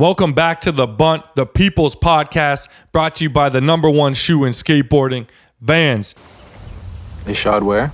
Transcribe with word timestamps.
Welcome 0.00 0.32
back 0.32 0.62
to 0.62 0.72
The 0.72 0.86
Bunt, 0.86 1.24
the 1.36 1.44
People's 1.44 1.94
Podcast, 1.94 2.68
brought 2.90 3.16
to 3.16 3.24
you 3.24 3.28
by 3.28 3.50
the 3.50 3.60
number 3.60 3.90
one 3.90 4.14
shoe 4.14 4.46
in 4.46 4.54
skateboarding, 4.54 5.26
Vans. 5.60 6.14
They 7.26 7.34
shod 7.34 7.62
where? 7.62 7.92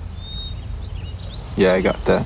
Yeah, 1.56 1.72
I 1.72 1.80
got 1.80 2.04
that. 2.04 2.24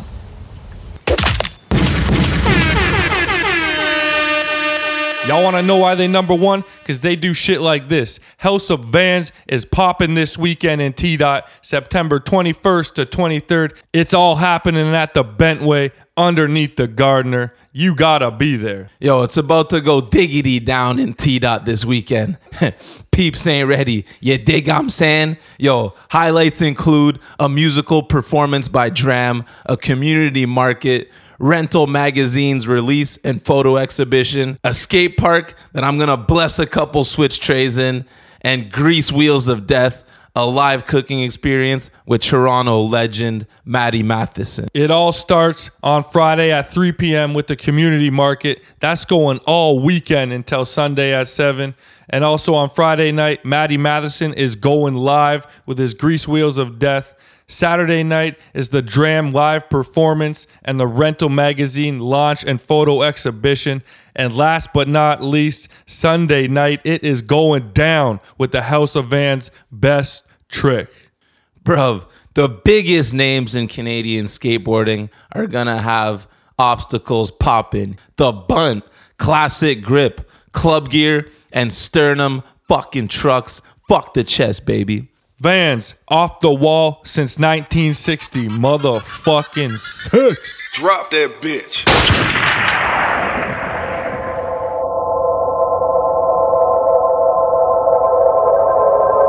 Y'all 5.31 5.45
want 5.45 5.55
to 5.55 5.63
know 5.63 5.77
why 5.77 5.95
they 5.95 6.09
number 6.09 6.35
one? 6.35 6.65
Because 6.81 7.03
they 7.03 7.15
do 7.15 7.33
shit 7.33 7.61
like 7.61 7.89
this. 7.89 8.19
House 8.39 8.69
of 8.69 8.87
Vans 8.87 9.31
is 9.47 9.65
popping 9.65 10.17
this 10.17 10.37
weekend 10.37 10.83
in 10.83 10.93
T 10.93 11.17
Dot, 11.17 11.49
September 11.63 12.19
21st 12.19 12.95
to 12.95 13.07
23rd. 13.07 13.77
It's 13.93 14.13
all 14.13 14.35
happening 14.35 14.93
at 14.93 15.15
the 15.15 15.25
Bentway 15.25 15.93
underneath 16.17 16.75
the 16.75 16.89
Gardiner. 16.89 17.55
You 17.73 17.95
gotta 17.95 18.33
be 18.33 18.57
there. 18.57 18.89
Yo, 18.99 19.23
it's 19.23 19.37
about 19.37 19.71
to 19.71 19.81
go 19.81 20.01
diggity 20.01 20.59
down 20.59 20.99
in 20.99 21.15
T 21.15 21.39
Dot 21.39 21.65
this 21.65 21.85
weekend. 21.85 22.37
Peeps 23.13 23.47
ain't 23.47 23.69
ready. 23.69 24.07
You 24.19 24.37
dig 24.37 24.69
I'm 24.69 24.91
saying? 24.91 25.37
Yo, 25.61 25.95
highlights 26.11 26.61
include 26.61 27.21
a 27.39 27.49
musical 27.49 28.03
performance 28.03 28.67
by 28.67 28.91
Dram, 28.91 29.45
a 29.65 29.77
community 29.77 30.45
market, 30.45 31.09
rental 31.41 31.87
magazines 31.87 32.69
release 32.69 33.17
and 33.25 33.43
photo 33.43 33.79
exhibition, 33.79 34.59
a 34.63 34.75
skate 34.75 35.17
park 35.17 35.55
that 35.73 35.83
I'm 35.83 35.99
gonna 35.99 36.17
bless 36.17 36.59
a 36.59 36.67
couple 36.67 37.03
switch 37.03 37.41
trays 37.41 37.79
in, 37.79 38.05
and 38.43 38.71
Grease 38.71 39.11
Wheels 39.11 39.49
of 39.49 39.67
Death, 39.67 40.05
a 40.37 40.47
live 40.47 40.87
cooking 40.87 41.23
experience 41.23 41.91
with 42.07 42.21
Toronto 42.21 42.83
legend 42.83 43.47
Matty 43.65 44.03
Matheson. 44.03 44.69
It 44.75 44.91
all 44.91 45.13
starts 45.13 45.71
on 45.83 46.05
Friday 46.05 46.53
at 46.53 46.71
3 46.71 46.93
p.m. 46.93 47.35
with 47.35 47.49
the 47.49 47.57
community 47.57 48.11
market. 48.11 48.63
That's 48.79 49.05
going 49.05 49.39
all 49.39 49.81
weekend 49.81 50.33
until 50.33 50.65
Sunday 50.65 51.13
at 51.15 51.27
7. 51.27 51.75
And 52.11 52.25
also 52.25 52.55
on 52.55 52.71
Friday 52.71 53.13
night, 53.13 53.45
Matty 53.45 53.77
Matheson 53.77 54.33
is 54.35 54.55
going 54.55 54.95
live 54.95 55.47
with 55.67 55.79
his 55.79 55.95
Grease 55.95 56.29
Wheels 56.29 56.59
of 56.59 56.79
Death. 56.79 57.15
Saturday 57.51 58.05
night 58.05 58.39
is 58.55 58.69
the 58.69 58.81
Dram 58.81 59.33
live 59.33 59.69
performance 59.69 60.47
and 60.65 60.79
the 60.79 60.87
Rental 60.87 61.29
Magazine 61.29 61.99
launch 61.99 62.45
and 62.45 62.61
photo 62.61 63.03
exhibition. 63.03 63.83
And 64.15 64.35
last 64.35 64.73
but 64.73 64.87
not 64.87 65.23
least, 65.23 65.69
Sunday 65.87 66.47
night, 66.47 66.81
it 66.85 67.03
is 67.03 67.23
going 67.23 67.73
down 67.73 68.21
with 68.39 68.53
the 68.53 68.63
House 68.63 68.95
of 68.95 69.09
Vans 69.09 69.51
best 69.73 70.25
trick. 70.49 70.89
Bruv, 71.65 72.07
the 72.35 72.49
biggest 72.49 73.13
names 73.13 73.55
in 73.55 73.67
Canadian 73.67 74.27
skateboarding 74.27 75.11
are 75.33 75.47
gonna 75.47 75.83
have 75.83 76.29
obstacles 76.59 77.31
popping. 77.33 77.99
The 78.17 78.33
bunt, 78.33 78.85
classic 79.19 79.83
grip, 79.83 80.31
club 80.53 80.91
gear, 80.91 81.29
and 81.53 81.73
sternum 81.73 82.45
fucking 82.69 83.09
trucks. 83.09 83.61
Fuck 83.89 84.15
the 84.15 84.23
chest, 84.23 84.67
baby. 84.67 85.11
Vans 85.41 85.95
off 86.07 86.41
the 86.41 86.53
wall 86.53 87.01
since 87.07 87.39
1960. 87.39 88.49
Motherfucking 88.49 89.71
six. 89.71 90.71
Drop 90.75 91.11
that 91.13 91.31
bitch. 91.41 91.87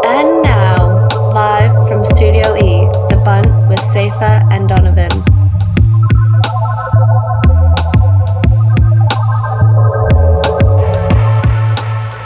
And 0.06 0.44
now, 0.44 1.08
live 1.31 1.88
from 1.88 2.03
Studio 2.03 2.58
E, 2.58 2.92
The 3.09 3.22
Bunt 3.23 3.70
with 3.70 3.80
Safa 3.80 4.46
and 4.52 4.68
Donovan. 4.68 5.12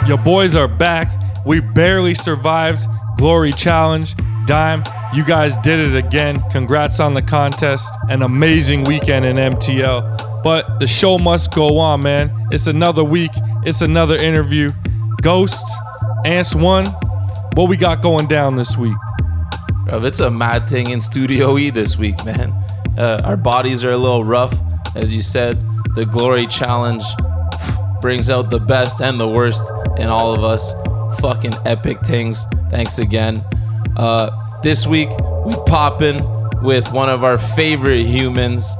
Your 0.08 0.18
boys 0.18 0.56
are 0.56 0.66
back. 0.66 1.12
We 1.46 1.60
barely 1.60 2.14
survived 2.14 2.88
Glory 3.16 3.52
Challenge. 3.52 4.14
Dime, 4.46 4.84
you 5.12 5.24
guys 5.24 5.56
did 5.58 5.80
it 5.80 5.96
again. 5.96 6.42
Congrats 6.50 7.00
on 7.00 7.14
the 7.14 7.22
contest. 7.22 7.90
An 8.08 8.22
amazing 8.22 8.84
weekend 8.84 9.24
in 9.24 9.36
MTL. 9.36 10.42
But 10.44 10.78
the 10.78 10.86
show 10.86 11.18
must 11.18 11.54
go 11.54 11.78
on, 11.78 12.02
man. 12.02 12.30
It's 12.52 12.66
another 12.66 13.02
week. 13.02 13.32
It's 13.64 13.80
another 13.80 14.16
interview. 14.16 14.72
Ghost, 15.22 15.66
Ants 16.24 16.54
One, 16.54 16.86
what 17.54 17.68
we 17.68 17.76
got 17.76 18.02
going 18.02 18.26
down 18.26 18.56
this 18.56 18.76
week? 18.76 18.96
Bruv, 19.86 20.04
it's 20.04 20.20
a 20.20 20.30
mad 20.30 20.68
thing 20.68 20.90
in 20.90 21.00
Studio 21.00 21.56
E 21.58 21.70
this 21.70 21.96
week, 21.96 22.24
man. 22.24 22.52
Uh, 22.98 23.22
our 23.24 23.36
bodies 23.36 23.82
are 23.82 23.92
a 23.92 23.96
little 23.96 24.24
rough. 24.24 24.54
As 24.94 25.14
you 25.14 25.22
said, 25.22 25.58
the 25.94 26.04
Glory 26.04 26.46
Challenge 26.46 27.02
brings 28.00 28.30
out 28.30 28.50
the 28.50 28.60
best 28.60 29.00
and 29.00 29.18
the 29.18 29.28
worst 29.28 29.62
in 29.96 30.08
all 30.08 30.32
of 30.34 30.44
us. 30.44 30.72
Fucking 31.20 31.54
epic 31.64 32.00
things. 32.02 32.44
Thanks 32.70 32.98
again. 32.98 33.42
Uh, 33.96 34.30
this 34.62 34.86
week, 34.86 35.08
we 35.44 35.54
poppin' 35.66 36.22
with 36.62 36.90
one 36.92 37.08
of 37.08 37.22
our 37.24 37.38
favorite 37.38 38.04
humans, 38.04 38.70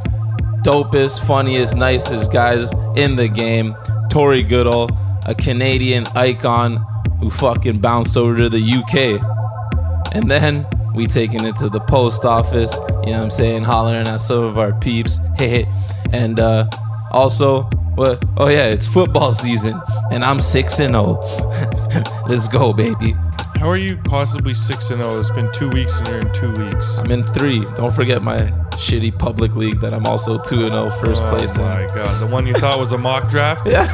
dopest, 0.63 1.25
funniest, 1.27 1.77
nicest 1.77 2.33
guys 2.33 2.73
in 2.97 3.17
the 3.17 3.29
game, 3.29 3.75
Torey 4.11 4.47
Goodall, 4.47 4.91
a 5.25 5.35
Canadian 5.35 6.07
icon 6.09 6.77
who 7.21 7.31
fucking 7.31 7.81
bounced 7.81 8.17
over 8.17 8.37
to 8.39 8.49
the 8.49 8.61
UK. 8.61 10.15
And 10.15 10.31
then 10.31 10.67
we 10.95 11.07
taking 11.07 11.45
it 11.45 11.57
to 11.57 11.69
the 11.69 11.81
post 11.81 12.25
office, 12.25 12.75
you 12.75 13.13
know 13.13 13.19
what 13.19 13.25
I'm 13.25 13.31
saying, 13.31 13.65
hollering 13.65 14.09
at 14.09 14.17
some 14.17 14.43
of 14.43 14.59
our 14.59 14.73
peeps. 14.79 15.21
Hey, 15.37 15.69
and 16.13 16.41
uh, 16.41 16.69
also, 17.11 17.69
what? 17.97 18.25
Oh 18.37 18.49
yeah, 18.49 18.67
it's 18.67 18.87
football 18.87 19.33
season, 19.33 19.81
and 20.13 20.25
I'm 20.25 20.41
six 20.41 20.79
and 20.81 20.95
zero. 20.95 21.19
Oh. 21.23 22.25
Let's 22.29 22.49
go, 22.49 22.73
baby. 22.73 23.15
How 23.59 23.71
are 23.71 23.77
you 23.79 23.97
possibly 23.97 24.53
6 24.53 24.91
and 24.91 25.01
0? 25.01 25.19
It's 25.19 25.31
been 25.31 25.51
two 25.51 25.71
weeks 25.71 25.99
and 25.99 26.09
you're 26.09 26.21
in 26.21 26.33
two 26.35 26.53
weeks. 26.53 26.99
I'm 26.99 27.11
in 27.11 27.25
three. 27.25 27.65
Don't 27.77 27.93
forget 27.93 28.23
my 28.23 28.41
shitty 28.77 29.19
public 29.19 29.57
league 29.57 29.81
that 29.81 29.95
I'm 29.95 30.07
also 30.07 30.39
two 30.43 30.67
and 30.67 30.75
zero 30.75 30.91
first 30.91 31.23
Oh 31.25 31.29
place 31.29 31.57
in. 31.57 31.63
Oh 31.63 31.69
my 31.69 31.87
god. 31.87 32.21
The 32.21 32.27
one 32.27 32.47
you 32.47 32.53
thought 32.53 32.79
was 32.79 32.93
a 32.93 32.99
mock 32.99 33.31
draft? 33.31 33.67
Yeah. 33.71 33.89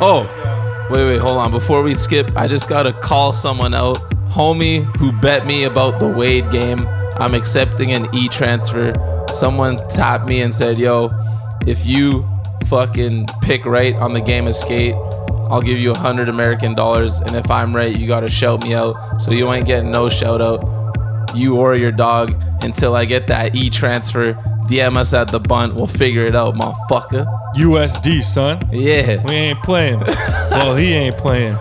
oh, 0.00 0.88
wait, 0.90 1.06
wait, 1.06 1.20
hold 1.20 1.38
on. 1.38 1.50
Before 1.50 1.82
we 1.82 1.94
skip, 1.94 2.30
I 2.36 2.46
just 2.48 2.68
gotta 2.68 2.92
call 2.92 3.32
someone 3.32 3.72
out. 3.72 3.98
Homie 4.28 4.84
who 4.96 5.10
bet 5.12 5.46
me 5.46 5.64
about 5.64 5.98
the 5.98 6.06
Wade 6.06 6.50
game. 6.50 6.86
I'm 7.16 7.34
accepting 7.34 7.92
an 7.92 8.14
e 8.14 8.28
transfer. 8.28 8.92
Someone 9.32 9.76
tapped 9.88 10.26
me 10.26 10.42
and 10.42 10.52
said, 10.52 10.78
yo, 10.78 11.10
if 11.66 11.86
you 11.86 12.22
fucking 12.64 13.26
pick 13.42 13.64
right 13.64 13.94
on 13.96 14.12
the 14.12 14.20
game 14.20 14.46
of 14.46 14.54
skate, 14.54 14.94
I'll 15.50 15.62
give 15.62 15.78
you 15.78 15.92
a 15.92 15.98
hundred 15.98 16.28
American 16.28 16.74
dollars. 16.74 17.18
And 17.20 17.36
if 17.36 17.50
I'm 17.50 17.74
right, 17.74 17.94
you 17.94 18.06
gotta 18.06 18.28
shout 18.28 18.62
me 18.62 18.74
out. 18.74 19.20
So 19.20 19.32
you 19.32 19.52
ain't 19.52 19.66
getting 19.66 19.90
no 19.90 20.08
shout 20.08 20.40
out, 20.40 21.36
you 21.36 21.56
or 21.56 21.76
your 21.76 21.92
dog, 21.92 22.34
until 22.62 22.94
I 22.96 23.04
get 23.04 23.26
that 23.26 23.54
e 23.54 23.68
transfer. 23.68 24.32
DM 24.66 24.96
us 24.96 25.12
at 25.12 25.30
the 25.30 25.40
bunt. 25.40 25.74
We'll 25.74 25.86
figure 25.86 26.24
it 26.24 26.36
out, 26.36 26.54
motherfucker. 26.54 27.26
USD, 27.56 28.22
son. 28.22 28.62
Yeah. 28.72 29.22
We 29.24 29.34
ain't 29.34 29.62
playing. 29.62 30.00
well, 30.50 30.76
he 30.76 30.94
ain't 30.94 31.16
playing. 31.16 31.58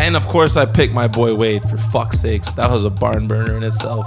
And 0.00 0.16
of 0.16 0.26
course, 0.28 0.56
I 0.56 0.66
picked 0.66 0.92
my 0.92 1.06
boy 1.06 1.34
Wade 1.34 1.62
for 1.70 1.78
fuck's 1.78 2.20
sakes. 2.20 2.52
That 2.54 2.70
was 2.70 2.84
a 2.84 2.90
barn 2.90 3.28
burner 3.28 3.56
in 3.56 3.62
itself. 3.62 4.06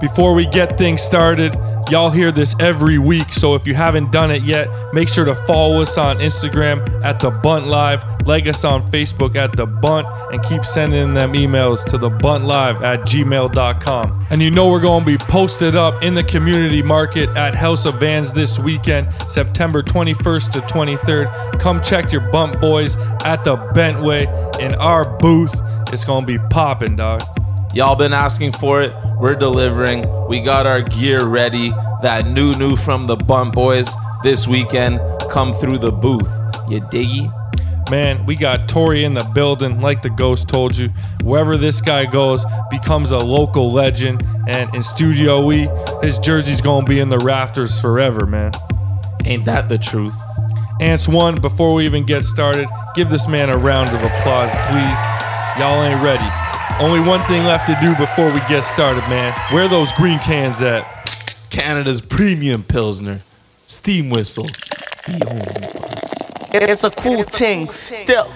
Before 0.00 0.32
we 0.32 0.46
get 0.46 0.78
things 0.78 1.02
started, 1.02 1.54
y'all 1.90 2.10
hear 2.10 2.32
this 2.32 2.54
every 2.60 2.98
week. 2.98 3.32
So 3.32 3.54
if 3.54 3.66
you 3.66 3.74
haven't 3.74 4.12
done 4.12 4.30
it 4.30 4.42
yet, 4.42 4.68
make 4.92 5.08
sure 5.08 5.24
to 5.24 5.34
follow 5.34 5.82
us 5.82 5.98
on 5.98 6.18
Instagram 6.18 7.02
at 7.02 7.20
the 7.20 7.30
Bunt 7.30 7.66
Live, 7.66 8.26
like 8.26 8.46
us 8.46 8.64
on 8.64 8.90
Facebook 8.90 9.36
at 9.36 9.56
the 9.56 9.66
Bunt, 9.66 10.06
and 10.32 10.42
keep 10.44 10.64
sending 10.64 11.14
them 11.14 11.32
emails 11.32 11.84
to 11.86 11.98
the 11.98 12.10
Bunt 12.10 12.44
Live 12.44 12.82
at 12.82 13.00
gmail.com. 13.00 14.26
And 14.30 14.42
you 14.42 14.50
know 14.50 14.70
we're 14.70 14.80
going 14.80 15.04
to 15.04 15.06
be 15.06 15.18
posted 15.18 15.76
up 15.76 16.02
in 16.02 16.14
the 16.14 16.24
community 16.24 16.82
market 16.82 17.28
at 17.30 17.54
House 17.54 17.84
of 17.84 18.00
Vans 18.00 18.32
this 18.32 18.58
weekend, 18.58 19.08
September 19.28 19.82
21st 19.82 20.52
to 20.52 20.60
23rd. 20.60 21.60
Come 21.60 21.82
check 21.82 22.12
your 22.12 22.30
Bunt 22.30 22.60
boys 22.60 22.96
at 23.24 23.44
the 23.44 23.56
Bentway 23.56 24.26
in 24.60 24.74
our 24.76 25.16
booth. 25.18 25.54
It's 25.92 26.04
going 26.04 26.26
to 26.26 26.26
be 26.26 26.38
popping, 26.48 26.96
dog. 26.96 27.22
Y'all 27.74 27.96
been 27.96 28.12
asking 28.12 28.52
for 28.52 28.82
it. 28.82 28.92
We're 29.18 29.34
delivering. 29.34 30.06
We 30.28 30.38
got 30.38 30.64
our 30.64 30.80
gear 30.80 31.24
ready. 31.24 31.70
That 32.02 32.24
new 32.28 32.54
new 32.54 32.76
from 32.76 33.08
the 33.08 33.16
Bunt 33.16 33.52
Boys 33.52 33.92
this 34.22 34.46
weekend. 34.46 35.00
Come 35.28 35.52
through 35.52 35.78
the 35.78 35.90
booth. 35.90 36.30
You 36.68 36.80
diggy? 36.82 37.32
Man, 37.90 38.24
we 38.26 38.36
got 38.36 38.68
Torey 38.68 39.02
in 39.02 39.12
the 39.12 39.24
building, 39.34 39.80
like 39.80 40.02
the 40.02 40.10
ghost 40.10 40.48
told 40.48 40.76
you. 40.76 40.88
Wherever 41.24 41.56
this 41.56 41.80
guy 41.80 42.06
goes, 42.06 42.44
becomes 42.70 43.10
a 43.10 43.18
local 43.18 43.72
legend. 43.72 44.24
And 44.46 44.72
in 44.72 44.84
Studio 44.84 45.50
E, 45.50 45.68
his 46.00 46.20
jersey's 46.20 46.60
gonna 46.60 46.86
be 46.86 47.00
in 47.00 47.08
the 47.08 47.18
rafters 47.18 47.80
forever, 47.80 48.24
man. 48.24 48.52
Ain't 49.24 49.46
that 49.46 49.68
the 49.68 49.78
truth? 49.78 50.14
Ants 50.80 51.08
one, 51.08 51.40
before 51.40 51.74
we 51.74 51.86
even 51.86 52.06
get 52.06 52.22
started, 52.22 52.68
give 52.94 53.10
this 53.10 53.26
man 53.26 53.48
a 53.48 53.58
round 53.58 53.88
of 53.88 54.00
applause, 54.00 54.52
please. 54.70 55.58
Y'all 55.58 55.82
ain't 55.82 56.00
ready. 56.00 56.43
Only 56.80 57.00
one 57.00 57.20
thing 57.28 57.44
left 57.44 57.68
to 57.68 57.78
do 57.80 57.94
before 57.94 58.32
we 58.32 58.40
get 58.40 58.62
started, 58.62 59.00
man. 59.08 59.32
Where 59.54 59.68
those 59.68 59.92
green 59.92 60.18
cans 60.18 60.60
at? 60.60 60.84
Canada's 61.48 62.00
premium 62.00 62.64
Pilsner. 62.64 63.20
Steam 63.68 64.10
whistle. 64.10 64.44
Be 65.06 65.12
home. 65.12 65.40
It's 66.52 66.82
a 66.82 66.90
cool 66.90 67.22
thing. 67.22 67.68
Still. 67.68 68.26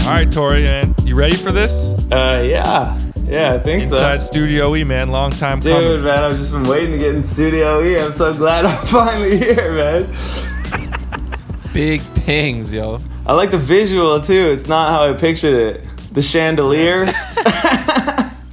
All 0.00 0.16
right, 0.16 0.28
Torey, 0.28 0.64
man, 0.64 0.94
you 1.04 1.14
ready 1.14 1.36
for 1.36 1.52
this? 1.52 1.90
Uh, 2.10 2.42
yeah. 2.44 2.98
Yeah, 3.30 3.54
I 3.54 3.58
think 3.60 3.84
Inside 3.84 4.20
so. 4.20 4.26
Studio 4.26 4.74
E, 4.74 4.82
man, 4.82 5.10
long 5.10 5.30
time 5.30 5.60
Dude, 5.60 5.72
coming. 5.72 6.02
man, 6.02 6.24
I've 6.24 6.36
just 6.36 6.50
been 6.50 6.64
waiting 6.64 6.92
to 6.92 6.98
get 6.98 7.14
in 7.14 7.22
Studio 7.22 7.82
E. 7.82 7.98
I'm 8.00 8.10
so 8.12 8.34
glad 8.34 8.64
I'm 8.66 8.86
finally 8.86 9.38
here, 9.38 9.72
man. 9.72 10.06
Big 11.72 12.00
things, 12.00 12.72
yo. 12.74 12.98
I 13.26 13.34
like 13.34 13.52
the 13.52 13.58
visual 13.58 14.20
too. 14.20 14.48
It's 14.50 14.66
not 14.66 14.90
how 14.90 15.08
I 15.08 15.16
pictured 15.16 15.54
it. 15.54 15.86
The 16.12 16.22
chandelier. 16.22 17.06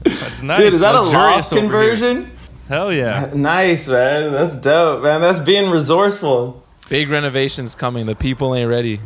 That's 0.03 0.41
nice. 0.43 0.57
Dude, 0.57 0.73
is 0.75 0.79
that 0.81 0.93
a 0.93 1.01
luxurious 1.01 1.51
loft 1.51 1.53
over 1.53 1.61
here. 1.61 1.69
conversion? 1.95 2.31
Hell 2.67 2.93
yeah. 2.93 3.31
Nice, 3.33 3.87
man. 3.87 4.31
That's 4.31 4.55
dope, 4.55 5.01
man. 5.01 5.21
That's 5.21 5.39
being 5.39 5.71
resourceful. 5.71 6.63
Big 6.89 7.09
renovations 7.09 7.73
coming. 7.73 8.05
The 8.05 8.15
people 8.15 8.53
ain't 8.53 8.69
ready. 8.69 8.99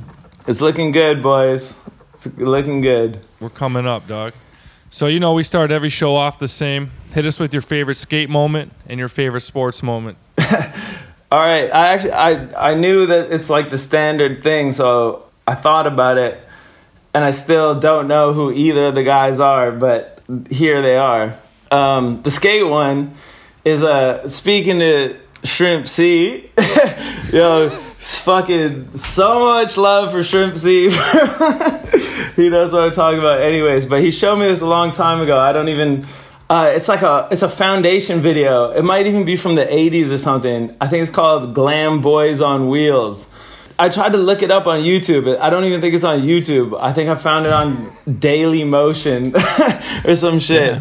It's 0.47 0.59
looking 0.59 0.91
good, 0.91 1.23
boys. 1.23 1.75
It's 2.13 2.37
looking 2.37 2.81
good. 2.81 3.21
We're 3.39 3.49
coming 3.49 3.87
up, 3.87 4.07
dog. 4.07 4.33
So 4.93 5.07
you 5.07 5.21
know 5.21 5.33
we 5.33 5.43
start 5.43 5.71
every 5.71 5.89
show 5.89 6.17
off 6.17 6.37
the 6.37 6.49
same. 6.49 6.91
Hit 7.13 7.25
us 7.25 7.39
with 7.39 7.53
your 7.53 7.61
favorite 7.61 7.95
skate 7.95 8.29
moment 8.29 8.73
and 8.87 8.99
your 8.99 9.07
favorite 9.07 9.39
sports 9.39 9.81
moment. 9.81 10.17
All 11.31 11.39
right, 11.39 11.71
I 11.71 11.93
actually 11.93 12.11
I 12.11 12.71
I 12.71 12.75
knew 12.75 13.05
that 13.05 13.31
it's 13.31 13.49
like 13.49 13.69
the 13.69 13.77
standard 13.77 14.43
thing, 14.43 14.73
so 14.73 15.27
I 15.47 15.55
thought 15.55 15.87
about 15.87 16.17
it, 16.17 16.43
and 17.13 17.23
I 17.23 17.31
still 17.31 17.79
don't 17.79 18.09
know 18.09 18.33
who 18.33 18.51
either 18.51 18.87
of 18.87 18.95
the 18.95 19.03
guys 19.03 19.39
are, 19.39 19.71
but 19.71 20.21
here 20.49 20.81
they 20.81 20.97
are. 20.97 21.39
Um, 21.71 22.21
the 22.23 22.31
skate 22.31 22.67
one 22.67 23.15
is 23.63 23.83
uh 23.83 24.27
speaking 24.27 24.79
to 24.79 25.17
Shrimp 25.45 25.87
C, 25.87 26.51
yo, 27.31 27.69
fucking 28.01 28.97
so 28.97 29.45
much 29.45 29.77
love 29.77 30.11
for 30.11 30.23
Shrimp 30.23 30.55
C. 30.55 30.89
he 32.35 32.49
knows 32.49 32.73
what 32.73 32.83
I'm 32.83 32.91
talking 32.91 33.19
about, 33.19 33.41
anyways. 33.41 33.85
But 33.85 34.01
he 34.01 34.11
showed 34.11 34.37
me 34.37 34.47
this 34.47 34.61
a 34.61 34.65
long 34.65 34.91
time 34.91 35.21
ago. 35.21 35.37
I 35.37 35.51
don't 35.51 35.69
even. 35.69 36.05
Uh, 36.49 36.73
it's 36.75 36.89
like 36.89 37.01
a 37.01 37.29
it's 37.31 37.43
a 37.43 37.49
foundation 37.49 38.19
video. 38.19 38.71
It 38.71 38.83
might 38.83 39.07
even 39.07 39.23
be 39.23 39.35
from 39.35 39.55
the 39.55 39.65
80s 39.65 40.11
or 40.11 40.17
something. 40.17 40.75
I 40.81 40.87
think 40.87 41.03
it's 41.03 41.11
called 41.11 41.53
Glam 41.53 42.01
Boys 42.01 42.41
on 42.41 42.67
Wheels. 42.67 43.27
I 43.79 43.89
tried 43.89 44.11
to 44.11 44.17
look 44.17 44.43
it 44.43 44.51
up 44.51 44.67
on 44.67 44.81
YouTube. 44.81 45.39
I 45.39 45.49
don't 45.49 45.63
even 45.63 45.81
think 45.81 45.95
it's 45.95 46.03
on 46.03 46.21
YouTube. 46.21 46.77
I 46.79 46.93
think 46.93 47.09
I 47.09 47.15
found 47.15 47.45
it 47.45 47.53
on 47.53 47.87
Daily 48.19 48.63
Motion 48.63 49.33
or 50.05 50.15
some 50.15 50.39
shit. 50.39 50.79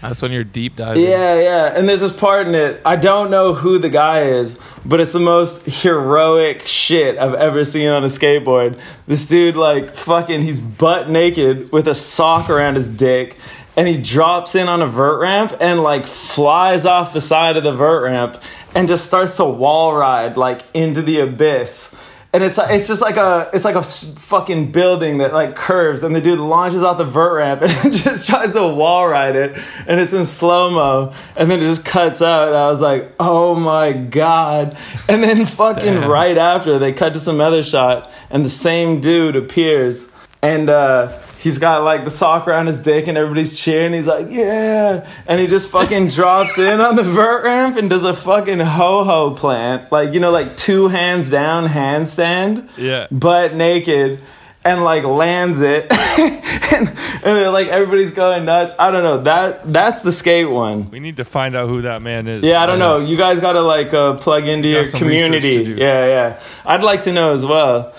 That's 0.00 0.22
when 0.22 0.30
you're 0.30 0.44
deep 0.44 0.76
diving. 0.76 1.02
Yeah, 1.02 1.40
yeah. 1.40 1.66
And 1.74 1.88
there's 1.88 2.00
this 2.00 2.12
part 2.12 2.46
in 2.46 2.54
it. 2.54 2.80
I 2.84 2.94
don't 2.94 3.30
know 3.30 3.52
who 3.54 3.78
the 3.78 3.88
guy 3.88 4.22
is, 4.22 4.58
but 4.84 5.00
it's 5.00 5.12
the 5.12 5.18
most 5.18 5.64
heroic 5.66 6.66
shit 6.68 7.18
I've 7.18 7.34
ever 7.34 7.64
seen 7.64 7.88
on 7.88 8.04
a 8.04 8.06
skateboard. 8.06 8.80
This 9.08 9.26
dude, 9.26 9.56
like, 9.56 9.96
fucking, 9.96 10.42
he's 10.42 10.60
butt 10.60 11.10
naked 11.10 11.72
with 11.72 11.88
a 11.88 11.94
sock 11.94 12.48
around 12.48 12.76
his 12.76 12.88
dick. 12.88 13.38
And 13.76 13.86
he 13.86 13.96
drops 13.96 14.54
in 14.56 14.68
on 14.68 14.82
a 14.82 14.86
vert 14.86 15.20
ramp 15.20 15.52
and 15.60 15.84
like 15.84 16.04
flies 16.04 16.84
off 16.84 17.12
the 17.12 17.20
side 17.20 17.56
of 17.56 17.62
the 17.62 17.72
vert 17.72 18.02
ramp 18.02 18.42
and 18.74 18.88
just 18.88 19.06
starts 19.06 19.36
to 19.36 19.44
wall 19.44 19.94
ride 19.94 20.36
like 20.36 20.62
into 20.74 21.00
the 21.00 21.20
abyss. 21.20 21.94
And 22.38 22.44
it's 22.44 22.56
like, 22.56 22.70
it's 22.70 22.86
just 22.86 23.02
like 23.02 23.16
a 23.16 23.50
it's 23.52 23.64
like 23.64 23.74
a 23.74 23.82
fucking 23.82 24.70
building 24.70 25.18
that 25.18 25.32
like 25.32 25.56
curves, 25.56 26.04
and 26.04 26.14
the 26.14 26.20
dude 26.20 26.38
launches 26.38 26.84
out 26.84 26.96
the 26.96 27.04
vert 27.04 27.34
ramp 27.34 27.62
and 27.84 27.92
just 27.92 28.28
tries 28.28 28.52
to 28.52 28.62
wall 28.62 29.08
ride 29.08 29.34
it, 29.34 29.58
and 29.88 29.98
it's 29.98 30.12
in 30.12 30.24
slow 30.24 30.70
mo, 30.70 31.12
and 31.34 31.50
then 31.50 31.58
it 31.58 31.64
just 31.64 31.84
cuts 31.84 32.22
out. 32.22 32.46
And 32.46 32.56
I 32.56 32.70
was 32.70 32.80
like, 32.80 33.12
oh 33.18 33.56
my 33.56 33.90
god! 33.90 34.76
And 35.08 35.20
then 35.20 35.46
fucking 35.46 35.82
Damn. 35.82 36.08
right 36.08 36.38
after 36.38 36.78
they 36.78 36.92
cut 36.92 37.12
to 37.14 37.18
some 37.18 37.40
other 37.40 37.64
shot, 37.64 38.08
and 38.30 38.44
the 38.44 38.48
same 38.48 39.00
dude 39.00 39.34
appears, 39.34 40.08
and 40.42 40.70
uh, 40.70 41.18
he's 41.40 41.58
got 41.58 41.82
like 41.82 42.04
the 42.04 42.10
sock 42.10 42.46
around 42.46 42.66
his 42.66 42.78
dick, 42.78 43.06
and 43.08 43.18
everybody's 43.18 43.58
cheering. 43.60 43.92
He's 43.92 44.06
like, 44.06 44.26
yeah, 44.30 45.08
and 45.26 45.40
he 45.40 45.46
just 45.46 45.70
fucking 45.70 46.08
drops 46.18 46.58
in 46.58 46.80
on 46.80 46.96
the 46.96 47.02
vert 47.02 47.44
ramp 47.44 47.76
and 47.76 47.90
does 47.90 48.04
a 48.04 48.14
fucking 48.14 48.60
ho 48.60 49.04
ho 49.04 49.30
plant, 49.34 49.90
like 49.90 50.14
you 50.14 50.20
know, 50.20 50.30
like 50.30 50.56
two 50.56 50.88
hands 50.88 51.30
down 51.30 51.66
handstand 51.66 52.68
Yeah. 52.76 53.06
butt 53.10 53.54
naked 53.54 54.20
and 54.64 54.84
like 54.84 55.04
lands 55.04 55.60
it. 55.62 55.86
And, 56.70 56.86
and 57.24 57.52
like 57.54 57.68
everybody's 57.68 58.10
going 58.10 58.44
nuts. 58.44 58.74
I 58.78 58.90
don't 58.90 59.02
know. 59.02 59.22
That 59.22 59.72
that's 59.72 60.02
the 60.02 60.12
skate 60.12 60.50
one. 60.50 60.90
We 60.90 61.00
need 61.00 61.16
to 61.16 61.24
find 61.24 61.56
out 61.56 61.68
who 61.68 61.80
that 61.82 62.02
man 62.02 62.28
is. 62.28 62.44
yeah 62.44 62.62
i 62.62 62.66
don't 62.66 62.78
know. 62.78 62.98
you 62.98 63.16
guys 63.16 63.40
gotta 63.40 63.62
like 63.62 63.94
uh, 63.94 64.14
plug 64.16 64.46
into 64.46 64.68
your 64.68 64.86
community. 64.86 65.74
yeah 65.76 66.06
yeah. 66.06 66.40
I'd 66.66 66.82
like 66.82 67.02
to 67.02 67.12
know 67.12 67.32
as 67.32 67.46
well 67.46 67.94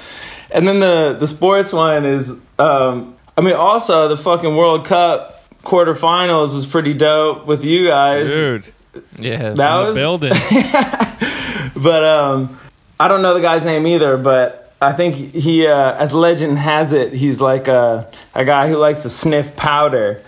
and 0.51 0.68
then 0.68 0.80
the 0.80 1.16
the 1.19 1.28
sports 1.28 1.72
one 1.74 2.06
is 2.06 2.31
um 2.57 3.16
i 3.38 3.42
mean 3.42 3.54
also 3.56 4.07
the 4.07 4.18
fucking 4.18 4.56
world 4.56 4.86
cup 4.86 5.44
quarterfinals 5.63 6.54
was 6.56 6.66
pretty 6.66 6.94
dope 6.94 7.46
with 7.46 7.63
you 7.63 7.88
guys 7.88 8.28
Dude, 8.28 8.74
Yeah. 9.18 9.51
that 9.54 9.78
was 9.84 9.96
building. 9.96 10.34
but 11.75 12.04
um, 12.04 12.60
I 13.00 13.07
don't 13.07 13.22
know 13.22 13.34
the 13.34 13.42
guy's 13.42 13.63
name 13.66 13.86
either. 13.88 14.18
But 14.18 14.74
I 14.81 14.94
think 14.94 15.16
he, 15.16 15.68
uh, 15.68 15.94
as 15.96 16.13
legend 16.13 16.57
has 16.57 16.94
it, 16.94 17.13
he's 17.13 17.40
like 17.42 17.68
a, 17.68 18.10
a 18.34 18.46
guy 18.46 18.68
who 18.69 18.78
likes 18.78 19.04
to 19.04 19.10
sniff 19.10 19.56
powder. 19.56 20.22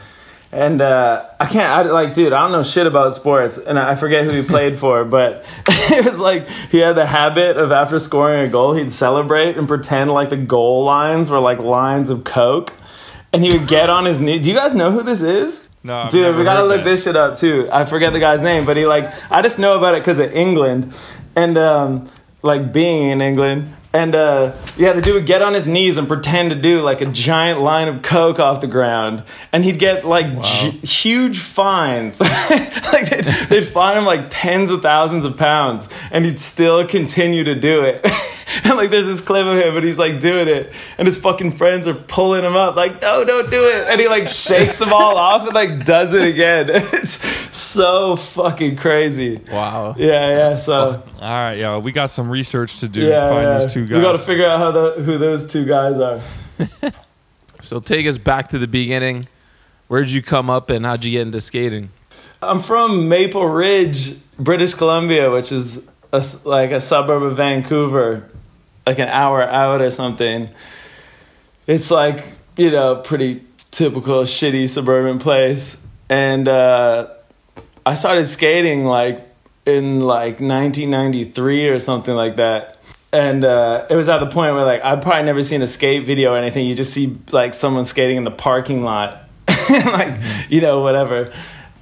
And 0.54 0.82
uh, 0.82 1.28
I 1.40 1.46
can't, 1.46 1.68
I, 1.68 1.82
like, 1.84 2.14
dude, 2.14 2.34
I 2.34 2.42
don't 2.42 2.52
know 2.52 2.62
shit 2.62 2.86
about 2.86 3.14
sports, 3.16 3.58
and 3.58 3.80
I 3.80 3.96
forget 3.96 4.26
who 4.26 4.32
he 4.32 4.42
played 4.42 4.78
for, 4.78 5.06
but 5.18 5.46
it 5.68 6.06
was 6.06 6.20
like 6.20 6.48
he 6.70 6.80
had 6.80 6.94
the 6.94 7.06
habit 7.06 7.56
of 7.56 7.72
after 7.72 8.00
scoring 8.00 8.46
a 8.46 8.50
goal, 8.50 8.74
he'd 8.74 8.92
celebrate 8.92 9.58
and 9.58 9.68
pretend 9.68 10.12
like 10.12 10.30
the 10.30 10.38
goal 10.38 10.84
lines 10.84 11.30
were 11.30 11.40
like 11.40 11.60
lines 11.60 12.10
of 12.10 12.26
coke, 12.26 12.74
and 13.32 13.44
he 13.44 13.58
would 13.58 13.68
get 13.68 13.90
on 13.90 14.04
his 14.04 14.20
knee. 14.20 14.40
Do 14.40 14.50
you 14.50 14.56
guys 14.56 14.74
know 14.74 14.92
who 14.92 15.04
this 15.04 15.22
is? 15.22 15.70
No, 15.84 15.98
I've 15.98 16.12
Dude, 16.12 16.36
we 16.36 16.44
gotta 16.44 16.64
look 16.64 16.80
that. 16.80 16.86
this 16.86 17.04
shit 17.06 17.16
up 17.16 17.38
too. 17.38 17.68
I 17.72 17.86
forget 17.86 18.14
the 18.14 18.20
guy's 18.20 18.42
name, 18.42 18.66
but 18.66 18.78
he 18.78 18.86
like 18.86 19.06
I 19.32 19.42
just 19.42 19.58
know 19.58 19.78
about 19.78 19.96
it 19.96 20.02
because 20.02 20.20
of 20.20 20.32
England 20.34 20.94
and 21.36 21.58
um, 21.58 22.08
like 22.44 22.72
being 22.72 23.10
in 23.10 23.22
England. 23.22 23.74
And 23.94 24.16
uh, 24.16 24.54
yeah, 24.78 24.94
the 24.94 25.02
dude 25.02 25.16
would 25.16 25.26
get 25.26 25.42
on 25.42 25.54
his 25.54 25.68
knees 25.68 25.98
and 25.98 26.08
pretend 26.08 26.52
to 26.52 26.56
do 26.56 26.82
like 26.82 27.02
a 27.02 27.06
giant 27.06 27.60
line 27.60 27.90
of 27.90 28.02
coke 28.02 28.40
off 28.40 28.62
the 28.62 28.68
ground, 28.68 29.24
and 29.52 29.66
he'd 29.66 29.80
get 29.80 30.06
like 30.06 30.42
j- 30.42 30.70
huge 30.70 31.40
fines. 31.40 32.22
like 32.22 33.10
they'd, 33.10 33.26
they'd 33.50 33.66
fine 33.66 33.98
him 33.98 34.06
like 34.06 34.28
tens 34.30 34.72
of 34.72 34.82
thousands 34.82 35.26
of 35.26 35.36
pounds, 35.36 35.90
and 36.10 36.24
he'd 36.24 36.40
still 36.40 36.88
continue 36.88 37.44
to 37.44 37.56
do 37.56 37.82
it. 37.82 38.00
and 38.64 38.78
like 38.78 38.92
there's 38.92 39.08
this 39.08 39.20
clip 39.20 39.46
of 39.46 39.58
him, 39.58 39.76
and 39.76 39.86
he's 39.86 40.00
like 40.00 40.22
doing 40.22 40.48
it, 40.48 40.72
and 40.98 41.06
his 41.06 41.18
fucking 41.18 41.52
friends 41.52 41.86
are 41.86 41.94
pulling 41.94 42.46
him 42.46 42.56
up, 42.56 42.78
like 42.78 43.02
no, 43.02 43.26
don't 43.26 43.50
do 43.52 43.62
it, 43.62 43.88
and 43.90 44.00
he 44.00 44.08
like 44.08 44.30
shakes 44.30 44.78
them 44.78 44.94
all 44.94 45.18
off 45.18 45.44
and 45.46 45.54
like 45.54 45.86
does 45.86 46.14
it 46.14 46.24
again. 46.24 46.70
it's 46.72 47.20
so 47.56 48.16
fucking 48.16 48.76
crazy. 48.78 49.42
Wow. 49.52 49.96
Yeah, 49.98 50.30
yeah. 50.30 50.56
So 50.56 51.04
All 51.20 51.22
right, 51.22 51.56
yeah, 51.56 51.78
we 51.78 51.92
got 51.92 52.10
some 52.10 52.30
research 52.30 52.80
to 52.80 52.88
do 52.88 53.02
yeah, 53.02 53.24
to 53.24 53.30
find 53.30 53.44
yeah. 53.44 53.58
these 53.60 53.74
two 53.74 53.81
guys. 53.86 53.96
we 53.96 54.02
got 54.02 54.14
to 54.14 54.18
figure 54.18 54.46
out 54.46 54.60
how 54.60 54.72
the, 54.72 55.04
who 55.04 55.18
those 55.18 55.48
two 55.48 55.66
guys 55.66 55.98
are. 55.98 56.22
So 57.62 57.80
take 57.80 58.08
us 58.08 58.18
back 58.18 58.50
to 58.50 58.58
the 58.58 58.68
beginning. 58.68 59.28
Where 59.88 60.02
did 60.02 60.12
you 60.12 60.24
come 60.24 60.50
up 60.50 60.70
and 60.70 60.86
how'd 60.86 61.06
you 61.06 61.12
get 61.12 61.22
into 61.22 61.40
skating? 61.40 61.92
I'm 62.42 62.60
from 62.60 63.08
Maple 63.08 63.48
Ridge, 63.48 64.18
British 64.38 64.74
Columbia, 64.74 65.30
which 65.30 65.52
is 65.52 65.78
a 66.12 66.18
s 66.18 66.44
like 66.44 66.72
a 66.72 66.80
suburb 66.80 67.22
of 67.22 67.38
Vancouver, 67.38 68.28
like 68.88 68.98
an 68.98 69.10
hour 69.10 69.44
out 69.44 69.82
or 69.82 69.92
something. 69.92 70.50
It's 71.68 71.92
like, 71.92 72.24
you 72.58 72.72
know, 72.72 72.96
pretty 72.96 73.44
typical 73.70 74.24
shitty 74.24 74.68
suburban 74.68 75.20
place. 75.20 75.78
And 76.10 76.48
uh, 76.48 77.10
I 77.86 77.94
started 77.94 78.26
skating 78.26 78.86
like 78.86 79.22
in 79.68 80.00
like 80.00 80.42
1993 80.42 81.68
or 81.68 81.78
something 81.78 82.16
like 82.16 82.38
that. 82.38 82.81
And 83.14 83.44
uh, 83.44 83.88
it 83.90 83.96
was 83.96 84.08
at 84.08 84.20
the 84.20 84.28
point 84.28 84.56
where 84.56 84.66
like 84.66 84.84
I've 84.84 85.02
probably 85.02 85.24
never 85.24 85.44
seen 85.44 85.62
a 85.62 85.68
skate 85.68 86.06
video 86.06 86.34
or 86.34 86.38
anything. 86.38 86.66
You 86.66 86.76
just 86.76 86.94
see 86.94 87.18
like 87.32 87.54
someone 87.54 87.84
skating 87.84 88.18
in 88.18 88.24
the 88.24 88.32
parking 88.32 88.84
lot, 88.84 89.28
like 89.70 90.18
you 90.50 90.62
know 90.62 90.80
whatever. 90.80 91.34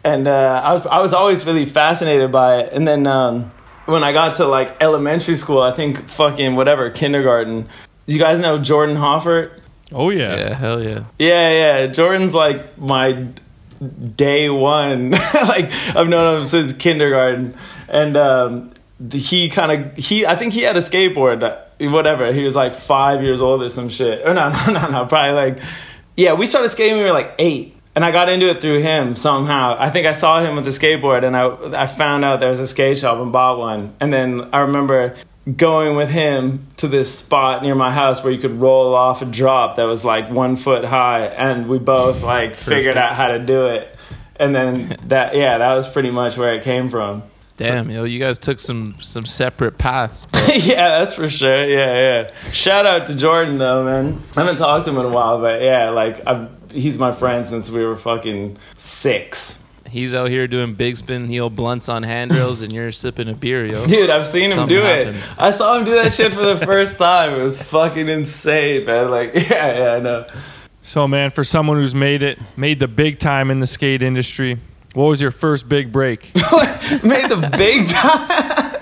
And 0.03 0.27
uh, 0.27 0.61
I 0.63 0.73
was 0.73 0.85
I 0.87 0.99
was 0.99 1.13
always 1.13 1.45
really 1.45 1.65
fascinated 1.65 2.31
by 2.31 2.61
it. 2.61 2.73
And 2.73 2.87
then 2.87 3.05
um, 3.05 3.51
when 3.85 4.03
I 4.03 4.11
got 4.11 4.37
to 4.37 4.47
like 4.47 4.75
elementary 4.81 5.35
school, 5.35 5.61
I 5.61 5.71
think 5.71 6.09
fucking 6.09 6.55
whatever 6.55 6.89
kindergarten. 6.89 7.67
You 8.07 8.17
guys 8.17 8.39
know 8.39 8.57
Jordan 8.57 8.95
Hoffart? 8.95 9.59
oh 9.91 10.09
yeah. 10.09 10.35
Yeah, 10.35 10.53
hell 10.55 10.83
yeah. 10.83 11.03
Yeah, 11.17 11.51
yeah. 11.51 11.87
Jordan's 11.87 12.33
like 12.33 12.77
my 12.77 13.27
day 14.15 14.49
one. 14.49 15.11
like 15.33 15.71
I've 15.95 16.09
known 16.09 16.41
him 16.41 16.45
since 16.45 16.73
kindergarten, 16.73 17.55
and 17.87 18.17
um, 18.17 18.71
he 19.11 19.49
kind 19.49 19.71
of 19.71 19.97
he. 19.97 20.25
I 20.25 20.35
think 20.35 20.53
he 20.53 20.61
had 20.61 20.75
a 20.75 20.81
skateboard 20.81 21.39
that 21.39 21.73
whatever. 21.79 22.33
He 22.33 22.43
was 22.43 22.55
like 22.55 22.73
five 22.73 23.23
years 23.23 23.41
old 23.41 23.61
or 23.61 23.69
some 23.69 23.89
shit. 23.89 24.25
Or 24.25 24.33
no, 24.33 24.49
no, 24.67 24.73
no, 24.73 24.89
no. 24.89 25.05
Probably 25.05 25.31
like 25.31 25.63
yeah, 26.19 26.33
we 26.33 26.47
started 26.47 26.67
skating 26.67 26.95
when 26.95 27.05
we 27.05 27.09
were 27.09 27.15
like 27.15 27.35
eight. 27.39 27.77
And 27.95 28.03
I 28.03 28.11
got 28.11 28.27
into 28.29 28.49
it 28.49 28.61
through 28.61 28.81
him 28.81 29.15
somehow. 29.15 29.75
I 29.79 29.89
think 29.89 30.05
I 30.05 30.11
saw 30.11 30.41
him 30.41 30.55
with 30.55 30.65
the 30.65 30.71
skateboard 30.71 31.23
and 31.23 31.35
I, 31.35 31.83
I 31.83 31.87
found 31.87 32.23
out 32.25 32.41
there 32.41 32.49
was 32.49 32.59
a 32.59 32.67
skate 32.67 32.97
shop 32.97 33.19
and 33.19 33.31
bought 33.31 33.57
one. 33.57 33.95
And 34.01 34.13
then 34.13 34.49
I 34.53 34.59
remember 34.59 35.15
going 35.55 35.95
with 35.95 36.09
him 36.09 36.67
to 36.77 36.87
this 36.87 37.19
spot 37.19 37.63
near 37.63 37.73
my 37.73 37.91
house 37.91 38.21
where 38.21 38.33
you 38.33 38.39
could 38.39 38.59
roll 38.59 38.95
off 38.95 39.21
a 39.21 39.25
drop 39.25 39.77
that 39.77 39.83
was 39.83 40.03
like 40.05 40.29
one 40.29 40.57
foot 40.57 40.85
high. 40.85 41.25
And 41.25 41.67
we 41.67 41.79
both 41.79 42.21
like 42.21 42.55
figured 42.55 42.97
out 42.97 43.15
how 43.15 43.29
to 43.29 43.39
do 43.39 43.67
it. 43.67 43.95
And 44.35 44.53
then 44.53 44.97
that, 45.07 45.35
yeah, 45.35 45.57
that 45.57 45.73
was 45.73 45.89
pretty 45.89 46.11
much 46.11 46.37
where 46.37 46.53
it 46.53 46.63
came 46.63 46.89
from. 46.89 47.23
Damn, 47.59 47.91
yo, 47.91 48.05
you 48.05 48.19
guys 48.19 48.37
took 48.37 48.59
some 48.59 48.95
some 49.01 49.25
separate 49.25 49.77
paths. 49.77 50.25
yeah, 50.65 50.99
that's 50.99 51.13
for 51.13 51.29
sure. 51.29 51.67
Yeah, 51.67 51.93
yeah. 51.93 52.33
Shout 52.51 52.85
out 52.85 53.07
to 53.07 53.15
Jordan 53.15 53.57
though, 53.57 53.83
man. 53.83 54.21
I 54.37 54.39
haven't 54.41 54.57
talked 54.57 54.85
to 54.85 54.91
him 54.91 54.97
in 54.97 55.05
a 55.05 55.09
while, 55.09 55.39
but 55.41 55.61
yeah, 55.61 55.89
like 55.89 56.25
I've, 56.25 56.49
he's 56.71 56.97
my 56.97 57.11
friend 57.11 57.47
since 57.47 57.69
we 57.69 57.83
were 57.83 57.95
fucking 57.97 58.57
six. 58.77 59.57
He's 59.89 60.13
out 60.13 60.29
here 60.29 60.47
doing 60.47 60.75
big 60.75 60.97
spin 60.97 61.27
heel 61.27 61.49
blunts 61.49 61.89
on 61.89 62.03
handrails, 62.03 62.61
and 62.61 62.71
you're 62.71 62.91
sipping 62.91 63.27
a 63.27 63.33
beer, 63.35 63.65
yo. 63.65 63.85
Dude, 63.87 64.09
I've 64.09 64.27
seen 64.27 64.45
him 64.45 64.57
Something 64.57 64.77
do 64.77 64.83
it. 64.83 65.07
happened. 65.15 65.23
I 65.37 65.49
saw 65.49 65.77
him 65.79 65.85
do 65.85 65.95
that 65.95 66.13
shit 66.13 66.31
for 66.31 66.45
the 66.45 66.57
first 66.65 66.97
time. 66.99 67.33
It 67.33 67.41
was 67.41 67.59
fucking 67.61 68.07
insane, 68.07 68.85
man. 68.85 69.09
Like, 69.09 69.33
yeah, 69.33 69.77
yeah, 69.79 69.91
I 69.95 69.99
know. 69.99 70.27
So, 70.83 71.07
man, 71.07 71.31
for 71.31 71.43
someone 71.43 71.77
who's 71.77 71.95
made 71.95 72.21
it, 72.23 72.39
made 72.55 72.79
the 72.79 72.87
big 72.87 73.19
time 73.19 73.49
in 73.51 73.59
the 73.59 73.67
skate 73.67 74.01
industry, 74.03 74.59
what 74.93 75.05
was 75.05 75.21
your 75.21 75.31
first 75.31 75.69
big 75.69 75.91
break? 75.91 76.33
Made 76.35 77.29
the 77.29 77.53
big 77.57 77.87
time. 77.87 78.79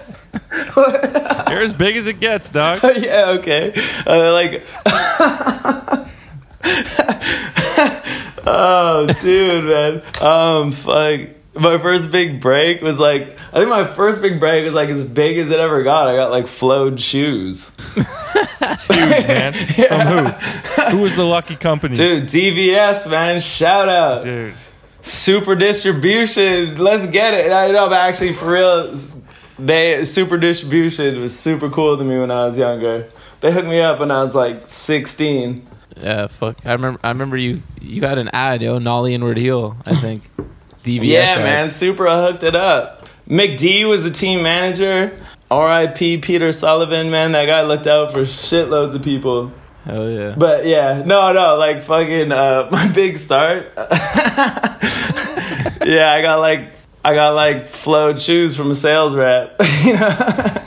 You're 1.50 1.62
as 1.62 1.74
big 1.74 1.98
as 1.98 2.08
it 2.08 2.20
gets, 2.20 2.50
dog. 2.50 2.80
yeah, 2.98 3.38
okay. 3.40 3.74
Uh, 4.06 4.32
like, 4.34 4.64
oh, 8.46 9.08
dude, 9.22 9.66
man. 9.66 10.02
Um, 10.22 10.72
fuck. 10.72 11.22
My 11.56 11.80
first 11.80 12.12
big 12.12 12.40
break 12.40 12.82
was 12.84 13.00
like, 13.00 13.40
I 13.52 13.58
think 13.60 13.70
my 13.70 13.86
first 13.86 14.22
big 14.22 14.40
break 14.40 14.64
was 14.64 14.76
like 14.76 14.90
as 14.90 15.04
big 15.04 15.40
as 15.40 15.50
it 15.50 15.60
ever 15.60 15.82
got. 15.82 16.08
I 16.08 16.16
got 16.16 16.30
like 16.30 16.46
flowed 16.46 17.02
shoes. 17.02 17.72
Huge, 17.96 18.90
man. 18.90 19.54
From 19.54 20.02
who? 20.02 20.26
Who 20.92 20.98
was 21.00 21.16
the 21.16 21.26
lucky 21.26 21.56
company? 21.56 21.96
Dude, 21.96 22.26
DVS, 22.26 23.10
man. 23.10 23.40
Shout 23.40 23.90
out. 23.90 24.24
Dude. 24.24 24.54
Super 25.08 25.56
distribution. 25.56 26.76
Let's 26.78 27.08
get 27.08 27.34
it. 27.34 27.52
I 27.52 27.72
know, 27.72 27.88
but 27.90 28.00
actually, 28.00 28.34
for 28.34 28.52
real, 28.52 28.96
they 29.60 30.04
super 30.04 30.38
distribution 30.38 31.22
was 31.22 31.38
super 31.38 31.70
cool 31.70 31.98
to 31.98 32.04
me 32.04 32.20
when 32.20 32.32
I 32.32 32.46
was 32.46 32.58
younger. 32.58 33.08
They 33.40 33.52
hooked 33.52 33.68
me 33.68 33.80
up 33.80 34.00
when 34.00 34.12
I 34.12 34.22
was 34.22 34.36
like 34.36 34.68
16. 34.68 35.66
Yeah, 35.98 36.28
fuck. 36.28 36.58
I 36.66 36.74
remember. 36.74 37.00
I 37.04 37.10
remember 37.10 37.38
you. 37.38 37.62
You 37.82 38.02
had 38.04 38.18
an 38.18 38.30
ad, 38.34 38.62
yo, 38.62 38.80
Nollie 38.80 39.14
Inward 39.14 39.38
Heel. 39.38 39.78
I 39.86 39.96
think. 39.96 40.30
DVS. 40.84 41.02
Yeah, 41.04 41.36
ad. 41.38 41.44
man, 41.44 41.72
super 41.72 42.06
hooked 42.08 42.44
it 42.44 42.56
up. 42.56 43.08
McD 43.30 43.88
was 43.90 44.04
the 44.04 44.12
team 44.12 44.42
manager. 44.44 45.18
R.I.P. 45.50 46.20
Peter 46.20 46.52
Sullivan, 46.52 47.10
man. 47.10 47.32
That 47.32 47.46
guy 47.46 47.62
looked 47.62 47.88
out 47.88 48.12
for 48.12 48.20
shitloads 48.22 48.94
of 48.96 49.02
people. 49.02 49.52
Hell 49.88 50.10
yeah. 50.12 50.36
But 50.38 50.66
yeah, 50.66 51.02
no, 51.06 51.32
no, 51.32 51.56
like 51.56 51.82
fucking 51.82 52.30
uh, 52.30 52.68
my 52.72 52.90
big 52.90 53.18
start. 53.18 53.72
yeah, 53.78 53.88
I 56.12 56.22
got 56.22 56.42
like 56.42 56.72
I 57.06 57.14
got 57.16 57.36
like 57.36 57.68
flowed 57.68 58.20
shoes 58.20 58.58
from 58.58 58.70
a 58.72 58.76
sales 58.76 59.16
rep. 59.16 59.56
you 59.86 59.94
know? 59.94 60.58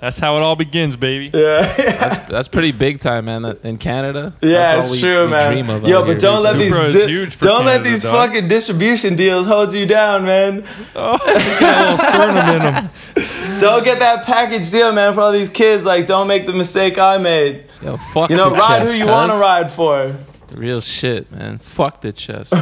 That's 0.00 0.18
how 0.18 0.36
it 0.36 0.42
all 0.42 0.56
begins, 0.56 0.96
baby. 0.96 1.30
Yeah, 1.32 1.62
That's 1.76 2.16
that's 2.28 2.48
pretty 2.48 2.72
big 2.72 3.00
time, 3.00 3.24
man. 3.26 3.44
In 3.62 3.78
Canada. 3.78 4.34
yeah, 4.40 4.74
That's 4.74 4.74
all 4.74 4.80
it's 4.82 5.02
we- 5.02 5.08
true, 5.08 5.24
we 5.26 5.30
man. 5.32 5.50
dream 5.52 5.70
of 5.70 5.82
Yo, 5.86 6.00
but 6.02 6.08
here. 6.08 6.16
don't 6.18 6.42
let 6.42 6.56
these 6.58 6.72
Supra 6.72 6.86
is 6.88 7.36
di- 7.36 7.46
don't 7.46 7.64
let 7.64 7.82
these 7.84 8.02
dog. 8.02 8.28
fucking 8.28 8.48
distribution 8.48 9.16
deals 9.16 9.46
hold 9.46 9.72
you 9.72 9.86
down, 9.86 10.24
man. 10.24 10.64
Oh, 10.94 11.18
got 11.60 11.78
a 11.78 11.82
little 11.82 11.98
sternum 11.98 12.48
in 12.56 12.62
them. 12.74 13.58
Don't 13.58 13.84
get 13.84 13.98
that 14.00 14.24
package 14.26 14.70
deal, 14.70 14.92
man, 14.92 15.14
for 15.14 15.20
all 15.22 15.32
these 15.32 15.50
kids. 15.50 15.84
Like, 15.84 16.06
don't 16.06 16.26
make 16.28 16.46
the 16.46 16.52
mistake 16.52 16.98
I 16.98 17.18
made. 17.18 17.64
Yo, 17.82 17.96
fuck 17.96 18.30
You 18.30 18.36
know, 18.36 18.50
the 18.50 18.56
ride 18.56 18.78
chest, 18.80 18.92
who 18.92 18.98
you 18.98 19.06
want 19.06 19.32
to 19.32 19.38
ride 19.38 19.70
for. 19.70 20.14
Real 20.52 20.80
shit, 20.80 21.30
man. 21.32 21.58
Fuck 21.58 22.00
the 22.00 22.12
chest. 22.12 22.52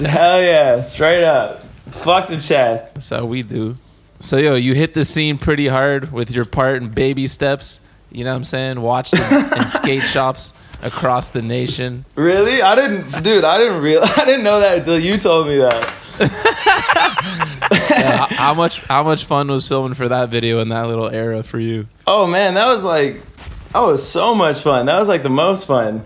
Hell 0.00 0.42
yeah, 0.42 0.80
straight 0.80 1.24
up. 1.24 1.64
Fuck 1.90 2.28
the 2.28 2.38
chest. 2.38 2.94
That's 2.94 3.08
how 3.10 3.24
we 3.24 3.42
do. 3.42 3.76
So 4.18 4.36
yo, 4.36 4.54
you 4.54 4.74
hit 4.74 4.94
the 4.94 5.04
scene 5.04 5.38
pretty 5.38 5.66
hard 5.66 6.12
with 6.12 6.30
your 6.30 6.44
part 6.44 6.82
in 6.82 6.90
baby 6.90 7.26
steps. 7.26 7.80
You 8.12 8.24
know 8.24 8.30
what 8.30 8.36
I'm 8.36 8.44
saying? 8.44 8.80
Watched 8.80 9.14
in, 9.14 9.20
in 9.58 9.66
skate 9.66 10.02
shops 10.02 10.52
across 10.82 11.28
the 11.28 11.42
nation. 11.42 12.04
Really? 12.16 12.60
I 12.60 12.74
didn't, 12.74 13.22
dude. 13.22 13.44
I 13.44 13.58
didn't 13.58 13.80
real. 13.82 14.00
I 14.16 14.24
didn't 14.24 14.42
know 14.42 14.60
that 14.60 14.78
until 14.78 14.98
you 14.98 15.16
told 15.16 15.46
me 15.48 15.58
that. 15.58 15.94
Yeah, 17.90 18.16
how, 18.16 18.26
how 18.26 18.54
much 18.54 18.84
how 18.86 19.02
much 19.02 19.24
fun 19.24 19.48
was 19.48 19.66
filming 19.66 19.94
for 19.94 20.08
that 20.08 20.28
video 20.30 20.60
in 20.60 20.70
that 20.70 20.86
little 20.86 21.08
era 21.08 21.42
for 21.42 21.58
you? 21.58 21.86
Oh 22.06 22.26
man, 22.26 22.54
that 22.54 22.66
was 22.66 22.82
like, 22.82 23.20
that 23.72 23.80
was 23.80 24.06
so 24.06 24.34
much 24.34 24.60
fun. 24.60 24.86
That 24.86 24.98
was 24.98 25.08
like 25.08 25.22
the 25.22 25.28
most 25.30 25.66
fun, 25.66 26.04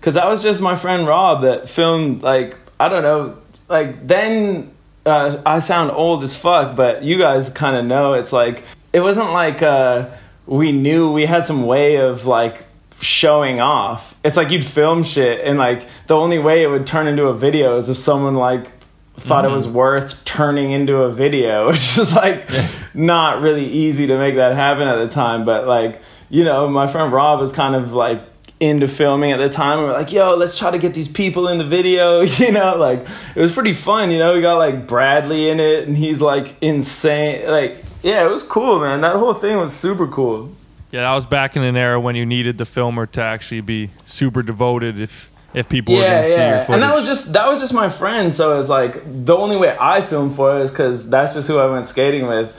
cause 0.00 0.14
that 0.14 0.26
was 0.26 0.42
just 0.42 0.60
my 0.60 0.76
friend 0.76 1.06
Rob 1.06 1.42
that 1.42 1.68
filmed. 1.68 2.22
Like, 2.22 2.56
I 2.80 2.88
don't 2.88 3.02
know, 3.02 3.38
like 3.68 4.06
then. 4.06 4.72
Uh, 5.06 5.40
I 5.46 5.60
sound 5.60 5.92
old 5.92 6.24
as 6.24 6.36
fuck, 6.36 6.74
but 6.74 7.04
you 7.04 7.16
guys 7.18 7.48
kind 7.48 7.76
of 7.76 7.84
know 7.84 8.14
it's 8.14 8.32
like 8.32 8.64
it 8.92 9.00
wasn't 9.00 9.30
like 9.30 9.62
uh, 9.62 10.08
we 10.46 10.72
knew 10.72 11.12
we 11.12 11.26
had 11.26 11.46
some 11.46 11.64
way 11.66 11.96
of 11.96 12.26
like 12.26 12.64
showing 13.00 13.60
off. 13.60 14.16
It's 14.24 14.36
like 14.36 14.50
you'd 14.50 14.64
film 14.64 15.04
shit, 15.04 15.40
and 15.44 15.58
like 15.58 15.86
the 16.06 16.16
only 16.16 16.38
way 16.38 16.62
it 16.62 16.66
would 16.68 16.86
turn 16.86 17.06
into 17.06 17.24
a 17.26 17.34
video 17.34 17.76
is 17.76 17.88
if 17.88 17.96
someone 17.96 18.34
like 18.34 18.70
thought 19.16 19.44
it 19.44 19.50
was 19.50 19.66
worth 19.66 20.24
turning 20.24 20.72
into 20.72 20.96
a 20.96 21.10
video, 21.10 21.66
which 21.68 21.98
is 21.98 22.14
like 22.14 22.48
not 22.94 23.40
really 23.40 23.66
easy 23.66 24.06
to 24.06 24.18
make 24.18 24.36
that 24.36 24.54
happen 24.54 24.88
at 24.88 24.96
the 24.96 25.08
time. 25.08 25.44
But 25.44 25.66
like, 25.66 26.02
you 26.28 26.44
know, 26.44 26.68
my 26.68 26.86
friend 26.86 27.12
Rob 27.12 27.40
was 27.40 27.52
kind 27.52 27.74
of 27.74 27.92
like 27.92 28.35
into 28.58 28.88
filming 28.88 29.32
at 29.32 29.38
the 29.38 29.48
time. 29.48 29.80
We 29.80 29.84
were 29.84 29.92
like, 29.92 30.12
yo, 30.12 30.34
let's 30.34 30.58
try 30.58 30.70
to 30.70 30.78
get 30.78 30.94
these 30.94 31.08
people 31.08 31.48
in 31.48 31.58
the 31.58 31.64
video, 31.64 32.20
you 32.22 32.52
know, 32.52 32.76
like 32.76 33.06
it 33.34 33.40
was 33.40 33.52
pretty 33.52 33.74
fun, 33.74 34.10
you 34.10 34.18
know. 34.18 34.34
We 34.34 34.40
got 34.40 34.56
like 34.56 34.86
Bradley 34.86 35.50
in 35.50 35.60
it 35.60 35.86
and 35.86 35.96
he's 35.96 36.20
like 36.20 36.56
insane. 36.60 37.48
Like, 37.48 37.76
yeah, 38.02 38.24
it 38.24 38.30
was 38.30 38.42
cool, 38.42 38.80
man. 38.80 39.00
That 39.00 39.16
whole 39.16 39.34
thing 39.34 39.58
was 39.58 39.74
super 39.74 40.06
cool. 40.06 40.52
Yeah, 40.92 41.02
that 41.02 41.14
was 41.14 41.26
back 41.26 41.56
in 41.56 41.62
an 41.62 41.76
era 41.76 42.00
when 42.00 42.16
you 42.16 42.24
needed 42.24 42.58
the 42.58 42.64
filmer 42.64 43.06
to 43.06 43.22
actually 43.22 43.60
be 43.60 43.90
super 44.06 44.42
devoted 44.42 44.98
if 44.98 45.30
if 45.52 45.68
people 45.68 45.94
were 45.94 46.02
going 46.02 46.22
to 46.22 46.28
see 46.28 46.36
your 46.36 46.60
footage. 46.60 46.74
And 46.74 46.82
that 46.82 46.94
was 46.94 47.06
just 47.06 47.32
that 47.32 47.48
was 47.48 47.60
just 47.60 47.72
my 47.72 47.88
friend. 47.88 48.32
So 48.32 48.58
it's 48.58 48.68
like 48.68 49.02
the 49.04 49.36
only 49.36 49.56
way 49.56 49.76
I 49.78 50.00
film 50.02 50.32
for 50.32 50.58
it 50.58 50.62
is 50.62 50.70
because 50.70 51.08
that's 51.08 51.34
just 51.34 51.48
who 51.48 51.58
I 51.58 51.66
went 51.66 51.86
skating 51.86 52.26
with. 52.26 52.54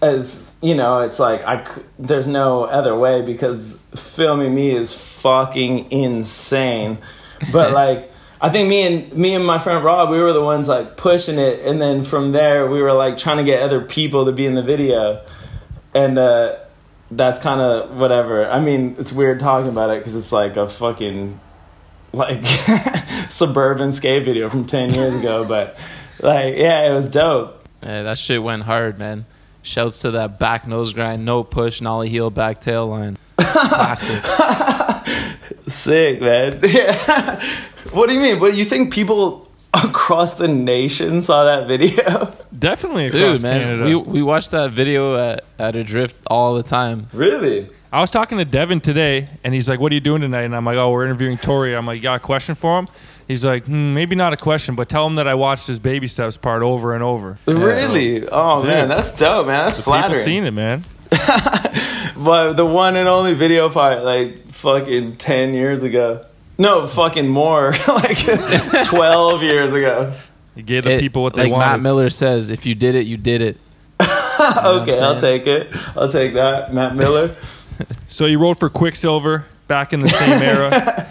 As 0.00 0.47
you 0.60 0.74
know, 0.74 1.00
it's 1.02 1.18
like 1.18 1.42
I 1.44 1.64
c- 1.64 1.82
there's 1.98 2.26
no 2.26 2.64
other 2.64 2.96
way 2.96 3.22
because 3.22 3.78
filming 3.94 4.54
me 4.54 4.74
is 4.74 4.92
fucking 4.94 5.90
insane. 5.92 6.98
But 7.52 7.72
like 7.82 8.10
I 8.40 8.50
think 8.50 8.68
me 8.68 8.82
and 8.82 9.12
me 9.16 9.34
and 9.34 9.44
my 9.44 9.58
friend 9.58 9.84
Rob, 9.84 10.10
we 10.10 10.18
were 10.18 10.32
the 10.32 10.42
ones 10.42 10.68
like 10.68 10.96
pushing 10.96 11.38
it, 11.38 11.60
and 11.66 11.80
then 11.80 12.04
from 12.04 12.32
there 12.32 12.66
we 12.68 12.80
were 12.82 12.92
like 12.92 13.16
trying 13.16 13.38
to 13.38 13.44
get 13.44 13.62
other 13.62 13.80
people 13.80 14.26
to 14.26 14.32
be 14.32 14.46
in 14.46 14.54
the 14.54 14.62
video, 14.62 15.24
and 15.94 16.18
uh, 16.18 16.56
that's 17.10 17.38
kind 17.38 17.60
of 17.60 17.96
whatever. 17.96 18.48
I 18.48 18.60
mean, 18.60 18.96
it's 18.98 19.12
weird 19.12 19.40
talking 19.40 19.70
about 19.70 19.90
it 19.90 19.98
because 20.00 20.14
it's 20.14 20.32
like 20.32 20.56
a 20.56 20.68
fucking 20.68 21.38
like 22.12 22.44
suburban 23.28 23.92
skate 23.92 24.24
video 24.24 24.48
from 24.48 24.64
10 24.64 24.94
years 24.94 25.14
ago 25.14 25.46
but 25.46 25.78
like 26.22 26.54
yeah 26.56 26.88
it 26.90 26.94
was 26.94 27.06
dope 27.06 27.62
Yeah, 27.82 28.02
that 28.02 28.16
shit 28.16 28.42
went 28.42 28.62
hard, 28.62 28.98
man. 28.98 29.26
Shouts 29.68 29.98
to 29.98 30.12
that 30.12 30.38
back 30.38 30.66
nose 30.66 30.94
grind, 30.94 31.26
no 31.26 31.44
push, 31.44 31.82
nollie 31.82 32.08
heel, 32.08 32.30
back 32.30 32.58
tail 32.58 32.86
line. 32.86 33.18
Classic. 33.36 34.24
sick 35.66 36.22
man 36.22 36.58
yeah 36.64 37.44
what 37.92 38.06
do 38.06 38.14
you 38.14 38.20
mean 38.20 38.40
what 38.40 38.52
do 38.52 38.58
you 38.58 38.64
think 38.64 38.90
people 38.90 39.46
across 39.74 40.34
the 40.34 40.48
nation 40.48 41.20
saw 41.20 41.44
that 41.44 41.68
video 41.68 42.32
definitely 42.58 43.06
across 43.08 43.40
Dude, 43.40 43.42
man, 43.42 43.60
Canada. 43.60 43.84
we, 43.84 43.94
we 43.94 44.22
watched 44.22 44.50
that 44.52 44.70
video 44.70 45.16
at, 45.16 45.44
at 45.58 45.76
a 45.76 45.84
drift 45.84 46.16
all 46.26 46.54
the 46.54 46.62
time. 46.62 47.08
really 47.12 47.68
I 47.92 48.00
was 48.00 48.10
talking 48.10 48.36
to 48.36 48.44
Devin 48.44 48.80
today, 48.82 49.30
and 49.44 49.54
he's 49.54 49.66
like, 49.66 49.80
"What 49.80 49.92
are 49.92 49.94
you 49.94 50.02
doing 50.02 50.20
tonight?" 50.20 50.42
And 50.42 50.54
I'm 50.54 50.62
like, 50.66 50.76
"Oh, 50.76 50.90
we're 50.92 51.06
interviewing 51.06 51.38
Torey." 51.38 51.74
I'm 51.74 51.86
like, 51.86 51.96
"You 51.96 52.02
got 52.02 52.16
a 52.16 52.22
question 52.22 52.54
for 52.54 52.78
him?" 52.78 52.86
He's 53.28 53.44
like, 53.44 53.66
hmm, 53.66 53.94
"Maybe 53.94 54.16
not 54.16 54.32
a 54.32 54.36
question, 54.36 54.74
but 54.74 54.88
tell 54.88 55.06
him 55.06 55.16
that 55.16 55.28
I 55.28 55.34
watched 55.34 55.66
his 55.66 55.78
baby 55.78 56.08
steps 56.08 56.36
part 56.36 56.62
over 56.62 56.94
and 56.94 57.02
over." 57.04 57.38
really 57.46 58.26
oh 58.26 58.60
Dude. 58.62 58.68
man 58.70 58.88
that's 58.88 59.10
dope 59.12 59.46
man 59.46 59.66
that's 59.66 59.80
flattering. 59.80 60.14
People 60.14 60.24
flattering 60.24 60.24
seen 60.24 60.44
it, 60.44 60.50
man. 60.52 60.84
but 62.24 62.54
the 62.54 62.66
one 62.66 62.96
and 62.96 63.08
only 63.08 63.34
video 63.34 63.68
part 63.70 64.02
like 64.04 64.48
fucking 64.48 65.16
10 65.16 65.54
years 65.54 65.82
ago 65.82 66.24
no 66.58 66.86
fucking 66.86 67.26
more 67.28 67.72
like 67.88 68.18
12 68.84 69.42
years 69.42 69.72
ago 69.72 70.12
You 70.54 70.62
gave 70.64 70.84
the 70.84 70.92
It- 70.94 71.00
people 71.00 71.22
what 71.22 71.34
they 71.34 71.48
like 71.48 71.58
Matt. 71.58 71.80
Miller 71.80 72.10
says, 72.10 72.50
if 72.50 72.66
you 72.66 72.74
did 72.74 72.94
it, 72.94 73.06
you 73.06 73.16
did 73.16 73.40
it. 73.40 73.56
okay 74.00 74.96
I'm 74.98 75.02
i'll 75.02 75.18
take 75.20 75.46
it 75.46 75.68
i'll 75.96 76.10
take 76.12 76.34
that 76.34 76.72
matt 76.74 76.94
miller 76.94 77.34
So 78.08 78.26
you 78.26 78.38
rode 78.40 78.58
for 78.58 78.68
Quiksilver 78.68 79.44
back 79.66 79.92
in 79.92 80.00
the 80.00 80.08
same 80.08 80.42
era. 80.42 81.10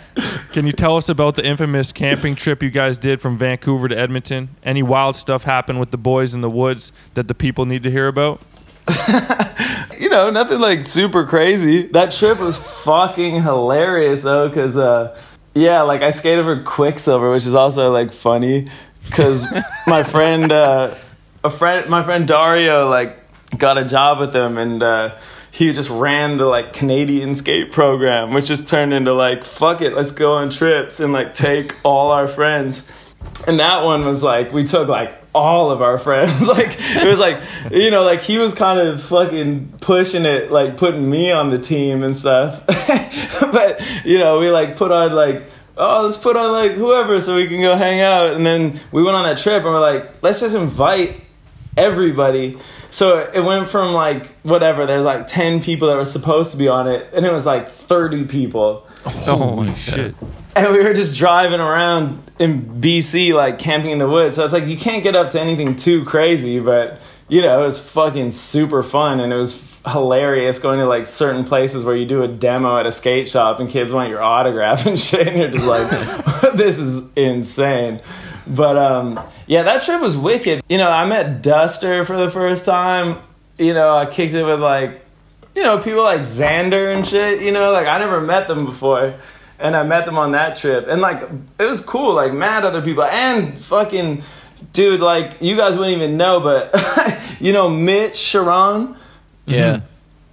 Can 0.57 0.65
you 0.65 0.71
tell 0.71 0.97
us 0.97 1.07
about 1.07 1.35
the 1.35 1.45
infamous 1.45 1.91
camping 1.91 2.33
trip 2.33 2.63
you 2.63 2.71
guys 2.71 2.97
did 2.97 3.21
from 3.21 3.37
Vancouver 3.37 3.87
to 3.89 3.95
Edmonton? 3.95 4.49
Any 4.63 4.81
wild 4.81 5.15
stuff 5.15 5.43
happened 5.43 5.79
with 5.79 5.91
the 5.91 5.99
boys 5.99 6.33
in 6.33 6.41
the 6.41 6.49
woods 6.49 6.91
that 7.13 7.27
the 7.27 7.35
people 7.35 7.67
need 7.67 7.83
to 7.83 7.91
hear 7.91 8.07
about? 8.07 8.41
you 9.99 10.09
know, 10.09 10.31
nothing 10.31 10.57
like 10.57 10.83
super 10.83 11.27
crazy. 11.27 11.85
That 11.89 12.11
trip 12.11 12.39
was 12.39 12.57
fucking 12.57 13.43
hilarious 13.43 14.21
though, 14.21 14.49
cause 14.49 14.77
uh, 14.77 15.15
yeah, 15.53 15.83
like 15.83 16.01
I 16.01 16.09
skated 16.09 16.43
for 16.43 16.63
Quiksilver, 16.63 17.31
which 17.31 17.45
is 17.45 17.53
also 17.53 17.91
like 17.91 18.11
funny, 18.11 18.67
cause 19.11 19.45
my 19.85 20.01
friend, 20.01 20.51
uh, 20.51 20.95
a 21.43 21.51
friend, 21.51 21.87
my 21.87 22.01
friend 22.01 22.27
Dario, 22.27 22.89
like 22.89 23.15
got 23.59 23.77
a 23.77 23.85
job 23.85 24.17
with 24.17 24.33
them, 24.33 24.57
and 24.57 24.81
uh, 24.81 25.19
he 25.57 25.73
just 25.73 25.89
ran 25.89 26.37
the 26.37 26.45
like 26.45 26.71
Canadian 26.71 27.33
skate 27.33 27.71
program, 27.71 28.31
which 28.31 28.45
just 28.45 28.67
turned 28.67 28.93
into 28.93 29.11
like 29.11 29.43
fuck 29.43 29.81
it, 29.81 29.95
let's 29.95 30.11
go 30.11 30.33
on 30.33 30.51
trips 30.51 30.99
and 30.99 31.11
like 31.11 31.33
take 31.33 31.73
all 31.83 32.11
our 32.11 32.27
friends. 32.27 32.87
And 33.47 33.59
that 33.59 33.83
one 33.83 34.05
was 34.05 34.21
like 34.21 34.53
we 34.53 34.63
took 34.65 34.87
like 34.87 35.19
all 35.33 35.71
of 35.71 35.81
our 35.81 35.97
friends. 36.07 36.47
like 36.47 36.77
it 36.79 37.07
was 37.07 37.17
like 37.17 37.41
you 37.71 37.89
know 37.89 38.03
like 38.03 38.21
he 38.21 38.37
was 38.37 38.53
kind 38.53 38.79
of 38.79 39.01
fucking 39.01 39.79
pushing 39.81 40.27
it, 40.27 40.51
like 40.51 40.77
putting 40.77 41.09
me 41.09 41.31
on 41.31 41.49
the 41.49 41.57
team 41.57 42.03
and 42.03 42.15
stuff. 42.15 42.63
but 43.51 43.81
you 44.05 44.19
know 44.19 44.37
we 44.37 44.51
like 44.51 44.75
put 44.75 44.91
on 44.91 45.11
like 45.13 45.49
oh 45.75 46.05
let's 46.05 46.17
put 46.17 46.37
on 46.37 46.51
like 46.51 46.73
whoever 46.73 47.19
so 47.19 47.35
we 47.35 47.47
can 47.47 47.61
go 47.61 47.75
hang 47.75 47.99
out. 47.99 48.35
And 48.35 48.45
then 48.45 48.79
we 48.91 49.01
went 49.01 49.17
on 49.17 49.23
that 49.23 49.39
trip 49.39 49.63
and 49.63 49.73
we're 49.73 49.79
like 49.79 50.21
let's 50.21 50.39
just 50.39 50.53
invite 50.53 51.23
everybody. 51.77 52.57
So 52.89 53.29
it 53.34 53.41
went 53.41 53.67
from 53.69 53.93
like 53.93 54.27
whatever. 54.43 54.86
There's 54.86 55.05
like 55.05 55.27
ten 55.27 55.62
people 55.62 55.88
that 55.89 55.96
were 55.96 56.05
supposed 56.05 56.51
to 56.51 56.57
be 56.57 56.67
on 56.67 56.88
it, 56.88 57.10
and 57.13 57.25
it 57.25 57.31
was 57.31 57.46
like 57.46 57.69
thirty 57.69 58.25
people 58.25 58.88
oh 59.05 59.38
Holy 59.38 59.74
shit. 59.75 60.15
and 60.55 60.74
we 60.74 60.84
were 60.84 60.93
just 60.93 61.15
driving 61.15 61.60
around 61.60 62.31
in 62.39 62.81
BC, 62.81 63.34
like 63.34 63.60
camping 63.60 63.91
in 63.91 63.98
the 64.00 64.07
woods. 64.10 64.36
So 64.36 64.43
it's 64.43 64.53
like 64.53 64.65
you 64.65 64.77
can't 64.77 65.03
get 65.03 65.15
up 65.15 65.29
to 65.31 65.39
anything 65.41 65.75
too 65.75 66.03
crazy, 66.05 66.60
but 66.60 67.00
you 67.29 67.41
know, 67.41 67.62
it 67.62 67.65
was 67.65 67.77
fucking 67.79 68.31
super 68.31 68.81
fun 68.81 69.19
and 69.19 69.34
it 69.34 69.36
was 69.36 69.55
f- 69.86 69.91
hilarious 69.91 70.60
going 70.60 70.79
to 70.79 70.86
like 70.86 71.05
certain 71.05 71.43
places 71.43 71.84
where 71.84 71.96
you 71.96 72.05
do 72.05 72.24
a 72.24 72.27
demo 72.27 72.77
at 72.77 72.86
a 72.86 72.91
skate 72.91 73.27
shop 73.27 73.60
and 73.60 73.69
kids 73.69 73.91
want 73.91 74.10
your 74.10 74.24
autograph 74.24 74.86
and 74.88 74.98
shit, 75.00 75.27
and 75.27 75.38
you're 75.38 75.51
just 75.51 75.65
like, 75.65 75.89
this 76.55 76.79
is 76.79 77.05
insane. 77.17 78.00
But 78.50 78.77
um, 78.77 79.20
yeah, 79.46 79.63
that 79.63 79.84
trip 79.84 80.01
was 80.01 80.16
wicked. 80.18 80.63
You 80.70 80.77
know, 80.77 80.89
I 80.89 81.06
met 81.06 81.42
Duster 81.42 82.06
for 82.06 82.18
the 82.18 82.30
first 82.30 82.66
time. 82.66 83.20
You 83.58 83.74
know, 83.74 83.96
I 83.98 84.06
kicked 84.06 84.34
it 84.34 84.44
with 84.44 84.60
like 84.60 85.01
you 85.58 85.63
know, 85.63 85.80
people 85.80 86.04
like 86.04 86.20
Xander 86.20 86.96
and 86.96 87.06
shit, 87.06 87.42
you 87.42 87.51
know, 87.51 87.72
like 87.72 87.88
I 87.88 87.98
never 87.98 88.22
met 88.22 88.48
them 88.48 88.63
before. 88.63 89.16
And 89.58 89.75
I 89.75 89.82
met 89.82 90.06
them 90.06 90.16
on 90.16 90.34
that 90.34 90.56
trip. 90.56 90.86
And 90.88 91.01
like 91.01 91.27
it 91.58 91.63
was 91.63 91.80
cool, 91.80 92.13
like 92.13 92.32
mad 92.32 92.63
other 92.63 92.84
people. 92.84 93.04
And 93.04 93.58
fucking 93.60 94.22
dude, 94.72 95.01
like 95.01 95.42
you 95.42 95.58
guys 95.58 95.75
wouldn't 95.75 95.98
even 95.98 96.16
know, 96.16 96.39
but 96.39 97.20
you 97.39 97.54
know, 97.54 97.70
Mitch 97.70 98.16
Sharon. 98.16 98.96
Yeah. 99.48 99.82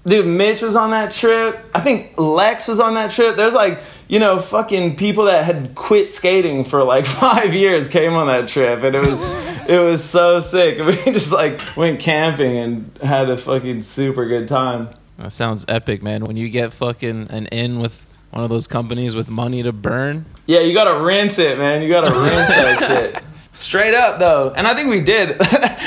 Dude, 0.07 0.27
Mitch 0.27 0.61
was 0.61 0.77
on 0.77 0.91
that 0.91 1.11
trip. 1.11 1.71
I 1.75 1.81
think 1.81 2.19
Lex 2.19 2.69
was 2.69 2.79
on 2.79 2.93
that 2.93 3.11
trip. 3.11 3.37
There's 3.37 3.55
like, 3.55 3.81
you 4.09 4.19
know, 4.19 4.39
fucking 4.39 4.97
people 4.97 5.25
that 5.25 5.45
had 5.45 5.75
quit 5.75 6.13
skating 6.13 6.65
for 6.65 6.85
like 6.85 7.07
five 7.25 7.55
years 7.55 7.89
came 7.89 8.15
on 8.15 8.27
that 8.27 8.49
trip, 8.49 8.83
and 8.85 8.95
it 8.95 9.01
was, 9.07 9.23
it 9.69 9.79
was 9.83 10.03
so 10.05 10.41
sick. 10.41 10.79
We 10.85 11.13
just 11.13 11.33
like 11.33 11.61
went 11.77 12.01
camping 12.01 12.57
and 12.59 12.99
had 13.03 13.29
a 13.31 13.37
fucking 13.37 13.83
super 13.83 14.27
good 14.27 14.49
time. 14.49 14.91
That 15.19 15.33
sounds 15.33 15.65
epic, 15.69 16.03
man. 16.03 16.25
When 16.25 16.37
you 16.37 16.49
get 16.49 16.73
fucking 16.73 17.29
an 17.31 17.47
in 17.47 17.79
with 17.81 18.07
one 18.31 18.43
of 18.43 18.51
those 18.51 18.67
companies 18.67 19.15
with 19.15 19.29
money 19.29 19.63
to 19.63 19.73
burn. 19.73 20.27
Yeah, 20.47 20.61
you 20.61 20.75
gotta 20.75 21.03
rinse 21.05 21.39
it, 21.39 21.57
man. 21.57 21.83
You 21.83 21.89
gotta 21.89 22.11
rinse 22.11 22.49
that 22.49 22.79
shit. 23.15 23.23
Straight 23.53 23.95
up 23.95 24.19
though, 24.19 24.53
and 24.57 24.67
I 24.67 24.75
think 24.75 24.89
we 24.91 25.01
did, 25.01 25.39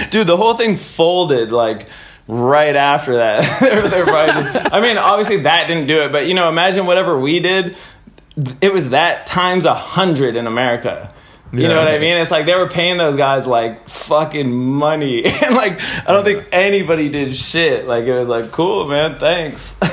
dude. 0.09 0.25
The 0.27 0.37
whole 0.37 0.53
thing 0.53 0.77
folded 0.77 1.51
like 1.51 1.87
right 2.29 2.75
after 2.75 3.17
that. 3.17 3.59
They're- 3.59 3.81
they're 3.89 4.73
I 4.73 4.79
mean, 4.81 4.97
obviously 4.97 5.41
that 5.41 5.67
didn't 5.67 5.87
do 5.87 6.01
it, 6.03 6.11
but 6.13 6.27
you 6.27 6.33
know, 6.33 6.47
imagine 6.47 6.85
whatever 6.85 7.19
we 7.19 7.39
did. 7.41 7.75
It 8.61 8.71
was 8.71 8.89
that 8.89 9.25
times 9.25 9.65
a 9.65 9.73
hundred 9.73 10.35
in 10.35 10.45
America. 10.47 11.09
You 11.53 11.67
know 11.69 11.77
what 11.79 11.87
I 11.87 11.97
mean? 11.97 12.17
It's 12.17 12.29
like 12.29 12.45
they 12.45 12.55
were 12.55 12.67
paying 12.67 12.97
those 12.97 13.15
guys 13.15 13.47
like 13.47 13.87
fucking 13.87 14.53
money, 14.53 15.23
and 15.43 15.55
like 15.55 15.79
I 16.07 16.11
don't 16.11 16.25
think 16.25 16.45
anybody 16.51 17.07
did 17.09 17.35
shit. 17.35 17.87
Like 17.87 18.03
it 18.03 18.13
was 18.19 18.27
like, 18.27 18.51
cool, 18.51 18.87
man, 18.87 19.17
thanks. 19.19 19.75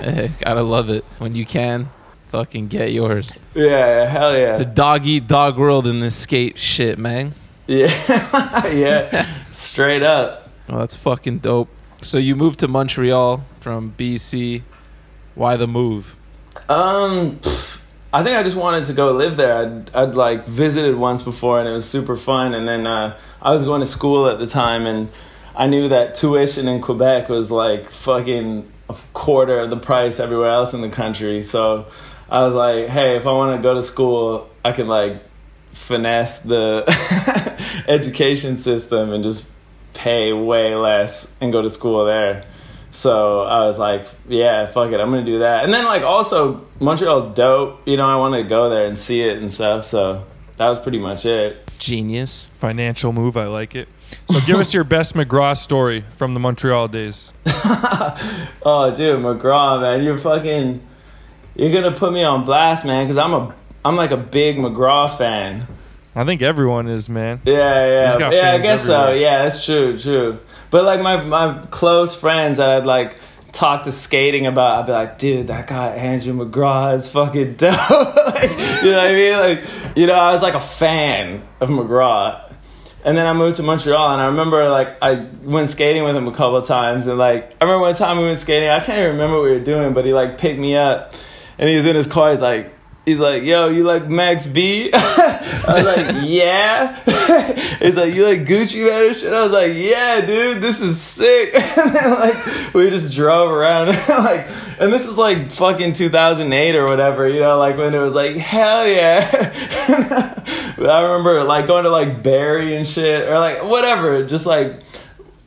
Hey, 0.00 0.30
gotta 0.38 0.62
love 0.62 0.90
it 0.90 1.04
when 1.18 1.34
you 1.34 1.44
can. 1.44 1.90
Fucking 2.30 2.68
get 2.68 2.92
yours. 2.92 3.36
yeah, 3.54 4.04
hell 4.06 4.32
yeah. 4.38 4.50
It's 4.50 4.60
a 4.60 4.64
dog 4.64 5.04
eat 5.06 5.26
dog 5.26 5.58
world 5.58 5.88
in 5.88 5.98
this 5.98 6.14
skate 6.14 6.56
shit, 6.58 6.98
man. 6.98 7.32
Yeah, 7.66 8.66
yeah, 8.68 9.26
straight 9.52 10.02
up. 10.04 10.48
Well, 10.68 10.78
that's 10.78 10.94
fucking 10.96 11.40
dope. 11.40 11.68
So 12.00 12.16
you 12.18 12.36
moved 12.36 12.60
to 12.60 12.68
Montreal 12.68 13.44
from 13.60 13.92
BC. 13.98 14.62
Why 15.34 15.56
the 15.56 15.66
move? 15.66 16.16
Um, 16.68 17.40
I 18.12 18.22
think 18.22 18.36
I 18.36 18.42
just 18.42 18.56
wanted 18.56 18.84
to 18.86 18.92
go 18.92 19.12
live 19.12 19.36
there. 19.36 19.56
I'd, 19.56 19.94
I'd 19.94 20.14
like 20.14 20.46
visited 20.46 20.96
once 20.96 21.22
before 21.22 21.60
and 21.60 21.68
it 21.68 21.72
was 21.72 21.88
super 21.88 22.16
fun. 22.16 22.54
And 22.54 22.66
then 22.66 22.86
uh, 22.86 23.18
I 23.40 23.52
was 23.52 23.64
going 23.64 23.80
to 23.80 23.86
school 23.86 24.28
at 24.28 24.38
the 24.38 24.46
time 24.46 24.86
and 24.86 25.08
I 25.54 25.66
knew 25.66 25.88
that 25.88 26.14
tuition 26.14 26.68
in 26.68 26.80
Quebec 26.80 27.28
was 27.28 27.50
like 27.50 27.90
fucking 27.90 28.70
a 28.88 28.96
quarter 29.12 29.60
of 29.60 29.70
the 29.70 29.76
price 29.76 30.20
everywhere 30.20 30.50
else 30.50 30.72
in 30.72 30.80
the 30.80 30.88
country. 30.88 31.42
So 31.42 31.86
I 32.30 32.44
was 32.44 32.54
like, 32.54 32.88
hey, 32.88 33.16
if 33.16 33.26
I 33.26 33.32
want 33.32 33.58
to 33.58 33.62
go 33.62 33.74
to 33.74 33.82
school, 33.82 34.48
I 34.64 34.72
can 34.72 34.86
like 34.86 35.22
finesse 35.72 36.38
the 36.38 36.84
education 37.88 38.56
system 38.56 39.12
and 39.12 39.22
just 39.22 39.44
pay 39.94 40.32
way 40.32 40.74
less 40.74 41.32
and 41.40 41.52
go 41.52 41.60
to 41.60 41.70
school 41.70 42.04
there. 42.04 42.44
So 42.90 43.42
I 43.42 43.66
was 43.66 43.78
like, 43.78 44.06
yeah, 44.28 44.66
fuck 44.66 44.90
it, 44.92 45.00
I'm 45.00 45.10
gonna 45.10 45.24
do 45.24 45.40
that. 45.40 45.64
And 45.64 45.72
then 45.72 45.84
like 45.84 46.02
also 46.02 46.66
Montreal's 46.80 47.34
dope, 47.34 47.86
you 47.86 47.96
know, 47.96 48.06
I 48.08 48.16
wanted 48.16 48.42
to 48.44 48.48
go 48.48 48.70
there 48.70 48.86
and 48.86 48.98
see 48.98 49.22
it 49.22 49.38
and 49.38 49.52
stuff. 49.52 49.84
So 49.84 50.24
that 50.56 50.68
was 50.68 50.78
pretty 50.78 50.98
much 50.98 51.24
it. 51.26 51.70
Genius. 51.78 52.46
Financial 52.58 53.12
move. 53.12 53.36
I 53.36 53.44
like 53.46 53.74
it. 53.74 53.88
So 54.30 54.40
give 54.40 54.58
us 54.58 54.72
your 54.72 54.84
best 54.84 55.14
McGraw 55.14 55.56
story 55.56 56.04
from 56.16 56.34
the 56.34 56.40
Montreal 56.40 56.88
days. 56.88 57.32
Oh, 58.70 58.92
dude, 58.94 59.20
McGraw, 59.20 59.80
man, 59.80 60.02
you're 60.02 60.18
fucking, 60.18 60.82
you're 61.54 61.72
gonna 61.72 61.96
put 61.96 62.12
me 62.12 62.22
on 62.22 62.44
blast, 62.44 62.84
man, 62.84 63.06
because 63.06 63.16
I'm 63.16 63.32
a, 63.32 63.54
I'm 63.84 63.96
like 63.96 64.10
a 64.10 64.16
big 64.16 64.56
McGraw 64.56 65.16
fan. 65.16 65.66
I 66.14 66.24
think 66.24 66.42
everyone 66.42 66.88
is, 66.88 67.08
man. 67.08 67.40
Yeah, 67.44 67.54
yeah, 68.16 68.30
yeah. 68.30 68.52
I 68.52 68.58
guess 68.58 68.84
so. 68.84 69.12
Yeah, 69.12 69.44
that's 69.44 69.64
true, 69.64 69.96
true. 69.98 70.40
But 70.70 70.84
like 70.84 71.00
my 71.00 71.22
my 71.22 71.66
close 71.70 72.14
friends 72.14 72.58
that 72.58 72.68
I'd 72.68 72.86
like 72.86 73.18
talk 73.52 73.84
to 73.84 73.92
skating 73.92 74.46
about, 74.46 74.80
I'd 74.80 74.86
be 74.86 74.92
like, 74.92 75.18
dude, 75.18 75.46
that 75.48 75.66
guy 75.66 75.88
Andrew 75.88 76.34
McGraw 76.34 76.94
is 76.94 77.08
fucking 77.08 77.54
dope. 77.56 77.72
like, 77.90 78.50
you 78.82 78.90
know 78.90 78.98
what 78.98 79.10
I 79.10 79.14
mean? 79.14 79.32
Like, 79.32 79.64
you 79.96 80.06
know, 80.06 80.14
I 80.14 80.32
was 80.32 80.42
like 80.42 80.54
a 80.54 80.60
fan 80.60 81.46
of 81.60 81.68
McGraw. 81.68 82.44
And 83.04 83.16
then 83.16 83.26
I 83.26 83.32
moved 83.32 83.56
to 83.56 83.62
Montreal, 83.62 84.12
and 84.12 84.20
I 84.20 84.26
remember 84.26 84.68
like 84.68 84.98
I 85.00 85.28
went 85.42 85.68
skating 85.68 86.04
with 86.04 86.16
him 86.16 86.26
a 86.26 86.32
couple 86.32 86.60
times, 86.62 87.06
and 87.06 87.16
like 87.16 87.54
I 87.60 87.64
remember 87.64 87.80
one 87.80 87.94
time 87.94 88.18
we 88.18 88.24
went 88.24 88.38
skating. 88.38 88.68
I 88.68 88.80
can't 88.80 88.98
even 88.98 89.12
remember 89.12 89.36
what 89.36 89.44
we 89.44 89.52
were 89.52 89.64
doing, 89.64 89.94
but 89.94 90.04
he 90.04 90.12
like 90.12 90.36
picked 90.36 90.58
me 90.58 90.76
up, 90.76 91.14
and 91.58 91.68
he 91.70 91.76
was 91.76 91.86
in 91.86 91.94
his 91.94 92.08
car. 92.08 92.30
He's 92.30 92.40
like, 92.40 92.74
he's 93.08 93.18
like, 93.18 93.42
"Yo, 93.42 93.68
you 93.68 93.84
like 93.84 94.08
Max 94.08 94.46
B?" 94.46 94.90
I 94.94 95.64
was 95.68 95.84
like, 95.84 96.28
"Yeah." 96.28 96.94
he's 97.78 97.96
like, 97.96 98.14
"You 98.14 98.24
like 98.24 98.44
Gucci 98.44 98.84
Mane 98.84 99.06
and 99.06 99.16
shit?" 99.16 99.32
I 99.32 99.42
was 99.42 99.52
like, 99.52 99.72
"Yeah, 99.74 100.20
dude, 100.24 100.62
this 100.62 100.80
is 100.80 101.00
sick." 101.00 101.54
and 101.54 101.94
then 101.94 102.10
like 102.10 102.74
we 102.74 102.90
just 102.90 103.12
drove 103.12 103.50
around, 103.50 103.88
like, 104.08 104.46
and 104.78 104.92
this 104.92 105.08
is 105.08 105.16
like 105.16 105.50
fucking 105.50 105.94
2008 105.94 106.76
or 106.76 106.86
whatever, 106.86 107.26
you 107.28 107.40
know, 107.40 107.58
like 107.58 107.76
when 107.76 107.94
it 107.94 107.98
was 107.98 108.14
like, 108.14 108.36
"Hell 108.36 108.86
yeah." 108.86 110.44
I 110.78 111.00
remember 111.02 111.42
like 111.44 111.66
going 111.66 111.84
to 111.84 111.90
like 111.90 112.22
Barry 112.22 112.76
and 112.76 112.86
shit, 112.86 113.28
or 113.28 113.38
like 113.38 113.64
whatever, 113.64 114.24
just 114.24 114.46
like. 114.46 114.82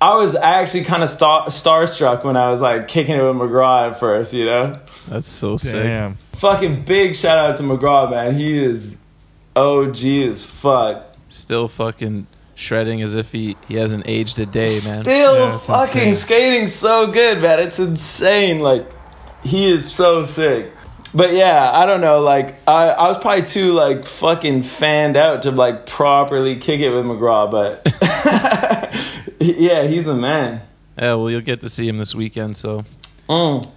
I 0.04 0.16
was 0.16 0.34
actually 0.34 0.86
kind 0.86 1.04
of 1.04 1.10
star- 1.10 1.46
starstruck 1.46 2.24
when 2.24 2.36
I 2.36 2.50
was 2.50 2.60
like 2.60 2.88
kicking 2.88 3.16
it 3.16 3.22
with 3.22 3.36
McGraw 3.36 3.92
at 3.92 4.00
first, 4.00 4.34
you 4.34 4.46
know? 4.46 4.80
That's 5.08 5.28
so 5.28 5.58
sick. 5.58 5.86
Damn. 6.32 6.40
Fucking 6.40 6.84
big 6.86 7.16
shout 7.16 7.38
out 7.38 7.58
to 7.58 7.64
McGraw, 7.64 8.10
man. 8.10 8.34
He 8.36 8.64
is 8.64 8.96
OG 9.56 10.04
as 10.30 10.44
fuck. 10.44 11.16
Still 11.30 11.68
fucking 11.68 12.28
shredding 12.56 13.02
as 13.02 13.16
if 13.16 13.32
he, 13.32 13.58
he 13.68 13.76
hasn't 13.76 14.04
aged 14.08 14.40
a 14.40 14.46
day, 14.46 14.80
man. 14.86 15.04
Still 15.04 15.36
Yeah, 15.36 15.58
fucking 15.58 16.10
insane. 16.10 16.16
skating 16.16 16.68
so 16.68 17.08
good, 17.08 17.42
man. 17.42 17.60
It's 17.60 17.80
insane. 17.80 18.60
Like, 18.60 18.86
he 19.44 19.66
is 19.68 19.92
so 19.92 20.26
sick. 20.26 20.72
But 21.14 21.34
yeah, 21.34 21.70
I 21.74 21.86
don't 21.86 22.00
know. 22.02 22.22
Like, 22.22 22.56
I, 22.68 22.88
I 22.90 23.08
was 23.08 23.18
probably 23.18 23.44
too, 23.46 23.74
like, 23.74 24.06
fucking 24.06 24.62
fanned 24.64 25.18
out 25.18 25.42
to, 25.44 25.52
like, 25.52 25.86
properly 25.86 26.56
kick 26.58 26.80
it 26.80 26.90
with 26.90 27.04
McGraw, 27.06 27.52
but 27.52 27.86
yeah, 29.40 29.88
he's 29.88 30.06
the 30.06 30.16
man. 30.16 30.62
Yeah, 30.98 31.16
well, 31.16 31.30
you'll 31.30 31.42
get 31.42 31.62
to 31.62 31.70
see 31.70 31.88
him 31.88 31.98
this 31.98 32.16
weekend, 32.16 32.56
so 32.56 32.86
Mm. 33.28 33.70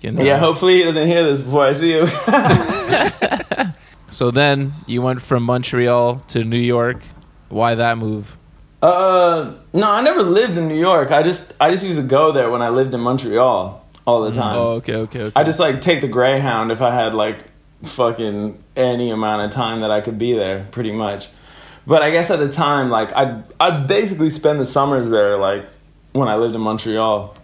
Can, 0.00 0.18
uh, 0.18 0.22
Yeah, 0.22 0.38
hopefully 0.38 0.76
he 0.78 0.82
doesn't 0.84 1.06
hear 1.06 1.24
this 1.24 1.40
before 1.40 1.66
I 1.66 1.72
see 1.72 1.92
him. 1.92 2.06
So 4.10 4.32
then 4.32 4.74
you 4.86 5.02
went 5.02 5.22
from 5.22 5.44
Montreal 5.44 6.16
to 6.28 6.42
New 6.42 6.58
York. 6.58 7.02
Why 7.48 7.76
that 7.76 7.96
move? 7.96 8.36
uh, 8.82 9.54
no, 9.72 9.90
I 9.90 10.02
never 10.02 10.22
lived 10.22 10.56
in 10.56 10.66
New 10.66 10.78
York. 10.78 11.10
I 11.12 11.22
just 11.22 11.52
I 11.60 11.70
just 11.70 11.84
used 11.84 12.00
to 12.00 12.06
go 12.06 12.32
there 12.32 12.50
when 12.50 12.60
I 12.62 12.70
lived 12.70 12.92
in 12.92 13.00
Montreal 13.00 13.84
all 14.06 14.22
the 14.22 14.34
time. 14.34 14.56
Oh, 14.56 14.68
okay, 14.78 14.96
okay, 14.96 15.20
okay. 15.22 15.32
I 15.36 15.44
just 15.44 15.60
like 15.60 15.80
take 15.80 16.00
the 16.00 16.08
Greyhound 16.08 16.72
if 16.72 16.80
I 16.82 16.92
had 16.92 17.14
like 17.14 17.44
fucking 17.84 18.62
any 18.76 19.10
amount 19.10 19.42
of 19.42 19.52
time 19.52 19.82
that 19.82 19.90
I 19.90 20.00
could 20.00 20.18
be 20.18 20.32
there, 20.32 20.66
pretty 20.72 20.92
much. 20.92 21.28
But 21.86 22.02
I 22.02 22.10
guess 22.10 22.30
at 22.30 22.38
the 22.40 22.50
time, 22.50 22.90
like 22.90 23.12
I 23.12 23.42
I 23.60 23.80
basically 23.80 24.30
spend 24.30 24.58
the 24.58 24.64
summers 24.64 25.08
there, 25.08 25.36
like 25.36 25.66
when 26.12 26.26
I 26.28 26.34
lived 26.34 26.54
in 26.56 26.60
Montreal. 26.62 27.36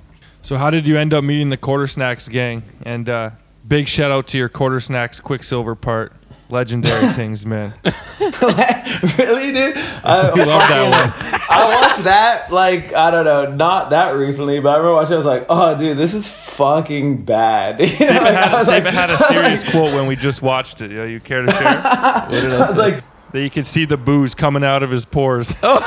So 0.47 0.57
how 0.57 0.71
did 0.71 0.87
you 0.87 0.97
end 0.97 1.13
up 1.13 1.25
meeting 1.25 1.49
the 1.49 1.57
Quartersnacks 1.57 2.31
gang? 2.31 2.63
And 2.85 3.09
uh, 3.09 3.31
big 3.67 3.89
shout 3.89 4.13
out 4.13 4.29
to 4.29 4.39
your 4.39 4.49
Quarter 4.49 4.79
Snacks 4.79 5.19
Quiksilver 5.19 5.75
part. 5.75 6.13
Legendary 6.51 7.05
things, 7.15 7.45
man. 7.45 7.75
really, 7.85 9.53
dude? 9.53 9.77
I, 9.77 10.31
We 10.37 10.45
love 10.45 10.63
that 10.69 10.89
one. 10.89 11.43
I 11.51 11.81
watched 11.83 12.05
that 12.05 12.53
like 12.53 12.95
I 12.95 13.11
don't 13.11 13.25
know, 13.25 13.57
not 13.57 13.91
that 13.91 14.11
recently, 14.13 14.61
but 14.61 14.69
I 14.69 14.77
remember 14.77 14.95
watching. 14.95 15.15
I 15.15 15.17
was 15.17 15.27
like, 15.27 15.47
"Oh, 15.49 15.77
dude, 15.77 15.99
this 15.99 16.15
is 16.15 16.29
fucking 16.29 17.25
bad." 17.25 17.81
You 17.81 17.87
know, 17.87 17.97
David 17.99 18.23
like, 18.23 18.35
had, 18.37 18.55
I 18.55 18.59
was 18.59 18.69
David 18.69 18.85
like- 18.85 18.95
had 18.95 19.11
a 19.11 19.19
serious 19.19 19.69
quote 19.69 19.93
when 19.95 20.07
we 20.07 20.15
just 20.15 20.43
watched 20.43 20.81
it. 20.81 20.93
You, 20.93 20.99
know, 20.99 21.05
you 21.07 21.19
care 21.19 21.43
to 21.45 21.51
share? 21.51 21.63
what 21.65 22.31
did 22.31 22.53
I 22.53 22.55
I 22.55 22.59
was 22.61 22.71
say? 22.71 22.77
like, 22.77 23.03
that 23.33 23.43
you 23.43 23.51
could 23.51 23.67
see 23.67 23.85
the 23.85 23.97
booze 23.97 24.33
coming 24.33 24.63
out 24.63 24.85
of 24.85 24.93
his 24.93 25.05
pores. 25.05 25.53
but 25.61 25.83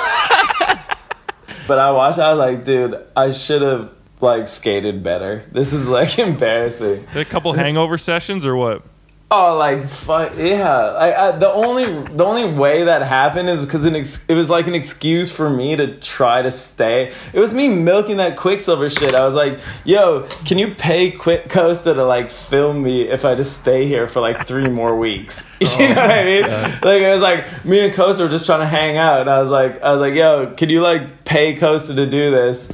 I 1.80 1.92
watched. 1.92 2.20
I 2.20 2.34
was 2.34 2.40
like, 2.40 2.66
dude, 2.66 3.02
I 3.16 3.32
should 3.32 3.62
have 3.62 3.94
like 4.22 4.48
skated 4.48 5.04
better. 5.04 5.46
This 5.52 5.74
is 5.74 5.88
like 5.88 6.20
embarrassing. 6.20 7.06
a 7.16 7.26
couple 7.26 7.54
hangover 7.54 7.98
sessions 7.98 8.46
or 8.46 8.56
what? 8.56 8.84
Oh, 9.32 9.58
like 9.58 9.88
fuck 9.88 10.36
yeah! 10.38 10.74
I, 10.76 11.28
I, 11.28 11.32
the 11.38 11.52
only 11.52 11.86
the 11.86 12.26
only 12.26 12.52
way 12.52 12.86
that 12.86 13.04
happened 13.04 13.48
is 13.48 13.64
because 13.64 13.86
ex- 13.86 14.20
it 14.28 14.34
was 14.34 14.50
like 14.50 14.66
an 14.66 14.74
excuse 14.74 15.32
for 15.32 15.52
me 15.52 15.76
to 15.76 16.00
try 16.00 16.42
to 16.42 16.50
stay. 16.50 17.14
It 17.32 17.40
was 17.40 17.54
me 17.54 17.68
milking 17.68 18.18
that 18.18 18.38
Quiksilver 18.38 18.90
shit. 18.90 19.14
I 19.14 19.24
was 19.28 19.36
like, 19.36 19.60
"Yo, 19.86 20.28
can 20.48 20.58
you 20.58 20.74
pay 20.74 21.12
Quick 21.12 21.48
Costa 21.48 21.94
to 21.94 22.04
like 22.06 22.32
film 22.32 22.82
me 22.82 23.04
if 23.04 23.24
I 23.24 23.36
just 23.36 23.62
stay 23.62 23.88
here 23.88 24.08
for 24.08 24.20
like 24.20 24.48
three 24.48 24.68
more 24.68 24.98
weeks?" 24.98 25.46
you 25.62 25.68
oh 25.70 25.78
know 25.78 25.90
what 25.90 26.10
I 26.12 26.24
mean? 26.24 26.42
Like 26.42 27.02
it 27.04 27.12
was 27.12 27.22
like 27.22 27.66
me 27.66 27.86
and 27.86 27.94
Costa 27.94 28.24
were 28.24 28.30
just 28.30 28.48
trying 28.48 28.62
to 28.62 28.66
hang 28.66 28.98
out, 28.98 29.22
and 29.22 29.30
I 29.30 29.40
was 29.42 29.52
like, 29.52 29.80
I 29.84 29.92
was 29.92 30.02
like, 30.02 30.16
"Yo, 30.16 30.56
can 30.58 30.70
you 30.70 30.82
like 30.82 31.24
pay 31.24 31.56
Costa 31.56 31.94
to 31.94 32.08
do 32.08 32.32
this?" 32.32 32.72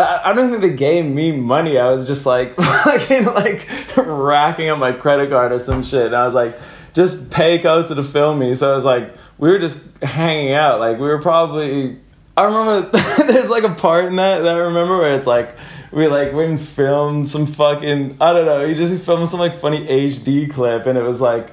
I 0.00 0.32
don't 0.32 0.50
think 0.50 0.62
they 0.62 0.70
gave 0.70 1.04
me 1.04 1.32
money. 1.32 1.78
I 1.78 1.90
was 1.90 2.06
just 2.06 2.26
like, 2.26 2.56
fucking 2.60 3.24
like 3.26 3.68
racking 3.96 4.68
up 4.68 4.78
my 4.78 4.92
credit 4.92 5.30
card 5.30 5.52
or 5.52 5.58
some 5.58 5.82
shit. 5.82 6.06
And 6.06 6.16
I 6.16 6.24
was 6.24 6.34
like, 6.34 6.58
just 6.92 7.30
pay 7.30 7.58
Costa 7.58 7.94
to 7.94 8.02
film 8.02 8.38
me. 8.38 8.54
So 8.54 8.72
I 8.72 8.74
was 8.74 8.84
like, 8.84 9.14
we 9.38 9.50
were 9.50 9.58
just 9.58 9.84
hanging 10.02 10.54
out. 10.54 10.80
Like 10.80 10.98
we 10.98 11.08
were 11.08 11.20
probably. 11.20 11.98
I 12.36 12.44
remember 12.44 12.90
there's 13.26 13.50
like 13.50 13.64
a 13.64 13.74
part 13.74 14.06
in 14.06 14.16
that 14.16 14.40
that 14.40 14.54
I 14.54 14.58
remember 14.58 14.98
where 14.98 15.14
it's 15.14 15.26
like 15.26 15.56
we 15.92 16.06
like 16.06 16.32
went 16.32 16.50
and 16.50 16.60
filmed 16.60 17.28
some 17.28 17.46
fucking 17.46 18.16
I 18.20 18.32
don't 18.32 18.46
know. 18.46 18.64
You 18.64 18.74
just 18.74 19.04
filmed 19.04 19.28
some 19.28 19.40
like 19.40 19.58
funny 19.58 19.86
HD 19.86 20.50
clip, 20.50 20.86
and 20.86 20.96
it 20.96 21.02
was 21.02 21.20
like 21.20 21.50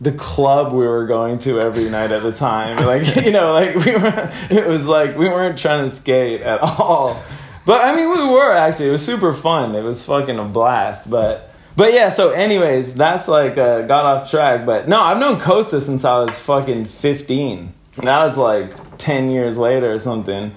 the 0.00 0.12
club 0.12 0.72
we 0.72 0.86
were 0.86 1.06
going 1.06 1.38
to 1.38 1.60
every 1.60 1.88
night 1.88 2.10
at 2.10 2.22
the 2.22 2.32
time. 2.32 2.84
Like, 2.84 3.16
you 3.24 3.32
know, 3.32 3.52
like 3.52 3.74
we 3.76 3.92
were, 3.92 4.32
it 4.50 4.66
was 4.66 4.86
like 4.86 5.16
we 5.16 5.28
weren't 5.28 5.58
trying 5.58 5.88
to 5.88 5.94
skate 5.94 6.42
at 6.42 6.60
all. 6.60 7.22
But 7.66 7.84
I 7.84 7.94
mean, 7.94 8.08
we 8.10 8.24
were 8.24 8.52
actually. 8.52 8.88
It 8.88 8.92
was 8.92 9.04
super 9.04 9.34
fun. 9.34 9.74
It 9.74 9.82
was 9.82 10.06
fucking 10.06 10.38
a 10.38 10.44
blast. 10.44 11.10
But, 11.10 11.50
but 11.76 11.92
yeah. 11.92 12.08
So, 12.08 12.30
anyways, 12.30 12.94
that's 12.94 13.28
like 13.28 13.58
uh, 13.58 13.82
got 13.82 14.06
off 14.06 14.30
track. 14.30 14.64
But 14.64 14.88
no, 14.88 15.00
I've 15.00 15.18
known 15.18 15.40
Costa 15.40 15.80
since 15.80 16.04
I 16.04 16.18
was 16.20 16.38
fucking 16.38 16.86
fifteen. 16.86 17.74
That 17.96 18.24
was 18.24 18.36
like 18.36 18.96
ten 18.98 19.28
years 19.28 19.56
later 19.56 19.92
or 19.92 19.98
something. 19.98 20.54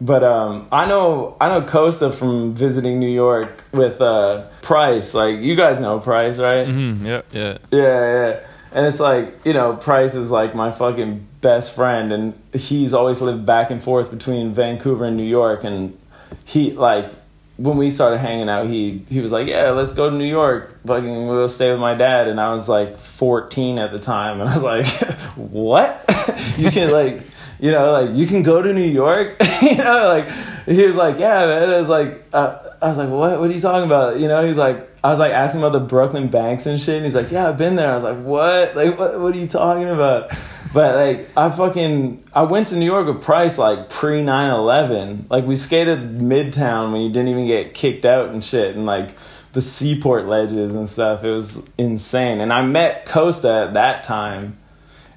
But 0.00 0.22
um, 0.22 0.68
I 0.70 0.86
know 0.86 1.36
I 1.40 1.48
know 1.48 1.66
Costa 1.66 2.10
from 2.12 2.54
visiting 2.54 3.00
New 3.00 3.10
York 3.10 3.64
with 3.72 4.00
uh, 4.00 4.46
Price. 4.62 5.12
Like 5.12 5.40
you 5.40 5.56
guys 5.56 5.80
know 5.80 5.98
Price, 5.98 6.38
right? 6.38 6.66
Mm, 6.66 7.04
yeah. 7.04 7.22
yeah. 7.32 7.58
Yeah, 7.70 7.80
yeah. 7.80 8.40
And 8.74 8.86
it's 8.86 8.98
like, 8.98 9.46
you 9.46 9.52
know, 9.52 9.76
Price 9.76 10.16
is 10.16 10.32
like 10.32 10.54
my 10.54 10.72
fucking 10.72 11.28
best 11.40 11.74
friend 11.76 12.12
and 12.12 12.34
he's 12.52 12.92
always 12.92 13.20
lived 13.20 13.46
back 13.46 13.70
and 13.70 13.80
forth 13.80 14.10
between 14.10 14.52
Vancouver 14.52 15.04
and 15.04 15.16
New 15.16 15.22
York 15.22 15.62
and 15.62 15.96
he 16.44 16.72
like 16.72 17.10
when 17.56 17.76
we 17.76 17.88
started 17.88 18.18
hanging 18.18 18.48
out 18.48 18.66
he 18.68 19.04
he 19.08 19.20
was 19.20 19.32
like, 19.32 19.46
"Yeah, 19.46 19.70
let's 19.70 19.92
go 19.92 20.10
to 20.10 20.16
New 20.16 20.24
York. 20.24 20.80
Fucking 20.86 21.26
we'll 21.26 21.48
stay 21.48 21.70
with 21.70 21.80
my 21.80 21.94
dad." 21.94 22.28
And 22.28 22.40
I 22.40 22.52
was 22.52 22.68
like 22.68 22.98
14 22.98 23.78
at 23.78 23.92
the 23.92 23.98
time 23.98 24.40
and 24.40 24.50
I 24.50 24.54
was 24.54 24.62
like, 24.62 24.86
"What? 25.36 26.04
you 26.58 26.70
can 26.70 26.90
like 26.90 27.22
you 27.60 27.70
know, 27.70 27.92
like 27.92 28.14
you 28.14 28.26
can 28.26 28.42
go 28.42 28.60
to 28.60 28.72
New 28.72 28.82
York, 28.82 29.36
you 29.62 29.76
know, 29.76 30.08
like 30.08 30.28
he 30.66 30.84
was 30.86 30.96
like, 30.96 31.18
yeah, 31.18 31.46
man. 31.46 31.70
It 31.70 31.80
was 31.80 31.88
like, 31.88 32.24
uh, 32.32 32.58
I 32.82 32.88
was 32.88 32.98
like, 32.98 33.08
what? 33.08 33.38
What 33.38 33.50
are 33.50 33.52
you 33.52 33.60
talking 33.60 33.86
about? 33.86 34.18
You 34.18 34.28
know, 34.28 34.46
he's 34.46 34.56
like, 34.56 34.90
I 35.04 35.10
was 35.10 35.18
like 35.18 35.32
asking 35.32 35.60
about 35.60 35.72
the 35.72 35.80
Brooklyn 35.80 36.28
banks 36.28 36.64
and 36.64 36.80
shit, 36.80 36.96
and 36.96 37.04
he's 37.04 37.14
like, 37.14 37.30
yeah, 37.30 37.50
I've 37.50 37.58
been 37.58 37.76
there. 37.76 37.90
I 37.90 37.94
was 37.94 38.04
like, 38.04 38.22
what? 38.22 38.74
Like, 38.74 38.98
what? 38.98 39.20
What 39.20 39.34
are 39.34 39.38
you 39.38 39.46
talking 39.46 39.86
about? 39.86 40.30
But 40.72 40.96
like, 40.96 41.28
I 41.36 41.50
fucking, 41.50 42.24
I 42.32 42.44
went 42.44 42.68
to 42.68 42.76
New 42.76 42.86
York 42.86 43.06
with 43.06 43.22
Price 43.22 43.58
like 43.58 43.90
pre 43.90 44.22
9/11. 44.22 45.28
Like 45.28 45.44
we 45.44 45.56
skated 45.56 46.20
Midtown 46.20 46.90
when 46.90 47.02
you 47.02 47.10
didn't 47.10 47.28
even 47.28 47.46
get 47.46 47.74
kicked 47.74 48.06
out 48.06 48.30
and 48.30 48.42
shit, 48.42 48.74
and 48.74 48.86
like 48.86 49.10
the 49.52 49.60
Seaport 49.60 50.24
ledges 50.24 50.74
and 50.74 50.88
stuff. 50.88 51.22
It 51.22 51.30
was 51.30 51.62
insane. 51.76 52.40
And 52.40 52.50
I 52.50 52.62
met 52.62 53.04
Costa 53.04 53.66
at 53.68 53.74
that 53.74 54.04
time 54.04 54.56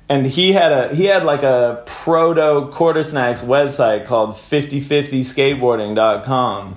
and 0.10 0.26
he 0.26 0.54
had 0.54 0.71
a 0.71 0.95
he 0.95 1.04
had 1.06 1.23
like 1.23 1.43
a 1.43 1.84
proto 1.86 2.71
Quartersnacks 2.71 3.43
website 3.43 4.06
called 4.06 4.32
5050skateboarding.com 4.32 6.76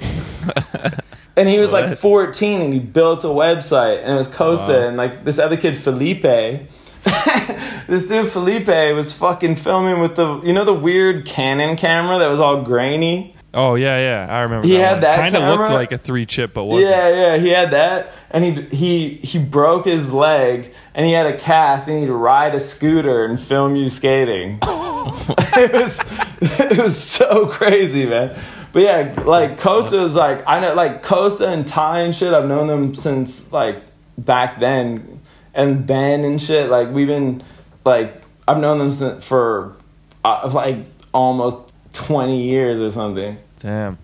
and 1.40 1.48
he 1.48 1.58
was 1.58 1.72
like 1.72 1.96
14 1.96 2.60
and 2.60 2.72
he 2.72 2.78
built 2.78 3.24
a 3.24 3.28
website 3.28 4.02
and 4.02 4.12
it 4.12 4.16
was 4.16 4.28
Costa 4.28 4.86
and 4.86 4.96
like 4.96 5.24
this 5.24 5.38
other 5.38 5.56
kid 5.56 5.76
Felipe 5.76 6.22
this 7.88 8.06
dude 8.08 8.28
Felipe 8.28 8.68
was 8.94 9.12
fucking 9.12 9.54
filming 9.54 10.00
with 10.00 10.16
the 10.16 10.40
you 10.42 10.52
know 10.52 10.64
the 10.64 10.74
weird 10.74 11.24
Canon 11.24 11.76
camera 11.76 12.18
that 12.18 12.28
was 12.28 12.40
all 12.40 12.62
grainy 12.62 13.34
Oh 13.52 13.74
yeah, 13.74 13.98
yeah. 13.98 14.32
I 14.32 14.42
remember. 14.42 14.68
He 14.68 14.74
that 14.74 14.80
had 14.80 14.92
one. 14.92 15.00
that 15.00 15.16
Kind 15.16 15.36
of 15.36 15.42
looked 15.42 15.72
like 15.72 15.90
a 15.90 15.98
three 15.98 16.24
chip, 16.24 16.54
but 16.54 16.66
wasn't. 16.66 16.88
Yeah, 16.88 17.08
yeah, 17.08 17.36
he 17.36 17.48
had 17.48 17.72
that, 17.72 18.12
and 18.30 18.44
he 18.44 18.62
he 18.76 19.08
he 19.24 19.40
broke 19.40 19.86
his 19.86 20.12
leg, 20.12 20.72
and 20.94 21.04
he 21.04 21.12
had 21.12 21.26
a 21.26 21.36
cast, 21.36 21.88
and 21.88 21.98
he'd 21.98 22.10
ride 22.10 22.54
a 22.54 22.60
scooter 22.60 23.24
and 23.24 23.40
film 23.40 23.74
you 23.74 23.88
skating. 23.88 24.60
it 24.62 25.72
was 25.72 25.98
it 26.40 26.78
was 26.78 27.02
so 27.02 27.46
crazy, 27.48 28.06
man. 28.06 28.38
But 28.72 28.82
yeah, 28.82 29.22
like 29.26 29.58
Costa 29.58 30.02
is 30.02 30.14
like 30.14 30.42
I 30.46 30.60
know 30.60 30.74
like 30.74 31.02
Costa 31.02 31.48
and 31.48 31.66
Ty 31.66 32.00
and 32.00 32.14
shit. 32.14 32.32
I've 32.32 32.46
known 32.46 32.68
them 32.68 32.94
since 32.94 33.50
like 33.52 33.82
back 34.16 34.60
then, 34.60 35.20
and 35.54 35.86
Ben 35.86 36.24
and 36.24 36.40
shit. 36.40 36.70
Like 36.70 36.90
we've 36.90 37.08
been 37.08 37.42
like 37.84 38.22
I've 38.46 38.58
known 38.58 38.78
them 38.78 38.90
since 38.90 39.24
for 39.24 39.76
uh, 40.24 40.50
like 40.52 40.78
almost 41.12 41.72
twenty 41.92 42.44
years 42.44 42.80
or 42.80 42.90
something. 42.90 43.38
Damn. 43.58 43.98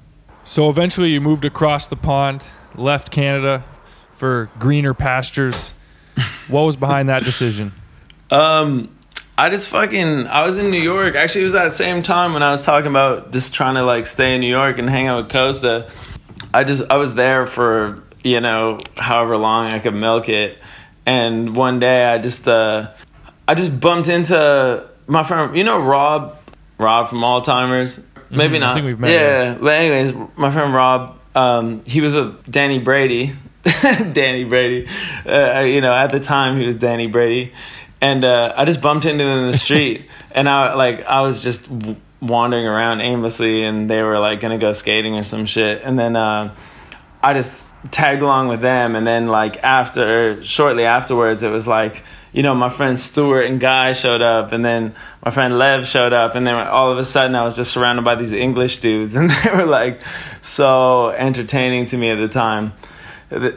So 0.45 0.71
eventually, 0.71 1.11
you 1.11 1.21
moved 1.21 1.45
across 1.45 1.87
the 1.87 1.97
pond, 1.97 2.45
left 2.77 3.11
Canada 3.11 3.65
for 4.15 4.51
greener 4.59 4.95
pastures. 4.95 5.73
What 6.49 6.63
was 6.63 6.77
behind 6.77 7.09
that 7.09 7.25
decision? 7.25 7.73
Um, 8.31 8.96
I 9.39 9.51
just 9.51 9.69
fucking 9.69 10.27
I 10.29 10.45
was 10.45 10.57
in 10.57 10.71
New 10.71 10.81
York. 10.81 11.15
Actually, 11.15 11.43
it 11.43 11.45
was 11.45 11.53
that 11.53 11.73
same 11.73 12.03
time 12.03 12.33
when 12.33 12.43
I 12.43 12.51
was 12.51 12.65
talking 12.65 12.89
about 12.89 13.33
just 13.33 13.55
trying 13.55 13.75
to 13.75 13.83
like 13.85 14.07
stay 14.07 14.35
in 14.35 14.41
New 14.41 14.49
York 14.49 14.79
and 14.79 14.89
hang 14.89 15.09
out 15.09 15.25
with 15.25 15.33
Costa. 15.33 15.91
I 16.55 16.65
just 16.65 16.91
I 16.91 16.97
was 16.97 17.15
there 17.15 17.47
for 17.47 18.03
you 18.25 18.41
know 18.41 18.79
however 18.97 19.37
long 19.37 19.73
I 19.73 19.79
could 19.79 19.95
milk 19.95 20.29
it, 20.31 20.57
and 21.05 21.55
one 21.55 21.81
day 21.81 22.05
I 22.05 22.17
just 22.19 22.49
uh 22.49 22.93
I 23.47 23.55
just 23.55 23.79
bumped 23.79 24.09
into 24.09 24.89
my 25.07 25.23
friend. 25.23 25.55
You 25.57 25.65
know 25.65 25.81
Rob, 25.81 26.39
Rob 26.79 27.09
from 27.11 27.19
Alltimers. 27.19 28.03
Maybe 28.31 28.55
Mhm, 28.55 28.57
I 28.57 28.59
not. 28.61 28.75
think 28.75 28.87
we've 28.87 28.99
met, 28.99 29.11
Yeah, 29.13 29.43
yeah. 29.43 29.55
but 29.61 29.75
anyways, 29.75 30.13
my 30.37 30.51
friend 30.51 30.75
Rob, 30.75 31.17
um, 31.37 31.83
he 31.85 32.01
was 32.01 32.13
with 32.13 32.51
Danny 32.51 32.79
Brady. 32.81 33.35
Danny 34.13 34.45
Brady. 34.45 34.89
Uh, 35.25 35.61
you 35.61 35.81
know, 35.81 35.93
at 35.93 36.11
the 36.11 36.19
time 36.21 36.59
he 36.59 36.67
was 36.67 36.77
Danny 36.77 37.07
Brady, 37.07 37.53
and 38.01 38.25
uh, 38.25 38.53
I 38.57 38.65
just 38.65 38.81
bumped 38.81 39.07
into 39.07 39.25
them 39.25 39.45
in 39.45 39.51
the 39.51 39.59
street, 39.59 40.11
and 40.33 40.49
I 40.49 40.75
like 40.75 41.05
I 41.05 41.23
was 41.23 41.43
just 41.43 41.71
wandering 42.21 42.67
around 42.67 43.01
aimlessly, 43.01 43.65
and 43.65 43.89
they 43.89 44.03
were 44.03 44.19
like 44.19 44.41
gonna 44.41 44.59
go 44.59 44.73
skating 44.73 45.15
or 45.15 45.25
some 45.25 45.47
shit, 45.47 45.83
and 45.83 45.99
then 45.99 46.17
uh, 46.17 46.55
I 47.23 47.35
just 47.35 47.65
tagged 47.91 48.23
along 48.23 48.49
with 48.49 48.61
them, 48.61 48.97
and 48.97 49.07
then 49.07 49.27
like 49.27 49.63
after, 49.63 50.43
shortly 50.43 50.85
afterwards, 50.85 51.43
it 51.43 51.51
was 51.51 51.67
like 51.67 52.03
you 52.33 52.43
know 52.43 52.55
my 52.55 52.69
friend 52.69 52.99
Stuart 52.99 53.43
and 53.43 53.59
Guy 53.61 53.93
showed 53.93 54.23
up, 54.23 54.53
and 54.53 54.65
then 54.65 54.95
my 55.25 55.31
friend 55.31 55.59
Lev 55.59 55.87
showed 55.87 56.13
up, 56.13 56.35
and 56.35 56.47
then 56.47 56.55
all 56.55 56.93
of 56.93 56.99
a 56.99 57.05
sudden 57.05 57.35
I 57.35 57.45
was 57.45 57.57
just 57.57 57.73
surrounded 57.73 58.05
by 58.05 58.15
these 58.15 58.33
English 58.33 58.81
dudes, 58.81 59.15
and 59.17 59.31
they 59.31 59.51
were 59.51 59.67
like 59.67 60.03
so 60.43 61.11
entertaining 61.11 61.87
to 61.87 61.97
me 61.97 62.11
at 62.11 62.17
the 62.17 62.29
time. 62.29 62.73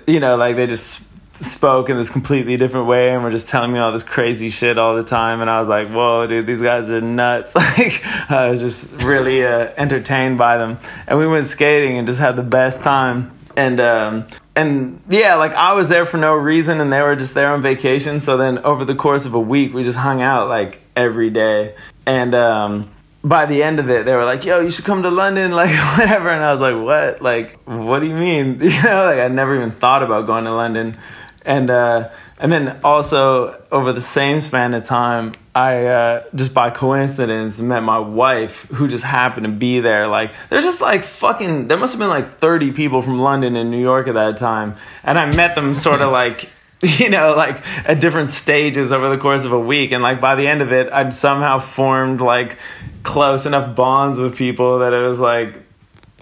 you 0.08 0.19
know, 0.19 0.38
like 0.38 0.56
they 0.56 0.65
just 0.65 1.02
spoke 1.43 1.89
in 1.89 1.97
this 1.97 2.10
completely 2.10 2.58
different 2.58 2.88
way 2.88 3.13
and 3.13 3.23
were 3.23 3.30
just 3.30 3.47
telling 3.47 3.71
me 3.71 3.80
all 3.80 3.91
this 3.91 4.04
crazy 4.04 4.49
shit 4.49 4.78
all 4.78 4.95
the 4.95 5.04
time. 5.04 5.41
And 5.41 5.49
I 5.49 5.60
was 5.60 5.69
like, 5.69 5.89
whoa, 5.89 6.28
dude, 6.28 6.45
these 6.45 6.62
guys 6.62 6.89
are 6.89 7.02
nuts. 7.02 7.56
Like, 7.80 8.04
I 8.30 8.49
was 8.49 8.62
just 8.62 8.91
really 9.04 9.45
uh, 9.45 9.71
entertained 9.78 10.38
by 10.38 10.58
them. 10.58 10.78
And 11.08 11.17
we 11.17 11.28
went 11.28 11.45
skating 11.45 11.97
and 11.97 12.08
just 12.08 12.19
had 12.19 12.36
the 12.36 12.43
best 12.43 12.82
time. 12.82 13.32
And, 13.56 13.80
um, 13.80 14.25
and 14.56 15.02
yeah, 15.10 15.36
like 15.36 15.54
I 15.54 15.73
was 15.73 15.88
there 15.88 16.06
for 16.06 16.17
no 16.17 16.34
reason 16.34 16.82
and 16.82 16.91
they 16.91 17.02
were 17.02 17.15
just 17.15 17.36
there 17.36 17.54
on 17.54 17.62
vacation. 17.62 18.19
So 18.19 18.38
then 18.38 18.60
over 18.60 18.86
the 18.86 18.95
course 18.95 19.25
of 19.25 19.34
a 19.34 19.39
week, 19.39 19.73
we 19.73 19.84
just 19.84 19.97
hung 19.97 20.21
out 20.21 20.49
like 20.49 20.82
every 20.95 21.30
day. 21.30 21.75
And, 22.06 22.36
um, 22.36 22.89
by 23.23 23.45
the 23.45 23.63
end 23.63 23.80
of 23.80 23.89
it, 23.89 24.06
they 24.06 24.15
were 24.15 24.23
like, 24.23 24.45
"Yo, 24.45 24.62
you 24.62 24.69
should 24.69 24.86
come 24.86 25.04
to 25.04 25.10
London, 25.10 25.52
like 25.62 25.71
whatever." 25.97 26.30
And 26.30 26.43
I 26.43 26.52
was 26.52 26.62
like, 26.62 26.75
"What? 26.75 27.21
Like, 27.21 27.60
what 27.65 27.99
do 27.99 28.08
you 28.08 28.15
mean?" 28.15 28.62
You 28.62 28.84
know, 28.84 29.06
like 29.06 29.19
I 29.19 29.28
never 29.28 29.56
even 29.56 29.71
thought 29.71 30.04
about 30.04 30.25
going 30.25 30.45
to 30.45 30.52
London, 30.52 30.97
and 31.43 31.69
uh, 31.69 32.10
and 32.39 32.52
then 32.52 32.80
also 32.84 33.62
over 33.71 33.93
the 33.93 34.02
same 34.02 34.41
span 34.41 34.73
of 34.73 34.84
time, 34.84 35.34
I 35.56 35.86
uh, 35.86 36.28
just 36.36 36.54
by 36.54 36.69
coincidence 36.69 37.60
met 37.60 37.82
my 37.82 37.99
wife, 37.99 38.63
who 38.69 38.88
just 38.88 39.04
happened 39.04 39.45
to 39.45 39.52
be 39.52 39.80
there. 39.80 40.08
Like, 40.08 40.34
there's 40.49 40.63
just 40.63 40.82
like 40.82 41.04
fucking, 41.04 41.67
there 41.67 41.78
must 41.78 41.93
have 41.93 41.99
been 41.99 42.10
like 42.10 42.28
30 42.28 42.71
people 42.71 43.02
from 43.02 43.19
London 43.19 43.56
and 43.56 43.71
New 43.71 43.82
York 43.82 44.08
at 44.08 44.15
that 44.15 44.38
time, 44.38 44.75
and 45.04 45.17
I 45.17 45.34
met 45.34 45.56
them 45.56 45.75
sort 45.75 46.02
of 46.02 46.12
like 46.13 46.49
you 46.82 47.10
know, 47.10 47.36
like 47.36 47.65
at 47.88 47.99
different 47.99 48.30
stages 48.30 48.91
over 48.91 49.10
the 49.10 49.17
course 49.17 49.43
of 49.43 49.52
a 49.52 49.60
week. 49.60 49.91
And 49.91 50.02
like 50.02 50.21
by 50.21 50.36
the 50.36 50.47
end 50.47 50.62
of 50.62 50.71
it, 50.71 50.91
I'd 50.91 51.13
somehow 51.13 51.60
formed 51.60 52.21
like 52.21 52.58
close 53.04 53.45
enough 53.45 53.75
bonds 53.75 54.17
with 54.17 54.38
people 54.38 54.80
that 54.80 54.93
it 54.93 55.06
was 55.06 55.19
like, 55.19 55.58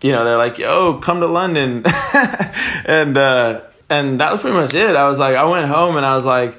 you 0.01 0.11
know, 0.11 0.23
they're 0.23 0.37
like, 0.37 0.57
yo, 0.57 0.99
come 0.99 1.19
to 1.19 1.27
London. 1.27 1.83
and, 2.85 3.17
uh, 3.17 3.61
and 3.89 4.19
that 4.19 4.31
was 4.31 4.41
pretty 4.41 4.57
much 4.57 4.73
it. 4.73 4.95
I 4.95 5.07
was 5.07 5.19
like, 5.19 5.35
I 5.35 5.43
went 5.45 5.67
home 5.67 5.97
and 5.97 6.05
I 6.05 6.15
was 6.15 6.25
like, 6.25 6.57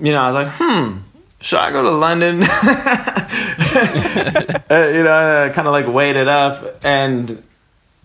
you 0.00 0.12
know, 0.12 0.18
I 0.18 0.30
was 0.30 0.34
like, 0.34 0.54
hmm, 0.56 0.98
should 1.40 1.60
I 1.60 1.70
go 1.70 1.82
to 1.82 1.90
London? 1.90 2.42
uh, 4.70 4.90
you 4.92 5.02
know, 5.02 5.50
kind 5.54 5.68
of 5.68 5.72
like 5.72 5.86
weighed 5.86 6.16
it 6.16 6.28
up. 6.28 6.84
And 6.84 7.42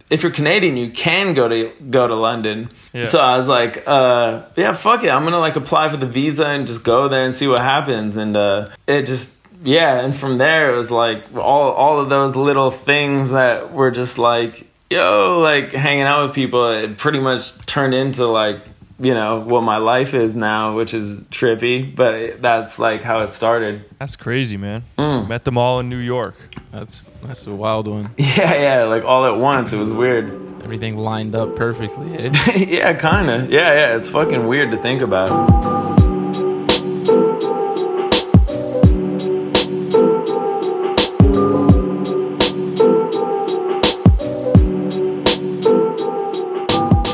if 0.10 0.22
you're 0.24 0.32
Canadian, 0.32 0.78
you 0.78 0.92
can 0.92 1.34
go 1.34 1.48
to 1.48 1.72
go 1.90 2.08
to 2.08 2.16
London. 2.16 2.70
Yeah. 2.94 3.06
So 3.06 3.20
I 3.20 3.36
was 3.38 3.48
like, 3.48 3.84
uh, 3.88 4.44
yeah, 4.56 4.74
fuck 4.74 5.04
it. 5.04 5.10
I'm 5.10 5.24
gonna 5.24 5.40
like 5.40 5.56
apply 5.56 5.90
for 5.90 5.98
the 5.98 6.06
visa 6.06 6.46
and 6.46 6.68
just 6.68 6.84
go 6.84 7.10
there 7.10 7.26
and 7.26 7.34
see 7.34 7.48
what 7.48 7.60
happens. 7.60 8.18
And 8.18 8.38
uh, 8.38 8.70
it 8.86 9.08
just 9.08 9.40
yeah. 9.64 10.00
And 10.00 10.16
from 10.16 10.38
there, 10.38 10.72
it 10.72 10.78
was 10.78 10.92
like 10.92 11.24
all 11.36 11.72
all 11.72 12.00
of 12.00 12.10
those 12.10 12.36
little 12.36 12.70
things 12.70 13.32
that 13.32 13.74
were 13.74 13.90
just 13.90 14.20
like 14.20 14.68
yo, 14.94 15.40
like 15.40 15.72
hanging 15.72 16.04
out 16.04 16.28
with 16.28 16.36
people. 16.36 16.70
It 16.70 16.98
pretty 16.98 17.20
much 17.20 17.54
turned 17.66 17.94
into 17.94 18.26
like 18.28 18.62
you 19.00 19.14
know 19.14 19.40
what 19.40 19.64
my 19.64 19.78
life 19.78 20.14
is 20.14 20.36
now, 20.36 20.76
which 20.76 20.94
is 20.94 21.20
trippy. 21.24 21.94
But 21.96 22.14
it, 22.14 22.42
that's 22.42 22.80
like 22.80 23.04
how 23.04 23.20
it 23.20 23.30
started. 23.30 23.84
That's 24.00 24.16
crazy, 24.16 24.58
man. 24.58 24.84
Mm. 24.98 25.28
Met 25.28 25.46
them 25.46 25.58
all 25.58 25.80
in 25.80 25.90
New 25.90 25.98
York. 25.98 26.36
That's 26.72 27.02
that's 27.24 27.48
a 27.48 27.54
wild 27.54 27.88
one. 27.88 28.10
Yeah, 28.18 28.56
yeah, 28.56 28.84
like 28.86 29.04
all 29.04 29.26
at 29.26 29.38
once. 29.38 29.74
It 29.74 29.78
was 29.78 29.92
weird. 29.92 30.26
Everything 30.64 30.98
lined 30.98 31.36
up 31.36 31.56
perfectly. 31.56 32.18
Eh? 32.18 32.32
yeah, 32.56 32.94
kind 32.94 33.30
of. 33.30 33.52
Yeah, 33.52 33.74
yeah. 33.74 33.96
It's 33.96 34.10
fucking 34.10 34.48
weird 34.48 34.72
to 34.72 34.78
think 34.78 35.02
about. 35.02 36.03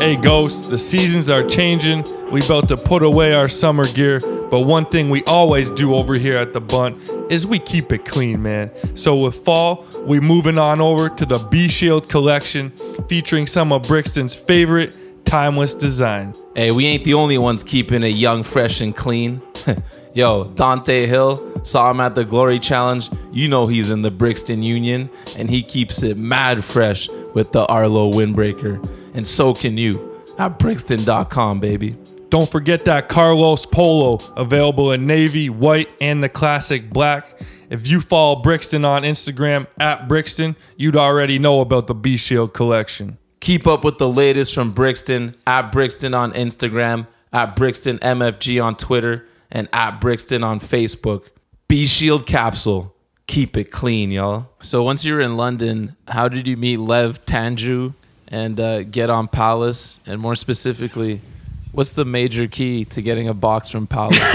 Hey, 0.09 0.15
Ghost, 0.15 0.71
the 0.71 0.77
seasons 0.79 1.29
are 1.29 1.43
changing. 1.43 2.03
We 2.31 2.41
about 2.41 2.67
to 2.69 2.77
put 2.77 3.03
away 3.03 3.35
our 3.35 3.47
summer 3.47 3.85
gear, 3.85 4.19
but 4.49 4.61
one 4.61 4.87
thing 4.87 5.11
we 5.11 5.23
always 5.25 5.69
do 5.69 5.93
over 5.93 6.15
here 6.15 6.35
at 6.35 6.51
the 6.51 6.59
Bunt 6.59 6.97
is 7.29 7.45
we 7.45 7.59
keep 7.59 7.91
it 7.91 8.05
clean, 8.05 8.41
man. 8.41 8.71
So 8.97 9.15
with 9.15 9.35
fall, 9.35 9.85
we 10.01 10.19
moving 10.19 10.57
on 10.57 10.81
over 10.81 11.09
to 11.09 11.25
the 11.27 11.37
B 11.37 11.67
Shield 11.67 12.09
collection, 12.09 12.71
featuring 13.07 13.45
some 13.45 13.71
of 13.71 13.83
Brixton's 13.83 14.33
favorite 14.33 14.97
timeless 15.25 15.75
design. 15.75 16.33
Hey, 16.55 16.71
we 16.71 16.87
ain't 16.87 17.03
the 17.03 17.13
only 17.13 17.37
ones 17.37 17.61
keeping 17.61 18.01
it 18.01 18.15
young, 18.15 18.41
fresh, 18.41 18.81
and 18.81 18.95
clean. 18.95 19.43
Yo, 20.15 20.45
Dante 20.55 21.05
Hill 21.05 21.63
saw 21.63 21.91
him 21.91 21.99
at 21.99 22.15
the 22.15 22.25
Glory 22.25 22.57
Challenge. 22.57 23.11
You 23.31 23.47
know 23.47 23.67
he's 23.67 23.91
in 23.91 24.01
the 24.01 24.09
Brixton 24.09 24.63
Union, 24.63 25.07
and 25.37 25.51
he 25.51 25.61
keeps 25.61 26.01
it 26.01 26.17
mad 26.17 26.63
fresh 26.63 27.07
with 27.35 27.51
the 27.51 27.63
Arlo 27.67 28.11
windbreaker. 28.11 28.83
And 29.13 29.25
so 29.25 29.53
can 29.53 29.77
you 29.77 30.09
at 30.39 30.57
Brixton.com, 30.57 31.59
baby. 31.59 31.97
Don't 32.29 32.49
forget 32.49 32.85
that 32.85 33.09
Carlos 33.09 33.65
Polo, 33.65 34.19
available 34.37 34.91
in 34.91 35.05
navy, 35.05 35.49
white, 35.49 35.89
and 35.99 36.23
the 36.23 36.29
classic 36.29 36.89
black. 36.89 37.41
If 37.69 37.87
you 37.87 38.01
follow 38.01 38.41
Brixton 38.41 38.85
on 38.85 39.03
Instagram 39.03 39.67
at 39.79 40.07
Brixton, 40.07 40.55
you'd 40.77 40.95
already 40.95 41.39
know 41.39 41.59
about 41.61 41.87
the 41.87 41.95
B 41.95 42.17
Shield 42.17 42.53
collection. 42.53 43.17
Keep 43.41 43.67
up 43.67 43.83
with 43.83 43.97
the 43.97 44.09
latest 44.09 44.53
from 44.53 44.71
Brixton 44.71 45.35
at 45.45 45.71
Brixton 45.71 46.13
on 46.13 46.31
Instagram, 46.33 47.07
at 47.33 47.55
Brixton 47.55 47.97
MFG 47.99 48.63
on 48.63 48.75
Twitter, 48.75 49.27
and 49.51 49.67
at 49.73 49.99
Brixton 49.99 50.43
on 50.43 50.59
Facebook. 50.59 51.23
B 51.67 51.85
Shield 51.85 52.25
capsule. 52.25 52.95
Keep 53.27 53.57
it 53.57 53.71
clean, 53.71 54.09
y'all. 54.09 54.49
So 54.61 54.83
once 54.83 55.05
you 55.05 55.13
were 55.13 55.21
in 55.21 55.37
London, 55.37 55.95
how 56.07 56.27
did 56.27 56.47
you 56.47 56.57
meet 56.57 56.77
Lev 56.77 57.23
Tanju 57.25 57.93
and 58.29 58.59
uh, 58.59 58.83
get 58.83 59.09
on 59.09 59.27
Palace? 59.27 59.99
And 60.05 60.21
more 60.21 60.35
specifically, 60.35 61.21
what's 61.71 61.91
the 61.91 62.05
major 62.05 62.47
key 62.47 62.85
to 62.85 63.01
getting 63.01 63.27
a 63.27 63.33
box 63.33 63.69
from 63.69 63.87
Palace? 63.87 64.17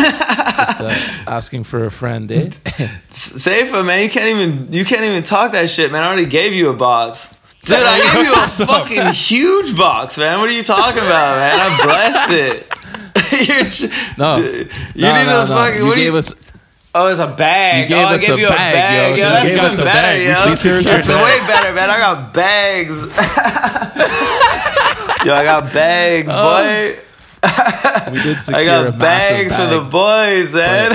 Just 0.56 0.80
uh, 0.80 0.94
asking 1.26 1.64
for 1.64 1.84
a 1.84 1.90
friend, 1.90 2.30
eh? 2.30 2.50
Safa, 3.10 3.82
man, 3.82 4.02
you 4.02 4.10
can't 4.10 4.28
even 4.28 4.72
you 4.72 4.84
can't 4.84 5.02
even 5.04 5.22
talk 5.22 5.52
that 5.52 5.68
shit, 5.68 5.90
man. 5.90 6.02
I 6.02 6.06
already 6.06 6.26
gave 6.26 6.52
you 6.52 6.70
a 6.70 6.74
box. 6.74 7.28
Dude, 7.64 7.78
I 7.78 7.98
gave 8.12 8.26
you 8.26 8.34
a 8.34 8.66
fucking 8.66 9.12
huge 9.14 9.76
box, 9.76 10.18
man. 10.18 10.38
What 10.38 10.50
are 10.50 10.52
you 10.52 10.62
talking 10.62 11.02
about, 11.02 11.38
man? 11.38 11.60
I 11.60 11.84
blessed 11.84 12.32
it. 12.32 12.66
You're, 13.48 13.90
No, 14.18 14.36
you 14.36 14.68
no, 15.02 15.18
need 15.18 15.24
no, 15.24 15.24
to 15.24 15.24
no. 15.24 15.46
fucking. 15.46 15.80
You 15.80 15.86
what 15.86 15.96
gave 15.96 16.12
you, 16.12 16.16
us 16.18 16.32
Oh, 16.96 17.08
it's 17.08 17.18
a 17.18 17.26
bag. 17.26 17.90
You 17.90 17.96
gave 17.96 18.04
oh, 18.06 18.08
I 18.08 18.14
us 18.14 18.20
gave 18.20 18.36
a 18.36 18.40
you 18.40 18.46
a 18.46 18.50
bag, 18.50 18.72
bag, 18.74 19.16
yo. 19.18 19.24
yo. 19.24 19.26
You 19.26 19.32
That's 19.34 19.50
gave 19.52 19.62
us 19.64 19.80
a 19.80 19.84
better, 19.84 20.02
bag. 20.02 20.18
We 20.20 20.26
yo. 20.26 20.34
secured 20.54 20.84
your 20.84 20.94
That's 20.94 21.08
bag. 21.08 21.24
way 21.24 21.40
better, 21.46 21.72
man. 21.72 21.90
I 21.90 21.98
got 21.98 22.32
bags. 22.32 22.96
yo, 25.26 25.34
I 25.34 25.42
got 25.44 25.72
bags, 25.72 26.32
boy. 26.32 26.98
we 28.12 28.22
did 28.22 28.40
secure 28.44 28.58
I 28.58 28.62
a 28.62 28.66
got 28.92 28.98
massive 28.98 29.48
bags 29.50 29.56
for 29.56 29.66
the 29.66 29.80
boys, 29.80 30.54
man. 30.54 30.92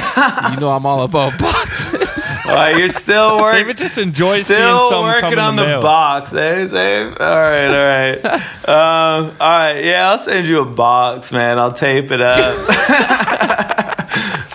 you 0.54 0.60
know 0.62 0.72
I'm 0.72 0.86
all 0.86 1.04
about 1.04 1.38
boxes. 1.40 2.08
All 2.46 2.56
right, 2.56 2.78
you're 2.78 2.88
still 2.90 3.38
working. 3.42 3.60
David 3.60 3.78
just 3.78 3.98
enjoys 3.98 4.48
seeing 4.48 4.58
Still 4.58 4.90
some 4.90 5.04
working 5.04 5.38
on 5.38 5.56
the, 5.58 5.64
the, 5.64 5.68
mail. 5.68 5.82
box, 5.84 6.32
eh, 6.34 6.66
Save? 6.66 7.18
All 7.20 7.28
right, 7.28 7.68
all 7.68 7.86
right. 7.86 8.26
um, 8.70 9.36
all 9.40 9.60
right, 9.60 9.84
yeah, 9.84 10.10
I'll 10.10 10.18
send 10.18 10.48
you 10.48 10.62
a 10.62 10.66
box, 10.66 11.32
man. 11.32 11.60
I'll 11.60 11.74
tape 11.74 12.10
it 12.12 12.22
up. 12.22 12.56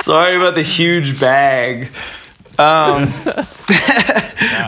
Sorry 0.04 0.36
about 0.36 0.54
the 0.54 0.62
huge 0.62 1.18
bag. 1.18 1.88
Um, 2.58 3.10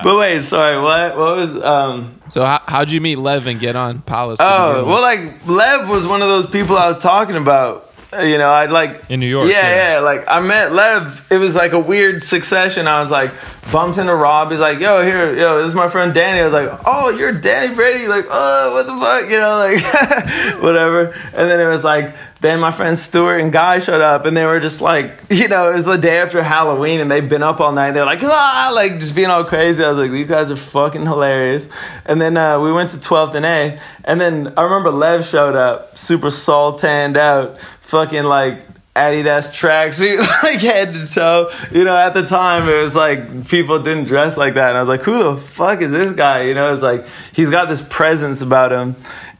but 0.03 0.17
wait, 0.19 0.45
sorry, 0.45 0.81
what? 0.81 1.17
What 1.17 1.37
was 1.37 1.63
um? 1.63 2.21
so 2.29 2.45
how, 2.45 2.61
how'd 2.67 2.91
you 2.91 3.01
meet 3.01 3.17
Lev 3.17 3.47
and 3.47 3.61
get 3.61 3.77
on 3.77 4.01
Palace? 4.03 4.39
Oh, 4.41 4.85
well, 4.85 5.01
like 5.03 5.47
Lev 5.47 5.89
was 5.89 6.07
one 6.07 6.23
of 6.23 6.29
those 6.29 6.47
people 6.47 6.77
I 6.77 6.89
was 6.89 6.99
talking 6.99 7.37
about. 7.37 7.85
Uh, 8.13 8.23
You 8.23 8.39
know, 8.39 8.51
I'd 8.51 8.71
like 8.71 9.09
In 9.11 9.21
New 9.21 9.27
York, 9.29 9.49
Yeah, 9.51 9.61
yeah. 9.69 9.93
yeah. 9.95 9.99
Like 10.01 10.25
I 10.29 10.41
met 10.41 10.73
Lev. 10.73 11.27
It 11.31 11.39
was 11.39 11.55
like 11.55 11.73
a 11.73 11.79
weird 11.79 12.23
succession. 12.23 12.87
I 12.89 13.01
was 13.01 13.11
like 13.11 13.33
bumped 13.71 13.99
into 13.99 14.15
Rob. 14.15 14.51
He's 14.51 14.61
like, 14.61 14.79
"Yo, 14.81 15.05
here, 15.05 15.37
yo, 15.37 15.59
this 15.63 15.69
is 15.69 15.75
my 15.75 15.89
friend 15.89 16.13
Danny." 16.15 16.41
I 16.41 16.45
was 16.45 16.53
like, 16.53 16.81
"Oh, 16.87 17.11
you're 17.11 17.33
Danny 17.33 17.75
Brady." 17.75 18.07
Like, 18.09 18.27
"Oh, 18.31 18.73
what 18.75 18.87
the 18.87 18.97
fuck?" 19.01 19.31
You 19.31 19.39
know, 19.39 19.59
like 19.59 20.61
whatever. 20.63 21.13
And 21.35 21.51
then 21.51 21.61
it 21.61 21.69
was 21.69 21.83
like, 21.85 22.15
then 22.47 22.61
my 22.61 22.71
friends 22.71 23.03
Stuart 23.03 23.39
and 23.39 23.53
Guy 23.53 23.81
showed 23.81 24.01
up, 24.01 24.25
and 24.25 24.37
they 24.37 24.45
were 24.45 24.61
just 24.61 24.81
like, 24.81 25.13
you 25.31 25.49
know, 25.49 25.71
it 25.71 25.75
was 25.75 25.85
the 25.85 25.97
day 25.97 26.19
after 26.19 26.43
Halloween, 26.43 27.01
and 27.01 27.11
they've 27.11 27.29
been 27.29 27.43
up 27.43 27.61
all 27.61 27.73
night. 27.73 27.93
They're 27.93 28.07
like, 28.07 28.23
ah, 28.23 28.71
like 28.73 29.01
just 29.01 29.15
being 29.15 29.29
all 29.29 29.45
crazy. 29.45 29.85
I 29.85 29.89
was 29.89 29.99
like, 29.99 30.13
these 30.13 30.29
guys 30.29 30.51
are 30.51 30.57
fucking 30.57 31.03
hilarious. 31.03 31.69
And 32.05 32.21
then 32.21 32.37
uh, 32.37 32.61
we 32.61 32.73
went 32.73 32.91
to 32.91 32.97
12th 32.97 33.35
and 33.35 33.45
A, 33.45 33.81
and 34.05 34.21
then 34.21 34.55
I 34.57 34.63
remember 34.63 34.91
Lev 34.91 35.25
showed 35.25 35.57
up, 35.57 35.99
super 35.99 36.31
salt 36.31 36.79
tanned 36.79 37.17
out, 37.17 37.59
fucking 37.81 38.25
like 38.25 38.65
Adidas 38.97 39.51
tracksuit, 39.51 40.19
like 40.43 40.61
head 40.61 40.95
to 40.95 41.07
toe. 41.07 41.51
You 41.71 41.85
know, 41.85 41.97
at 41.97 42.15
the 42.15 42.25
time 42.25 42.67
it 42.69 42.81
was 42.81 42.97
like 42.97 43.47
people 43.49 43.83
didn't 43.83 44.05
dress 44.05 44.37
like 44.39 44.55
that, 44.55 44.71
and 44.71 44.79
I 44.79 44.81
was 44.81 44.89
like, 44.89 45.03
who 45.03 45.23
the 45.23 45.37
fuck 45.37 45.83
is 45.83 45.93
this 45.93 46.13
guy? 46.13 46.45
You 46.45 46.55
know, 46.55 46.73
it's 46.73 46.83
like 46.83 47.07
he's 47.35 47.51
got 47.51 47.69
this 47.69 47.83
presence 47.83 48.41
about 48.41 48.73
him. 48.73 48.97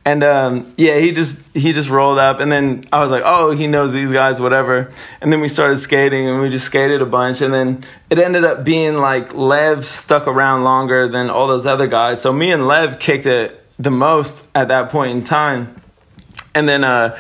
And 0.07 0.25
um, 0.25 0.73
yeah, 0.79 0.99
he 0.99 1.13
just 1.13 1.45
he 1.55 1.75
just 1.75 1.91
rolled 1.91 2.19
up, 2.19 2.41
and 2.41 2.51
then 2.51 2.85
I 2.93 3.03
was 3.03 3.11
like, 3.11 3.25
oh, 3.27 3.51
he 3.51 3.67
knows 3.67 3.93
these 3.93 4.13
guys, 4.13 4.41
whatever. 4.41 4.91
And 5.21 5.31
then 5.31 5.41
we 5.41 5.49
started 5.49 5.79
skating, 5.79 6.29
and 6.29 6.41
we 6.41 6.49
just 6.49 6.65
skated 6.65 7.03
a 7.03 7.07
bunch, 7.07 7.43
and 7.43 7.53
then 7.53 7.85
it 8.09 8.19
ended 8.19 8.45
up 8.45 8.65
being 8.65 8.95
like 8.95 9.35
Lev 9.35 9.85
stuck 9.85 10.27
around 10.27 10.65
longer 10.65 11.09
than 11.09 11.29
all 11.29 11.49
those 11.49 11.67
other 11.67 11.89
guys. 11.89 12.23
So 12.23 12.33
me 12.33 12.53
and 12.53 12.67
Lev 12.67 13.01
kicked 13.01 13.27
it 13.27 13.63
the 13.79 13.91
most 13.91 14.47
at 14.55 14.69
that 14.69 14.91
point 14.91 15.11
in 15.11 15.25
time 15.25 15.75
and 16.57 16.67
then 16.67 16.85
uh, 16.85 17.17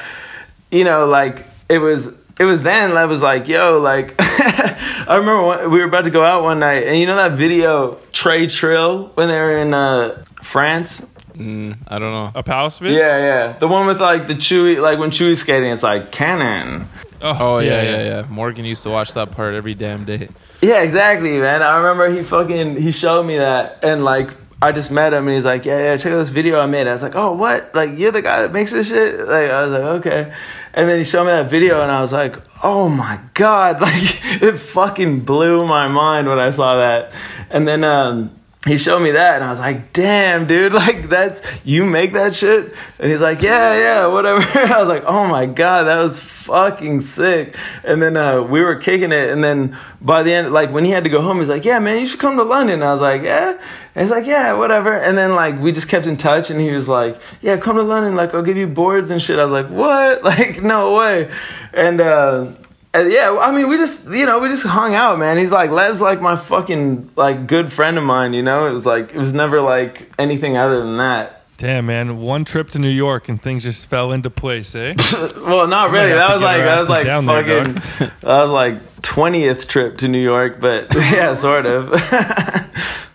you 0.70 0.84
know, 0.84 1.06
like 1.06 1.44
it 1.68 1.78
was 1.78 2.08
it 2.38 2.44
was 2.44 2.60
then 2.62 2.94
Lev 2.94 3.08
was 3.08 3.22
like, 3.22 3.46
yo, 3.46 3.78
like 3.78 4.14
I 4.18 5.16
remember 5.16 5.42
one, 5.42 5.70
we 5.70 5.78
were 5.78 5.84
about 5.84 6.04
to 6.04 6.10
go 6.10 6.24
out 6.24 6.42
one 6.42 6.58
night, 6.58 6.84
and 6.84 6.98
you 6.98 7.06
know 7.06 7.16
that 7.16 7.32
video 7.32 7.96
Trey 8.12 8.48
Trill 8.48 9.08
when 9.08 9.28
they 9.28 9.38
were 9.38 9.58
in 9.58 9.74
uh, 9.74 10.24
France. 10.42 11.06
Mm, 11.36 11.76
I 11.86 11.98
don't 11.98 12.12
know. 12.12 12.32
A 12.34 12.42
palace 12.42 12.78
vid? 12.78 12.92
Yeah, 12.92 13.18
yeah, 13.18 13.52
the 13.58 13.68
one 13.68 13.86
with 13.86 14.00
like 14.00 14.26
the 14.26 14.34
Chewy, 14.34 14.80
like 14.80 14.98
when 14.98 15.10
Chewy's 15.10 15.40
skating, 15.40 15.70
it's 15.70 15.82
like 15.82 16.10
cannon. 16.10 16.88
Oh 17.20 17.58
yeah, 17.58 17.82
yeah, 17.82 18.02
yeah, 18.02 18.26
Morgan 18.28 18.64
used 18.64 18.82
to 18.84 18.90
watch 18.90 19.12
that 19.14 19.32
part 19.32 19.54
every 19.54 19.74
damn 19.74 20.04
day. 20.04 20.28
Yeah, 20.62 20.80
exactly, 20.80 21.38
man. 21.38 21.62
I 21.62 21.76
remember 21.76 22.10
he 22.10 22.22
fucking 22.22 22.80
he 22.80 22.90
showed 22.90 23.24
me 23.24 23.36
that, 23.38 23.84
and 23.84 24.04
like 24.04 24.30
I 24.62 24.72
just 24.72 24.90
met 24.90 25.12
him, 25.12 25.26
and 25.26 25.34
he's 25.34 25.44
like, 25.44 25.66
yeah, 25.66 25.78
yeah, 25.78 25.96
check 25.96 26.12
out 26.12 26.18
this 26.18 26.30
video 26.30 26.58
I 26.58 26.66
made. 26.66 26.86
I 26.86 26.92
was 26.92 27.02
like, 27.02 27.14
oh, 27.14 27.32
what? 27.32 27.74
Like 27.74 27.98
you're 27.98 28.12
the 28.12 28.22
guy 28.22 28.42
that 28.42 28.52
makes 28.52 28.72
this 28.72 28.88
shit? 28.88 29.18
Like 29.18 29.50
I 29.50 29.62
was 29.62 29.70
like, 29.70 29.82
okay. 29.82 30.32
And 30.72 30.88
then 30.88 30.98
he 30.98 31.04
showed 31.04 31.24
me 31.24 31.30
that 31.30 31.50
video, 31.50 31.82
and 31.82 31.90
I 31.90 32.00
was 32.00 32.12
like, 32.12 32.36
oh 32.64 32.88
my 32.88 33.20
god, 33.34 33.80
like 33.82 34.42
it 34.42 34.58
fucking 34.58 35.20
blew 35.20 35.66
my 35.66 35.88
mind 35.88 36.28
when 36.28 36.38
I 36.38 36.50
saw 36.50 36.76
that. 36.76 37.12
And 37.50 37.68
then 37.68 37.84
um, 37.84 38.35
he 38.66 38.78
showed 38.78 39.00
me 39.00 39.12
that, 39.12 39.36
and 39.36 39.44
I 39.44 39.50
was 39.50 39.60
like, 39.60 39.92
damn, 39.92 40.46
dude, 40.46 40.72
like 40.86 41.08
that's 41.08 41.40
you 41.64 41.84
make 41.84 42.12
that 42.14 42.34
shit. 42.34 42.74
And 42.98 43.10
he's 43.10 43.20
like, 43.20 43.40
yeah, 43.40 43.78
yeah, 43.78 44.06
whatever. 44.06 44.40
I 44.58 44.78
was 44.78 44.88
like, 44.88 45.04
oh 45.06 45.26
my 45.26 45.46
god, 45.46 45.84
that 45.84 46.02
was 46.02 46.18
fucking 46.18 47.00
sick. 47.00 47.56
And 47.84 48.02
then 48.02 48.16
uh, 48.16 48.42
we 48.42 48.62
were 48.62 48.76
kicking 48.76 49.12
it, 49.12 49.30
and 49.30 49.42
then 49.42 49.78
by 50.00 50.22
the 50.22 50.32
end, 50.32 50.52
like 50.52 50.72
when 50.72 50.84
he 50.84 50.90
had 50.90 51.04
to 51.04 51.10
go 51.10 51.20
home, 51.20 51.38
he's 51.38 51.48
like, 51.48 51.64
yeah, 51.64 51.78
man, 51.78 52.00
you 52.00 52.06
should 52.06 52.20
come 52.20 52.36
to 52.36 52.42
London. 52.42 52.74
And 52.74 52.84
I 52.84 52.92
was 52.92 53.00
like, 53.00 53.22
yeah. 53.22 53.58
And 53.94 54.02
he's 54.02 54.10
like, 54.10 54.26
yeah, 54.26 54.52
whatever. 54.54 54.92
And 54.92 55.16
then 55.16 55.34
like 55.34 55.58
we 55.60 55.72
just 55.72 55.88
kept 55.88 56.06
in 56.06 56.16
touch, 56.16 56.50
and 56.50 56.60
he 56.60 56.72
was 56.72 56.88
like, 56.88 57.20
yeah, 57.40 57.56
come 57.58 57.76
to 57.76 57.82
London, 57.82 58.16
like 58.16 58.34
I'll 58.34 58.42
give 58.42 58.56
you 58.56 58.66
boards 58.66 59.10
and 59.10 59.22
shit. 59.22 59.38
I 59.38 59.44
was 59.44 59.52
like, 59.52 59.70
what? 59.70 60.22
Like 60.26 60.60
no 60.60 60.94
way. 60.94 61.32
And 61.72 62.00
uh, 62.00 62.46
and 62.46 62.65
yeah, 63.04 63.36
I 63.40 63.50
mean, 63.50 63.68
we 63.68 63.76
just 63.76 64.08
you 64.10 64.26
know 64.26 64.38
we 64.38 64.48
just 64.48 64.66
hung 64.66 64.94
out, 64.94 65.18
man. 65.18 65.38
He's 65.38 65.52
like 65.52 65.70
Lev's 65.70 66.00
like 66.00 66.20
my 66.20 66.36
fucking 66.36 67.10
like 67.16 67.46
good 67.46 67.72
friend 67.72 67.98
of 67.98 68.04
mine. 68.04 68.32
You 68.34 68.42
know, 68.42 68.66
it 68.66 68.72
was 68.72 68.86
like 68.86 69.10
it 69.10 69.16
was 69.16 69.32
never 69.32 69.60
like 69.60 70.10
anything 70.18 70.56
other 70.56 70.82
than 70.82 70.96
that. 70.98 71.44
Damn, 71.58 71.86
man. 71.86 72.18
One 72.18 72.44
trip 72.44 72.70
to 72.70 72.78
New 72.78 72.90
York 72.90 73.30
and 73.30 73.40
things 73.40 73.62
just 73.62 73.86
fell 73.86 74.12
into 74.12 74.28
place, 74.28 74.74
eh? 74.74 74.92
well, 75.36 75.66
not 75.66 75.90
really. 75.90 76.12
That 76.12 76.32
was 76.34 76.42
like 76.42 76.58
that 76.58 76.78
was 76.78 76.88
like 76.88 77.06
down 77.06 77.26
there, 77.26 77.64
fucking. 77.64 77.74
that 78.20 78.42
was 78.42 78.50
like 78.50 79.02
twentieth 79.02 79.66
trip 79.66 79.98
to 79.98 80.08
New 80.08 80.22
York, 80.22 80.60
but 80.60 80.94
yeah, 80.94 81.34
sort 81.34 81.66
of. 81.66 82.00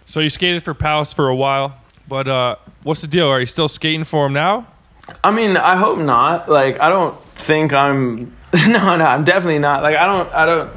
so 0.05 0.19
you 0.19 0.29
skated 0.29 0.63
for 0.63 0.73
Palace 0.73 1.13
for 1.13 1.29
a 1.29 1.35
while, 1.35 1.77
but 2.07 2.27
uh, 2.27 2.55
what's 2.83 3.01
the 3.01 3.07
deal? 3.07 3.27
Are 3.27 3.39
you 3.39 3.45
still 3.45 3.67
skating 3.67 4.03
for 4.03 4.25
him 4.25 4.33
now? 4.33 4.67
I 5.23 5.31
mean, 5.31 5.57
I 5.57 5.75
hope 5.75 5.99
not. 5.99 6.49
Like, 6.49 6.79
I 6.79 6.89
don't 6.89 7.19
think 7.35 7.73
I'm. 7.73 8.35
No, 8.67 8.97
no, 8.97 9.05
I'm 9.05 9.23
definitely 9.23 9.59
not. 9.59 9.81
Like, 9.81 9.95
I 9.95 10.05
don't. 10.05 10.33
I 10.33 10.45
don't. 10.45 10.71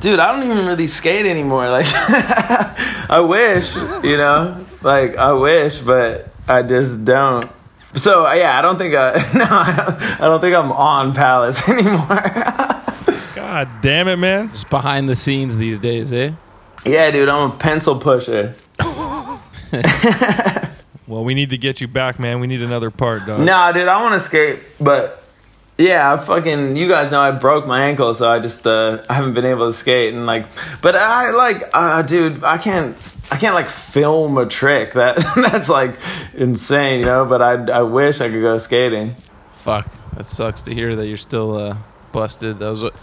Dude, 0.00 0.20
I 0.20 0.30
don't 0.30 0.48
even 0.48 0.66
really 0.66 0.86
skate 0.86 1.26
anymore. 1.26 1.68
Like, 1.70 1.86
I 3.10 3.20
wish, 3.20 3.74
you 4.04 4.16
know. 4.16 4.64
Like, 4.82 5.16
I 5.16 5.32
wish, 5.32 5.78
but 5.78 6.30
I 6.46 6.62
just 6.62 7.04
don't. 7.04 7.50
So 7.94 8.26
uh, 8.26 8.34
yeah, 8.34 8.58
I 8.58 8.62
don't 8.62 8.76
think 8.76 8.94
I. 8.94 9.14
No, 9.34 9.44
I 9.44 9.74
don't, 9.76 10.20
I 10.20 10.24
don't 10.26 10.40
think 10.40 10.54
I'm 10.54 10.70
on 10.70 11.14
Palace 11.14 11.66
anymore. 11.68 12.22
God 13.34 13.68
damn 13.80 14.08
it, 14.08 14.16
man. 14.16 14.50
Just 14.50 14.68
behind 14.68 15.08
the 15.08 15.14
scenes 15.14 15.56
these 15.56 15.78
days, 15.78 16.12
eh? 16.12 16.32
yeah, 16.84 17.10
dude, 17.10 17.28
I'm 17.28 17.50
a 17.50 17.54
pencil 17.56 17.98
pusher. 17.98 18.54
Well, 21.08 21.24
we 21.24 21.32
need 21.32 21.50
to 21.50 21.58
get 21.58 21.80
you 21.80 21.88
back, 21.88 22.18
man. 22.20 22.38
We 22.38 22.46
need 22.46 22.60
another 22.60 22.90
part, 22.90 23.24
dog. 23.26 23.40
Nah, 23.40 23.72
dude, 23.72 23.88
I 23.88 24.02
want 24.02 24.12
to 24.12 24.20
skate, 24.20 24.60
but 24.78 25.24
yeah, 25.78 26.12
I 26.12 26.16
fucking 26.16 26.76
you 26.76 26.88
guys 26.88 27.10
know 27.10 27.20
I 27.20 27.30
broke 27.30 27.66
my 27.66 27.84
ankle, 27.84 28.12
so 28.14 28.28
I 28.28 28.40
just 28.40 28.66
uh 28.66 29.02
I 29.08 29.14
haven't 29.14 29.34
been 29.34 29.46
able 29.46 29.66
to 29.70 29.72
skate 29.72 30.12
and 30.12 30.26
like, 30.26 30.46
but 30.82 30.96
I 30.96 31.30
like, 31.30 31.70
uh, 31.72 32.02
dude, 32.02 32.42
I 32.44 32.58
can't. 32.58 32.96
I 33.30 33.36
can't 33.36 33.54
like 33.54 33.68
film 33.68 34.38
a 34.38 34.46
trick 34.46 34.92
that 34.94 35.18
that's 35.36 35.68
like 35.68 35.94
insane, 36.34 37.00
you 37.00 37.04
know. 37.06 37.26
But 37.26 37.42
I 37.42 37.78
I 37.80 37.82
wish 37.82 38.20
I 38.22 38.30
could 38.30 38.40
go 38.40 38.56
skating. 38.56 39.14
Fuck, 39.60 39.86
that 40.16 40.26
sucks 40.26 40.62
to 40.62 40.74
hear 40.74 40.96
that 40.96 41.06
you're 41.06 41.18
still 41.18 41.54
uh, 41.56 41.76
busted. 42.12 42.58
That 42.58 42.70
was 42.70 42.82
what 42.82 42.94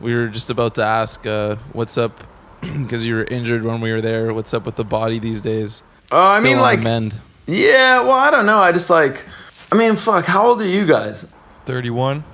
we 0.00 0.14
were 0.14 0.26
just 0.26 0.50
about 0.50 0.74
to 0.76 0.82
ask. 0.82 1.24
Uh, 1.24 1.56
what's 1.72 1.96
up? 1.96 2.24
Because 2.82 3.06
you 3.06 3.14
were 3.14 3.24
injured 3.24 3.64
when 3.64 3.80
we 3.80 3.92
were 3.92 4.00
there. 4.00 4.34
What's 4.34 4.52
up 4.52 4.66
with 4.66 4.76
the 4.76 4.84
body 4.84 5.18
these 5.20 5.40
days? 5.40 5.82
Oh, 6.10 6.18
I 6.28 6.40
mean 6.40 6.58
like 6.58 6.80
mend. 6.80 7.20
yeah. 7.46 8.00
Well, 8.00 8.12
I 8.12 8.30
don't 8.32 8.46
know. 8.46 8.58
I 8.58 8.72
just 8.72 8.90
like. 8.90 9.24
I 9.70 9.76
mean, 9.76 9.94
fuck. 9.96 10.24
How 10.26 10.48
old 10.48 10.60
are 10.60 10.66
you 10.66 10.86
guys? 10.86 11.32
31. 11.66 12.24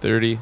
thirty. 0.00 0.38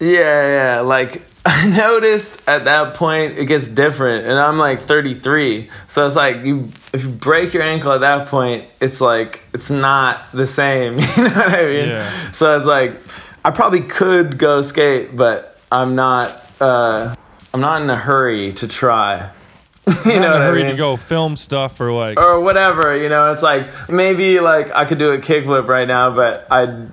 Yeah, 0.00 0.74
yeah. 0.76 0.80
Like 0.80 1.22
I 1.46 1.68
noticed 1.68 2.48
at 2.48 2.64
that 2.64 2.94
point 2.94 3.38
it 3.38 3.46
gets 3.46 3.68
different, 3.68 4.26
and 4.26 4.38
I'm 4.38 4.58
like 4.58 4.80
33. 4.80 5.70
So 5.88 6.06
it's 6.06 6.16
like 6.16 6.44
you 6.44 6.68
if 6.92 7.02
you 7.04 7.10
break 7.10 7.52
your 7.52 7.62
ankle 7.62 7.92
at 7.92 8.00
that 8.00 8.28
point, 8.28 8.66
it's 8.80 9.00
like 9.00 9.42
it's 9.52 9.70
not 9.70 10.32
the 10.32 10.46
same. 10.46 10.98
You 11.16 11.24
know 11.24 11.30
what 11.30 11.48
I 11.50 11.64
mean? 11.66 11.88
Yeah. 11.88 12.30
So 12.32 12.56
it's 12.56 12.64
like 12.64 12.94
I 13.44 13.50
probably 13.50 13.80
could 13.82 14.38
go 14.38 14.60
skate, 14.60 15.16
but 15.16 15.58
I'm 15.70 15.94
not. 15.94 16.30
uh 16.60 17.14
I'm 17.54 17.60
not 17.60 17.82
in 17.82 17.90
a 17.90 17.96
hurry 17.96 18.52
to 18.54 18.66
try. 18.68 19.30
you 19.86 19.92
Not 19.94 20.06
know 20.06 20.14
in 20.14 20.22
a 20.22 20.26
I 20.36 20.46
hurry 20.46 20.62
mean? 20.62 20.70
to 20.70 20.76
go 20.76 20.96
film 20.96 21.36
stuff 21.36 21.78
or 21.80 21.92
like. 21.92 22.18
or 22.18 22.40
whatever. 22.40 22.96
You 22.96 23.08
know, 23.10 23.30
it's 23.32 23.42
like 23.42 23.66
maybe 23.90 24.40
like 24.40 24.70
I 24.70 24.84
could 24.86 24.98
do 24.98 25.10
a 25.12 25.18
kickflip 25.18 25.66
right 25.68 25.86
now, 25.86 26.14
but 26.14 26.46
I'd, 26.50 26.90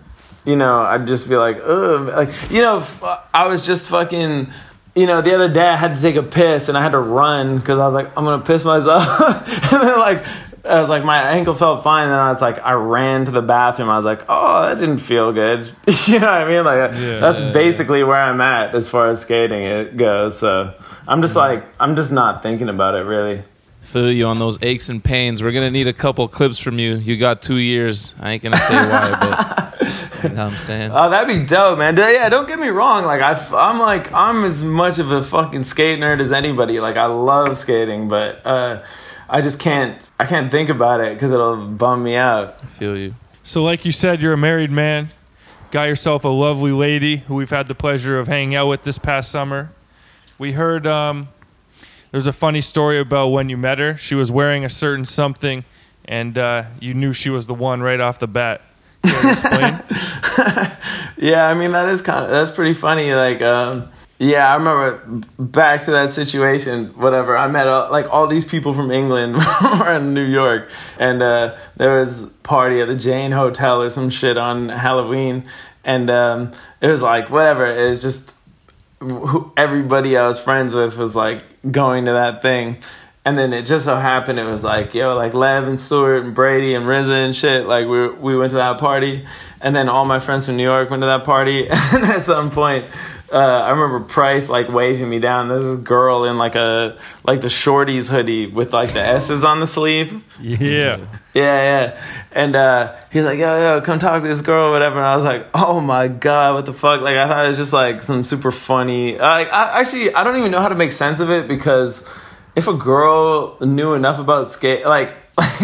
you 0.50 0.56
know, 0.56 0.82
I'd 0.82 1.06
just 1.06 1.30
be 1.30 1.36
like, 1.36 1.58
ugh, 1.64 2.08
like 2.08 2.30
you 2.52 2.62
know, 2.62 2.86
I 3.34 3.48
was 3.48 3.66
just 3.66 3.90
fucking. 3.90 4.52
You 4.96 5.06
know, 5.06 5.22
the 5.22 5.34
other 5.36 5.48
day 5.48 5.68
I 5.68 5.78
had 5.78 5.96
to 5.96 6.02
take 6.02 6.16
a 6.16 6.24
piss 6.24 6.68
and 6.68 6.78
I 6.78 6.82
had 6.82 6.92
to 6.94 7.00
run 7.00 7.60
because 7.60 7.78
I 7.78 7.86
was 7.86 7.94
like, 7.94 8.08
I'm 8.18 8.26
gonna 8.26 8.44
piss 8.44 8.64
myself, 8.66 9.04
and 9.74 9.84
then 9.84 10.00
like. 10.00 10.24
I 10.66 10.82
was 10.82 10.90
like, 10.90 11.06
my 11.06 11.22
ankle 11.32 11.54
felt 11.54 11.84
fine, 11.84 12.04
and 12.04 12.12
then 12.12 12.20
I 12.20 12.28
was 12.28 12.42
like, 12.42 12.60
I 12.60 12.74
ran 12.74 13.24
to 13.26 13.32
the 13.32 13.42
bathroom. 13.42 13.88
I 13.90 13.96
was 13.96 14.04
like, 14.04 14.24
oh, 14.28 14.68
that 14.68 14.78
didn't 14.78 14.98
feel 14.98 15.32
good. 15.32 15.66
you 16.08 16.20
know 16.20 16.28
what 16.28 16.42
I 16.42 16.48
mean? 16.50 16.66
Like, 16.66 16.92
Yeah, 16.92 17.20
that's 17.20 17.40
yeah, 17.42 17.54
basically 17.54 18.04
where 18.04 18.22
I'm 18.22 18.42
at 18.42 18.76
as 18.76 18.90
far 18.90 19.10
as 19.10 19.22
skating 19.22 19.64
it 19.64 19.96
goes. 19.96 20.38
So 20.38 20.74
I'm 21.08 21.22
just 21.22 21.36
like, 21.38 21.64
I'm 21.80 21.96
just 21.96 22.12
not 22.12 22.44
thinking 22.44 22.68
about 22.68 22.96
it 22.96 23.04
really. 23.04 23.42
Feel 23.82 24.12
you 24.12 24.28
on 24.28 24.38
those 24.40 24.62
aches 24.62 24.90
and 24.90 25.02
pains. 25.02 25.42
We're 25.42 25.54
gonna 25.54 25.72
need 25.72 25.88
a 25.88 25.94
couple 25.94 26.28
clips 26.28 26.60
from 26.60 26.78
you. 26.78 26.98
You 26.98 27.16
got 27.18 27.42
two 27.42 27.58
years. 27.58 28.14
I 28.20 28.32
ain't 28.32 28.44
gonna 28.44 28.58
say 28.58 28.76
why, 28.76 29.18
but 29.18 29.69
you 30.24 30.30
know 30.30 30.46
what 30.46 30.54
I'm 30.54 30.58
saying. 30.58 30.92
Oh, 30.92 31.10
that'd 31.10 31.28
be 31.28 31.46
dope, 31.46 31.78
man. 31.78 31.96
Yeah, 31.96 32.30
don't 32.30 32.48
get 32.48 32.60
me 32.60 32.68
wrong. 32.68 33.06
Like 33.06 33.22
I, 33.22 33.34
I'm 33.56 33.80
like 33.80 34.12
I'm 34.12 34.46
as 34.46 34.64
much 34.64 35.00
of 35.00 35.12
a 35.12 35.24
fucking 35.24 35.64
skate 35.64 36.00
nerd 36.00 36.22
as 36.22 36.32
anybody. 36.32 36.80
Like 36.80 36.98
I 36.98 37.06
love 37.06 37.58
skating, 37.58 38.08
but 38.08 38.46
uh, 38.46 38.84
I 39.30 39.42
just 39.42 39.60
can't. 39.60 40.12
I 40.20 40.26
can't 40.26 40.52
think 40.52 40.70
about 40.70 41.02
it 41.02 41.14
because 41.14 41.32
it'll 41.32 41.68
bum 41.68 42.04
me 42.04 42.16
out. 42.16 42.60
Feel 42.72 42.98
you. 42.98 43.16
So, 43.44 43.64
like 43.64 43.86
you 43.86 43.92
said, 43.92 44.22
you're 44.22 44.34
a 44.34 44.38
married 44.38 44.72
man. 44.72 45.10
Got 45.72 45.88
yourself 45.88 46.24
a 46.24 46.30
lovely 46.30 46.72
lady 46.72 47.18
who 47.18 47.36
we've 47.36 47.50
had 47.50 47.68
the 47.68 47.76
pleasure 47.76 48.20
of 48.20 48.28
hanging 48.28 48.56
out 48.56 48.68
with 48.68 48.84
this 48.84 48.98
past 48.98 49.32
summer. 49.32 49.72
We 50.40 50.54
heard 50.54 50.88
um, 50.88 51.30
there's 52.12 52.28
a 52.28 52.34
funny 52.34 52.62
story 52.62 53.00
about 53.00 53.28
when 53.28 53.50
you 53.50 53.58
met 53.58 53.78
her. 53.78 53.96
She 53.98 54.16
was 54.16 54.32
wearing 54.32 54.66
a 54.66 54.70
certain 54.70 55.06
something, 55.06 55.64
and 56.06 56.38
uh, 56.38 56.64
you 56.80 56.96
knew 56.96 57.14
she 57.14 57.30
was 57.30 57.46
the 57.46 57.54
one 57.54 57.82
right 57.82 58.00
off 58.00 58.18
the 58.18 58.28
bat. 58.28 58.62
Yeah, 61.20 61.46
I 61.46 61.54
mean 61.54 61.74
that 61.74 61.90
is 61.90 62.02
kind 62.02 62.24
of 62.24 62.32
that's 62.32 62.50
pretty 62.50 62.74
funny. 62.74 63.14
Like, 63.14 63.42
um, 63.42 63.90
yeah, 64.20 64.50
I 64.50 64.56
remember 64.56 65.26
back 65.38 65.82
to 65.84 65.92
that 65.92 66.14
situation. 66.14 66.88
Whatever, 66.96 67.38
I 67.38 67.48
met 67.50 67.68
uh, 67.68 67.90
like 67.92 68.10
all 68.10 68.26
these 68.26 68.46
people 68.46 68.74
from 68.74 68.90
England 68.90 69.36
were 69.62 69.96
in 69.96 70.14
New 70.14 70.26
York, 70.26 70.70
and 70.98 71.22
uh, 71.22 71.58
there 71.76 72.00
was 72.00 72.28
party 72.44 72.82
at 72.82 72.88
the 72.88 72.96
Jane 72.96 73.32
Hotel 73.32 73.82
or 73.82 73.90
some 73.90 74.10
shit 74.10 74.38
on 74.38 74.70
Halloween, 74.70 75.44
and 75.84 76.10
um, 76.10 76.54
it 76.80 76.88
was 76.88 77.02
like 77.02 77.30
whatever. 77.30 77.66
It 77.66 77.90
was 77.90 78.02
just 78.02 78.34
who, 79.02 79.52
everybody 79.58 80.16
I 80.16 80.26
was 80.26 80.40
friends 80.40 80.74
with 80.74 80.98
was 80.98 81.18
like 81.18 81.44
going 81.70 82.06
to 82.06 82.14
that 82.14 82.42
thing. 82.42 82.78
And 83.26 83.38
then 83.38 83.54
it 83.54 83.64
just 83.64 83.86
so 83.86 83.98
happened 83.98 84.40
it 84.40 84.46
was 84.46 84.64
like, 84.64 84.94
yo, 84.94 85.16
like 85.16 85.34
Lev 85.34 85.68
and 85.68 85.80
Stewart 85.80 86.24
and 86.24 86.34
Brady 86.34 86.74
and 86.74 86.86
RZA 86.86 87.26
and 87.26 87.36
shit. 87.36 87.66
Like 87.66 87.86
we 87.88 88.10
we 88.10 88.38
went 88.38 88.52
to 88.52 88.58
that 88.58 88.80
party, 88.80 89.26
and 89.62 89.76
then 89.76 89.90
all 89.90 90.06
my 90.06 90.20
friends 90.20 90.46
from 90.46 90.56
New 90.58 90.64
York 90.64 90.90
went 90.90 91.02
to 91.02 91.08
that 91.08 91.26
party. 91.26 91.68
And 91.94 92.04
at 92.06 92.22
some 92.24 92.50
point, 92.50 92.86
uh, 93.32 93.38
I 93.38 93.72
remember 93.72 94.00
Price 94.00 94.50
like 94.50 94.70
waving 94.70 95.10
me 95.10 95.20
down. 95.20 95.50
There's 95.50 95.64
this 95.64 95.80
girl 95.82 96.24
in 96.24 96.38
like 96.38 96.56
a 96.56 96.98
like 97.26 97.42
the 97.42 97.50
Shorty's 97.50 98.08
hoodie 98.08 98.48
with 98.48 98.74
like 98.74 98.94
the 98.94 99.02
S's 99.02 99.44
on 99.44 99.60
the 99.60 99.68
sleeve. 99.68 100.24
yeah. 100.40 101.06
Yeah, 101.34 101.44
yeah. 101.44 102.04
And 102.32 102.56
uh, 102.56 102.96
he's 103.12 103.26
like, 103.26 103.38
yo, 103.38 103.58
yo, 103.58 103.82
come 103.82 104.00
talk 104.00 104.22
to 104.22 104.28
this 104.28 104.42
girl 104.42 104.70
or 104.70 104.72
whatever. 104.72 104.98
And 104.98 105.06
I 105.06 105.16
was 105.16 105.24
like, 105.24 105.48
oh 105.54 105.80
my 105.80 106.08
God, 106.08 106.56
what 106.56 106.66
the 106.66 106.74
fuck? 106.74 107.02
Like, 107.02 107.18
I 107.18 107.28
thought 107.28 107.46
it 107.46 107.50
was 107.50 107.58
just 107.58 107.74
like 107.74 108.02
some 108.02 108.24
super 108.24 108.52
funny. 108.52 109.18
Like, 109.18 109.52
I 109.52 109.80
actually, 109.80 110.14
I 110.14 110.24
don't 110.24 110.38
even 110.38 110.52
know 110.52 110.60
how 110.60 110.70
to 110.70 110.76
make 110.76 110.92
sense 110.92 111.20
of 111.20 111.30
it 111.30 111.48
because 111.48 112.04
if 112.60 112.68
a 112.68 112.74
girl 112.74 113.58
knew 113.62 113.94
enough 113.94 114.20
about 114.20 114.50
skate, 114.50 114.86
like, 114.86 115.16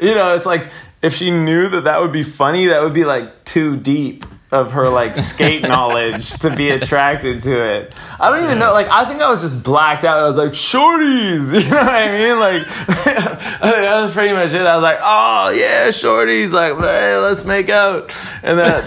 you 0.00 0.14
know, 0.14 0.32
it's 0.34 0.46
like, 0.46 0.68
if 1.02 1.12
she 1.12 1.32
knew 1.32 1.68
that 1.68 1.84
that 1.84 2.00
would 2.00 2.12
be 2.12 2.22
funny, 2.22 2.66
that 2.66 2.82
would 2.82 2.94
be 2.94 3.04
like 3.04 3.44
too 3.44 3.76
deep 3.76 4.24
of 4.52 4.70
her 4.72 4.88
like 4.88 5.16
skate 5.32 5.62
knowledge 5.62 6.30
to 6.38 6.54
be 6.54 6.70
attracted 6.70 7.42
to 7.42 7.74
it. 7.74 7.92
I 8.20 8.30
don't 8.30 8.44
even 8.44 8.60
know. 8.60 8.72
Like 8.72 8.86
I 8.88 9.04
think 9.06 9.20
I 9.20 9.28
was 9.28 9.42
just 9.42 9.64
blacked 9.64 10.04
out. 10.04 10.18
I 10.18 10.28
was 10.28 10.38
like 10.38 10.54
Shorty's. 10.54 11.52
You 11.66 11.68
know 11.68 11.76
what 11.76 11.88
I 11.88 12.16
mean? 12.16 12.38
Like 12.38 12.64
that 12.94 14.02
was 14.02 14.12
pretty 14.12 14.32
much 14.32 14.52
it. 14.52 14.62
I 14.62 14.76
was 14.76 14.84
like, 14.84 14.98
oh 15.02 15.50
yeah, 15.50 15.90
Shorty's. 15.90 16.52
Like 16.52 16.78
hey, 16.78 17.16
let's 17.16 17.44
make 17.44 17.68
out. 17.68 18.14
And 18.44 18.56
then. 18.56 18.84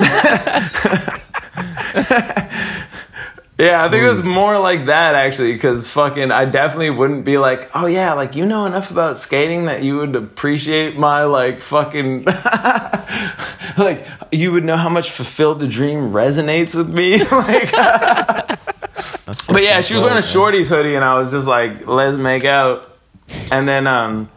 Yeah, 3.60 3.84
I 3.84 3.90
think 3.90 4.04
it 4.04 4.10
was 4.10 4.24
more 4.24 4.58
like 4.58 4.86
that 4.86 5.16
actually, 5.16 5.52
because 5.52 5.86
fucking, 5.90 6.32
I 6.32 6.46
definitely 6.46 6.92
wouldn't 6.92 7.26
be 7.26 7.38
like, 7.38 7.70
oh 7.76 7.88
yeah, 7.88 8.14
like 8.14 8.34
you 8.34 8.46
know 8.46 8.66
enough 8.66 8.90
about 8.90 9.18
skating 9.18 9.66
that 9.66 9.84
you 9.84 9.98
would 9.98 10.16
appreciate 10.16 10.96
my 10.98 11.26
like 11.26 11.60
fucking, 11.60 12.24
like 13.78 14.08
you 14.32 14.54
would 14.54 14.64
know 14.64 14.78
how 14.78 14.88
much 14.88 15.12
fulfilled 15.12 15.60
the 15.60 15.68
dream 15.68 16.14
resonates 16.14 16.74
with 16.74 16.90
me. 16.90 17.18
like, 17.32 17.70
but 19.48 19.62
yeah, 19.62 19.82
she 19.82 19.94
was 19.94 20.04
wearing 20.04 20.18
a 20.18 20.22
Shorty's 20.22 20.70
hoodie, 20.70 20.96
and 20.96 21.04
I 21.04 21.18
was 21.18 21.30
just 21.30 21.46
like, 21.46 21.86
let's 21.86 22.16
make 22.16 22.46
out, 22.46 22.98
and 23.52 23.68
then 23.68 23.88
um, 23.88 24.30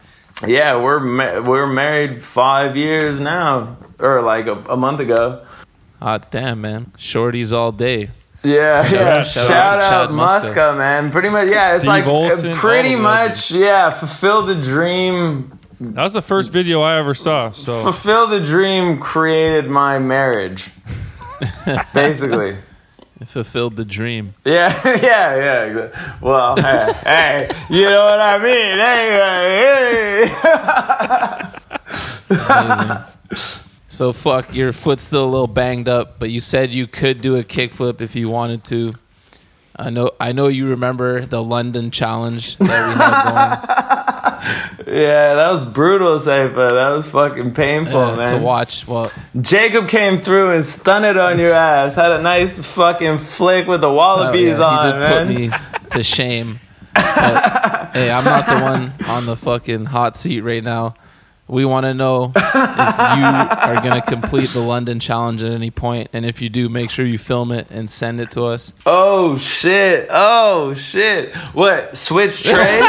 yeah, 0.45 0.75
we're 0.75 0.99
ma- 0.99 1.43
we're 1.43 1.69
married 1.69 2.25
five 2.25 2.77
years 2.77 3.21
now, 3.21 3.77
or 4.01 4.21
like 4.21 4.49
a, 4.49 4.55
a 4.69 4.77
month 4.77 4.99
ago. 4.99 5.47
Hot 6.01 6.29
damn, 6.33 6.61
man. 6.61 6.91
Shorty's 6.99 7.53
all 7.53 7.71
day. 7.71 8.11
Yeah, 8.45 8.89
yeah. 8.91 9.09
out- 9.19 9.27
Shout, 9.27 9.47
shout 9.47 9.79
out 9.81 9.89
to 9.89 9.95
out, 9.95 10.11
Muska. 10.11 10.51
Muska, 10.53 10.77
man. 10.77 11.11
Pretty 11.13 11.29
much, 11.29 11.49
yeah. 11.51 11.75
It's 11.75 11.83
Steve 11.85 11.89
like 11.89 12.07
uh, 12.07 12.11
Olson, 12.11 12.55
pretty 12.55 12.97
much, 12.97 13.51
yeah. 13.53 13.91
Fulfill 13.91 14.43
the 14.47 14.55
dream. 14.57 15.59
That 15.81 16.03
was 16.03 16.13
the 16.13 16.23
first 16.23 16.51
video 16.51 16.81
I 16.81 16.99
ever 16.99 17.15
saw. 17.15 17.51
So 17.53 17.83
Fulfill 17.83 18.27
the 18.29 18.41
dream 18.41 18.99
created 19.01 19.69
my 19.69 19.99
marriage. 19.99 20.71
Basically. 21.95 22.57
It 23.21 23.29
fulfilled 23.29 23.77
the 23.77 23.85
dream. 23.85 24.35
Yeah, 24.45 24.73
yeah, 25.01 25.37
yeah. 25.37 26.17
Well, 26.21 26.57
hey, 26.57 26.93
hey, 27.05 27.49
you 27.71 27.85
know 27.85 28.05
what 28.05 28.21
I 28.21 28.39
mean? 28.39 28.79
Hey, 28.79 30.29
hey. 33.49 33.59
So 33.93 34.15
fuck, 34.15 34.55
your 34.55 34.73
foot's 34.73 35.03
still 35.03 35.27
a 35.27 35.29
little 35.29 35.47
banged 35.47 35.87
up, 35.87 36.19
but 36.19 36.31
you 36.31 36.41
said 36.41 36.71
you 36.71 36.87
could 36.87 37.21
do 37.21 37.37
a 37.37 37.45
kickflip 37.45 38.01
if 38.01 38.17
you 38.17 38.31
wanted 38.31 38.65
to. 38.65 38.95
I 39.77 39.91
know 39.91 40.13
I 40.19 40.33
know 40.33 40.49
you 40.49 40.69
remember 40.69 41.27
the 41.27 41.45
London 41.45 41.91
challenge 41.91 42.57
that 42.57 42.89
we 42.89 42.95
had 42.95 44.87
Yeah, 44.87 45.35
that 45.35 45.51
was 45.53 45.67
brutal, 45.67 46.19
Safa. 46.19 46.55
That 46.55 46.89
was 46.89 47.07
fucking 47.11 47.53
painful, 47.53 47.93
going 47.93 48.15
uh, 48.15 48.17
man. 48.17 48.33
to 48.33 48.39
watch. 48.39 48.89
Well, 48.89 49.13
Jacob 49.39 49.91
came 49.91 50.21
through 50.21 50.53
and 50.53 50.65
stunned 50.65 51.05
it 51.05 51.19
on 51.19 51.39
your 51.39 51.53
ass. 51.53 51.95
Had 51.95 52.13
a 52.13 52.23
nice 52.23 52.65
fucking 52.65 53.19
flick 53.19 53.67
with 53.67 53.83
the 53.83 53.91
oh, 53.91 53.99
Wallabees 53.99 54.57
yeah, 54.57 54.65
on, 54.65 54.87
he 54.87 54.93
did 54.93 54.99
man. 55.01 55.27
put 55.27 55.37
me 55.37 55.91
to 55.91 56.03
shame. 56.03 56.61
But, 56.95 57.91
hey, 57.93 58.11
I'm 58.11 58.25
not 58.25 58.47
the 58.47 58.65
one 58.65 58.93
on 59.11 59.27
the 59.27 59.37
fucking 59.37 59.85
hot 59.85 60.17
seat 60.17 60.41
right 60.41 60.65
now. 60.65 60.95
We 61.49 61.65
want 61.65 61.85
to 61.85 61.93
know 61.93 62.33
if 62.35 62.43
you 62.45 62.53
are 63.73 63.81
going 63.83 64.01
to 64.01 64.07
complete 64.07 64.51
the 64.51 64.61
London 64.61 65.01
challenge 65.01 65.43
at 65.43 65.53
any 65.53 65.71
point, 65.71 66.09
and 66.13 66.25
if 66.25 66.41
you 66.41 66.49
do, 66.49 66.69
make 66.69 66.89
sure 66.91 67.05
you 67.05 67.19
film 67.19 67.53
it 67.53 67.67
and 67.71 67.91
send 67.91 68.21
it 68.21 68.31
to 68.33 68.45
us. 68.45 68.73
Oh 68.87 69.37
shit! 69.37 70.07
Oh 70.11 70.73
shit! 70.75 71.35
What? 71.53 71.97
Switch 71.97 72.43
trade? 72.49 72.83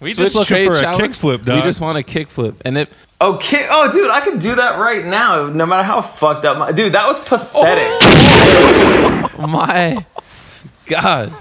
we 0.00 0.12
Switch 0.12 0.16
just 0.16 0.34
looking 0.34 0.66
for 0.68 0.76
a 0.76 0.80
challenge? 0.80 1.18
kickflip, 1.18 1.44
dog. 1.44 1.56
We 1.56 1.62
just 1.62 1.80
want 1.80 1.98
a 1.98 2.02
kickflip, 2.02 2.56
and 2.64 2.76
it. 2.78 2.88
oh, 3.20 3.36
ki- 3.36 3.66
oh, 3.70 3.92
dude, 3.92 4.10
I 4.10 4.20
could 4.22 4.40
do 4.40 4.54
that 4.56 4.78
right 4.80 5.04
now. 5.04 5.46
No 5.46 5.64
matter 5.66 5.84
how 5.84 6.00
fucked 6.00 6.44
up 6.44 6.56
my 6.58 6.72
dude, 6.72 6.94
that 6.94 7.06
was 7.06 7.20
pathetic. 7.20 7.92
My 9.38 10.04
God, 10.86 11.32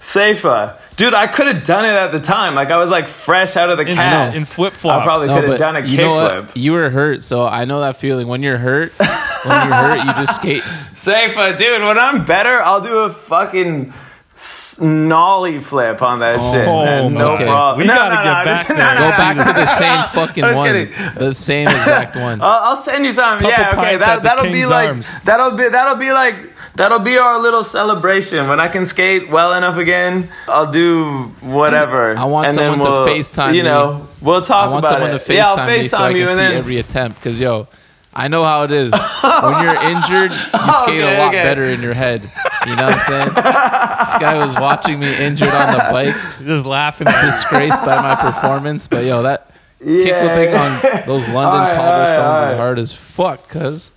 Safa, 0.00 0.78
dude, 0.96 1.14
I 1.14 1.26
could 1.26 1.46
have 1.46 1.64
done 1.64 1.84
it 1.84 1.92
at 1.92 2.12
the 2.12 2.20
time. 2.20 2.54
Like 2.54 2.70
I 2.70 2.76
was 2.76 2.90
like 2.90 3.08
fresh 3.08 3.56
out 3.56 3.70
of 3.70 3.76
the 3.78 3.84
in, 3.86 3.96
cast. 3.96 4.36
in 4.36 4.44
flip 4.44 4.72
flops. 4.72 5.02
I 5.02 5.04
probably 5.04 5.26
No, 5.28 5.40
could 5.40 5.48
have 5.50 5.58
done 5.58 5.76
a 5.76 5.80
you 5.86 5.98
kickflip. 5.98 6.50
You 6.54 6.72
were 6.72 6.90
hurt, 6.90 7.22
so 7.22 7.46
I 7.46 7.64
know 7.64 7.80
that 7.80 7.96
feeling. 7.96 8.26
When 8.28 8.42
you're 8.42 8.58
hurt, 8.58 8.92
when 8.98 9.08
you're 9.08 9.76
hurt, 9.76 9.98
you 10.04 10.12
just 10.14 10.36
skate. 10.36 10.62
Safa, 10.94 11.56
dude, 11.56 11.82
when 11.82 11.98
I'm 11.98 12.24
better, 12.24 12.60
I'll 12.62 12.80
do 12.80 12.98
a 12.98 13.10
fucking 13.10 13.92
s- 14.34 14.80
nollie 14.80 15.60
flip 15.60 16.02
on 16.02 16.18
that 16.18 16.38
oh, 16.40 16.52
shit. 16.52 16.64
Man. 16.66 17.04
Oh, 17.04 17.08
no 17.08 17.32
okay. 17.34 17.44
problem. 17.44 17.78
We 17.82 17.86
No, 17.86 17.94
gotta 17.94 18.14
no, 18.16 18.22
get 18.24 18.38
no, 18.38 18.44
back 18.44 18.68
no, 18.68 18.74
there. 18.74 18.94
no, 18.94 19.00
Go 19.00 19.08
no. 19.08 19.16
back 19.16 19.36
to 19.46 19.52
the 19.60 19.66
same 19.78 20.04
fucking 20.26 20.42
I 20.44 20.48
was 20.48 20.56
one, 20.58 20.66
kidding. 20.66 20.92
the 21.14 21.32
same 21.34 21.68
exact 21.68 22.16
one. 22.16 22.40
I'll, 22.40 22.70
I'll 22.70 22.76
send 22.76 23.04
you 23.06 23.12
something. 23.12 23.48
Couple 23.48 23.62
Yeah, 23.62 23.68
okay. 23.68 23.76
pints 23.76 24.02
at 24.04 24.06
That 24.06 24.22
the 24.22 24.28
that'll 24.28 24.44
be 24.44 24.50
King's 24.58 24.70
like 24.70 24.88
Arms. 24.88 25.20
that'll 25.24 25.50
be 25.52 25.68
that'll 25.68 25.94
be 25.96 26.10
like 26.12 26.34
that'll 26.76 26.98
be 27.00 27.18
our 27.18 27.40
little 27.40 27.64
celebration 27.64 28.48
when 28.48 28.60
I 28.60 28.68
can 28.68 28.86
skate 28.86 29.28
well 29.30 29.54
enough 29.54 29.76
again. 29.76 30.30
I'll 30.48 30.70
do 30.70 31.22
whatever. 31.40 32.16
I 32.16 32.24
want 32.24 32.48
and 32.48 32.54
someone 32.54 32.78
to 32.78 32.84
we'll, 32.84 33.06
FaceTime 33.06 33.54
You 33.54 33.62
me. 33.62 33.68
know, 33.68 34.08
we'll 34.20 34.42
talk 34.42 34.68
about 34.68 34.68
it. 34.68 34.68
I 34.68 34.72
want 34.72 34.84
about 34.84 34.92
someone 34.92 35.10
it. 35.10 35.18
to 35.18 35.32
FaceTime 35.32 35.34
yeah, 35.36 35.46
I'll 35.48 35.66
me 35.82 35.88
so 35.88 35.96
I 35.98 36.10
can 36.12 36.20
you 36.20 36.28
see 36.28 36.34
then. 36.36 36.52
every 36.52 36.78
attempt. 36.78 37.22
Cause 37.22 37.40
yo, 37.40 37.68
I 38.14 38.28
know 38.28 38.44
how 38.44 38.62
it 38.64 38.70
is. 38.70 38.92
when 39.20 39.62
you're 39.62 39.82
injured, 39.90 40.30
you 40.32 40.72
skate 40.72 41.02
Okay, 41.02 41.16
a 41.16 41.18
lot 41.18 41.28
okay. 41.34 41.42
better 41.42 41.64
in 41.64 41.82
your 41.82 41.94
head. 41.94 42.22
You 42.66 42.74
know 42.76 42.86
what 42.86 42.94
I'm 42.94 43.00
saying? 43.00 43.28
this 43.28 44.16
guy 44.20 44.34
was 44.42 44.54
watching 44.56 44.98
me 44.98 45.14
injured 45.16 45.48
on 45.50 45.72
the 45.72 45.78
bike, 45.90 46.16
just 46.44 46.66
laughing. 46.66 47.06
disgraced 47.06 47.80
by 47.84 48.00
my 48.02 48.14
performance. 48.16 48.88
But 48.88 49.04
yo, 49.04 49.22
that 49.22 49.50
kickflipping 49.80 50.58
on 50.58 51.06
those 51.06 51.28
London 51.28 51.60
All 51.60 51.66
right, 51.66 51.76
all 51.78 52.00
right, 52.00 52.06
cobblestones 52.06 52.38
all 52.38 52.44
is 52.46 52.52
right. 52.52 52.58
hard 52.58 52.78
as 52.78 52.92
fuck. 52.92 53.48
Cause 53.48 53.92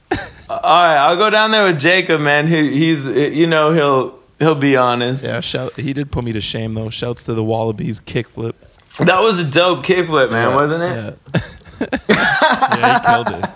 All 0.64 0.88
right, 0.88 0.97
I'll 0.97 1.16
go 1.18 1.30
down 1.30 1.51
there 1.51 1.66
with 1.66 1.80
Jacob, 1.80 2.22
man. 2.22 2.47
He, 2.47 2.72
he's 2.78 3.05
you 3.05 3.47
know 3.47 3.72
he'll 3.72 4.20
he'll 4.39 4.55
be 4.55 4.76
honest. 4.76 5.24
yeah, 5.24 5.39
shout. 5.41 5.74
He 5.80 5.93
did 5.93 6.12
put 6.12 6.24
me 6.24 6.34
to 6.34 6.41
shame 6.41 6.74
though. 6.74 6.89
Shouts 6.89 7.24
to 7.24 7.34
the 7.34 7.43
Wallabees 7.43 8.01
kickflip. 8.01 8.53
That 8.99 9.22
was 9.22 9.39
a 9.39 9.45
dope 9.45 9.86
kickflip, 9.86 10.30
man, 10.32 10.49
Yeah, 10.49 10.55
wasn't 10.55 10.84
it? 10.84 11.18
Yeah. 11.34 11.88
yeah, 12.10 12.99
he 12.99 13.05
killed 13.34 13.43
it. 13.43 13.49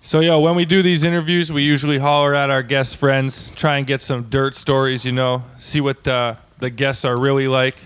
So, 0.00 0.20
yo, 0.20 0.40
when 0.40 0.56
we 0.56 0.64
do 0.64 0.80
these 0.82 1.04
interviews, 1.04 1.52
we 1.52 1.62
usually 1.64 1.98
holler 1.98 2.34
at 2.34 2.48
our 2.48 2.62
guest 2.62 2.96
friends, 2.96 3.50
try 3.56 3.76
and 3.76 3.86
get 3.86 4.00
some 4.00 4.22
dirt 4.30 4.54
stories, 4.56 5.04
you 5.04 5.12
know, 5.12 5.42
see 5.58 5.82
what 5.82 6.06
uh, 6.08 6.36
the 6.60 6.70
guests 6.70 7.04
are 7.04 7.14
really 7.18 7.46
like 7.46 7.76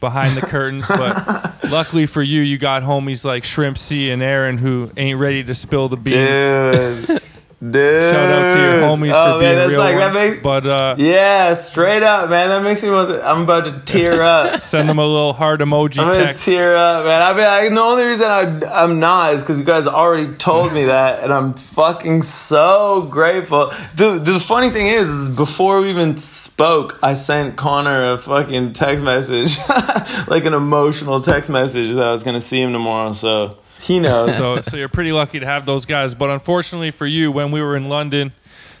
behind 0.00 0.36
the 0.36 0.40
curtains. 0.44 0.86
But 0.88 1.70
luckily 1.70 2.06
for 2.06 2.22
you, 2.22 2.40
you 2.40 2.58
got 2.58 2.82
homies 2.82 3.24
like 3.24 3.44
Shrimp 3.44 3.78
C 3.78 4.10
and 4.10 4.20
Aaron 4.20 4.58
who 4.58 4.90
ain't 4.96 5.20
ready 5.20 5.44
to 5.44 5.54
spill 5.54 5.88
the 5.88 5.96
beans. 5.96 7.06
Dude, 7.06 7.17
dude. 7.60 8.12
Shout 8.12 8.30
out 8.30 8.54
to 8.54 8.60
your 8.60 8.82
homies 8.82 9.12
oh, 9.14 9.34
for 9.34 9.40
being 9.40 9.68
real 9.68 9.78
like, 9.80 9.98
ones. 9.98 10.14
Makes, 10.14 10.36
but 10.38 10.66
uh, 10.66 10.94
yeah, 10.98 11.54
straight 11.54 12.02
up, 12.02 12.30
man. 12.30 12.48
That 12.48 12.62
makes 12.62 12.82
me 12.82 12.90
want. 12.90 13.10
To, 13.10 13.26
I'm 13.26 13.42
about 13.42 13.64
to 13.64 13.80
tear 13.84 14.22
up. 14.22 14.62
send 14.62 14.88
them 14.88 14.98
a 14.98 15.06
little 15.06 15.32
heart 15.32 15.60
emoji 15.60 15.98
I'm 15.98 16.12
gonna 16.12 16.24
text. 16.24 16.44
tear 16.44 16.76
up, 16.76 17.04
man. 17.04 17.22
I 17.22 17.32
mean, 17.32 17.46
I, 17.46 17.68
the 17.68 17.80
only 17.80 18.04
reason 18.04 18.26
I, 18.26 18.82
I'm 18.82 19.00
not 19.00 19.34
is 19.34 19.42
because 19.42 19.58
you 19.58 19.64
guys 19.64 19.86
already 19.86 20.34
told 20.34 20.72
me 20.72 20.84
that, 20.84 21.24
and 21.24 21.32
I'm 21.32 21.54
fucking 21.54 22.22
so 22.22 23.02
grateful. 23.10 23.72
The 23.96 24.18
the 24.18 24.38
funny 24.38 24.70
thing 24.70 24.86
is, 24.86 25.08
is 25.08 25.28
before 25.28 25.80
we 25.80 25.90
even 25.90 26.16
spoke, 26.16 26.98
I 27.02 27.14
sent 27.14 27.56
Connor 27.56 28.12
a 28.12 28.18
fucking 28.18 28.72
text 28.72 29.04
message, 29.04 29.58
like 30.28 30.44
an 30.44 30.54
emotional 30.54 31.20
text 31.20 31.50
message 31.50 31.94
that 31.94 32.04
I 32.04 32.12
was 32.12 32.22
gonna 32.24 32.40
see 32.40 32.60
him 32.60 32.72
tomorrow. 32.72 33.12
So 33.12 33.58
he 33.80 33.98
knows. 33.98 34.36
so, 34.36 34.60
so 34.60 34.76
you're 34.76 34.88
pretty 34.88 35.12
lucky 35.12 35.40
to 35.40 35.46
have 35.46 35.66
those 35.66 35.86
guys. 35.86 36.14
But 36.14 36.30
unfortunately 36.30 36.90
for 36.90 37.06
you, 37.06 37.32
when 37.32 37.50
we 37.50 37.62
were 37.62 37.76
in 37.76 37.88
London, 37.88 38.32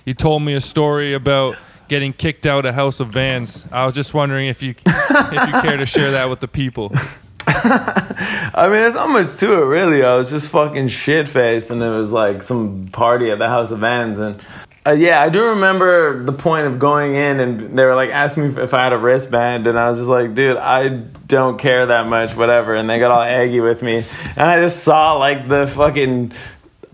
you 0.04 0.14
told 0.14 0.42
me 0.42 0.54
a 0.54 0.60
story 0.60 1.14
about 1.14 1.56
getting 1.88 2.12
kicked 2.12 2.46
out 2.46 2.66
of 2.66 2.74
House 2.74 3.00
of 3.00 3.08
Vans. 3.08 3.64
I 3.72 3.86
was 3.86 3.94
just 3.94 4.14
wondering 4.14 4.48
if 4.48 4.62
you 4.62 4.74
if 4.86 5.46
you 5.46 5.60
care 5.60 5.76
to 5.76 5.86
share 5.86 6.12
that 6.12 6.28
with 6.28 6.40
the 6.40 6.48
people. 6.48 6.92
I 7.50 8.64
mean, 8.64 8.72
there's 8.72 8.94
not 8.94 9.08
much 9.08 9.36
to 9.38 9.52
it, 9.54 9.64
really. 9.64 10.02
I 10.02 10.16
was 10.16 10.30
just 10.30 10.50
fucking 10.50 10.88
shit 10.88 11.28
faced, 11.28 11.70
and 11.70 11.82
it 11.82 11.88
was 11.88 12.12
like 12.12 12.42
some 12.42 12.88
party 12.92 13.30
at 13.30 13.38
the 13.38 13.48
House 13.48 13.70
of 13.70 13.78
Vans, 13.78 14.18
and 14.18 14.40
uh, 14.86 14.92
yeah, 14.92 15.20
I 15.20 15.28
do 15.28 15.44
remember 15.44 16.22
the 16.22 16.32
point 16.32 16.66
of 16.66 16.78
going 16.78 17.14
in, 17.14 17.40
and 17.40 17.78
they 17.78 17.84
were 17.84 17.94
like 17.94 18.10
asking 18.10 18.54
me 18.54 18.62
if 18.62 18.72
I 18.72 18.84
had 18.84 18.92
a 18.92 18.98
wristband, 18.98 19.66
and 19.66 19.78
I 19.78 19.88
was 19.90 19.98
just 19.98 20.08
like, 20.08 20.34
dude, 20.34 20.56
I 20.56 20.88
don't 20.88 21.58
care 21.58 21.86
that 21.86 22.06
much, 22.06 22.34
whatever. 22.36 22.74
And 22.74 22.88
they 22.88 22.98
got 22.98 23.10
all 23.10 23.22
eggy 23.22 23.60
with 23.60 23.82
me, 23.82 24.04
and 24.36 24.48
I 24.48 24.60
just 24.60 24.82
saw 24.82 25.14
like 25.14 25.48
the 25.48 25.66
fucking. 25.66 26.32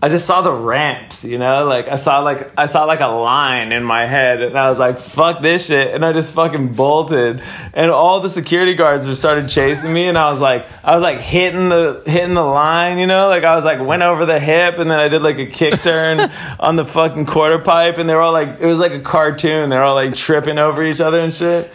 I 0.01 0.09
just 0.09 0.25
saw 0.25 0.41
the 0.41 0.51
ramps, 0.51 1.23
you 1.23 1.37
know, 1.39 1.65
like 1.65 1.87
I 1.87 1.95
saw 1.95 2.19
like 2.19 2.51
I 2.59 2.65
saw 2.65 2.83
like 2.83 2.99
a 2.99 3.07
line 3.07 3.71
in 3.71 3.83
my 3.83 4.05
head, 4.05 4.41
and 4.41 4.57
I 4.57 4.69
was 4.69 4.77
like, 4.77 4.99
"Fuck 4.99 5.41
this 5.41 5.67
shit," 5.67 5.95
and 5.95 6.05
I 6.05 6.11
just 6.11 6.33
fucking 6.33 6.73
bolted, 6.73 7.41
and 7.73 7.89
all 7.89 8.19
the 8.19 8.29
security 8.29 8.75
guards 8.75 9.05
just 9.05 9.21
started 9.21 9.49
chasing 9.49 9.93
me, 9.93 10.07
and 10.07 10.17
I 10.17 10.29
was 10.29 10.41
like, 10.41 10.67
I 10.83 10.93
was 10.95 11.01
like 11.01 11.19
hitting 11.19 11.69
the 11.69 12.03
hitting 12.05 12.33
the 12.33 12.43
line, 12.43 12.97
you 12.97 13.07
know, 13.07 13.29
like 13.29 13.45
I 13.45 13.55
was 13.55 13.63
like 13.63 13.79
went 13.79 14.03
over 14.03 14.25
the 14.25 14.39
hip, 14.39 14.79
and 14.79 14.91
then 14.91 14.99
I 14.99 15.07
did 15.07 15.21
like 15.21 15.39
a 15.39 15.45
kick 15.45 15.81
turn 15.81 16.19
on 16.59 16.75
the 16.75 16.85
fucking 16.85 17.25
quarter 17.25 17.57
pipe, 17.57 17.97
and 17.97 18.07
they 18.09 18.15
were 18.15 18.21
all 18.21 18.33
like, 18.33 18.59
it 18.59 18.65
was 18.65 18.79
like 18.79 18.91
a 18.91 18.99
cartoon, 18.99 19.69
they 19.69 19.77
were 19.77 19.83
all 19.83 19.95
like 19.95 20.13
tripping 20.13 20.59
over 20.59 20.83
each 20.83 20.99
other 20.99 21.21
and 21.21 21.33
shit, 21.33 21.71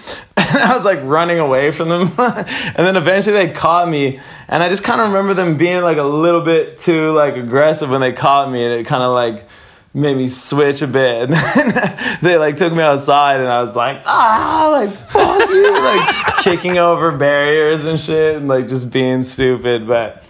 and 0.49 0.59
I 0.62 0.76
was 0.76 0.84
like 0.84 1.01
running 1.03 1.38
away 1.38 1.70
from 1.70 1.88
them, 1.88 2.12
and 2.18 2.86
then 2.86 2.97
eventually 2.97 3.34
they 3.34 3.53
caught 3.53 3.88
me, 3.88 4.20
and 4.49 4.62
I 4.62 4.68
just 4.68 4.82
kind 4.84 5.01
of 5.01 5.09
remember 5.09 5.34
them 5.34 5.57
being 5.57 5.82
like 5.82 5.99
a 5.99 6.03
little 6.03 6.41
bit 6.41 6.78
too 6.78 7.12
like 7.12 7.36
aggressive 7.36 7.91
when 7.91 8.01
they 8.01 8.12
caught 8.12 8.51
me, 8.51 8.64
and 8.64 8.80
it 8.80 8.86
kind 8.86 9.03
of 9.03 9.14
like 9.14 9.47
made 9.93 10.16
me 10.16 10.28
switch 10.28 10.82
a 10.82 10.86
bit. 10.86 11.30
And 11.61 11.72
then 11.72 12.18
they 12.22 12.36
like 12.36 12.57
took 12.57 12.72
me 12.72 12.82
outside 12.82 13.41
and 13.41 13.49
I 13.49 13.61
was 13.61 13.74
like, 13.74 14.03
ah, 14.07 14.68
like 14.72 14.91
fuck 14.91 15.51
you, 15.51 15.82
like 15.82 16.45
kicking 16.45 16.78
over 16.78 17.11
barriers 17.11 17.84
and 17.84 18.01
shit 18.01 18.36
and 18.36 18.49
like 18.49 18.68
just 18.68 18.91
being 18.91 19.22
stupid. 19.22 19.86
But 19.86 20.22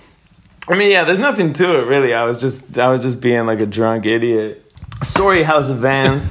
I 0.69 0.77
mean, 0.77 0.91
yeah, 0.91 1.05
there's 1.05 1.19
nothing 1.19 1.53
to 1.55 1.79
it 1.79 1.87
really. 1.87 2.15
I 2.15 2.25
was 2.25 2.41
just 2.41 2.79
I 2.79 2.89
was 2.89 3.03
just 3.03 3.21
being 3.21 3.47
like 3.47 3.61
a 3.61 3.67
drunk 3.67 4.07
idiot. 4.07 4.65
Story 5.03 5.43
House 5.43 5.69
of 5.69 5.79
Vans. 5.79 6.31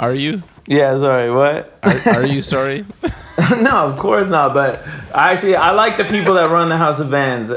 Are 0.00 0.14
you? 0.14 0.38
Yeah, 0.66 0.98
sorry, 0.98 1.30
what? 1.30 1.78
Are, 1.82 2.16
are 2.16 2.26
you 2.26 2.42
sorry? 2.42 2.84
no, 3.60 3.86
of 3.86 3.98
course 3.98 4.28
not. 4.28 4.52
But 4.52 4.86
I 5.14 5.32
actually 5.32 5.56
I 5.56 5.70
like 5.70 5.96
the 5.96 6.04
people 6.04 6.34
that 6.34 6.50
run 6.50 6.68
the 6.68 6.76
House 6.76 6.98
of 7.00 7.08
Vans. 7.08 7.52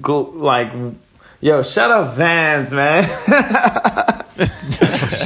Go, 0.00 0.20
like, 0.22 0.70
yo, 1.40 1.62
shut 1.62 1.90
up, 1.90 2.14
Vans, 2.16 2.70
man. 2.72 3.04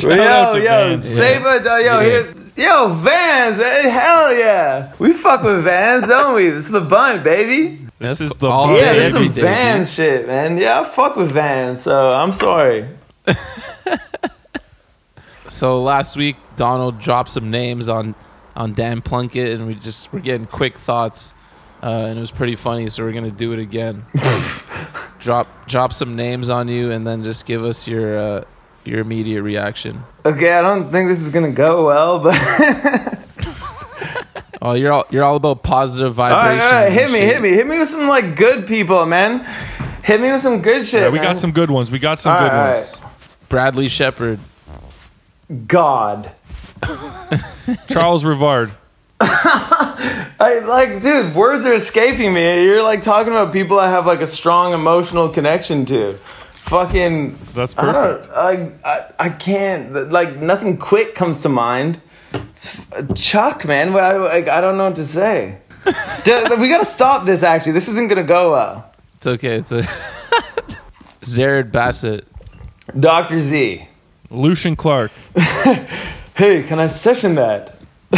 yo, 0.02 0.22
out 0.22 0.54
yo, 0.54 0.62
Vans. 0.62 1.08
save 1.08 1.44
it, 1.44 1.64
yo, 1.64 1.76
Yeah. 1.76 2.02
here, 2.02 2.34
yo, 2.56 2.88
Vans, 2.88 3.60
eh, 3.60 3.88
hell 3.88 4.34
yeah, 4.34 4.92
we 4.98 5.12
fuck 5.12 5.42
with 5.42 5.64
Vans, 5.64 6.06
don't 6.06 6.34
we? 6.34 6.50
This 6.50 6.66
is 6.66 6.70
the 6.70 6.80
Bunt, 6.80 7.24
baby. 7.24 7.86
This 7.98 8.20
is 8.20 8.30
the 8.32 8.48
Bunt. 8.48 8.72
Yeah, 8.76 8.92
day, 8.92 8.98
this 9.00 9.06
is 9.08 9.12
some 9.12 9.32
day, 9.32 9.40
Vans 9.42 9.92
shit, 9.92 10.26
man. 10.26 10.56
Yeah, 10.56 10.80
I 10.80 10.84
fuck 10.84 11.16
with 11.16 11.32
Vans, 11.32 11.82
so 11.82 12.10
I'm 12.10 12.32
sorry. 12.32 12.88
So 15.54 15.80
last 15.80 16.16
week, 16.16 16.34
Donald 16.56 16.98
dropped 16.98 17.30
some 17.30 17.48
names 17.48 17.88
on 17.88 18.16
on 18.56 18.74
Dan 18.74 19.00
Plunkett, 19.00 19.56
and 19.56 19.68
we 19.68 19.76
just 19.76 20.12
we're 20.12 20.18
getting 20.18 20.48
quick 20.48 20.76
thoughts, 20.76 21.32
uh, 21.80 21.86
and 21.86 22.16
it 22.16 22.20
was 22.20 22.32
pretty 22.32 22.56
funny. 22.56 22.88
So 22.88 23.04
we're 23.04 23.12
gonna 23.12 23.30
do 23.30 23.52
it 23.52 23.60
again. 23.60 24.04
drop 25.20 25.68
drop 25.68 25.92
some 25.92 26.16
names 26.16 26.50
on 26.50 26.66
you, 26.66 26.90
and 26.90 27.06
then 27.06 27.22
just 27.22 27.46
give 27.46 27.62
us 27.62 27.86
your 27.86 28.18
uh, 28.18 28.44
your 28.84 28.98
immediate 28.98 29.42
reaction. 29.42 30.02
Okay, 30.24 30.50
I 30.50 30.60
don't 30.60 30.90
think 30.90 31.08
this 31.08 31.20
is 31.22 31.30
gonna 31.30 31.52
go 31.52 31.86
well, 31.86 32.18
but 32.18 32.34
Oh, 34.60 34.72
you're 34.72 34.90
all 34.92 35.06
you're 35.10 35.22
all 35.22 35.36
about 35.36 35.62
positive 35.62 36.18
all 36.18 36.30
right, 36.30 36.58
vibrations. 36.58 36.72
all 36.72 36.80
right, 36.82 36.92
hit 36.92 37.10
me, 37.12 37.18
shit. 37.18 37.32
hit 37.32 37.42
me, 37.42 37.50
hit 37.50 37.66
me 37.68 37.78
with 37.78 37.88
some 37.88 38.08
like 38.08 38.34
good 38.34 38.66
people, 38.66 39.06
man. 39.06 39.46
Hit 40.02 40.20
me 40.20 40.32
with 40.32 40.40
some 40.40 40.62
good 40.62 40.84
shit. 40.84 41.02
Yeah, 41.02 41.10
we 41.10 41.20
man. 41.20 41.28
got 41.28 41.38
some 41.38 41.52
good 41.52 41.70
ones. 41.70 41.92
We 41.92 42.00
got 42.00 42.18
some 42.18 42.32
All 42.34 42.40
good 42.40 42.52
right, 42.52 42.72
ones. 42.74 42.96
Bradley 43.48 43.86
Shepard. 43.86 44.40
God. 45.66 46.30
Charles 47.88 48.24
Rivard. 48.24 48.72
I 49.20 50.60
like, 50.64 51.02
dude. 51.02 51.34
Words 51.34 51.64
are 51.66 51.74
escaping 51.74 52.32
me. 52.32 52.64
You're 52.64 52.82
like 52.82 53.02
talking 53.02 53.32
about 53.32 53.52
people 53.52 53.78
I 53.78 53.88
have 53.88 54.06
like 54.06 54.20
a 54.20 54.26
strong 54.26 54.72
emotional 54.72 55.28
connection 55.28 55.86
to. 55.86 56.18
Fucking. 56.56 57.38
That's 57.54 57.74
perfect. 57.74 58.32
I, 58.32 58.72
I 58.84 59.12
I 59.18 59.28
can't. 59.28 60.10
Like 60.10 60.36
nothing 60.36 60.78
quick 60.78 61.14
comes 61.14 61.42
to 61.42 61.48
mind. 61.48 62.00
Chuck, 63.14 63.64
man. 63.64 63.94
I 63.94 64.12
like, 64.16 64.48
I 64.48 64.60
don't 64.60 64.76
know 64.76 64.86
what 64.86 64.96
to 64.96 65.06
say. 65.06 65.58
We 65.86 66.68
gotta 66.68 66.86
stop 66.86 67.26
this. 67.26 67.42
Actually, 67.42 67.72
this 67.72 67.88
isn't 67.88 68.08
gonna 68.08 68.24
go 68.24 68.52
well. 68.52 68.90
It's 69.16 69.26
okay. 69.26 69.56
It's 69.56 69.72
a 69.72 69.82
Zered 71.22 71.70
Bassett. 71.70 72.26
Doctor 72.98 73.40
Z. 73.40 73.86
Lucien 74.34 74.76
Clarke. 74.76 75.12
Hey, 76.36 76.64
can 76.64 76.80
I 76.80 76.88
session 76.88 77.36
that? 77.36 77.76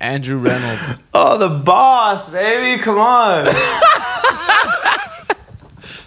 Andrew 0.00 0.38
Reynolds. 0.38 0.98
Oh, 1.14 1.38
the 1.38 1.48
boss, 1.48 2.28
baby. 2.28 2.82
Come 2.82 2.98
on. 2.98 3.46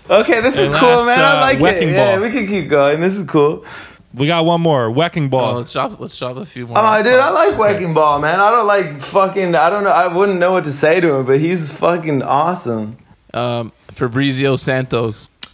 okay, 0.09 0.41
this 0.41 0.55
is 0.55 0.67
And 0.67 0.75
cool, 0.75 0.89
last, 0.89 1.05
man. 1.05 1.19
I 1.21 1.37
uh, 1.37 1.39
like 1.41 1.59
it. 1.59 1.63
Wrecking 1.63 1.89
Yeah, 1.93 2.17
Ball. 2.17 2.21
we 2.27 2.31
can 2.31 2.47
keep 2.47 2.69
going. 2.69 2.99
This 2.99 3.15
is 3.15 3.25
cool. 3.27 3.65
We 4.13 4.27
got 4.27 4.43
one 4.45 4.59
more. 4.59 4.91
Wrecking 4.91 5.25
Oh, 5.27 5.29
Ball. 5.29 5.53
let's 5.55 5.71
drop 5.71 5.97
let's 5.99 6.17
drop 6.17 6.35
a 6.37 6.43
few 6.45 6.67
more. 6.67 6.77
Oh, 6.77 7.01
dude, 7.03 7.13
I 7.13 7.29
like 7.29 7.57
Wrecking 7.57 7.93
Ball, 7.93 8.19
man. 8.19 8.39
I 8.41 8.51
don't 8.51 8.67
like 8.67 8.99
fucking. 8.99 9.55
I 9.55 9.69
don't 9.69 9.83
know. 9.85 9.91
I 9.91 10.13
wouldn't 10.13 10.39
know 10.39 10.51
what 10.51 10.65
to 10.65 10.73
say 10.73 10.99
to 10.99 11.13
him, 11.15 11.25
but 11.25 11.39
he's 11.39 11.69
fucking 11.71 12.23
awesome. 12.23 12.97
Um, 13.33 13.71
Fabrizio 13.91 14.55
Santos. 14.57 15.29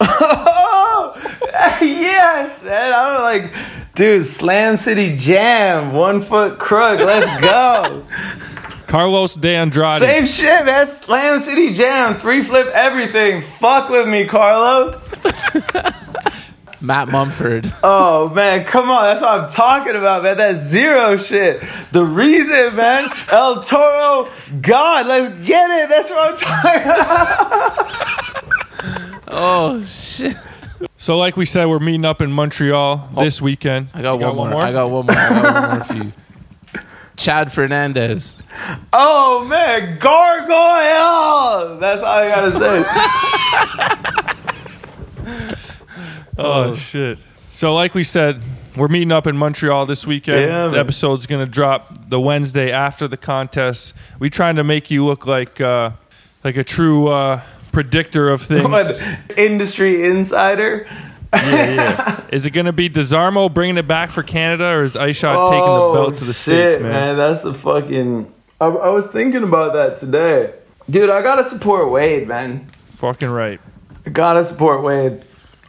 Yes, 1.80 2.62
man. 2.62 2.92
I 2.92 3.14
don't 3.14 3.22
like, 3.22 3.52
dude. 3.94 4.24
Slam 4.24 4.76
City 4.76 5.16
Jam, 5.16 5.92
one 5.92 6.22
foot 6.22 6.58
crook. 6.58 7.00
Let's 7.00 7.40
go. 7.40 8.06
Carlos 8.86 9.34
De 9.34 9.54
Andrade. 9.54 10.00
Same 10.00 10.26
shit, 10.26 10.64
man. 10.64 10.86
Slam 10.86 11.40
City 11.40 11.72
Jam, 11.72 12.18
three 12.18 12.42
flip 12.42 12.68
everything. 12.68 13.42
Fuck 13.42 13.90
with 13.90 14.08
me, 14.08 14.26
Carlos. 14.26 15.02
Matt 16.80 17.08
Mumford. 17.08 17.72
Oh 17.82 18.28
man, 18.30 18.64
come 18.64 18.90
on, 18.90 19.02
that's 19.04 19.20
what 19.20 19.40
I'm 19.40 19.48
talking 19.48 19.96
about, 19.96 20.22
man. 20.22 20.36
That 20.36 20.56
zero 20.56 21.16
shit. 21.16 21.60
The 21.90 22.04
reason, 22.04 22.76
man. 22.76 23.10
El 23.28 23.62
Toro, 23.62 24.30
God, 24.60 25.06
let's 25.06 25.34
get 25.46 25.70
it. 25.70 25.88
That's 25.88 26.10
what 26.10 26.32
I'm 26.32 26.38
talking 26.38 26.82
about. 26.82 27.96
Oh 29.28 29.84
shit! 29.86 30.36
So, 31.06 31.16
like 31.18 31.36
we 31.36 31.46
said, 31.46 31.66
we're 31.66 31.78
meeting 31.78 32.04
up 32.04 32.20
in 32.20 32.32
Montreal 32.32 33.10
this 33.16 33.40
weekend. 33.40 33.90
I 33.94 34.02
got, 34.02 34.18
You 34.18 34.26
one, 34.26 34.50
more. 34.50 34.60
I 34.60 34.72
got 34.72 34.90
one 34.90 35.06
more. 35.06 35.14
I 35.14 35.28
got 35.28 35.62
one 35.62 35.78
more 35.78 35.84
for 35.84 35.94
you. 35.94 36.12
Chad 37.16 37.52
Fernandez. 37.52 38.36
Oh 38.92 39.44
man, 39.44 40.00
gargoyle. 40.00 41.78
That's 41.78 42.02
all 42.02 42.08
I 42.08 42.28
gotta 42.28 42.50
say. 42.58 42.82
Oh, 46.38 46.74
shit. 46.74 47.18
So, 47.52 47.72
like 47.72 47.94
we 47.94 48.02
said, 48.02 48.42
we're 48.76 48.88
meeting 48.88 49.12
up 49.12 49.28
in 49.28 49.36
Montreal 49.36 49.86
this 49.86 50.04
weekend. 50.06 50.40
Yeah, 50.40 50.66
the 50.66 50.80
episode's 50.80 51.26
gonna 51.26 51.46
drop 51.46 52.10
the 52.10 52.18
Wednesday 52.18 52.72
after 52.72 53.06
the 53.06 53.16
contest. 53.16 53.94
We 54.18 54.28
trying 54.28 54.56
to 54.56 54.64
make 54.64 54.90
you 54.90 55.06
look 55.06 55.24
like 55.24 55.60
uh, 55.60 55.92
like 56.42 56.56
a 56.56 56.64
true 56.64 57.06
uh, 57.06 57.42
predictor 57.76 58.30
of 58.30 58.40
things. 58.52 58.66
What, 58.66 58.98
industry 59.36 60.06
insider. 60.06 60.86
yeah, 61.34 61.74
yeah. 61.74 62.24
Is 62.32 62.46
it 62.46 62.52
gonna 62.52 62.72
be 62.72 62.88
Desarmo 62.88 63.52
bringing 63.52 63.76
it 63.76 63.86
back 63.86 64.08
for 64.08 64.22
Canada, 64.22 64.64
or 64.70 64.84
is 64.84 64.94
Ishod 64.96 65.48
taking 65.50 65.60
the 65.60 65.92
belt 65.92 66.18
to 66.18 66.24
the 66.24 66.30
Oh, 66.30 66.32
shit, 66.32 66.72
states, 66.72 66.82
man? 66.82 67.18
That's 67.18 67.42
the 67.42 67.52
fucking. 67.52 68.32
I, 68.60 68.64
I 68.66 68.88
was 68.88 69.06
thinking 69.08 69.42
about 69.42 69.74
that 69.74 70.00
today, 70.00 70.54
dude. 70.88 71.10
I 71.10 71.20
gotta 71.20 71.44
support 71.44 71.90
Wade, 71.90 72.26
man. 72.26 72.66
Fucking 72.94 73.28
right. 73.28 73.60
I 74.06 74.10
gotta 74.10 74.42
support 74.44 74.82
Wade. 74.82 75.22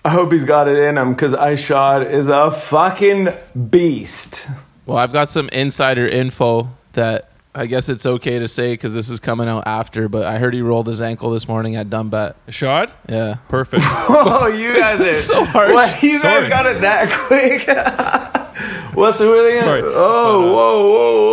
I 0.05 0.09
hope 0.09 0.31
he's 0.31 0.45
got 0.45 0.69
it 0.69 0.77
in 0.77 0.97
him 0.97 1.11
because 1.11 1.33
Ishod 1.33 2.09
is 2.09 2.27
a 2.29 2.49
fucking 2.51 3.27
beast. 3.69 4.47
Well, 4.85 4.95
I've 4.97 5.11
got 5.11 5.27
some 5.27 5.49
insider 5.49 6.07
info 6.07 6.69
that 6.93 7.29
I 7.57 7.65
guess 7.65 7.89
it's 7.89 8.05
okay 8.05 8.39
to 8.39 8.47
say 8.47 8.73
because 8.73 8.93
this 8.93 9.09
is 9.09 9.19
coming 9.19 9.47
out 9.47 9.63
after. 9.65 10.07
But 10.07 10.25
I 10.25 10.37
heard 10.37 10.53
he 10.53 10.61
rolled 10.61 10.87
his 10.87 11.01
ankle 11.01 11.31
this 11.31 11.47
morning 11.47 11.75
at 11.75 11.89
Dumbat. 11.89 12.35
Shot? 12.49 12.91
Yeah. 13.09 13.37
Perfect. 13.49 13.83
Oh, 14.09 14.47
you 14.47 14.73
guys 14.73 15.01
are 15.01 15.13
so 15.13 15.43
harsh. 15.43 15.73
What, 15.73 16.03
you 16.03 16.21
guys 16.21 16.37
Sorry. 16.39 16.49
got 16.49 16.65
it 16.67 16.81
that 16.81 17.11
quick? 17.27 17.67
What's 18.95 19.19
the 19.19 19.25
really? 19.31 19.59
Sorry. 19.59 19.81
Oh, 19.83 19.85
But, 19.85 19.89
uh, 19.91 20.53
whoa, 20.53 20.91
whoa, 20.91 21.31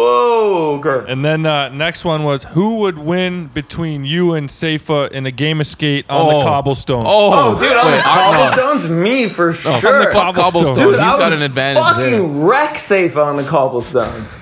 whoa. 0.81 0.91
Okay. 0.91 1.12
and 1.12 1.25
then 1.25 1.47
uh, 1.47 1.68
next 1.70 2.05
one 2.05 2.25
was 2.25 2.45
who 2.45 2.81
would 2.81 2.99
win 2.99 3.47
between 3.49 4.05
you 4.05 4.35
and 4.35 4.51
Safa 4.51 5.09
in 5.16 5.25
a 5.25 5.31
game 5.31 5.61
of 5.61 5.66
skate 5.66 6.05
on 6.11 6.27
the 6.29 6.35
Oh. 6.35 6.43
cobblestone? 6.43 7.05
Oh, 7.07 7.55
Oh, 7.55 7.59
dude, 7.59 7.72
on 7.72 7.85
the 7.87 7.91
wait, 7.93 7.97
no. 7.97 8.03
cobblestones, 8.03 8.91
me 8.91 9.29
for 9.29 9.53
sure. 9.55 9.72
On 9.72 9.81
the 9.81 10.07
co- 10.07 10.12
Cobblestone. 10.12 10.35
cobblestone, 10.45 10.75
Dude, 10.85 10.95
he's 11.01 11.14
I 11.14 11.18
got 11.18 11.33
an 11.33 11.43
advantage 11.43 11.83
fucking 11.83 12.11
there. 12.11 12.22
wreck 12.47 12.79
safe 12.79 13.16
on 13.16 13.37
the 13.37 13.45
cobblestones. 13.45 14.35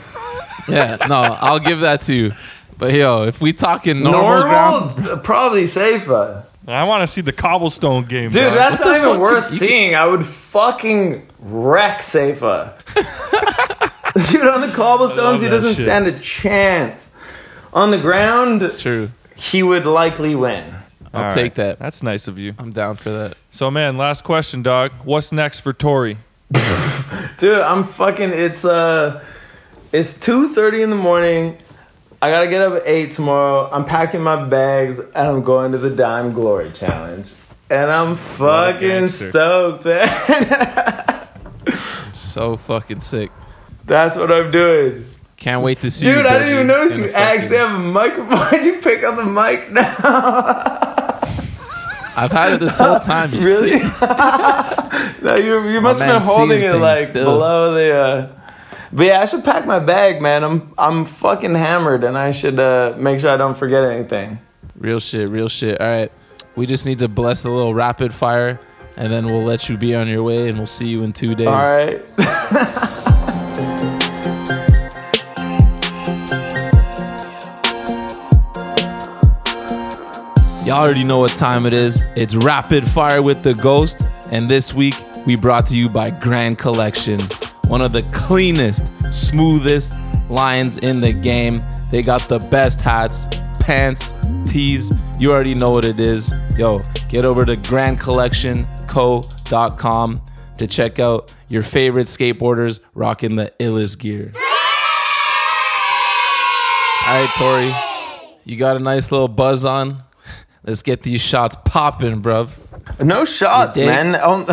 Yeah, 0.68 0.96
no, 1.08 1.16
I'll 1.40 1.58
give 1.58 1.80
that 1.80 2.02
to 2.02 2.14
you. 2.14 2.32
But 2.78 2.94
yo, 2.94 3.24
if 3.24 3.40
we 3.40 3.52
talking 3.52 4.02
normal, 4.02 4.42
ground, 4.42 5.22
probably 5.24 5.66
Safa. 5.66 6.46
I 6.66 6.84
want 6.84 7.00
to 7.02 7.06
see 7.08 7.20
the 7.20 7.32
cobblestone 7.32 8.04
game, 8.04 8.30
Dude, 8.30 8.44
dog. 8.44 8.54
that's 8.54 8.78
the 8.78 8.84
not 8.84 8.96
even 8.98 9.20
worth 9.20 9.52
You 9.52 9.58
can- 9.58 9.68
seeing. 9.68 9.94
I 9.96 10.06
would 10.06 10.24
fucking 10.24 11.26
wreck 11.40 12.02
Safa. 12.02 12.78
Dude, 14.30 14.46
on 14.46 14.60
the 14.60 14.72
cobblestones, 14.74 15.40
he 15.40 15.48
doesn't 15.48 15.74
shit. 15.74 15.82
stand 15.84 16.06
a 16.06 16.18
chance. 16.20 17.10
On 17.72 17.90
the 17.90 17.98
ground, 17.98 18.70
true. 18.78 19.10
he 19.34 19.62
would 19.62 19.86
likely 19.86 20.34
win. 20.34 20.62
I'll 21.14 21.24
All 21.24 21.30
take 21.30 21.42
right. 21.42 21.54
that. 21.56 21.78
That's 21.78 22.02
nice 22.02 22.28
of 22.28 22.38
you. 22.38 22.54
I'm 22.58 22.70
down 22.70 22.96
for 22.96 23.10
that. 23.10 23.36
So, 23.50 23.70
man, 23.70 23.96
last 23.98 24.22
question, 24.24 24.62
dog. 24.62 24.92
What's 25.04 25.32
next 25.32 25.60
for 25.60 25.72
Torey? 25.72 26.18
Dude, 27.38 27.58
I'm 27.58 27.84
fucking 27.84 28.30
it's 28.30 28.64
uh 28.64 29.24
it's 29.92 30.14
2:30 30.14 30.82
in 30.82 30.90
the 30.90 30.96
morning. 30.96 31.58
I 32.20 32.30
gotta 32.30 32.46
get 32.46 32.62
up 32.62 32.74
at 32.74 32.82
8 32.86 33.10
tomorrow. 33.12 33.68
I'm 33.72 33.84
packing 33.84 34.20
my 34.22 34.44
bags 34.44 34.98
and 34.98 35.16
I'm 35.16 35.42
going 35.42 35.72
to 35.72 35.78
the 35.78 35.90
Dime 35.90 36.32
Glory 36.32 36.70
Challenge. 36.70 37.32
And 37.68 37.90
I'm 37.90 38.16
fucking 38.16 39.08
stoked, 39.08 39.84
man. 39.86 41.08
So 42.12 42.56
fucking 42.56 43.00
sick. 43.00 43.30
That's 43.84 44.16
what 44.16 44.30
I'm 44.30 44.50
doing. 44.50 45.06
Can't 45.36 45.62
wait 45.62 45.80
to 45.80 45.90
see 45.90 46.06
you. 46.06 46.14
Dude, 46.14 46.26
I 46.26 46.38
didn't 46.38 46.54
even 46.54 46.66
notice 46.66 46.96
you 46.96 47.08
actually 47.10 47.58
fucking- 47.58 47.58
have 47.58 47.74
a 47.74 47.78
microphone. 47.78 48.38
Why'd 48.38 48.64
you 48.64 48.80
pick 48.80 49.02
up 49.02 49.16
the 49.16 49.24
mic 49.24 49.70
now? 49.72 49.96
I've 52.14 52.30
had 52.30 52.52
it 52.52 52.60
this 52.60 52.78
whole 52.78 52.98
time. 53.00 53.30
Really? 53.42 53.78
no, 55.22 55.36
you 55.36 55.68
you 55.70 55.80
must 55.80 56.00
have 56.00 56.20
been 56.20 56.22
holding 56.22 56.62
it 56.62 56.74
like 56.74 57.06
still. 57.06 57.24
below 57.24 57.74
the. 57.74 57.94
Uh... 57.94 58.28
But 58.92 59.06
yeah, 59.06 59.20
I 59.20 59.24
should 59.24 59.44
pack 59.44 59.66
my 59.66 59.78
bag, 59.78 60.20
man. 60.20 60.44
I'm 60.44 60.74
I'm 60.76 61.04
fucking 61.04 61.54
hammered, 61.54 62.04
and 62.04 62.18
I 62.18 62.30
should 62.30 62.58
uh, 62.58 62.94
make 62.98 63.20
sure 63.20 63.30
I 63.30 63.36
don't 63.36 63.56
forget 63.56 63.84
anything. 63.84 64.38
Real 64.76 65.00
shit, 65.00 65.28
real 65.28 65.48
shit. 65.48 65.80
All 65.80 65.86
right. 65.86 66.12
We 66.54 66.66
just 66.66 66.84
need 66.84 66.98
to 66.98 67.08
bless 67.08 67.44
a 67.44 67.50
little 67.50 67.72
rapid 67.72 68.12
fire 68.12 68.60
and 68.96 69.12
then 69.12 69.26
we'll 69.26 69.42
let 69.42 69.68
you 69.68 69.76
be 69.76 69.94
on 69.94 70.08
your 70.08 70.22
way 70.22 70.48
and 70.48 70.58
we'll 70.58 70.66
see 70.66 70.86
you 70.86 71.02
in 71.02 71.12
two 71.12 71.34
days. 71.34 71.46
All 71.46 71.54
right. 71.54 72.02
Y'all 80.66 80.80
already 80.80 81.04
know 81.04 81.18
what 81.18 81.32
time 81.32 81.66
it 81.66 81.74
is. 81.74 82.02
It's 82.14 82.36
rapid 82.36 82.88
fire 82.88 83.22
with 83.22 83.42
the 83.42 83.54
ghost. 83.54 84.06
And 84.30 84.46
this 84.46 84.72
week, 84.72 84.94
we 85.26 85.36
brought 85.36 85.66
to 85.66 85.76
you 85.76 85.88
by 85.88 86.10
Grand 86.10 86.58
Collection, 86.58 87.20
one 87.68 87.80
of 87.80 87.92
the 87.92 88.02
cleanest, 88.12 88.84
smoothest 89.10 89.94
lines 90.28 90.78
in 90.78 91.00
the 91.00 91.12
game. 91.12 91.62
They 91.90 92.02
got 92.02 92.28
the 92.28 92.38
best 92.38 92.80
hats, 92.80 93.26
pants, 93.60 94.12
tees. 94.44 94.92
You 95.18 95.32
already 95.32 95.54
know 95.54 95.70
what 95.70 95.84
it 95.84 96.00
is. 96.00 96.32
Yo, 96.56 96.80
get 97.08 97.24
over 97.24 97.44
to 97.44 97.56
grandcollectionco.com 97.56 100.20
to 100.58 100.66
check 100.66 100.98
out 100.98 101.30
your 101.48 101.62
favorite 101.62 102.06
skateboarders 102.06 102.80
rocking 102.94 103.36
the 103.36 103.52
illest 103.58 103.98
gear. 103.98 104.32
All 107.04 107.20
right, 107.20 107.28
Torey, 107.34 107.74
you 108.44 108.56
got 108.56 108.76
a 108.76 108.78
nice 108.78 109.10
little 109.10 109.28
buzz 109.28 109.64
on. 109.64 110.04
Let's 110.64 110.82
get 110.82 111.02
these 111.02 111.20
shots 111.20 111.56
popping, 111.64 112.22
bruv. 112.22 112.50
No 113.00 113.24
shots, 113.24 113.78
man. 113.78 114.16
Oh, 114.20 114.44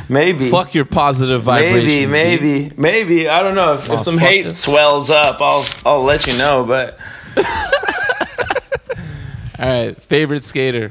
maybe. 0.08 0.50
Fuck 0.50 0.74
your 0.74 0.84
positive 0.84 1.46
maybe, 1.46 1.66
vibrations. 2.06 2.12
B. 2.12 2.18
maybe, 2.18 2.72
maybe. 2.76 3.28
I 3.28 3.42
don't 3.42 3.54
know 3.54 3.74
if, 3.74 3.88
if 3.88 4.00
some 4.00 4.18
hate 4.18 4.46
it. 4.46 4.50
swells 4.52 5.10
up. 5.10 5.40
I'll 5.40 5.64
I'll 5.86 6.02
let 6.02 6.26
you 6.26 6.36
know. 6.38 6.64
But 6.64 6.98
All 9.58 9.68
right, 9.68 9.96
favorite 9.96 10.42
skater, 10.44 10.90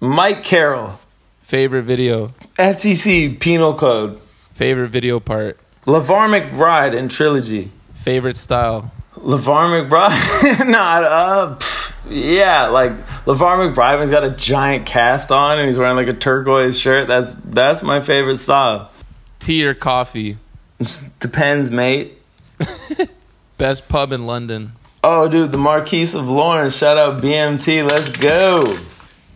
Mike 0.00 0.42
Carroll, 0.42 0.98
favorite 1.42 1.82
video, 1.84 2.32
FTC 2.58 3.38
Penal 3.38 3.74
Code, 3.74 4.20
favorite 4.54 4.88
video 4.88 5.20
part, 5.20 5.58
Lavar 5.86 6.28
McBride 6.28 6.92
in 6.94 7.08
Trilogy. 7.08 7.70
favorite 7.94 8.36
style, 8.36 8.90
Lavar 9.16 9.88
McBride, 9.88 10.66
not 10.70 11.04
uh, 11.04 11.56
pff, 11.56 11.89
yeah, 12.08 12.66
like 12.68 12.92
Lavar 13.24 13.72
McBride 13.74 13.92
when 13.94 14.00
he's 14.00 14.10
got 14.10 14.24
a 14.24 14.30
giant 14.30 14.86
cast 14.86 15.30
on 15.32 15.58
and 15.58 15.66
he's 15.66 15.78
wearing 15.78 15.96
like 15.96 16.08
a 16.08 16.12
turquoise 16.12 16.78
shirt. 16.78 17.08
That's 17.08 17.34
that's 17.44 17.82
my 17.82 18.00
favorite 18.00 18.38
style. 18.38 18.90
tea 19.38 19.64
or 19.66 19.74
coffee, 19.74 20.38
Depends, 21.20 21.70
mate. 21.70 22.18
best 23.58 23.88
pub 23.88 24.12
in 24.12 24.26
London, 24.26 24.72
Oh, 25.02 25.28
dude, 25.28 25.50
the 25.52 25.58
Marquise 25.58 26.14
of 26.14 26.28
Lawrence. 26.28 26.76
Shout 26.76 26.98
out 26.98 27.22
BMT. 27.22 27.88
Let's 27.90 28.10
go. 28.10 28.62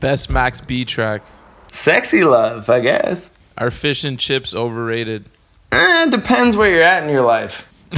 best 0.00 0.28
Max 0.30 0.60
B 0.60 0.84
track. 0.84 1.22
Sexy 1.68 2.22
love, 2.22 2.68
I 2.70 2.80
guess. 2.80 3.30
Are 3.56 3.70
fish 3.70 4.04
and 4.04 4.18
chips 4.18 4.54
overrated? 4.54 5.24
Eh, 5.72 6.10
depends 6.10 6.56
where 6.56 6.70
you're 6.70 6.82
at 6.82 7.02
in 7.02 7.08
your 7.10 7.22
life. 7.22 7.70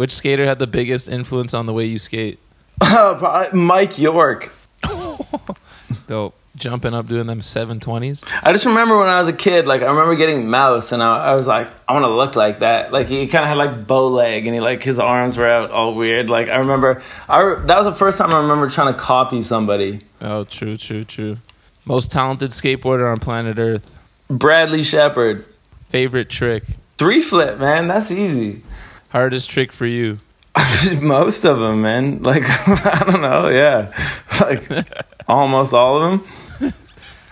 Which 0.00 0.12
skater 0.12 0.46
had 0.46 0.58
the 0.58 0.66
biggest 0.66 1.10
influence 1.10 1.52
on 1.52 1.66
the 1.66 1.74
way 1.74 1.84
you 1.84 1.98
skate? 1.98 2.38
Oh, 2.82 3.50
Mike 3.52 3.98
York. 3.98 4.50
Dope. 6.06 6.34
Jumping 6.56 6.94
up 6.94 7.06
doing 7.06 7.26
them 7.26 7.40
720s? 7.40 8.26
I 8.42 8.52
just 8.52 8.64
remember 8.64 8.96
when 8.98 9.08
I 9.08 9.20
was 9.20 9.28
a 9.28 9.34
kid, 9.34 9.66
like 9.66 9.82
I 9.82 9.88
remember 9.88 10.14
getting 10.14 10.48
Mouse, 10.48 10.92
and 10.92 11.02
I, 11.02 11.26
I 11.26 11.34
was 11.34 11.46
like, 11.46 11.68
I 11.86 11.92
want 11.92 12.04
to 12.04 12.14
look 12.14 12.34
like 12.34 12.60
that. 12.60 12.94
Like 12.94 13.08
he 13.08 13.26
kind 13.26 13.44
of 13.44 13.48
had 13.50 13.58
like 13.58 13.86
bow 13.86 14.06
leg, 14.06 14.46
and 14.46 14.54
he 14.54 14.60
like 14.60 14.82
his 14.82 14.98
arms 14.98 15.36
were 15.36 15.46
out 15.46 15.70
all 15.70 15.94
weird. 15.94 16.30
Like 16.30 16.48
I 16.48 16.56
remember, 16.56 17.02
I 17.28 17.56
that 17.66 17.76
was 17.76 17.84
the 17.84 17.92
first 17.92 18.16
time 18.16 18.30
I 18.30 18.40
remember 18.40 18.70
trying 18.70 18.94
to 18.94 18.98
copy 18.98 19.42
somebody. 19.42 20.00
Oh, 20.22 20.44
true, 20.44 20.78
true, 20.78 21.04
true. 21.04 21.36
Most 21.84 22.10
talented 22.10 22.52
skateboarder 22.52 23.12
on 23.12 23.20
planet 23.20 23.58
Earth. 23.58 23.90
Bradley 24.30 24.82
Shepard, 24.82 25.44
Favorite 25.90 26.30
trick. 26.30 26.64
three 26.96 27.20
flip, 27.20 27.58
man. 27.58 27.86
That's 27.88 28.10
easy. 28.10 28.62
Hardest 29.10 29.50
trick 29.50 29.72
for 29.72 29.86
you. 29.86 30.18
Most 31.00 31.44
of 31.44 31.58
them, 31.58 31.82
man. 31.82 32.22
Like 32.22 32.42
I 32.68 33.04
don't 33.06 33.22
know, 33.22 33.48
yeah, 33.48 33.92
like 34.40 34.88
almost 35.28 35.72
all 35.72 36.02
of 36.02 36.20
them. 36.60 36.74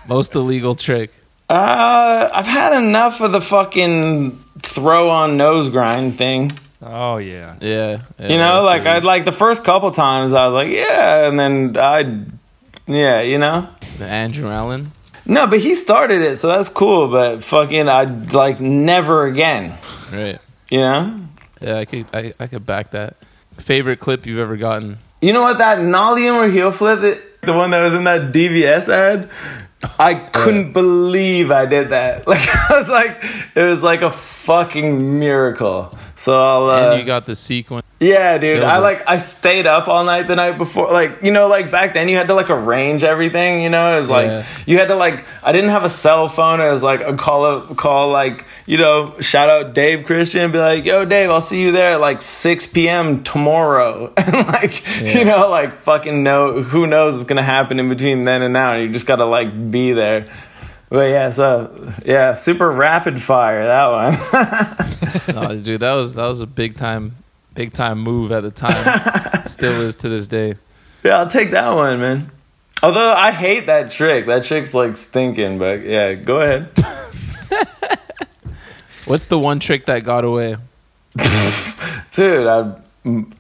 Most 0.09 0.35
illegal 0.35 0.75
trick. 0.75 1.13
Uh, 1.49 2.29
I've 2.33 2.47
had 2.47 2.79
enough 2.83 3.21
of 3.21 3.33
the 3.33 3.41
fucking 3.41 4.39
throw 4.61 5.11
on 5.11 5.37
nose 5.37 5.71
grind 5.71 6.15
thing. 6.15 6.53
Oh 6.83 7.17
yeah. 7.17 7.57
Yeah. 7.61 8.03
You 8.19 8.37
know, 8.37 8.63
like 8.63 8.87
I'd 8.87 9.05
like 9.05 9.25
the 9.25 9.33
first 9.33 9.65
couple 9.65 9.91
times 9.91 10.33
I 10.33 10.47
was 10.47 10.55
like, 10.55 10.73
yeah, 10.73 11.27
and 11.29 11.39
then 11.39 11.77
I'd, 11.77 12.27
yeah, 12.87 13.23
you 13.23 13.39
know. 13.39 13.69
The 13.99 14.07
Andrew 14.07 14.49
Allen. 14.49 14.93
No, 15.27 15.47
but 15.47 15.61
he 15.61 15.75
started 15.75 16.23
it, 16.23 16.39
so 16.39 16.49
that's 16.49 16.69
cool. 16.69 17.09
But 17.09 17.45
fucking, 17.45 17.89
I'd 17.89 18.33
like 18.33 18.61
never 18.61 19.27
again. 19.27 19.75
Right. 20.13 20.39
You 20.71 20.81
know. 20.81 21.21
Yeah, 21.61 21.79
I 21.79 21.85
could 21.85 22.07
I, 22.13 22.35
I 22.39 22.47
could 22.47 22.65
back 22.65 22.93
that. 22.93 23.17
Favorite 23.55 23.99
clip 23.99 24.27
you've 24.27 24.39
ever 24.39 24.57
gotten? 24.57 24.99
You 25.21 25.33
know 25.33 25.43
what? 25.43 25.59
That 25.59 25.81
nollie 25.81 26.29
or 26.29 26.49
heel 26.49 26.71
flip, 26.71 27.03
it, 27.03 27.41
the 27.43 27.53
one 27.53 27.71
that 27.71 27.83
was 27.83 27.95
in 27.95 28.05
that 28.05 28.33
DVS 28.33 28.89
ad. 28.89 29.31
I 29.99 30.15
couldn't 30.15 30.73
believe 30.73 31.51
I 31.51 31.67
did 31.67 31.91
that. 31.91 32.27
Like 32.27 32.49
I 32.49 32.79
was 32.79 32.89
like, 32.89 33.25
it 33.55 33.63
was 33.63 33.83
like 33.83 34.03
a 34.03 34.11
fucking 34.11 35.19
miracle. 35.19 35.97
So 36.29 36.39
I'll. 36.39 36.69
Uh, 36.69 36.91
and 36.91 37.01
you 37.01 37.07
got 37.07 37.25
the 37.25 37.35
sequence. 37.35 37.87
Yeah, 38.01 38.37
dude. 38.37 38.63
I 38.63 38.79
like 38.79 39.03
I 39.09 39.17
stayed 39.17 39.67
up 39.67 39.89
all 39.89 40.05
night 40.05 40.29
the 40.29 40.37
night 40.37 40.59
before. 40.59 40.93
Like, 40.93 41.23
you 41.23 41.33
know, 41.33 41.49
like 41.49 41.71
back 41.71 41.95
then 41.95 42.11
you 42.11 42.19
had 42.19 42.29
to 42.29 42.35
like 42.35 42.51
arrange 42.51 43.03
everything, 43.03 43.63
you 43.63 43.71
know? 43.71 43.95
It 43.97 44.01
was 44.01 44.11
like 44.11 44.27
Yeah. 44.27 44.47
you 44.67 44.79
had 44.79 44.89
to 44.89 44.95
like 44.95 45.25
I 45.43 45.53
didn't 45.53 45.71
have 45.71 45.85
a 45.85 45.91
cell 45.91 46.29
phone. 46.29 46.61
It 46.61 46.71
was 46.71 46.83
like 46.83 47.01
a 47.01 47.17
call 47.17 47.47
a 47.47 47.75
call 47.75 48.11
like, 48.11 48.45
you 48.67 48.77
know, 48.77 49.19
shout 49.21 49.49
out 49.49 49.73
Dave 49.73 50.05
Christian 50.05 50.53
be 50.53 50.59
like, 50.59 50.85
"Yo, 50.85 51.07
Dave, 51.07 51.31
I'll 51.31 51.41
see 51.41 51.63
you 51.63 51.73
there 51.73 51.93
at 51.93 52.01
like 52.01 52.21
6 52.21 52.67
p.m. 52.67 53.23
tomorrow." 53.23 54.13
and 54.19 54.47
like, 54.49 55.01
you 55.01 55.25
know, 55.25 55.49
like 55.49 55.73
fucking 55.73 56.23
know 56.23 56.63
who 56.63 56.87
knows 56.87 57.15
what's 57.15 57.27
to 57.29 57.43
happen 57.43 57.81
in 57.81 57.89
between 57.89 58.25
then 58.25 58.43
and 58.43 58.53
now. 58.53 58.75
You 58.77 58.91
just 58.91 59.07
got 59.07 59.17
to 59.17 59.25
like 59.25 59.71
be 59.71 59.93
there. 59.93 60.29
But 60.91 61.11
yeah, 61.11 61.29
so 61.31 61.93
yeah, 62.05 62.35
super 62.35 62.71
rapid 62.71 63.23
fire 63.23 63.67
that 63.67 63.87
one. 63.89 64.85
Oh, 65.31 65.57
dude, 65.59 65.81
that 65.81 65.95
was 65.95 66.15
that 66.15 66.27
was 66.27 66.41
a 66.41 66.47
big 66.47 66.77
time 66.77 67.17
big 67.55 67.73
time 67.73 67.99
move 67.99 68.33
at 68.33 68.43
the 68.43 68.51
time. 68.51 69.45
Still 69.47 69.83
is 69.83 69.97
to 69.97 70.09
this 70.09 70.27
day. 70.27 70.55
Yeah, 71.05 71.19
I'll 71.19 71.29
take 71.29 71.51
that 71.51 71.75
one, 71.75 72.01
man. 72.01 72.31
Although 72.83 73.13
I 73.13 73.33
hate 73.33 73.67
that 73.67 73.91
trick. 73.91 74.27
That 74.27 74.45
trick's 74.45 74.73
like 74.73 74.97
stinking, 74.97 75.59
but 75.59 75.83
yeah, 75.83 76.15
go 76.15 76.41
ahead. 76.41 76.71
What's 79.07 79.27
the 79.27 79.39
one 79.39 79.59
trick 79.59 79.87
that 79.87 80.05
got 80.05 80.25
away? 80.25 80.55
Dude, 82.13 82.47
I 82.47 82.75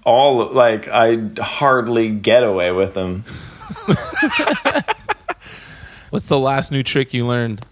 all 0.05 0.53
like 0.53 0.88
I 0.88 1.30
hardly 1.40 2.11
get 2.11 2.42
away 2.42 2.72
with 2.72 2.94
them. 2.94 3.24
What's 6.11 6.26
the 6.26 6.38
last 6.38 6.72
new 6.72 6.82
trick 6.82 7.12
you 7.12 7.26
learned? 7.26 7.64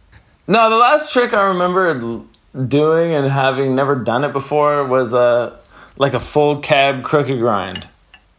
No, 0.47 0.69
the 0.71 0.77
last 0.77 1.13
trick 1.13 1.33
I 1.33 1.45
remember 1.49 2.23
doing 2.69 3.15
and 3.15 3.27
having 3.29 3.75
never 3.75 3.95
done 3.97 4.25
it 4.25 4.33
before 4.33 4.85
was 4.85 5.13
a 5.13 5.59
like 5.97 6.15
a 6.15 6.21
full 6.21 6.59
cab 6.59 7.03
crooked 7.03 7.39
grind. 7.39 7.87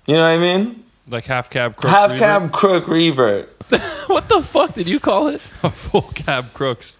You 0.06 0.16
know 0.16 0.22
what 0.22 0.28
I 0.28 0.38
mean? 0.38 0.84
Like 1.10 1.26
half 1.26 1.50
cab 1.50 1.76
crooks. 1.76 1.94
Half 1.94 2.12
revert? 2.12 2.20
cab 2.20 2.52
crook 2.52 2.88
revert. 2.88 3.54
What 4.08 4.30
the 4.30 4.42
fuck 4.42 4.74
did 4.74 4.88
you 4.88 5.02
call 5.02 5.28
it? 5.28 5.42
A 5.64 5.70
full 5.70 6.02
cab 6.04 6.54
crooks. 6.54 6.98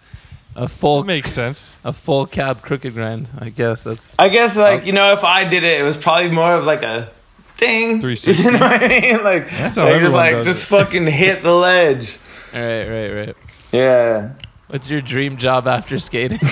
A 0.54 0.68
full 0.68 1.04
Makes 1.04 1.32
sense. 1.32 1.74
a 1.82 1.92
full 1.94 2.26
cab 2.26 2.60
crooked 2.60 2.92
grind. 2.92 3.28
I 3.38 3.48
guess 3.48 3.84
that's 3.84 4.14
I 4.18 4.28
guess 4.28 4.58
like 4.58 4.84
you 4.84 4.92
know 4.92 5.12
if 5.14 5.24
I 5.24 5.44
did 5.44 5.64
it, 5.64 5.80
it 5.80 5.84
was 5.84 5.96
probably 5.96 6.30
more 6.30 6.52
of 6.54 6.64
like 6.64 6.82
a 6.82 7.10
ding. 7.56 8.00
360. 8.02 8.42
You 8.44 8.50
know 8.52 8.58
what 8.60 8.82
I 8.82 8.88
mean? 8.88 9.24
Like 9.24 9.48
That's 9.48 9.76
how 9.76 9.84
like, 9.86 10.02
just 10.02 10.14
like 10.14 10.32
does 10.34 10.46
just 10.46 10.64
it. 10.64 10.66
fucking 10.66 11.06
hit 11.06 11.42
the 11.42 11.54
ledge. 11.54 12.18
All 12.54 12.60
right, 12.60 12.88
right, 12.88 13.10
right. 13.26 13.36
Yeah. 13.72 14.34
What's 14.68 14.88
your 14.90 15.00
dream 15.00 15.36
job 15.36 15.66
after 15.66 15.98
skating? 15.98 16.38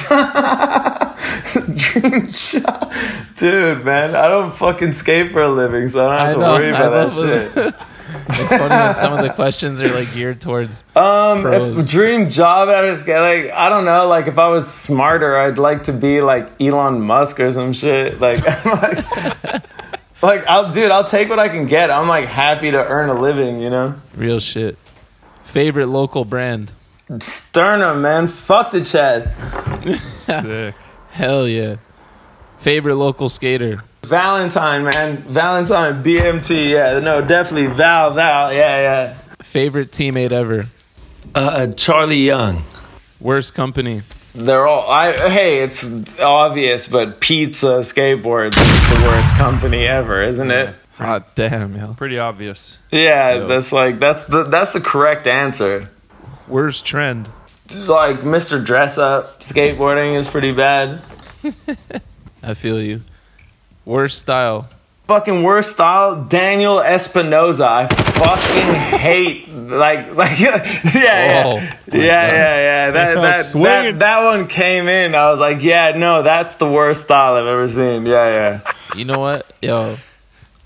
Dream 1.77 2.29
job. 2.29 2.93
Dude, 3.39 3.85
man, 3.85 4.15
I 4.15 4.29
don't 4.29 4.53
fucking 4.55 4.93
skate 4.93 5.33
for 5.33 5.43
a 5.43 5.49
living, 5.51 5.89
so 5.89 6.09
I 6.09 6.11
don't 6.11 6.19
have 6.19 6.29
I 6.29 6.33
to 6.35 6.39
know, 6.41 6.53
worry 6.53 6.73
I 6.73 6.83
about 6.83 7.11
that 7.11 7.29
it. 7.29 7.53
shit. 7.53 7.75
It's 8.29 8.49
funny 8.49 8.69
when 8.69 8.95
some 8.95 9.13
of 9.13 9.21
the 9.23 9.33
questions 9.33 9.83
are 9.83 9.89
like 9.89 10.13
geared 10.15 10.41
towards. 10.41 10.83
Um, 10.95 11.43
Pros. 11.43 11.85
if 11.85 11.91
dream 11.91 12.31
job 12.31 12.69
of 12.69 12.99
skate, 12.99 13.21
like 13.21 13.53
I 13.53 13.69
don't 13.69 13.85
know, 13.85 14.09
like 14.09 14.27
if 14.27 14.39
I 14.39 14.49
was 14.49 14.73
smarter, 14.73 15.37
I'd 15.37 15.59
like 15.59 15.85
to 15.85 15.93
be 15.93 16.21
like 16.21 16.49
Elon 16.61 17.01
Musk 17.03 17.39
or 17.41 17.53
some 17.53 17.73
shit. 17.73 18.21
Like, 18.21 18.43
like 18.65 19.65
Like, 20.23 20.47
I'll, 20.47 20.71
dude, 20.71 20.91
I'll 20.91 21.05
take 21.05 21.29
what 21.29 21.39
I 21.39 21.49
can 21.49 21.67
get. 21.67 21.91
I'm 21.91 22.09
like 22.09 22.27
happy 22.27 22.71
to 22.71 22.79
earn 22.79 23.11
a 23.11 23.21
living, 23.21 23.61
you 23.61 23.71
know? 23.71 23.95
Real 24.17 24.41
shit. 24.41 24.79
Favorite 25.47 25.87
local 25.87 26.25
brand? 26.25 26.73
Sternum, 27.19 28.03
man. 28.03 28.27
Fuck 28.27 28.73
the 28.73 28.85
chest. 28.85 29.31
Sick. 30.03 30.75
Hell 31.11 31.49
yeah. 31.49 31.77
Favorite 32.59 32.97
local 32.97 33.29
skater? 33.29 33.83
Valentine, 34.05 34.85
man. 34.85 35.17
Valentine, 35.19 36.03
BMT. 36.03 36.71
Yeah, 36.71 36.99
no, 36.99 37.23
definitely 37.23 37.69
Val, 37.69 38.13
Val. 38.13 38.53
Yeah, 38.53 38.81
yeah. 38.81 39.19
Favorite 39.41 39.93
teammate 39.93 40.33
ever? 40.33 40.67
Uh, 41.35 41.69
Charlie 41.69 42.17
Young. 42.17 42.65
Worst 43.21 43.55
company? 43.55 44.03
They're 44.35 44.67
all. 44.67 44.89
I 44.91 45.13
hey, 45.31 45.63
it's 45.63 46.19
obvious, 46.21 46.87
but 46.87 47.21
pizza 47.21 47.79
skateboards 47.81 48.61
is 48.61 48.91
the 48.91 49.07
worst 49.07 49.35
company 49.37 49.87
ever, 49.87 50.23
isn't 50.23 50.51
it? 50.51 50.75
Hot 50.97 51.35
damn, 51.35 51.77
yo. 51.77 51.95
Pretty 51.95 52.19
obvious. 52.19 52.79
Yeah, 52.91 53.35
Yo. 53.35 53.49
that's 53.49 53.73
like 53.73 53.99
that's 53.99 54.23
the 54.25 54.45
that's 54.45 54.73
the 54.73 54.81
correct 54.81 55.27
answer. 55.27 55.91
Worst 56.49 56.87
trend. 56.87 57.29
Like 57.75 58.21
Mr. 58.21 58.65
Dress 58.65 58.97
Up 58.97 59.41
skateboarding 59.43 60.17
is 60.17 60.29
pretty 60.29 60.53
bad. 60.53 61.05
I 62.43 62.55
feel 62.55 62.81
you. 62.81 63.03
Worst 63.85 64.19
style? 64.21 64.69
Fucking 65.09 65.43
worst 65.45 65.71
style, 65.71 66.25
Daniel 66.25 66.79
Espinoza. 66.79 67.67
I 67.67 67.87
fucking 67.87 68.99
hate 68.99 69.49
like 69.49 70.15
like 70.15 70.41
yeah 70.41 70.81
yeah 70.95 71.43
Oh, 71.47 71.57
yeah 71.57 71.71
my 71.93 71.99
yeah 71.99 72.57
yeah 72.57 72.91
that 72.91 73.15
that, 73.15 73.53
that 73.53 73.99
that 73.99 74.25
one 74.25 74.47
came 74.49 74.89
in. 74.89 75.15
I 75.15 75.31
was 75.31 75.39
like, 75.41 75.63
yeah, 75.63 75.93
no, 75.97 76.23
that's 76.23 76.55
the 76.55 76.69
worst 76.69 77.03
style 77.03 77.35
I've 77.35 77.47
ever 77.47 77.69
seen. 77.69 78.07
Yeah 78.07 78.29
yeah. 78.65 78.73
You 78.97 79.05
know 79.05 79.19
what? 79.19 79.53
Yo, 79.61 79.97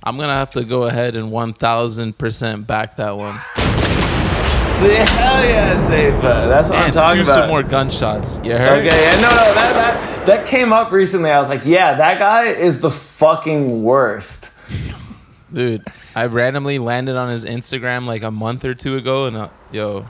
I'm 0.02 0.16
to 0.28 0.34
have 0.34 0.52
to 0.52 0.64
go 0.64 0.84
ahead 0.84 1.14
and 1.16 1.30
1000% 1.30 2.66
back 2.66 2.96
that 2.96 3.16
one. 3.16 3.36
Hell 4.80 5.44
yeah, 5.44 5.76
Safa. 5.76 6.22
That's 6.22 6.70
what 6.70 6.78
I'm 6.78 6.84
And 6.86 6.92
talking 6.92 7.16
cue 7.22 7.24
about. 7.24 7.40
some 7.42 7.48
more 7.48 7.62
gunshots. 7.62 8.40
You 8.42 8.52
heard? 8.52 8.86
Okay, 8.86 9.02
yeah, 9.02 9.14
no, 9.20 9.28
no, 9.28 9.54
that, 9.54 9.72
that 9.74 10.26
that 10.26 10.46
came 10.46 10.72
up 10.72 10.90
recently. 10.90 11.30
I 11.30 11.38
was 11.38 11.48
like, 11.50 11.66
yeah, 11.66 11.94
that 11.94 12.18
guy 12.18 12.46
is 12.46 12.80
the 12.80 12.90
fucking 12.90 13.82
worst. 13.82 14.48
Dude, 15.52 15.82
I 16.14 16.26
randomly 16.26 16.78
landed 16.78 17.16
on 17.16 17.28
his 17.30 17.44
Instagram 17.44 18.06
like 18.06 18.22
a 18.22 18.30
month 18.30 18.64
or 18.64 18.72
two 18.74 18.96
ago, 18.96 19.26
and 19.26 19.36
uh, 19.36 19.48
yo, 19.70 20.06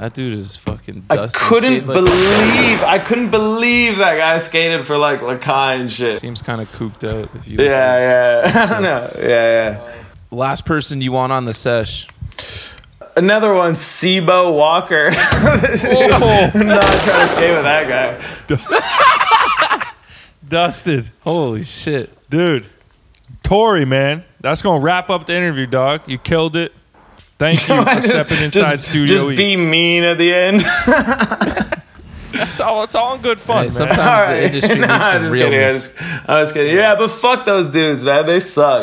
that 0.00 0.14
dude 0.14 0.32
is 0.32 0.56
fucking 0.56 1.04
I 1.10 1.26
couldn't 1.26 1.84
believe, 1.84 2.80
I 2.80 2.98
couldn't 2.98 3.30
believe 3.30 3.98
that 3.98 4.16
guy 4.16 4.38
skated 4.38 4.86
for 4.86 4.96
like 4.96 5.20
Lakai 5.20 5.78
and 5.78 5.92
shit. 5.92 6.18
Seems 6.18 6.40
kind 6.40 6.62
of 6.62 6.72
cooped 6.72 7.04
out. 7.04 7.28
If 7.34 7.46
you 7.46 7.58
Yeah, 7.58 8.42
yeah, 8.42 8.50
I 8.62 8.66
don't 8.66 8.82
know. 8.82 9.10
Yeah, 9.18 9.28
yeah. 9.28 9.94
Last 10.30 10.64
person 10.64 11.02
you 11.02 11.12
want 11.12 11.32
on 11.32 11.44
the 11.44 11.52
sesh? 11.52 12.08
Another 13.14 13.52
one, 13.52 13.74
Sebo 13.74 14.56
Walker. 14.56 15.08
I'm 15.12 16.66
not 16.66 16.82
trying 16.82 17.26
to 17.26 17.28
skate 17.28 17.54
with 17.54 17.64
that 17.64 17.86
guy. 18.48 19.92
Dusted. 20.48 21.10
Holy 21.20 21.64
shit! 21.64 22.10
Dude. 22.30 22.66
Torey, 23.44 23.86
man. 23.86 24.24
That's 24.40 24.62
going 24.62 24.80
to 24.80 24.84
wrap 24.84 25.10
up 25.10 25.26
the 25.26 25.34
interview, 25.34 25.66
dog. 25.66 26.02
You 26.06 26.16
killed 26.16 26.56
it. 26.56 26.72
Thank 27.40 27.60
you 27.68 27.74
for 27.76 27.84
Just- 27.84 28.06
stepping 28.06 28.44
inside 28.44 28.76
just, 28.76 28.88
Studio 28.90 29.16
Just 29.16 29.30
E. 29.32 29.36
be 29.36 29.56
mean 29.56 30.04
at 30.04 30.18
the 30.18 30.32
end. 30.34 30.62
It's 32.32 32.60
all, 32.60 32.84
it's 32.84 32.94
all 32.94 33.16
in 33.16 33.22
good 33.22 33.40
fun, 33.40 33.56
Hey, 33.58 33.62
man. 33.64 33.70
sometimes 33.72 33.98
All 33.98 34.16
the 34.16 34.22
right. 34.22 34.42
industry 34.44 34.74
needs 34.76 34.88
I'm 34.88 35.00
some 35.12 35.20
just 35.20 35.34
kidding. 35.34 35.52
I'm 35.52 35.52
realness. 35.52 35.94
I'm 36.28 36.42
just 36.42 36.54
kidding. 36.54 36.76
Yeah, 36.76 36.94
but 36.94 37.08
fuck 37.08 37.44
those 37.44 37.68
dudes, 37.72 38.04
man. 38.04 38.24
They 38.24 38.40
suck. 38.40 38.82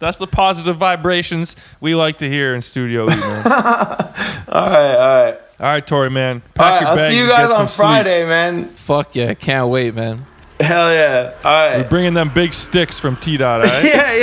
That's 0.00 0.16
the 0.18 0.28
positive 0.30 0.76
vibrations 0.76 1.56
we 1.80 1.94
like 1.96 2.18
to 2.18 2.28
hear 2.28 2.54
in 2.54 2.62
Studio 2.62 3.04
E, 3.06 3.08
man. 3.08 3.46
all 3.46 3.52
All 3.52 4.70
right, 4.70 4.94
all 4.94 5.24
right. 5.24 5.40
right, 5.58 5.86
Torey, 5.86 6.10
man. 6.12 6.36
All 6.36 6.52
Pack 6.54 6.70
right, 6.72 6.80
your 6.82 6.88
I'll 6.90 6.96
bags 6.96 7.08
see 7.14 7.20
you 7.20 7.28
guys 7.28 7.48
get 7.48 7.50
some 7.52 7.62
on 7.62 7.68
sleep. 7.68 7.84
Friday, 7.84 8.24
man. 8.26 8.68
Fuck 8.70 9.16
yeah! 9.16 9.34
Can't 9.34 9.68
wait, 9.68 9.94
man. 9.96 10.24
Hell 10.60 10.92
yeah. 10.92 11.34
All 11.44 11.50
right, 11.52 11.76
We're 11.78 11.88
bringing 11.88 12.14
them 12.14 12.30
big 12.34 12.52
sticks 12.52 12.98
from 12.98 13.16
T 13.16 13.36
Dot, 13.36 13.60
all 13.64 13.66
right? 13.70 13.84
Yeah, 13.84 14.14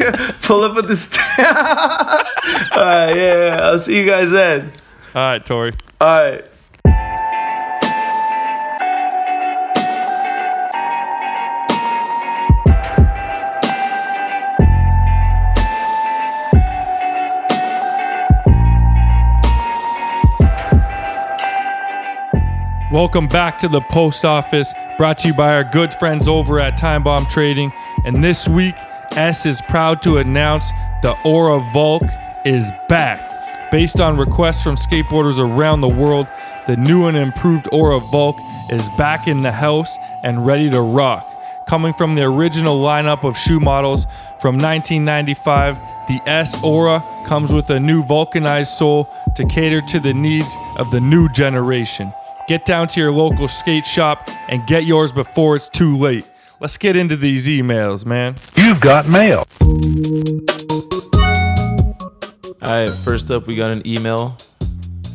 yeah. 0.00 0.30
Pull 0.42 0.64
up 0.64 0.74
with 0.74 0.88
this. 0.88 1.08
all 1.38 1.44
right, 1.44 3.12
yeah, 3.14 3.14
yeah. 3.16 3.58
I'll 3.62 3.78
see 3.78 3.98
you 3.98 4.06
guys 4.06 4.30
then. 4.30 4.72
All 5.14 5.22
right, 5.22 5.44
Torey. 5.44 5.78
All 6.00 6.08
right. 6.08 6.44
Welcome 22.94 23.26
back 23.26 23.58
to 23.58 23.66
the 23.66 23.80
post 23.80 24.24
office, 24.24 24.72
brought 24.96 25.18
to 25.18 25.26
you 25.26 25.34
by 25.34 25.52
our 25.52 25.64
good 25.64 25.92
friends 25.92 26.28
over 26.28 26.60
at 26.60 26.78
Time 26.78 27.02
Bomb 27.02 27.26
Trading. 27.26 27.72
And 28.04 28.22
this 28.22 28.46
week, 28.46 28.76
S 29.16 29.46
is 29.46 29.60
proud 29.60 30.00
to 30.02 30.18
announce 30.18 30.70
the 31.02 31.12
Aura 31.24 31.58
Volk 31.72 32.04
is 32.44 32.70
back. 32.88 33.72
Based 33.72 34.00
on 34.00 34.16
requests 34.16 34.62
from 34.62 34.76
skateboarders 34.76 35.40
around 35.40 35.80
the 35.80 35.88
world, 35.88 36.28
the 36.68 36.76
new 36.76 37.08
and 37.08 37.16
improved 37.16 37.68
Aura 37.72 37.98
Volk 37.98 38.36
is 38.70 38.88
back 38.90 39.26
in 39.26 39.42
the 39.42 39.50
house 39.50 39.98
and 40.22 40.46
ready 40.46 40.70
to 40.70 40.80
rock. 40.80 41.28
Coming 41.66 41.94
from 41.94 42.14
the 42.14 42.22
original 42.22 42.78
lineup 42.78 43.24
of 43.24 43.36
shoe 43.36 43.58
models 43.58 44.04
from 44.38 44.56
1995, 44.56 45.78
the 46.06 46.20
S 46.26 46.62
Aura 46.62 47.02
comes 47.26 47.52
with 47.52 47.70
a 47.70 47.80
new 47.80 48.04
vulcanized 48.04 48.68
sole 48.68 49.12
to 49.34 49.44
cater 49.46 49.80
to 49.80 49.98
the 49.98 50.14
needs 50.14 50.54
of 50.76 50.92
the 50.92 51.00
new 51.00 51.28
generation. 51.30 52.14
Get 52.46 52.66
down 52.66 52.88
to 52.88 53.00
your 53.00 53.10
local 53.10 53.48
skate 53.48 53.86
shop 53.86 54.28
and 54.48 54.66
get 54.66 54.84
yours 54.84 55.12
before 55.12 55.56
it's 55.56 55.70
too 55.70 55.96
late. 55.96 56.26
Let's 56.60 56.76
get 56.76 56.94
into 56.94 57.16
these 57.16 57.46
emails, 57.46 58.04
man. 58.04 58.36
You've 58.54 58.80
got 58.80 59.08
mail. 59.08 59.46
All 62.62 62.70
right, 62.70 62.90
first 62.90 63.30
up, 63.30 63.46
we 63.46 63.56
got 63.56 63.74
an 63.74 63.86
email 63.86 64.36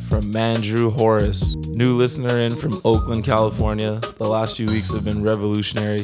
from 0.09 0.21
Mandrew 0.31 0.91
Horace, 0.97 1.55
new 1.75 1.95
listener 1.95 2.39
in 2.39 2.49
from 2.49 2.73
Oakland, 2.83 3.23
California. 3.23 3.99
The 4.17 4.27
last 4.27 4.57
few 4.57 4.65
weeks 4.65 4.91
have 4.91 5.05
been 5.05 5.21
revolutionary 5.21 5.99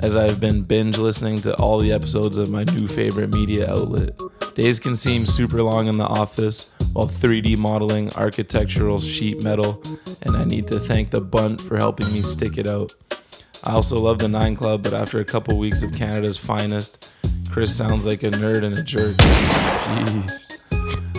as 0.00 0.16
I've 0.16 0.40
been 0.40 0.62
binge 0.62 0.96
listening 0.96 1.36
to 1.38 1.54
all 1.56 1.80
the 1.80 1.92
episodes 1.92 2.38
of 2.38 2.50
my 2.50 2.64
new 2.64 2.88
favorite 2.88 3.34
media 3.34 3.70
outlet. 3.70 4.18
Days 4.54 4.80
can 4.80 4.96
seem 4.96 5.26
super 5.26 5.62
long 5.62 5.86
in 5.88 5.98
the 5.98 6.06
office 6.06 6.71
while 6.92 7.06
3D 7.06 7.58
modeling 7.58 8.12
architectural 8.14 8.98
sheet 8.98 9.42
metal, 9.42 9.82
and 10.22 10.36
I 10.36 10.44
need 10.44 10.68
to 10.68 10.78
thank 10.78 11.10
the 11.10 11.20
Bunt 11.20 11.60
for 11.60 11.76
helping 11.76 12.06
me 12.12 12.20
stick 12.20 12.58
it 12.58 12.68
out. 12.68 12.92
I 13.64 13.72
also 13.72 13.96
love 13.96 14.18
the 14.18 14.28
Nine 14.28 14.56
Club, 14.56 14.82
but 14.82 14.92
after 14.92 15.20
a 15.20 15.24
couple 15.24 15.58
weeks 15.58 15.82
of 15.82 15.92
Canada's 15.92 16.36
finest, 16.36 17.14
Chris 17.50 17.74
sounds 17.74 18.06
like 18.06 18.22
a 18.22 18.30
nerd 18.30 18.64
and 18.64 18.76
a 18.76 18.82
jerk. 18.82 19.14
Jeez. 19.16 20.52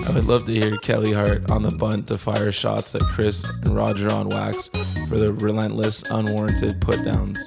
I 0.05 0.11
would 0.11 0.25
love 0.25 0.45
to 0.45 0.51
hear 0.51 0.77
Kelly 0.79 1.13
Hart 1.13 1.49
on 1.49 1.63
the 1.63 1.75
bunt 1.77 2.07
to 2.07 2.17
fire 2.17 2.51
shots 2.51 2.93
at 2.93 3.01
Chris 3.01 3.49
and 3.63 3.69
Roger 3.69 4.11
on 4.11 4.27
wax 4.29 4.67
for 5.07 5.17
the 5.17 5.31
relentless, 5.33 6.03
unwarranted 6.11 6.81
put 6.81 7.03
downs. 7.05 7.41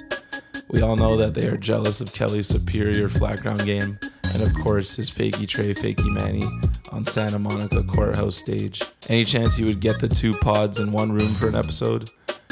We 0.69 0.81
all 0.81 0.95
know 0.97 1.15
that 1.15 1.33
they 1.33 1.47
are 1.47 1.57
jealous 1.57 2.01
of 2.01 2.13
Kelly's 2.13 2.47
superior 2.47 3.07
flat 3.07 3.41
ground 3.41 3.63
game, 3.65 3.97
and 4.33 4.43
of 4.43 4.53
course 4.63 4.95
his 4.95 5.09
fakey 5.09 5.47
Trey, 5.47 5.73
fakey 5.73 6.11
Manny 6.13 6.43
on 6.91 7.05
Santa 7.05 7.39
Monica 7.39 7.83
Courthouse 7.83 8.35
stage. 8.35 8.81
Any 9.09 9.23
chance 9.23 9.55
he 9.55 9.63
would 9.63 9.79
get 9.79 10.01
the 10.01 10.09
two 10.09 10.31
pods 10.33 10.79
in 10.79 10.91
one 10.91 11.11
room 11.11 11.29
for 11.35 11.47
an 11.47 11.55
episode? 11.55 12.09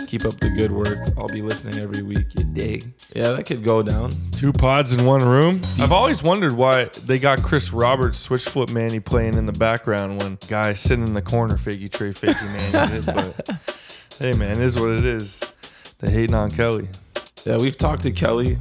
Keep 0.08 0.26
up 0.26 0.34
the 0.36 0.50
good 0.52 0.72
work. 0.72 1.00
I'll 1.18 1.28
be 1.28 1.42
listening 1.42 1.80
every 1.80 2.04
week. 2.04 2.28
You 2.38 2.46
dig? 2.46 2.94
Yeah, 3.16 3.32
that 3.32 3.46
could 3.46 3.64
go 3.64 3.82
down. 3.82 4.12
Two 4.32 4.54
pods 4.54 4.94
in 4.94 5.04
one 5.04 5.24
room. 5.28 5.62
I've 5.80 5.92
always 5.92 6.22
wondered 6.24 6.54
why 6.54 6.86
they 7.06 7.18
got 7.18 7.42
Chris 7.42 7.74
Roberts, 7.74 8.20
switch 8.20 8.44
flip 8.46 8.72
Manny, 8.72 9.00
playing 9.00 9.36
in 9.36 9.46
the 9.46 9.54
background 9.54 10.22
when 10.22 10.38
guys 10.48 10.80
sitting 10.80 11.08
in 11.08 11.16
the 11.16 11.22
corner, 11.22 11.56
fakey 11.56 11.92
Trey, 11.92 12.12
fakey 12.12 12.74
Manny. 12.74 13.02
but 13.06 13.50
hey, 14.20 14.34
man, 14.38 14.52
it 14.52 14.60
is 14.60 14.80
what 14.80 14.92
it 14.92 15.06
is. 15.06 15.42
They 16.00 16.12
hating 16.12 16.36
on 16.36 16.52
Kelly. 16.52 16.88
Yeah, 17.46 17.58
we've 17.58 17.78
talked 17.78 18.02
to 18.04 18.12
Kelly, 18.12 18.58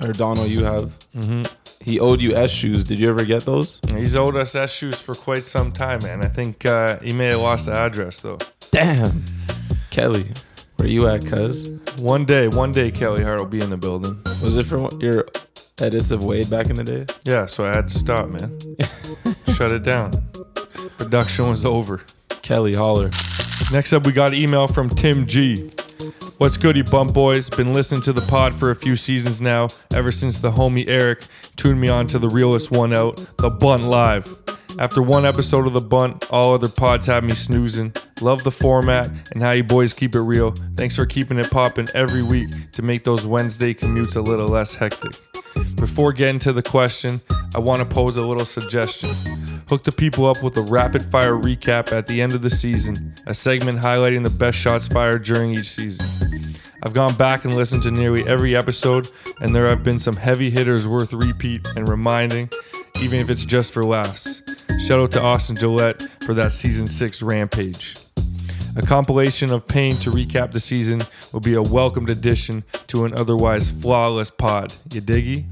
or 0.00 0.12
Donald, 0.12 0.48
you 0.48 0.64
have. 0.64 0.98
Mm-hmm. 1.14 1.42
He 1.84 2.00
owed 2.00 2.20
you 2.20 2.32
S 2.32 2.50
shoes. 2.50 2.82
Did 2.82 2.98
you 2.98 3.08
ever 3.08 3.24
get 3.24 3.42
those? 3.44 3.80
He's 3.88 4.16
owed 4.16 4.34
us 4.34 4.56
S 4.56 4.74
shoes 4.74 5.00
for 5.00 5.14
quite 5.14 5.44
some 5.44 5.70
time, 5.70 6.00
man. 6.02 6.24
I 6.24 6.28
think 6.28 6.66
uh, 6.66 6.98
he 6.98 7.12
may 7.14 7.26
have 7.26 7.38
lost 7.38 7.66
the 7.66 7.72
address 7.72 8.22
though. 8.22 8.38
Damn. 8.72 9.24
Kelly, 9.90 10.24
where 10.76 10.88
are 10.88 10.90
you 10.90 11.06
at, 11.06 11.24
cuz? 11.24 11.72
One 12.02 12.24
day, 12.24 12.48
one 12.48 12.72
day, 12.72 12.90
Kelly 12.90 13.22
Hart 13.22 13.38
will 13.38 13.46
be 13.46 13.62
in 13.62 13.70
the 13.70 13.76
building. 13.76 14.20
Was 14.42 14.56
it 14.56 14.66
from 14.66 14.88
your 15.00 15.26
edits 15.80 16.10
of 16.10 16.24
Wade 16.24 16.50
back 16.50 16.68
in 16.68 16.74
the 16.74 16.82
day? 16.82 17.06
Yeah, 17.24 17.46
so 17.46 17.64
I 17.64 17.76
had 17.76 17.88
to 17.88 17.94
stop, 17.94 18.28
man. 18.28 18.58
Shut 19.54 19.70
it 19.70 19.84
down. 19.84 20.10
Production 20.98 21.48
was 21.48 21.64
over. 21.64 22.02
Kelly 22.42 22.74
Holler. 22.74 23.10
Next 23.72 23.92
up, 23.92 24.04
we 24.04 24.12
got 24.12 24.28
an 24.28 24.34
email 24.34 24.66
from 24.66 24.88
Tim 24.88 25.26
G. 25.26 25.70
What's 26.38 26.58
good, 26.58 26.76
you 26.76 26.84
Bunt 26.84 27.14
Boys? 27.14 27.48
Been 27.48 27.72
listening 27.72 28.02
to 28.02 28.12
the 28.12 28.20
pod 28.30 28.52
for 28.52 28.70
a 28.70 28.76
few 28.76 28.94
seasons 28.94 29.40
now, 29.40 29.68
ever 29.94 30.12
since 30.12 30.38
the 30.38 30.50
homie 30.52 30.84
Eric 30.86 31.24
tuned 31.56 31.80
me 31.80 31.88
on 31.88 32.06
to 32.08 32.18
the 32.18 32.28
realest 32.28 32.70
one 32.70 32.92
out, 32.92 33.16
the 33.38 33.48
Bunt 33.48 33.84
Live. 33.84 34.36
After 34.78 35.00
one 35.00 35.24
episode 35.24 35.66
of 35.66 35.72
the 35.72 35.80
Bunt, 35.80 36.30
all 36.30 36.52
other 36.52 36.68
pods 36.68 37.06
have 37.06 37.24
me 37.24 37.30
snoozing. 37.30 37.90
Love 38.20 38.44
the 38.44 38.50
format 38.50 39.08
and 39.32 39.42
how 39.42 39.52
you 39.52 39.64
boys 39.64 39.94
keep 39.94 40.14
it 40.14 40.20
real. 40.20 40.50
Thanks 40.74 40.96
for 40.96 41.06
keeping 41.06 41.38
it 41.38 41.50
popping 41.50 41.88
every 41.94 42.22
week 42.22 42.50
to 42.72 42.82
make 42.82 43.02
those 43.02 43.26
Wednesday 43.26 43.72
commutes 43.72 44.14
a 44.16 44.20
little 44.20 44.46
less 44.46 44.74
hectic. 44.74 45.12
Before 45.76 46.12
getting 46.12 46.38
to 46.40 46.52
the 46.52 46.62
question, 46.62 47.18
I 47.54 47.60
want 47.60 47.78
to 47.78 47.86
pose 47.86 48.18
a 48.18 48.26
little 48.26 48.44
suggestion. 48.44 49.08
Hook 49.68 49.82
the 49.82 49.90
people 49.90 50.26
up 50.26 50.44
with 50.44 50.56
a 50.58 50.62
rapid 50.62 51.02
fire 51.02 51.34
recap 51.34 51.90
at 51.90 52.06
the 52.06 52.22
end 52.22 52.34
of 52.34 52.42
the 52.42 52.50
season, 52.50 53.12
a 53.26 53.34
segment 53.34 53.78
highlighting 53.78 54.22
the 54.22 54.38
best 54.38 54.56
shots 54.56 54.86
fired 54.86 55.24
during 55.24 55.50
each 55.50 55.70
season. 55.70 56.54
I've 56.84 56.94
gone 56.94 57.16
back 57.16 57.44
and 57.44 57.52
listened 57.52 57.82
to 57.82 57.90
nearly 57.90 58.22
every 58.28 58.54
episode, 58.54 59.08
and 59.40 59.52
there 59.52 59.68
have 59.68 59.82
been 59.82 59.98
some 59.98 60.14
heavy 60.14 60.50
hitters 60.50 60.86
worth 60.86 61.12
repeat 61.12 61.66
and 61.74 61.88
reminding, 61.88 62.48
even 63.02 63.18
if 63.18 63.28
it's 63.28 63.44
just 63.44 63.72
for 63.72 63.82
laughs. 63.82 64.40
Shout 64.86 65.00
out 65.00 65.10
to 65.12 65.22
Austin 65.22 65.56
Gillette 65.56 66.00
for 66.24 66.32
that 66.34 66.52
season 66.52 66.86
six 66.86 67.20
rampage. 67.20 67.96
A 68.76 68.82
compilation 68.82 69.52
of 69.52 69.66
pain 69.66 69.92
to 69.94 70.10
recap 70.10 70.52
the 70.52 70.60
season 70.60 71.00
will 71.32 71.40
be 71.40 71.54
a 71.54 71.62
welcomed 71.62 72.10
addition 72.10 72.62
to 72.86 73.04
an 73.04 73.14
otherwise 73.18 73.72
flawless 73.72 74.30
pod. 74.30 74.72
You 74.92 75.00
diggy? 75.00 75.44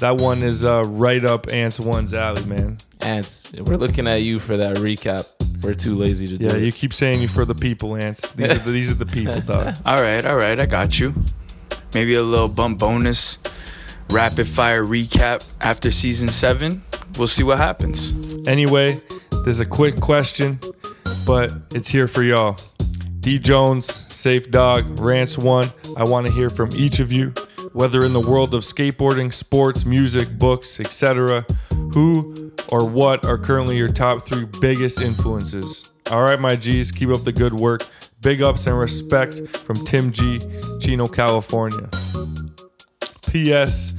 That 0.00 0.16
one 0.20 0.38
is 0.42 0.64
uh, 0.64 0.82
right 0.86 1.24
up 1.24 1.52
Ant's 1.52 1.80
one's 1.80 2.14
alley, 2.14 2.44
man. 2.46 2.78
Ants, 3.02 3.52
we're 3.66 3.76
looking 3.76 4.06
at 4.06 4.22
you 4.22 4.38
for 4.38 4.56
that 4.56 4.76
recap. 4.76 5.28
We're 5.64 5.74
too 5.74 5.96
lazy 5.96 6.26
to 6.28 6.34
Yeah, 6.34 6.48
do 6.50 6.54
Yeah, 6.54 6.60
you 6.62 6.68
it. 6.68 6.74
keep 6.76 6.92
saying 6.94 7.20
you 7.20 7.26
for 7.28 7.44
the 7.44 7.54
people, 7.54 7.96
Ants. 7.96 8.30
These 8.32 8.50
are 8.50 8.58
the, 8.58 8.70
these 8.70 8.92
are 8.92 8.94
the 8.94 9.06
people, 9.06 9.40
dog. 9.40 9.74
All 9.84 10.00
right, 10.00 10.24
all 10.24 10.36
right, 10.36 10.58
I 10.60 10.66
got 10.66 11.00
you. 11.00 11.12
Maybe 11.94 12.14
a 12.14 12.22
little 12.22 12.48
bump 12.48 12.78
bonus, 12.78 13.38
rapid 14.10 14.46
fire 14.46 14.84
recap 14.84 15.52
after 15.62 15.90
season 15.90 16.28
seven. 16.28 16.82
We'll 17.18 17.26
see 17.26 17.42
what 17.42 17.58
happens. 17.58 18.14
Anyway, 18.46 19.00
there's 19.44 19.58
a 19.60 19.66
quick 19.66 20.00
question, 20.00 20.60
but 21.26 21.52
it's 21.74 21.88
here 21.88 22.06
for 22.06 22.22
y'all. 22.22 22.56
D 23.20 23.38
Jones, 23.40 23.86
Safe 24.14 24.48
Dog, 24.52 25.00
Rants 25.00 25.36
One. 25.38 25.68
I 25.96 26.04
want 26.04 26.26
to 26.28 26.32
hear 26.32 26.50
from 26.50 26.68
each 26.76 27.00
of 27.00 27.10
you, 27.10 27.32
whether 27.72 28.04
in 28.04 28.12
the 28.12 28.20
world 28.20 28.54
of 28.54 28.62
skateboarding, 28.62 29.32
sports, 29.32 29.84
music, 29.84 30.28
books, 30.38 30.80
etc. 30.80 31.44
Who 31.94 32.52
or 32.70 32.88
what 32.88 33.24
are 33.26 33.38
currently 33.38 33.76
your 33.76 33.88
top 33.88 34.26
three 34.26 34.46
biggest 34.60 35.00
influences? 35.00 35.92
All 36.10 36.22
right, 36.22 36.40
my 36.40 36.56
G's, 36.56 36.90
keep 36.90 37.10
up 37.10 37.22
the 37.24 37.32
good 37.32 37.52
work. 37.54 37.86
Big 38.22 38.42
ups 38.42 38.66
and 38.66 38.78
respect 38.78 39.56
from 39.58 39.76
Tim 39.86 40.10
G, 40.10 40.40
Chino, 40.80 41.06
California. 41.06 41.88
P.S. 43.30 43.96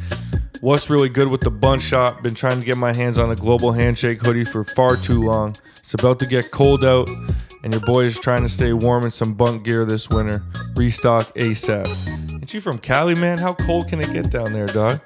What's 0.62 0.90
really 0.90 1.08
good 1.08 1.30
with 1.30 1.42
the 1.42 1.52
Bunt 1.52 1.82
Shop? 1.82 2.22
Been 2.22 2.34
trying 2.34 2.60
to 2.60 2.66
get 2.66 2.78
my 2.78 2.94
hands 2.94 3.18
on 3.18 3.32
a 3.32 3.36
global 3.36 3.72
handshake 3.72 4.20
hoodie 4.22 4.44
for 4.44 4.66
far 4.66 4.98
too 4.98 5.24
long. 5.24 5.56
It's 5.72 5.94
about 5.94 6.20
to 6.20 6.26
get 6.26 6.52
cold 6.52 6.84
out, 6.84 7.08
and 7.64 7.74
your 7.74 7.82
boy 7.82 8.06
is 8.06 8.20
trying 8.20 8.42
to 8.42 8.50
stay 8.50 8.74
warm 8.74 9.04
in 9.04 9.12
some 9.12 9.34
bunk 9.34 9.66
gear 9.66 9.86
this 9.86 10.10
winter. 10.10 10.44
Restock 10.76 11.34
ASAP. 11.36 12.29
You 12.54 12.62
from 12.62 12.80
Cali, 12.80 13.14
man? 13.16 13.38
How 13.38 13.54
cold 13.54 13.88
can 13.90 14.00
it 14.00 14.12
get 14.12 14.32
down 14.32 14.52
there, 14.52 14.66
dog? 14.66 15.00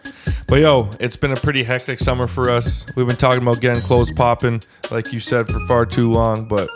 But 0.47 0.61
yo, 0.61 0.89
it's 1.01 1.17
been 1.17 1.33
a 1.33 1.35
pretty 1.35 1.61
hectic 1.61 1.99
summer 1.99 2.25
for 2.25 2.49
us. 2.49 2.85
We've 2.95 3.05
been 3.05 3.17
talking 3.17 3.41
about 3.41 3.59
getting 3.59 3.81
clothes 3.81 4.11
popping, 4.11 4.61
like 4.91 5.11
you 5.11 5.19
said, 5.19 5.49
for 5.49 5.59
far 5.67 5.85
too 5.85 6.09
long, 6.09 6.47
but 6.47 6.69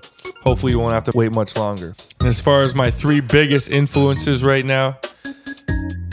hopefully 0.43 0.73
you 0.73 0.79
won't 0.79 0.93
have 0.93 1.05
to 1.05 1.17
wait 1.17 1.33
much 1.33 1.55
longer. 1.55 1.95
And 2.19 2.27
as 2.27 2.41
far 2.41 2.59
as 2.59 2.75
my 2.75 2.91
three 2.91 3.21
biggest 3.21 3.71
influences 3.71 4.43
right 4.43 4.65
now, 4.65 4.97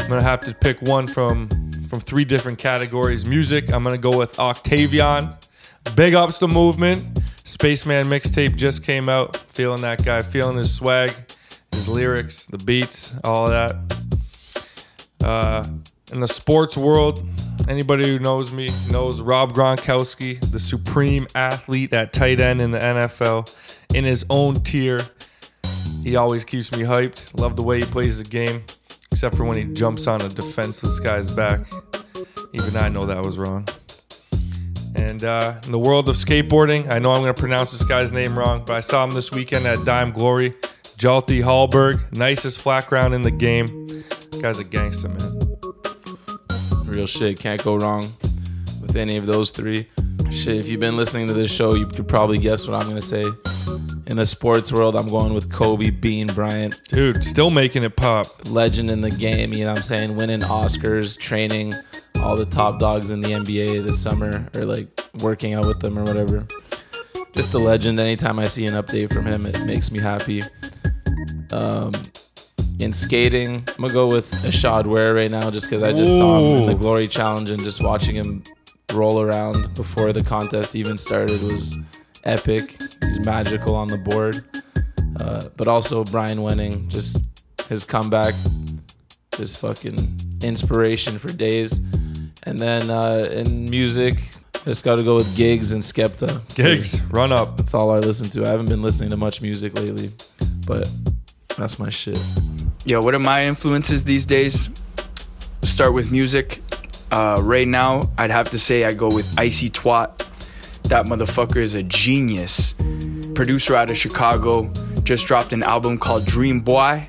I'm 0.01 0.09
gonna 0.09 0.23
have 0.23 0.41
to 0.41 0.55
pick 0.55 0.81
one 0.83 1.09
from 1.09 1.49
from 1.89 1.99
three 1.99 2.25
different 2.25 2.59
categories. 2.59 3.29
Music, 3.29 3.73
I'm 3.73 3.83
gonna 3.83 3.99
go 3.99 4.17
with 4.17 4.39
Octavian. 4.39 5.35
Big 5.97 6.15
ups 6.15 6.39
to 6.39 6.49
movement. 6.49 6.99
Spaceman 7.45 8.05
mixtape 8.05 8.55
just 8.55 8.85
came 8.85 9.09
out. 9.09 9.37
Feeling 9.37 9.81
that 9.83 10.05
guy, 10.05 10.21
feeling 10.21 10.59
his 10.59 10.73
swag, 10.73 11.13
his 11.73 11.89
lyrics, 11.89 12.47
the 12.47 12.59
beats, 12.59 13.19
all 13.25 13.49
that. 13.49 13.94
Uh, 15.25 15.65
in 16.13 16.21
the 16.21 16.29
sports 16.29 16.77
world, 16.77 17.27
anybody 17.67 18.07
who 18.07 18.19
knows 18.19 18.53
me 18.53 18.69
knows 18.93 19.23
Rob 19.23 19.55
Gronkowski, 19.55 20.39
the 20.51 20.59
supreme 20.59 21.27
athlete 21.35 21.95
at 21.95 22.13
tight 22.13 22.41
end 22.41 22.61
in 22.61 22.71
the 22.71 22.79
NFL, 22.79 23.95
in 23.95 24.05
his 24.05 24.27
own 24.29 24.55
tier. 24.55 25.01
He 26.03 26.17
always 26.17 26.45
keeps 26.45 26.71
me 26.73 26.85
hyped. 26.85 27.41
Love 27.41 27.57
the 27.57 27.63
way 27.63 27.81
he 27.81 27.87
plays 27.87 28.23
the 28.23 28.29
game, 28.29 28.63
except 29.11 29.35
for 29.35 29.45
when 29.45 29.57
he 29.57 29.65
jumps 29.73 30.07
on 30.07 30.21
a 30.21 30.29
defenseless 30.29 31.01
guy's 31.01 31.33
back. 31.35 31.67
Even 32.53 32.77
I 32.77 32.91
know 32.91 33.05
that 33.07 33.25
was 33.25 33.39
wrong. 33.39 33.67
And 34.97 35.25
uh, 35.25 35.55
in 35.65 35.73
the 35.73 35.79
world 35.79 36.09
of 36.11 36.17
skateboarding, 36.17 36.93
I 36.93 36.99
know 36.99 37.13
I'm 37.13 37.23
going 37.23 37.35
to 37.35 37.41
pronounce 37.41 37.73
this 37.73 37.83
guy's 37.83 38.13
name 38.13 38.39
wrong, 38.39 38.63
but 38.67 38.77
I 38.77 38.81
saw 38.81 39.03
him 39.03 39.11
this 39.11 39.33
weekend 39.33 39.65
at 39.67 39.85
Dime 39.87 40.13
Glory. 40.13 40.51
Hjalte 40.99 41.43
Halberg, 41.43 42.17
nicest 42.17 42.61
flat 42.61 42.87
ground 42.87 43.15
in 43.15 43.23
the 43.23 43.31
game. 43.31 43.67
Guy's 44.43 44.59
a 44.59 44.65
gangster, 44.65 45.09
man. 45.09 45.41
Real 46.87 47.07
shit. 47.07 47.39
Can't 47.39 47.63
go 47.63 47.77
wrong 47.77 48.03
with 48.81 48.97
any 48.97 49.17
of 49.17 49.27
those 49.27 49.51
three. 49.51 49.87
Shit, 50.31 50.57
if 50.57 50.69
you've 50.69 50.81
been 50.81 50.97
listening 50.97 51.27
to 51.29 51.33
this 51.33 51.53
show, 51.53 51.75
you 51.75 51.87
could 51.87 52.07
probably 52.09 52.39
guess 52.39 52.67
what 52.69 52.81
I'm 52.81 52.89
gonna 52.89 53.01
say. 53.03 53.25
In 54.09 54.17
the 54.17 54.27
sports 54.27 54.71
world, 54.73 54.97
I'm 54.97 55.09
going 55.09 55.33
with 55.33 55.51
Kobe 55.51 55.91
Bean 55.91 56.27
Bryant, 56.29 56.81
Dude, 56.89 57.25
still 57.25 57.51
making 57.51 57.83
it 57.85 57.97
pop. 57.97 58.27
legend 58.51 58.91
in 58.91 59.01
the 59.01 59.11
game. 59.11 59.55
You 59.55 59.65
know 59.65 59.71
what 59.71 59.79
I'm 59.79 59.83
saying? 59.85 60.17
Winning 60.17 60.41
Oscars, 60.41 61.19
training 61.19 61.73
all 62.21 62.37
the 62.37 62.47
top 62.47 62.79
dogs 62.79 63.11
in 63.11 63.21
the 63.21 63.31
NBA 63.31 63.83
this 63.87 64.01
summer, 64.01 64.49
or 64.57 64.65
like 64.65 64.89
working 65.21 65.55
out 65.55 65.67
with 65.67 65.81
them 65.81 65.99
or 65.99 66.03
whatever. 66.03 66.47
Just 67.35 67.55
a 67.55 67.59
legend. 67.59 67.99
Anytime 67.99 68.39
I 68.39 68.45
see 68.45 68.67
an 68.67 68.75
update 68.75 69.13
from 69.13 69.25
him, 69.27 69.47
it 69.47 69.65
makes 69.65 69.91
me 69.91 70.01
happy. 70.01 70.43
Um, 71.53 71.93
in 72.81 72.93
skating, 72.93 73.65
I'm 73.69 73.75
gonna 73.77 73.93
go 73.93 74.07
with 74.07 74.31
Ishod 74.45 74.87
Wair 74.87 75.15
right 75.15 75.31
now, 75.31 75.51
just 75.51 75.71
because 75.71 75.87
I 75.87 75.93
just 75.93 76.11
saw 76.19 76.39
him 76.39 76.57
in 76.63 76.67
the 76.71 76.77
Glory 76.77 77.09
Challenge 77.09 77.51
and 77.51 77.61
just 77.63 77.83
watching 77.83 78.17
him 78.17 78.43
roll 78.93 79.21
around 79.23 79.75
before 79.75 80.13
the 80.13 80.23
contest 80.23 80.77
even 80.77 80.99
started 80.99 81.41
was 81.43 81.79
epic. 82.25 82.77
He's 82.81 83.25
magical 83.25 83.75
on 83.75 83.89
the 83.89 83.99
board. 83.99 84.41
Uh, 85.21 85.41
but 85.57 85.69
also 85.69 86.05
Brian 86.05 86.39
Wenning, 86.39 86.89
just 86.89 87.23
his 87.69 87.85
comeback, 87.85 88.35
just 89.37 89.61
fucking 89.61 89.97
inspiration 90.43 91.19
for 91.19 91.29
days. 91.29 91.79
And 92.47 92.59
then 92.59 92.91
uh, 92.91 93.25
in 93.33 93.71
music, 93.71 94.15
just 94.65 94.85
got 94.85 94.99
to 94.99 95.05
go 95.05 95.15
with 95.15 95.37
Giggs 95.37 95.73
and 95.73 95.83
Skepta. 95.83 96.55
Giggs, 96.55 97.01
run 97.07 97.33
up. 97.33 97.57
That's 97.57 97.75
all 97.75 97.91
I 97.91 97.99
listen 97.99 98.29
to. 98.31 98.49
I 98.49 98.51
haven't 98.51 98.69
been 98.69 98.83
listening 98.83 99.11
to 99.11 99.17
much 99.17 99.41
music 99.41 99.79
lately, 99.79 100.11
but 100.67 100.91
that's 101.57 101.79
my 101.79 101.89
shit. 101.89 102.19
Yo, 102.87 103.01
what 103.01 103.15
are 103.15 103.19
my 103.19 103.43
influences 103.43 104.05
these 104.05 104.27
days? 104.27 104.85
Start 105.63 105.95
with 105.95 106.13
music. 106.13 106.63
Uh, 107.11 107.41
right 107.41 107.67
now, 107.67 108.03
I'd 108.19 108.31
have 108.31 108.51
to 108.51 108.59
say 108.59 108.85
I 108.85 108.93
go 108.93 109.07
with 109.07 109.39
Icy 109.39 109.71
Twat. 109.71 110.19
That 110.91 111.07
motherfucker 111.07 111.63
is 111.63 111.77
a 111.77 111.83
genius. 111.83 112.75
Producer 113.35 113.75
out 113.75 113.91
of 113.91 113.97
Chicago. 113.97 114.71
Just 115.03 115.27
dropped 115.27 115.55
an 115.55 115.63
album 115.63 115.97
called 115.97 116.27
Dream 116.27 116.61
Boy. 116.61 117.09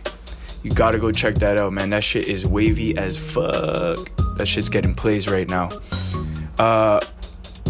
You 0.64 0.72
gotta 0.72 0.98
go 0.98 1.12
check 1.12 1.36
that 1.36 1.60
out, 1.60 1.74
man. 1.74 1.90
That 1.90 2.06
shit 2.06 2.30
is 2.30 2.48
wavy 2.48 2.98
as 2.98 3.18
fuck. 3.18 3.98
That 4.38 4.46
shit's 4.48 4.70
getting 4.70 4.96
plays 4.96 5.28
right 5.28 5.50
now. 5.50 5.68
Uh, 6.58 7.02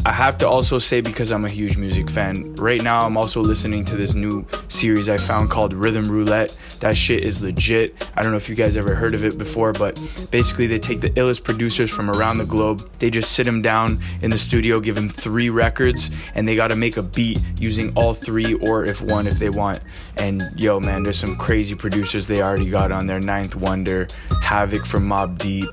I 0.05 0.11
have 0.11 0.37
to 0.37 0.47
also 0.47 0.77
say 0.77 1.01
because 1.01 1.31
I'm 1.31 1.45
a 1.45 1.49
huge 1.49 1.77
music 1.77 2.11
fan. 2.11 2.53
Right 2.59 2.81
now, 2.83 2.99
I'm 2.99 3.17
also 3.17 3.41
listening 3.41 3.83
to 3.85 3.95
this 3.95 4.13
new 4.13 4.45
series 4.67 5.09
I 5.09 5.17
found 5.17 5.49
called 5.49 5.73
Rhythm 5.73 6.03
Roulette. 6.03 6.55
That 6.79 6.95
shit 6.95 7.23
is 7.23 7.41
legit. 7.41 8.11
I 8.15 8.21
don't 8.21 8.29
know 8.29 8.37
if 8.37 8.47
you 8.47 8.53
guys 8.53 8.77
ever 8.77 8.93
heard 8.93 9.15
of 9.15 9.23
it 9.25 9.39
before, 9.39 9.73
but 9.73 9.95
basically 10.29 10.67
they 10.67 10.77
take 10.77 11.01
the 11.01 11.09
illest 11.11 11.43
producers 11.43 11.89
from 11.89 12.11
around 12.11 12.37
the 12.37 12.45
globe. 12.45 12.81
They 12.99 13.09
just 13.09 13.31
sit 13.31 13.47
them 13.47 13.63
down 13.63 13.97
in 14.21 14.29
the 14.29 14.37
studio, 14.37 14.79
give 14.79 14.93
them 14.93 15.09
three 15.09 15.49
records, 15.49 16.11
and 16.35 16.47
they 16.47 16.55
got 16.55 16.69
to 16.69 16.75
make 16.75 16.97
a 16.97 17.03
beat 17.03 17.41
using 17.59 17.91
all 17.95 18.13
three 18.13 18.53
or 18.67 18.85
if 18.85 19.01
one 19.01 19.25
if 19.25 19.39
they 19.39 19.49
want. 19.49 19.83
And 20.17 20.43
yo, 20.55 20.79
man, 20.79 21.01
there's 21.01 21.17
some 21.17 21.35
crazy 21.35 21.73
producers 21.73 22.27
they 22.27 22.43
already 22.43 22.69
got 22.69 22.91
on 22.91 23.07
there. 23.07 23.19
Ninth 23.19 23.55
Wonder, 23.55 24.05
Havoc 24.43 24.85
from 24.85 25.09
Mobb 25.09 25.39
Deep, 25.39 25.65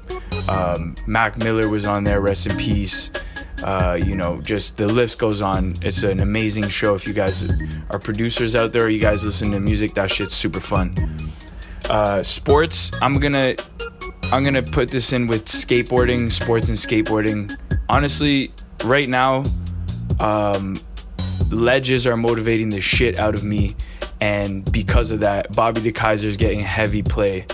um, 0.49 0.95
Mac 1.07 1.37
Miller 1.37 1.69
was 1.69 1.87
on 1.87 2.03
there. 2.05 2.23
Rest 2.23 2.47
in 2.47 2.57
peace. 2.57 3.11
Uh, 3.65 3.99
you 4.05 4.17
know, 4.17 4.41
just 4.41 4.77
the 4.77 4.87
list 4.87 5.19
goes 5.19 5.41
on. 5.43 5.75
It's 5.83 6.03
an 6.03 6.21
amazing 6.21 6.69
show. 6.69 6.95
If 6.95 7.07
you 7.07 7.15
guys 7.15 7.53
are 7.91 7.99
producers 7.99 8.57
out 8.57 8.73
there, 8.73 8.89
you 8.89 9.01
guys 9.01 9.25
listen 9.25 9.51
to 9.53 9.61
music, 9.61 9.95
that 9.95 10.11
shit's 10.11 10.35
super 10.35 10.61
fun. 10.61 10.95
Uh, 11.89 12.23
sports, 12.23 12.91
I'm 13.01 13.15
gonna, 13.15 13.55
I'm 14.33 14.45
gonna 14.45 14.63
put 14.63 14.89
this 14.89 15.13
in 15.13 15.27
with 15.27 15.45
skateboarding, 15.45 16.31
sports 16.33 16.69
and 16.69 16.79
skateboarding. 16.79 17.53
Honestly, 17.89 18.53
right 18.85 19.09
now, 19.09 19.45
um, 20.19 20.75
ledges 21.51 22.07
are 22.07 22.17
motivating 22.17 22.69
the 22.69 22.81
shit 22.81 23.19
out 23.19 23.35
of 23.35 23.45
me, 23.45 23.71
And 24.23 24.71
because 24.71 25.11
of 25.11 25.19
that, 25.21 25.53
Bobby 25.57 25.81
the 25.81 26.15
is 26.15 26.37
getting 26.37 26.63
heavy 26.63 27.03
play. 27.03 27.45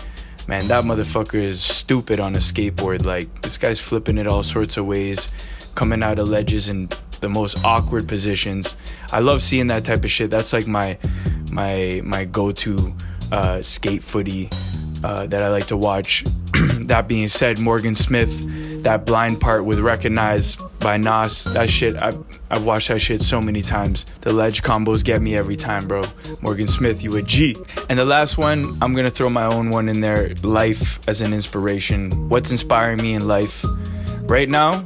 Man, 0.49 0.67
that 0.69 0.85
motherfucker 0.85 1.43
is 1.43 1.63
stupid 1.63 2.21
on 2.21 2.35
a 2.35 2.39
skateboard. 2.39 3.07
Like, 3.07 3.41
this 3.41 3.57
guy's 3.57 3.81
flipping 3.81 4.19
it 4.19 4.27
all 4.27 4.43
sorts 4.43 4.77
of 4.77 4.85
ways, 4.85 5.49
coming 5.79 6.03
out 6.03 6.18
of 6.18 6.29
ledges 6.29 6.66
in 6.66 6.89
the 7.20 7.29
most 7.29 7.64
awkward 7.64 8.09
positions. 8.09 8.76
I 9.12 9.20
love 9.20 9.41
seeing 9.43 9.68
that 9.68 9.85
type 9.85 10.03
of 10.03 10.11
shit. 10.11 10.29
That's 10.29 10.53
like 10.53 10.66
my 10.66 10.99
my 11.53 12.01
my 12.03 12.24
go-to 12.24 12.93
uh, 13.31 13.62
skate 13.62 14.03
footy 14.03 14.51
uh, 15.05 15.26
that 15.26 15.41
I 15.41 15.49
like 15.51 15.68
to 15.68 15.76
watch. 15.76 16.24
that 16.91 17.07
being 17.07 17.29
said, 17.29 17.61
Morgan 17.61 17.95
Smith, 17.95 18.83
that 18.83 19.07
blind 19.07 19.41
part 19.41 19.64
with 19.64 19.79
Recognize 19.79 20.57
by 20.81 20.97
Nas, 20.97 21.45
that 21.55 21.70
shit, 21.70 21.95
I've, 21.95 22.18
I've 22.51 22.64
watched 22.64 22.89
that 22.89 23.01
shit 23.01 23.22
so 23.22 23.41
many 23.41 23.62
times. 23.62 24.14
The 24.22 24.33
ledge 24.33 24.62
combos 24.62 25.05
get 25.05 25.20
me 25.20 25.37
every 25.37 25.57
time, 25.57 25.87
bro. 25.87 26.03
Morgan 26.43 26.66
Smith, 26.66 27.05
you 27.05 27.16
a 27.16 27.22
G. 27.22 27.55
And 27.89 27.97
the 27.97 28.05
last 28.05 28.37
one, 28.37 28.64
I'm 28.83 28.97
gonna 28.97 29.11
throw 29.11 29.29
my 29.29 29.45
own 29.45 29.70
one 29.70 29.89
in 29.89 30.01
there 30.01 30.35
life 30.43 31.09
as 31.09 31.20
an 31.20 31.33
inspiration. 31.33 32.11
What's 32.29 32.51
inspiring 32.51 33.01
me 33.01 33.14
in 33.14 33.29
life? 33.29 33.64
Right 34.22 34.51
now, 34.51 34.85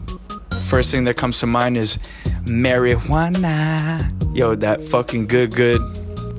first 0.73 0.91
thing 0.91 1.05
that 1.05 1.19
comes 1.19 1.39
to 1.39 1.47
mind 1.47 1.77
is 1.77 1.99
marijuana. 2.47 4.01
Yo, 4.35 4.55
that 4.55 4.89
fucking 4.89 5.27
good, 5.27 5.55
good. 5.55 5.79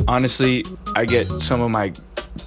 Honestly, 0.08 0.66
I 0.96 1.06
get 1.06 1.28
some 1.28 1.62
of 1.62 1.70
my 1.70 1.94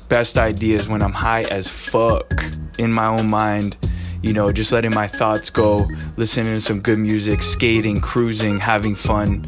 best 0.09 0.37
ideas 0.37 0.89
when 0.89 1.01
I'm 1.01 1.13
high 1.13 1.43
as 1.43 1.71
fuck 1.71 2.43
in 2.81 2.93
my 2.93 3.07
own 3.07 3.31
mind. 3.31 3.77
You 4.21 4.33
know, 4.33 4.49
just 4.49 4.73
letting 4.73 4.93
my 4.95 5.07
thoughts 5.07 5.49
go, 5.49 5.87
listening 6.17 6.47
to 6.47 6.61
some 6.61 6.81
good 6.81 6.99
music, 6.99 7.45
skating, 7.45 8.01
cruising, 8.01 8.59
having 8.59 8.97
fun. 8.97 9.47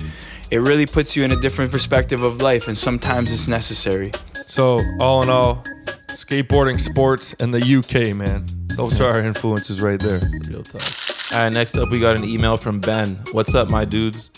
It 0.53 0.59
really 0.59 0.86
puts 0.86 1.16
you 1.16 1.24
in 1.24 1.32
a 1.32 1.41
different 1.41 1.72
perspective 1.72 2.22
of 2.22 2.41
life, 2.41 2.68
and 2.68 2.78
sometimes 2.78 3.32
it's 3.32 3.49
necessary. 3.49 4.12
So, 4.47 4.78
all 5.01 5.24
in 5.24 5.28
all, 5.28 5.64
skateboarding, 6.07 6.78
sports, 6.78 7.34
and 7.41 7.53
the 7.53 7.59
UK, 7.59 8.14
man. 8.14 8.47
Those 8.76 9.01
are 9.01 9.12
our 9.12 9.22
influences 9.22 9.82
right 9.82 9.99
there. 9.99 10.20
Real 10.49 10.62
talk. 10.62 11.07
All 11.30 11.44
right, 11.44 11.52
next 11.52 11.76
up, 11.76 11.90
we 11.90 12.00
got 12.00 12.18
an 12.18 12.24
email 12.24 12.56
from 12.56 12.80
Ben. 12.80 13.18
What's 13.32 13.54
up, 13.54 13.70
my 13.70 13.84
dudes? 13.84 14.30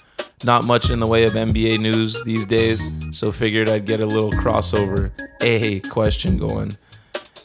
Not 0.44 0.66
much 0.66 0.90
in 0.90 0.98
the 0.98 1.06
way 1.06 1.22
of 1.22 1.30
NBA 1.34 1.78
news 1.78 2.20
these 2.24 2.44
days, 2.44 2.82
so 3.16 3.30
figured 3.30 3.68
I'd 3.68 3.86
get 3.86 4.00
a 4.00 4.06
little 4.06 4.32
crossover 4.32 5.12
A 5.40 5.78
question 5.88 6.36
going. 6.36 6.72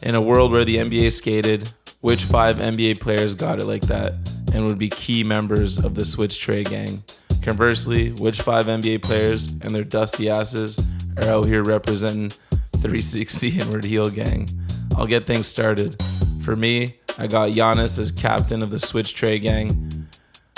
In 0.01 0.15
a 0.15 0.21
world 0.21 0.51
where 0.51 0.65
the 0.65 0.77
NBA 0.77 1.11
skated, 1.11 1.71
which 2.01 2.23
five 2.23 2.55
NBA 2.55 2.99
players 2.99 3.35
got 3.35 3.59
it 3.59 3.65
like 3.65 3.83
that 3.83 4.13
and 4.51 4.65
would 4.65 4.79
be 4.79 4.89
key 4.89 5.23
members 5.23 5.83
of 5.85 5.93
the 5.93 6.05
Switch 6.05 6.39
Tray 6.39 6.63
gang? 6.63 7.03
Conversely, 7.43 8.13
which 8.13 8.41
five 8.41 8.65
NBA 8.65 9.03
players 9.03 9.53
and 9.61 9.69
their 9.69 9.83
dusty 9.83 10.27
asses 10.27 10.75
are 11.17 11.29
out 11.29 11.45
here 11.45 11.63
representing 11.63 12.31
360 12.77 13.49
Inward 13.59 13.85
Heel 13.85 14.09
gang? 14.09 14.49
I'll 14.97 15.05
get 15.05 15.27
things 15.27 15.45
started. 15.45 16.01
For 16.41 16.55
me, 16.55 16.87
I 17.17 17.27
got 17.27 17.51
Giannis 17.51 17.97
as 17.97 18.11
captain 18.11 18.61
of 18.61 18.69
the 18.69 18.79
Switch 18.79 19.15
Tray 19.15 19.39
gang 19.39 19.89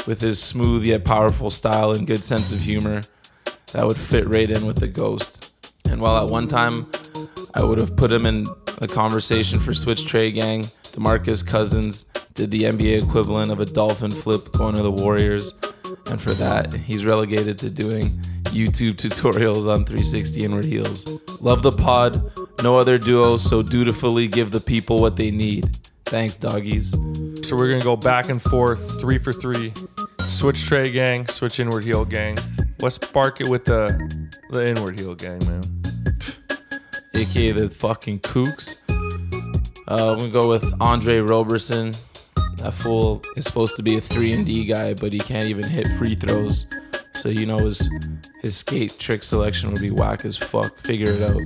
with 0.07 0.19
his 0.19 0.41
smooth 0.41 0.85
yet 0.85 1.05
powerful 1.05 1.51
style 1.51 1.91
and 1.91 2.07
good 2.07 2.17
sense 2.17 2.51
of 2.51 2.61
humor 2.61 3.01
that 3.73 3.85
would 3.85 3.97
fit 3.97 4.27
right 4.27 4.49
in 4.49 4.65
with 4.65 4.77
the 4.77 4.87
ghost. 4.87 5.53
And 5.91 6.01
while 6.01 6.23
at 6.23 6.31
one 6.31 6.47
time 6.47 6.87
I 7.53 7.63
would 7.63 7.79
have 7.79 7.95
put 7.95 8.11
him 8.11 8.25
in 8.25 8.45
a 8.79 8.87
conversation 8.87 9.59
for 9.59 9.75
Switch 9.75 10.05
Tray 10.05 10.31
Gang, 10.31 10.61
DeMarcus 10.61 11.45
Cousins 11.45 12.05
did 12.33 12.49
the 12.49 12.59
NBA 12.59 13.03
equivalent 13.03 13.51
of 13.51 13.59
a 13.59 13.65
dolphin 13.65 14.09
flip 14.09 14.51
going 14.53 14.75
to 14.75 14.81
the 14.81 14.91
Warriors. 14.91 15.53
And 16.09 16.19
for 16.19 16.31
that, 16.31 16.73
he's 16.73 17.05
relegated 17.05 17.59
to 17.59 17.69
doing 17.69 18.03
YouTube 18.45 18.95
tutorials 18.95 19.67
on 19.67 19.85
360 19.85 20.43
inward 20.43 20.65
heels. 20.65 21.05
Love 21.39 21.61
the 21.61 21.71
pod. 21.71 22.31
No 22.63 22.77
other 22.77 22.97
duo 22.97 23.37
so 23.37 23.61
dutifully 23.61 24.27
give 24.27 24.49
the 24.49 24.59
people 24.59 24.99
what 24.99 25.17
they 25.17 25.29
need. 25.29 25.65
Thanks, 26.07 26.37
doggies. 26.37 26.91
So 27.45 27.55
we're 27.57 27.69
gonna 27.69 27.83
go 27.83 27.97
back 27.97 28.29
and 28.29 28.41
forth, 28.41 28.99
three 29.01 29.17
for 29.17 29.33
three. 29.33 29.73
Switch 30.21 30.65
tray 30.65 30.89
gang, 30.89 31.27
switch 31.27 31.59
inward 31.59 31.83
heel 31.83 32.05
gang. 32.05 32.37
Let's 32.81 32.95
spark 32.95 33.41
it 33.41 33.49
with 33.49 33.65
the 33.65 33.87
the 34.51 34.67
inward 34.67 34.97
heel 34.97 35.15
gang, 35.15 35.39
man. 35.45 35.61
aka 37.13 37.51
the 37.51 37.67
fucking 37.67 38.19
Kooks. 38.19 38.81
Uh, 39.89 40.13
I'm 40.13 40.17
gonna 40.17 40.29
go 40.29 40.49
with 40.49 40.65
Andre 40.79 41.19
Roberson. 41.19 41.91
That 42.57 42.73
fool 42.73 43.21
is 43.35 43.45
supposed 43.45 43.75
to 43.75 43.83
be 43.83 43.97
a 43.97 44.01
three 44.01 44.31
and 44.31 44.45
D 44.45 44.65
guy, 44.65 44.93
but 44.93 45.11
he 45.11 45.19
can't 45.19 45.45
even 45.45 45.67
hit 45.67 45.87
free 45.97 46.15
throws. 46.15 46.67
So 47.15 47.27
you 47.27 47.45
know 47.45 47.57
his 47.57 47.89
his 48.41 48.55
skate 48.55 48.95
trick 48.97 49.23
selection 49.23 49.71
would 49.71 49.81
be 49.81 49.91
whack 49.91 50.23
as 50.23 50.37
fuck. 50.37 50.79
Figure 50.85 51.09
it 51.09 51.21
out. 51.21 51.41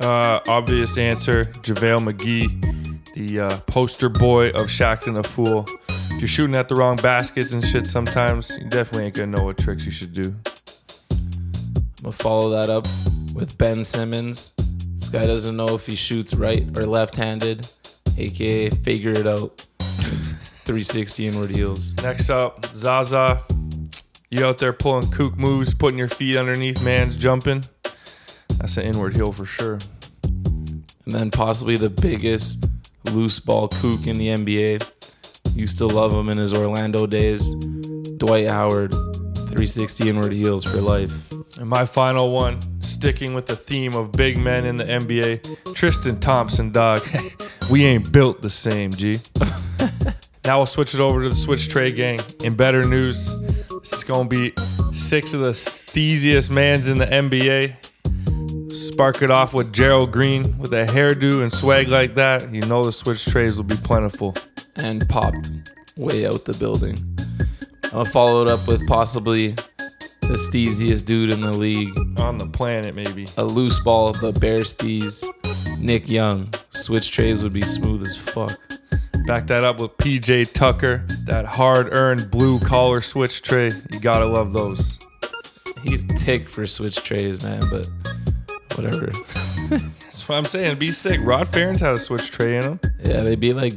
Uh, 0.00 0.40
obvious 0.48 0.98
answer, 0.98 1.42
JaVale 1.42 2.12
McGee, 2.12 3.03
the 3.14 3.40
uh, 3.40 3.58
poster 3.68 4.08
boy 4.08 4.48
of 4.48 4.66
Shaqtin' 4.66 5.16
a 5.16 5.22
Fool. 5.22 5.64
If 5.88 6.20
you're 6.20 6.28
shooting 6.28 6.56
at 6.56 6.68
the 6.68 6.74
wrong 6.74 6.96
baskets 6.96 7.52
and 7.52 7.64
shit 7.64 7.86
sometimes, 7.86 8.56
you 8.58 8.68
definitely 8.68 9.06
ain't 9.06 9.14
gonna 9.14 9.36
know 9.36 9.44
what 9.44 9.58
tricks 9.58 9.86
you 9.86 9.92
should 9.92 10.12
do. 10.12 10.34
I'm 11.12 12.02
gonna 12.02 12.12
follow 12.12 12.50
that 12.50 12.70
up 12.70 12.84
with 13.36 13.56
Ben 13.56 13.84
Simmons. 13.84 14.52
This 14.98 15.08
guy 15.08 15.22
doesn't 15.22 15.56
know 15.56 15.68
if 15.76 15.86
he 15.86 15.94
shoots 15.94 16.34
right 16.34 16.66
or 16.76 16.86
left-handed, 16.86 17.68
aka 18.18 18.70
figure 18.70 19.12
it 19.12 19.26
out. 19.26 19.66
360 19.78 21.26
inward 21.28 21.54
heels. 21.54 21.94
Next 22.02 22.30
up, 22.30 22.64
Zaza. 22.66 23.44
You 24.30 24.44
out 24.44 24.58
there 24.58 24.72
pulling 24.72 25.08
kook 25.12 25.36
moves, 25.36 25.72
putting 25.72 25.98
your 25.98 26.08
feet 26.08 26.36
underneath 26.36 26.84
man's 26.84 27.16
jumping. 27.16 27.62
That's 28.58 28.76
an 28.76 28.86
inward 28.86 29.14
heel 29.14 29.32
for 29.32 29.46
sure. 29.46 29.78
And 31.04 31.12
then 31.12 31.30
possibly 31.30 31.76
the 31.76 31.90
biggest 31.90 32.64
loose 33.12 33.38
ball 33.38 33.68
kook 33.68 34.06
in 34.06 34.16
the 34.16 34.28
NBA. 34.28 35.56
Used 35.56 35.78
to 35.78 35.86
love 35.86 36.12
him 36.12 36.28
in 36.28 36.38
his 36.38 36.52
Orlando 36.52 37.06
days. 37.06 37.54
Dwight 38.16 38.50
Howard, 38.50 38.92
360 38.92 40.08
inward 40.08 40.32
heels 40.32 40.64
for 40.64 40.80
life. 40.80 41.12
And 41.58 41.68
my 41.68 41.86
final 41.86 42.32
one, 42.32 42.60
sticking 42.82 43.34
with 43.34 43.46
the 43.46 43.56
theme 43.56 43.94
of 43.94 44.12
big 44.12 44.38
men 44.38 44.66
in 44.66 44.76
the 44.76 44.84
NBA, 44.84 45.74
Tristan 45.74 46.18
Thompson, 46.18 46.72
dog. 46.72 47.06
we 47.70 47.84
ain't 47.84 48.12
built 48.12 48.42
the 48.42 48.48
same, 48.48 48.90
G. 48.90 49.14
now 50.44 50.58
we'll 50.58 50.66
switch 50.66 50.94
it 50.94 51.00
over 51.00 51.22
to 51.22 51.28
the 51.28 51.34
Switch 51.34 51.68
Tray 51.68 51.92
Gang. 51.92 52.18
In 52.42 52.54
better 52.54 52.82
news, 52.82 53.40
this 53.80 53.92
is 53.92 54.04
gonna 54.04 54.28
be 54.28 54.52
six 54.92 55.34
of 55.34 55.40
the 55.40 55.50
steeziest 55.50 56.52
mans 56.52 56.88
in 56.88 56.96
the 56.96 57.06
NBA. 57.06 57.93
Spark 58.94 59.22
it 59.22 59.30
off 59.32 59.52
with 59.52 59.72
Gerald 59.72 60.12
Green 60.12 60.56
with 60.56 60.72
a 60.72 60.86
hairdo 60.86 61.42
and 61.42 61.52
swag 61.52 61.88
like 61.88 62.14
that. 62.14 62.54
You 62.54 62.60
know 62.60 62.84
the 62.84 62.92
Switch 62.92 63.26
Trays 63.26 63.56
will 63.56 63.64
be 63.64 63.74
plentiful. 63.74 64.34
And 64.76 65.04
popped 65.08 65.50
way 65.96 66.24
out 66.24 66.44
the 66.44 66.56
building. 66.60 66.96
I'm 67.86 67.90
gonna 67.90 68.04
follow 68.04 68.44
it 68.44 68.50
up 68.52 68.68
with 68.68 68.86
possibly 68.86 69.48
the 70.20 70.38
steeziest 70.48 71.06
dude 71.06 71.32
in 71.32 71.40
the 71.40 71.50
league. 71.50 71.92
On 72.20 72.38
the 72.38 72.48
planet, 72.48 72.94
maybe. 72.94 73.26
A 73.36 73.42
loose 73.42 73.82
ball, 73.82 74.10
of 74.10 74.20
the 74.20 74.30
bare 74.30 74.58
steez. 74.58 75.26
Nick 75.80 76.08
Young. 76.08 76.48
Switch 76.70 77.10
trays 77.10 77.42
would 77.42 77.52
be 77.52 77.62
smooth 77.62 78.02
as 78.02 78.16
fuck. 78.16 78.56
Back 79.26 79.48
that 79.48 79.64
up 79.64 79.80
with 79.80 79.96
PJ 79.96 80.52
Tucker, 80.52 81.04
that 81.24 81.46
hard 81.46 81.88
earned 81.98 82.30
blue 82.30 82.60
collar 82.60 83.00
switch 83.00 83.42
tray. 83.42 83.70
You 83.92 83.98
gotta 83.98 84.26
love 84.26 84.52
those. 84.52 85.00
He's 85.82 86.04
tick 86.04 86.48
for 86.48 86.64
switch 86.68 87.02
trays, 87.02 87.42
man, 87.42 87.60
but 87.72 87.90
whatever. 88.76 89.06
That's 89.70 90.28
what 90.28 90.36
I'm 90.36 90.44
saying. 90.44 90.78
Be 90.78 90.88
sick. 90.88 91.20
Rod 91.22 91.48
Ferentz 91.48 91.80
had 91.80 91.94
a 91.94 91.98
switch 91.98 92.30
tray 92.30 92.56
in 92.58 92.64
him. 92.64 92.80
Yeah, 93.04 93.22
they'd 93.22 93.40
be 93.40 93.52
like 93.52 93.72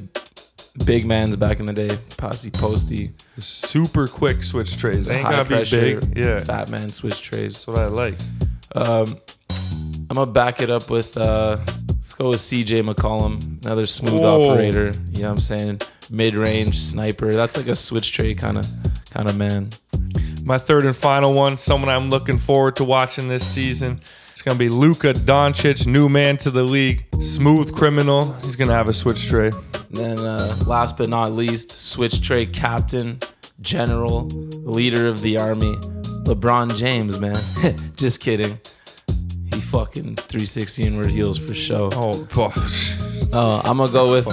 big 0.86 1.06
mans 1.06 1.36
back 1.36 1.60
in 1.60 1.66
the 1.66 1.74
day. 1.74 1.90
Posse 2.18 2.52
posty. 2.52 3.12
Super 3.40 4.08
quick 4.08 4.44
switch 4.44 4.78
trays. 4.78 5.10
Ain't 5.10 5.24
gotta 5.24 5.46
be 5.46 5.64
big. 5.70 6.18
Yeah. 6.18 6.44
Fat 6.44 6.72
man 6.72 6.90
switch 6.90 7.22
trays. 7.22 7.66
That's 7.66 7.68
what 7.68 7.80
I 7.80 7.88
like. 7.88 8.16
Um, 8.76 9.06
I'm 10.10 10.16
gonna 10.16 10.32
back 10.32 10.62
it 10.62 10.70
up 10.70 10.90
with 10.90 11.18
uh, 11.18 11.58
let's 11.88 12.16
go 12.16 12.30
with 12.30 12.40
CJ 12.40 12.94
McCollum, 12.94 13.66
another 13.66 13.86
smooth 13.86 14.22
Whoa. 14.22 14.50
operator. 14.50 14.92
You 15.12 15.24
know 15.24 15.30
what 15.30 15.32
I'm 15.32 15.38
saying? 15.38 15.82
Mid 16.12 16.36
range 16.36 16.78
sniper. 16.78 17.34
That's 17.34 17.58
like 17.58 17.68
a 17.68 17.76
switch 17.76 18.14
tray 18.14 18.34
kind 18.34 18.58
of 18.58 18.66
kind 19.12 19.30
of 19.30 19.38
man. 19.38 19.70
My 20.46 20.58
third 20.58 20.86
and 20.86 20.96
final 20.96 21.34
one, 21.34 21.58
someone 21.58 21.90
I'm 21.90 22.10
looking 22.10 22.38
forward 22.38 22.78
to 22.78 22.86
watching 22.86 23.28
this 23.28 23.46
season. 23.46 24.00
It's 24.48 24.54
gonna 24.54 24.70
be 24.70 24.74
Luka 24.74 25.12
Doncic, 25.12 25.86
new 25.86 26.08
man 26.08 26.38
to 26.38 26.50
the 26.50 26.64
league, 26.64 27.06
smooth 27.22 27.76
criminal. 27.76 28.32
He's 28.44 28.56
gonna 28.56 28.72
have 28.72 28.88
a 28.88 28.94
switch 28.94 29.28
tray. 29.28 29.52
Then 29.90 30.18
uh, 30.20 30.56
last 30.66 30.96
but 30.96 31.10
not 31.10 31.34
least, 31.34 31.70
switch 31.70 32.22
tray 32.22 32.46
captain, 32.46 33.20
general, 33.60 34.28
leader 34.62 35.10
of 35.10 35.20
the 35.20 35.38
army, 35.38 35.76
LeBron 36.24 36.78
James, 36.78 37.20
man. 37.20 37.36
Just 37.98 38.22
kidding. 38.22 38.58
He 39.54 39.60
fucking 39.60 40.16
360 40.16 40.82
inward 40.82 41.08
heels 41.08 41.38
for 41.38 41.54
show. 41.54 41.90
Oh, 41.92 42.24
gosh. 42.34 42.96
Uh, 43.34 43.62
I'm 43.66 43.76
gonna 43.76 43.92
go 43.92 44.14
with 44.14 44.28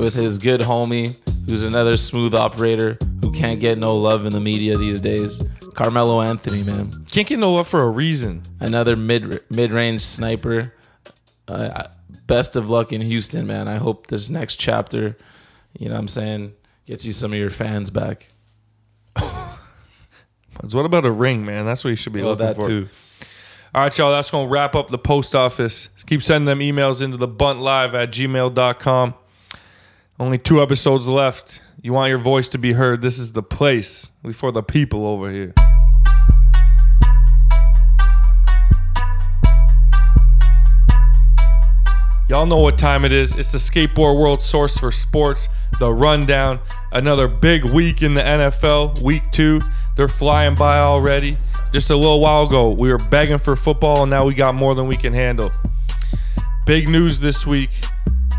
with 0.00 0.14
his 0.14 0.38
good 0.38 0.62
homie, 0.62 1.16
who's 1.48 1.62
another 1.62 1.96
smooth 1.96 2.34
operator 2.34 2.98
who 3.20 3.30
can't 3.30 3.60
get 3.60 3.78
no 3.78 3.94
love 3.94 4.26
in 4.26 4.32
the 4.32 4.40
media 4.40 4.76
these 4.76 5.00
days. 5.00 5.48
Carmelo 5.74 6.20
Anthony, 6.20 6.62
man. 6.64 6.90
Can't 7.10 7.26
get 7.26 7.38
no 7.38 7.54
love 7.54 7.68
for 7.68 7.82
a 7.82 7.90
reason. 7.90 8.42
Another 8.60 8.96
mid 8.96 9.40
mid 9.50 9.72
range 9.72 10.02
sniper. 10.02 10.74
Uh, 11.48 11.88
best 12.26 12.54
of 12.56 12.70
luck 12.70 12.92
in 12.92 13.00
Houston, 13.00 13.46
man. 13.46 13.66
I 13.68 13.76
hope 13.76 14.06
this 14.06 14.28
next 14.28 14.56
chapter, 14.56 15.16
you 15.78 15.88
know 15.88 15.94
what 15.94 16.00
I'm 16.00 16.08
saying, 16.08 16.52
gets 16.86 17.04
you 17.04 17.12
some 17.12 17.32
of 17.32 17.38
your 17.38 17.50
fans 17.50 17.90
back. 17.90 18.28
What 20.72 20.84
about 20.84 21.06
a 21.06 21.10
ring, 21.10 21.44
man? 21.44 21.64
That's 21.64 21.82
what 21.84 21.90
you 21.90 21.96
should 21.96 22.12
be 22.12 22.20
Well, 22.20 22.30
looking 22.32 22.46
that 22.46 22.56
for. 22.56 22.68
too. 22.68 22.88
All 23.74 23.82
right, 23.82 23.96
y'all. 23.96 24.10
That's 24.10 24.30
going 24.30 24.46
to 24.46 24.52
wrap 24.52 24.74
up 24.74 24.88
the 24.90 24.98
post 24.98 25.34
office. 25.34 25.88
Keep 26.06 26.22
sending 26.22 26.44
them 26.46 26.58
emails 26.58 27.00
into 27.00 27.16
the 27.16 27.28
buntlive 27.28 27.94
at 27.94 28.10
gmail.com. 28.10 29.14
Only 30.18 30.38
two 30.38 30.62
episodes 30.62 31.08
left. 31.08 31.62
You 31.82 31.94
want 31.94 32.10
your 32.10 32.18
voice 32.18 32.50
to 32.50 32.58
be 32.58 32.74
heard. 32.74 33.00
This 33.00 33.18
is 33.18 33.32
the 33.32 33.42
place. 33.42 34.10
We 34.22 34.34
for 34.34 34.52
the 34.52 34.62
people 34.62 35.06
over 35.06 35.30
here. 35.30 35.54
Y'all 42.28 42.44
know 42.44 42.58
what 42.58 42.78
time 42.78 43.06
it 43.06 43.12
is. 43.12 43.34
It's 43.34 43.50
the 43.50 43.56
Skateboard 43.56 44.20
World 44.20 44.42
source 44.42 44.76
for 44.76 44.92
sports, 44.92 45.48
the 45.78 45.90
rundown. 45.90 46.60
Another 46.92 47.26
big 47.26 47.64
week 47.64 48.02
in 48.02 48.12
the 48.12 48.20
NFL, 48.20 49.00
week 49.00 49.22
two. 49.32 49.62
They're 49.96 50.06
flying 50.06 50.54
by 50.54 50.80
already. 50.80 51.38
Just 51.72 51.90
a 51.90 51.96
little 51.96 52.20
while 52.20 52.42
ago, 52.42 52.72
we 52.72 52.92
were 52.92 52.98
begging 52.98 53.38
for 53.38 53.56
football, 53.56 54.02
and 54.02 54.10
now 54.10 54.26
we 54.26 54.34
got 54.34 54.54
more 54.54 54.74
than 54.74 54.86
we 54.86 54.98
can 54.98 55.14
handle. 55.14 55.50
Big 56.66 56.88
news 56.90 57.20
this 57.20 57.46
week 57.46 57.70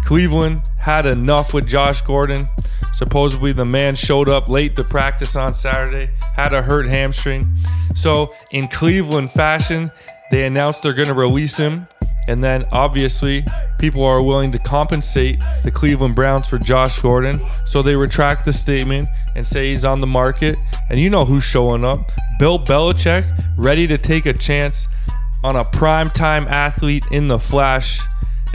Cleveland 0.06 0.70
had 0.78 1.06
enough 1.06 1.54
with 1.54 1.68
Josh 1.68 2.02
Gordon. 2.02 2.48
Supposedly, 2.94 3.54
the 3.54 3.66
man 3.66 3.96
showed 3.96 4.30
up 4.30 4.50
late 4.50 4.76
to 4.76 4.84
practice 4.84 5.36
on 5.36 5.54
Saturday, 5.54 6.10
had 6.34 6.54
a 6.54 6.62
hurt 6.62 6.88
hamstring. 6.88 7.56
So, 7.96 8.34
in 8.52 8.68
Cleveland 8.68 9.32
fashion, 9.32 9.92
they 10.32 10.46
announced 10.46 10.84
they're 10.84 10.94
going 10.94 11.08
to 11.08 11.14
release 11.14 11.56
him. 11.56 11.88
And 12.28 12.44
then, 12.44 12.64
obviously, 12.72 13.44
people 13.80 14.04
are 14.04 14.22
willing 14.22 14.52
to 14.52 14.60
compensate 14.60 15.42
the 15.64 15.72
Cleveland 15.72 16.16
Browns 16.16 16.48
for 16.48 16.60
Josh 16.60 17.02
Gordon. 17.02 17.42
So 17.66 17.82
they 17.82 17.96
retract 17.96 18.46
the 18.46 18.54
statement 18.54 19.10
and 19.36 19.46
say 19.46 19.70
he's 19.70 19.86
on 19.86 20.02
the 20.02 20.08
market. 20.08 20.58
And 20.90 21.00
you 21.00 21.10
know 21.10 21.26
who's 21.26 21.44
showing 21.44 21.84
up 21.84 22.12
Bill 22.38 22.60
Belichick, 22.60 23.26
ready 23.58 23.88
to 23.88 23.98
take 23.98 24.28
a 24.28 24.34
chance 24.34 24.88
on 25.44 25.56
a 25.56 25.66
primetime 25.66 26.48
athlete 26.48 27.06
in 27.12 27.28
the 27.28 27.40
flash. 27.40 28.00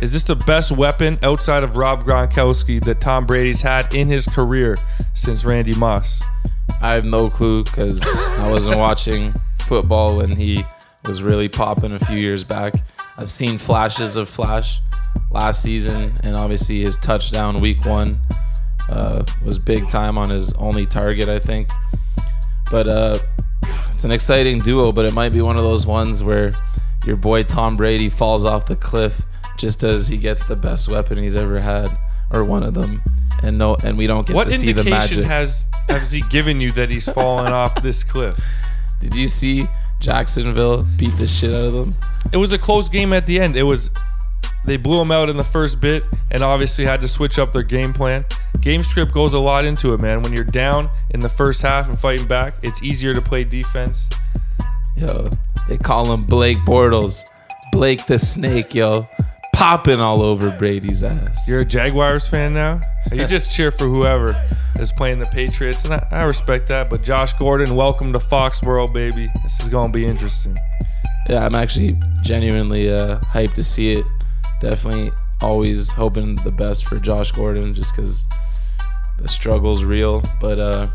Is 0.03 0.12
this 0.12 0.24
the 0.24 0.36
best 0.36 0.72
weapon 0.72 1.18
outside 1.22 1.62
of 1.62 1.76
Rob 1.76 2.05
Gronkowski 2.05 2.84
that 2.84 3.01
Tom 3.01 3.24
Brady's 3.24 3.62
had 3.62 3.94
in 3.94 4.09
his 4.09 4.26
career 4.26 4.76
since 5.14 5.42
Randy 5.47 5.74
Moss? 5.74 6.22
I 6.82 6.94
have 6.94 7.07
no 7.07 7.30
clue 7.30 7.64
because 7.64 8.05
I 8.38 8.51
wasn't 8.51 8.76
watching 8.76 9.34
football 9.61 10.16
when 10.16 10.36
he 10.36 10.66
was 11.07 11.22
really 11.22 11.49
popping 11.49 11.92
a 11.92 11.99
few 11.99 12.18
years 12.18 12.44
back. 12.44 12.74
I've 13.16 13.30
seen 13.30 13.57
flashes 13.57 14.16
of 14.16 14.28
Flash 14.28 14.82
last 15.30 15.62
season, 15.62 16.20
and 16.22 16.36
obviously 16.36 16.82
his 16.82 16.99
touchdown 16.99 17.62
week 17.62 17.86
one 17.86 18.20
uh, 18.90 19.24
was 19.42 19.59
big 19.59 19.88
time 19.88 20.18
on 20.18 20.28
his 20.28 20.53
only 20.55 20.84
target, 20.84 21.30
I 21.30 21.38
think. 21.38 21.70
But 22.70 22.86
uh, 22.86 23.18
it's 23.92 24.05
an 24.05 24.11
exciting 24.11 24.59
duo, 24.59 24.92
but 24.92 25.07
it 25.07 25.14
might 25.14 25.32
be 25.32 25.40
one 25.40 25.57
of 25.57 25.62
those 25.62 25.86
ones 25.86 26.22
where 26.22 26.53
your 27.07 27.16
boy 27.16 27.44
Tom 27.44 27.78
Brady 27.78 28.11
falls 28.11 28.44
off 28.44 28.66
the 28.66 28.76
cliff 28.76 29.22
just 29.57 29.82
as 29.84 30.09
he 30.09 30.16
gets 30.16 30.44
the 30.44 30.57
best 30.57 30.88
weapon 30.88 31.18
he's 31.18 31.36
ever 31.36 31.61
had, 31.61 31.96
or 32.32 32.44
one 32.44 32.62
of 32.62 32.74
them, 32.74 33.02
and 33.42 33.59
no, 33.59 33.76
and 33.82 33.96
we 33.96 34.07
don't 34.07 34.26
get 34.26 34.34
What 34.36 34.50
to 34.50 34.59
see 34.59 34.72
the 34.72 34.80
indication 34.80 35.22
magic. 35.22 35.24
has 35.24 35.64
has 35.88 36.11
he 36.11 36.22
given 36.22 36.61
you 36.61 36.72
that 36.72 36.90
he's 36.90 37.09
fallen 37.09 37.52
off 37.52 37.82
this 37.82 38.02
cliff? 38.02 38.40
Did 39.00 39.14
you 39.14 39.28
see 39.28 39.68
Jacksonville 40.00 40.86
beat 40.96 41.16
the 41.18 41.28
shit 41.28 41.54
out 41.54 41.61
of 41.64 41.72
them? 41.74 41.94
It 42.32 42.38
was 42.38 42.52
a 42.52 42.59
close 42.59 42.88
game 42.88 43.12
at 43.12 43.26
the 43.26 43.38
end. 43.38 43.57
It 43.57 43.62
was 43.62 43.90
they 44.64 44.76
blew 44.76 45.00
him 45.00 45.12
out 45.12 45.30
in 45.30 45.36
the 45.36 45.44
first 45.44 45.80
bit 45.80 46.04
and 46.30 46.42
obviously 46.42 46.84
had 46.84 47.00
to 47.02 47.09
switch 47.09 47.38
up 47.38 47.52
their 47.52 47.62
game 47.62 47.92
plan. 47.92 48.24
Game 48.61 48.82
script 48.82 49.12
goes 49.12 49.32
a 49.34 49.38
lot 49.38 49.64
into 49.64 49.94
it, 49.94 50.00
man. 50.00 50.22
When 50.22 50.32
you're 50.32 50.44
down 50.44 50.90
in 51.11 51.20
the 51.20 51.28
first 51.28 51.62
half 51.62 51.88
and 51.88 51.98
fighting 51.98 52.26
back, 52.26 52.54
it's 52.62 52.82
easier 52.82 53.14
to 53.14 53.22
play 53.22 53.44
defense. 53.44 54.09
Yo, 54.96 55.30
they 55.68 55.76
call 55.76 56.12
him 56.12 56.24
Blake 56.24 56.59
Bortles, 56.59 57.20
Blake 57.70 58.07
the 58.07 58.18
Snake, 58.18 58.74
yo, 58.74 59.07
popping 59.57 60.00
all 60.00 60.22
over 60.22 60.50
Brady's 60.59 61.02
ass. 61.02 61.48
You're 61.48 61.61
a 61.61 61.64
Jaguars 61.64 62.28
fan 62.28 62.52
now? 62.52 62.78
You 63.11 63.26
just 63.26 63.57
cheer 63.57 63.70
for 63.70 63.86
whoever 63.86 64.36
is 64.78 64.92
playing 64.92 65.18
the 65.18 65.26
Patriots, 65.26 65.82
and 65.84 65.94
I, 65.94 66.07
I 66.11 66.24
respect 66.24 66.68
that. 66.68 66.90
But 66.90 67.02
Josh 67.02 67.32
Gordon, 67.32 67.74
welcome 67.74 68.12
to 68.12 68.18
Foxborough, 68.18 68.92
baby. 68.92 69.30
This 69.42 69.59
is 69.61 69.70
gonna 69.70 69.90
be 69.90 70.04
interesting. 70.04 70.59
Yeah, 71.30 71.46
I'm 71.46 71.54
actually 71.54 71.98
genuinely 72.22 72.92
uh, 72.92 73.18
hyped 73.20 73.54
to 73.54 73.64
see 73.64 73.92
it. 73.92 74.04
Definitely 74.61 75.11
always 75.40 75.88
hoping 75.88 76.34
the 76.36 76.52
best 76.52 76.84
for 76.84 76.98
Josh 76.98 77.32
Gordon 77.32 77.74
just 77.74 77.96
because 77.96 78.26
the 79.18 79.26
struggle's 79.26 79.84
real. 79.84 80.22
But 80.38 80.59
uh, 80.59 80.86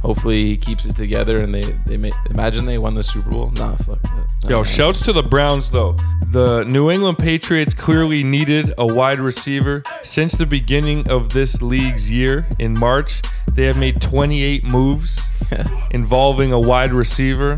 hopefully 0.00 0.44
he 0.46 0.56
keeps 0.56 0.84
it 0.86 0.94
together 0.96 1.40
and 1.40 1.54
they, 1.54 1.62
they 1.86 1.96
may, 1.96 2.10
imagine 2.30 2.66
they 2.66 2.78
won 2.78 2.94
the 2.94 3.02
Super 3.02 3.30
Bowl. 3.30 3.50
Nah, 3.52 3.76
fuck 3.76 4.00
that. 4.02 4.26
Yo, 4.48 4.58
Nah. 4.58 4.64
shouts 4.64 5.00
to 5.02 5.12
the 5.12 5.22
Browns 5.22 5.70
though. 5.70 5.96
The 6.30 6.64
New 6.64 6.90
England 6.90 7.18
Patriots 7.18 7.74
clearly 7.74 8.22
needed 8.24 8.74
a 8.78 8.86
wide 8.86 9.20
receiver 9.20 9.82
since 10.02 10.34
the 10.34 10.46
beginning 10.46 11.08
of 11.10 11.32
this 11.32 11.62
league's 11.62 12.10
year 12.10 12.46
in 12.58 12.78
March. 12.78 13.22
They 13.52 13.64
have 13.66 13.78
made 13.78 14.00
28 14.02 14.64
moves 14.64 15.20
involving 15.92 16.52
a 16.52 16.58
wide 16.60 16.92
receiver. 16.92 17.56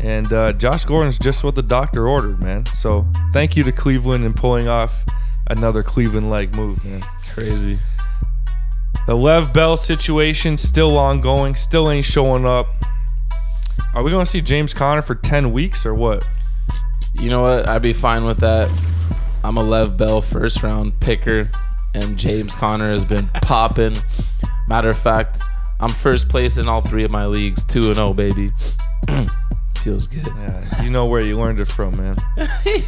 And 0.00 0.32
uh, 0.32 0.52
Josh 0.54 0.84
Gordon's 0.84 1.18
just 1.18 1.44
what 1.44 1.54
the 1.54 1.62
doctor 1.62 2.08
ordered, 2.08 2.40
man. 2.40 2.66
So 2.66 3.06
thank 3.32 3.56
you 3.56 3.62
to 3.62 3.70
Cleveland 3.72 4.24
and 4.24 4.34
pulling 4.34 4.66
off 4.68 5.04
another 5.46 5.82
Cleveland 5.84 6.28
like 6.28 6.52
move, 6.54 6.84
man. 6.84 7.04
Crazy. 7.34 7.78
The 9.06 9.16
Lev 9.16 9.52
Bell 9.52 9.76
situation 9.76 10.56
still 10.56 10.96
ongoing, 10.96 11.54
still 11.54 11.90
ain't 11.90 12.04
showing 12.04 12.46
up. 12.46 12.68
Are 13.94 14.02
we 14.02 14.10
going 14.10 14.24
to 14.24 14.30
see 14.30 14.40
James 14.40 14.72
Conner 14.72 15.02
for 15.02 15.14
10 15.14 15.52
weeks 15.52 15.84
or 15.84 15.94
what? 15.94 16.24
You 17.14 17.28
know 17.28 17.42
what? 17.42 17.68
I'd 17.68 17.82
be 17.82 17.92
fine 17.92 18.24
with 18.24 18.38
that. 18.38 18.70
I'm 19.44 19.56
a 19.56 19.62
Lev 19.62 19.96
Bell 19.96 20.22
first 20.22 20.62
round 20.62 20.98
picker, 21.00 21.50
and 21.94 22.16
James 22.16 22.54
Conner 22.54 22.90
has 22.90 23.04
been 23.04 23.26
popping. 23.42 23.96
Matter 24.68 24.90
of 24.90 24.98
fact, 24.98 25.42
I'm 25.80 25.88
first 25.90 26.28
place 26.28 26.56
in 26.56 26.68
all 26.68 26.80
three 26.80 27.02
of 27.04 27.10
my 27.10 27.26
leagues, 27.26 27.64
2 27.64 27.86
and 27.86 27.96
0, 27.96 28.14
baby. 28.14 28.52
Feels 29.82 30.06
good. 30.06 30.26
Yeah, 30.26 30.82
you 30.82 30.90
know 30.90 31.06
where 31.06 31.24
you 31.24 31.34
learned 31.34 31.58
it 31.58 31.66
from, 31.66 31.96
man. 31.96 32.16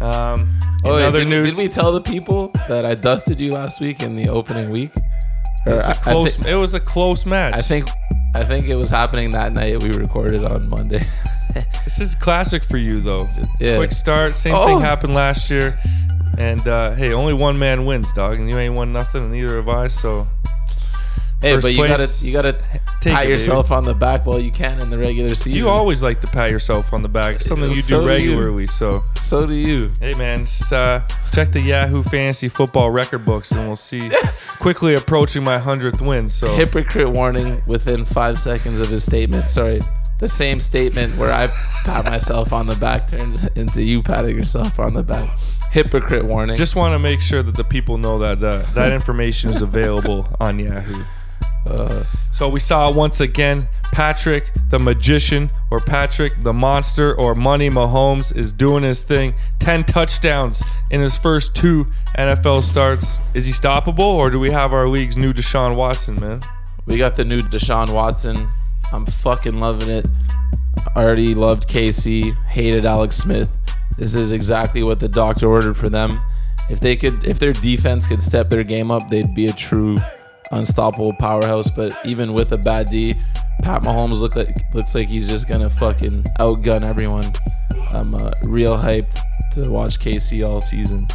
Um, 0.00 0.58
Oh, 0.84 0.96
wait, 0.96 1.04
other 1.04 1.20
did, 1.20 1.28
news, 1.28 1.54
did 1.54 1.62
we 1.62 1.68
tell 1.68 1.92
the 1.92 2.00
people 2.00 2.48
that 2.66 2.84
I 2.84 2.96
dusted 2.96 3.40
you 3.40 3.52
last 3.52 3.80
week 3.80 4.02
in 4.02 4.16
the 4.16 4.28
opening 4.28 4.70
week? 4.70 4.90
Or 5.66 5.74
it's 5.74 5.86
I- 5.86 5.92
a 5.92 5.94
close, 5.94 6.36
thi- 6.36 6.50
it 6.50 6.54
was 6.54 6.74
a 6.74 6.80
close 6.80 7.24
match. 7.26 7.54
I 7.54 7.62
think 7.62 7.88
I 8.34 8.44
think 8.44 8.66
it 8.68 8.76
was 8.76 8.88
happening 8.90 9.30
that 9.32 9.52
night 9.52 9.82
we 9.82 9.90
recorded 9.90 10.44
on 10.44 10.68
Monday. 10.68 11.04
this 11.84 12.00
is 12.00 12.14
classic 12.14 12.64
for 12.64 12.78
you, 12.78 12.98
though. 13.00 13.28
Yeah. 13.60 13.76
Quick 13.76 13.92
start. 13.92 14.34
Same 14.34 14.54
Oh. 14.54 14.64
thing 14.66 14.80
happened 14.80 15.14
last 15.14 15.50
year. 15.50 15.78
And 16.38 16.66
uh, 16.66 16.92
hey, 16.92 17.12
only 17.12 17.34
one 17.34 17.58
man 17.58 17.84
wins, 17.84 18.10
dog, 18.14 18.38
and 18.40 18.48
you 18.50 18.58
ain't 18.58 18.74
won 18.74 18.90
nothing, 18.92 19.24
and 19.24 19.32
neither 19.32 19.56
have 19.56 19.68
I. 19.68 19.88
So 19.88 20.26
hey, 21.42 21.54
First 21.54 21.64
but 21.64 21.72
you 21.72 21.78
place, 21.78 21.90
gotta 21.90 22.26
you 22.26 22.32
gotta 22.32 22.80
take 23.00 23.14
pat 23.14 23.26
it, 23.26 23.30
yourself 23.30 23.70
on 23.70 23.84
the 23.84 23.94
back 23.94 24.24
while 24.24 24.40
you 24.40 24.50
can 24.50 24.80
in 24.80 24.90
the 24.90 24.98
regular 24.98 25.34
season. 25.34 25.52
you 25.52 25.68
always 25.68 26.02
like 26.02 26.20
to 26.22 26.26
pat 26.26 26.50
yourself 26.50 26.92
on 26.92 27.02
the 27.02 27.08
back. 27.08 27.36
It's 27.36 27.46
something 27.46 27.70
you 27.70 27.82
So 27.82 28.00
do 28.00 28.02
do 28.02 28.08
regularly. 28.08 28.66
So 28.66 29.04
so 29.20 29.46
do 29.46 29.54
you. 29.54 29.92
hey, 30.00 30.14
man, 30.14 30.40
just, 30.46 30.72
uh, 30.72 31.02
check 31.32 31.52
the 31.52 31.60
Yahoo 31.60 32.02
Fantasy 32.02 32.48
Football 32.48 32.90
record 32.90 33.24
books, 33.24 33.50
and 33.52 33.66
we'll 33.66 33.76
see. 33.76 34.10
quickly 34.62 34.94
approaching 34.94 35.42
my 35.42 35.58
hundredth 35.58 36.00
win. 36.00 36.28
So 36.28 36.54
Hypocrite 36.54 37.10
warning 37.10 37.60
within 37.66 38.04
five 38.04 38.38
seconds 38.38 38.80
of 38.80 38.88
his 38.88 39.02
statement. 39.02 39.50
Sorry. 39.50 39.80
The 40.20 40.28
same 40.28 40.60
statement 40.60 41.18
where 41.18 41.32
I 41.32 41.48
pat 41.84 42.04
myself 42.04 42.52
on 42.52 42.68
the 42.68 42.76
back 42.76 43.08
turned 43.08 43.50
into 43.56 43.82
you 43.82 44.04
patting 44.04 44.36
yourself 44.36 44.78
on 44.78 44.94
the 44.94 45.02
back. 45.02 45.36
Hypocrite 45.72 46.24
warning. 46.24 46.54
just 46.54 46.76
want 46.76 46.92
to 46.92 47.00
make 47.00 47.20
sure 47.20 47.42
that 47.42 47.56
the 47.56 47.64
people 47.64 47.98
know 47.98 48.20
that 48.20 48.44
uh, 48.44 48.62
that 48.74 48.92
information 48.92 49.50
is 49.52 49.62
available 49.62 50.28
on 50.38 50.60
Yahoo. 50.60 51.02
Uh, 51.66 52.04
So 52.32 52.48
we 52.48 52.60
saw 52.60 52.90
once 52.90 53.20
again 53.20 53.68
Patrick 53.92 54.50
the 54.70 54.78
magician 54.78 55.50
or 55.70 55.80
Patrick 55.80 56.42
the 56.42 56.52
monster 56.52 57.14
or 57.14 57.34
Money 57.34 57.68
Mahomes 57.68 58.34
is 58.34 58.52
doing 58.52 58.82
his 58.82 59.02
thing. 59.02 59.34
10 59.60 59.84
touchdowns 59.84 60.62
in 60.90 61.00
his 61.00 61.16
first 61.18 61.54
two 61.54 61.86
NFL 62.18 62.62
starts. 62.62 63.18
Is 63.34 63.44
he 63.44 63.52
stoppable 63.52 64.00
or 64.00 64.30
do 64.30 64.40
we 64.40 64.50
have 64.50 64.72
our 64.72 64.88
league's 64.88 65.16
new 65.16 65.32
Deshaun 65.34 65.76
Watson, 65.76 66.18
man? 66.18 66.40
We 66.86 66.96
got 66.96 67.14
the 67.14 67.24
new 67.24 67.40
Deshaun 67.40 67.90
Watson. 67.92 68.48
I'm 68.92 69.04
fucking 69.06 69.60
loving 69.60 69.90
it. 69.90 70.06
Already 70.96 71.34
loved 71.34 71.68
KC, 71.68 72.34
hated 72.46 72.86
Alex 72.86 73.16
Smith. 73.16 73.50
This 73.98 74.14
is 74.14 74.32
exactly 74.32 74.82
what 74.82 75.00
the 75.00 75.08
doctor 75.08 75.46
ordered 75.48 75.76
for 75.76 75.90
them. 75.90 76.20
If 76.70 76.80
they 76.80 76.96
could 76.96 77.24
if 77.26 77.38
their 77.38 77.52
defense 77.52 78.06
could 78.06 78.22
step 78.22 78.48
their 78.48 78.64
game 78.64 78.90
up, 78.90 79.10
they'd 79.10 79.34
be 79.34 79.46
a 79.46 79.52
true 79.52 79.98
unstoppable 80.52 81.12
powerhouse, 81.14 81.70
but 81.70 81.96
even 82.04 82.32
with 82.32 82.52
a 82.52 82.58
bad 82.58 82.90
D, 82.90 83.14
Pat 83.62 83.82
Mahomes 83.82 84.20
look 84.20 84.36
like 84.36 84.56
looks 84.74 84.94
like 84.94 85.08
he's 85.08 85.28
just 85.28 85.48
gonna 85.48 85.70
fucking 85.70 86.24
outgun 86.38 86.86
everyone. 86.88 87.32
I'm 87.90 88.14
uh, 88.14 88.32
real 88.44 88.76
hyped 88.76 89.18
to 89.52 89.70
watch 89.70 89.98
KC 89.98 90.48
all 90.48 90.60
season. 90.60 91.06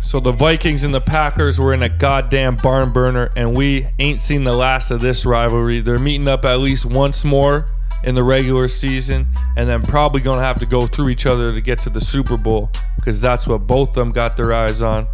So 0.00 0.18
the 0.18 0.32
Vikings 0.32 0.84
and 0.84 0.92
the 0.92 1.00
Packers 1.00 1.60
were 1.60 1.72
in 1.72 1.84
a 1.84 1.88
goddamn 1.88 2.56
barn 2.56 2.92
burner, 2.92 3.30
and 3.36 3.56
we 3.56 3.86
ain't 3.98 4.20
seen 4.20 4.44
the 4.44 4.54
last 4.54 4.90
of 4.90 5.00
this 5.00 5.24
rivalry. 5.24 5.80
They're 5.80 5.98
meeting 5.98 6.28
up 6.28 6.44
at 6.44 6.58
least 6.58 6.84
once 6.84 7.24
more 7.24 7.68
in 8.04 8.14
the 8.14 8.22
regular 8.22 8.66
season, 8.66 9.28
and 9.56 9.68
then 9.68 9.82
probably 9.82 10.20
gonna 10.20 10.42
have 10.42 10.58
to 10.58 10.66
go 10.66 10.86
through 10.86 11.08
each 11.08 11.24
other 11.24 11.52
to 11.54 11.60
get 11.60 11.80
to 11.82 11.90
the 11.90 12.00
Super 12.00 12.36
Bowl 12.36 12.70
because 12.96 13.20
that's 13.20 13.46
what 13.46 13.66
both 13.66 13.90
of 13.90 13.94
them 13.94 14.12
got 14.12 14.36
their 14.36 14.52
eyes 14.52 14.82
on. 14.82 15.06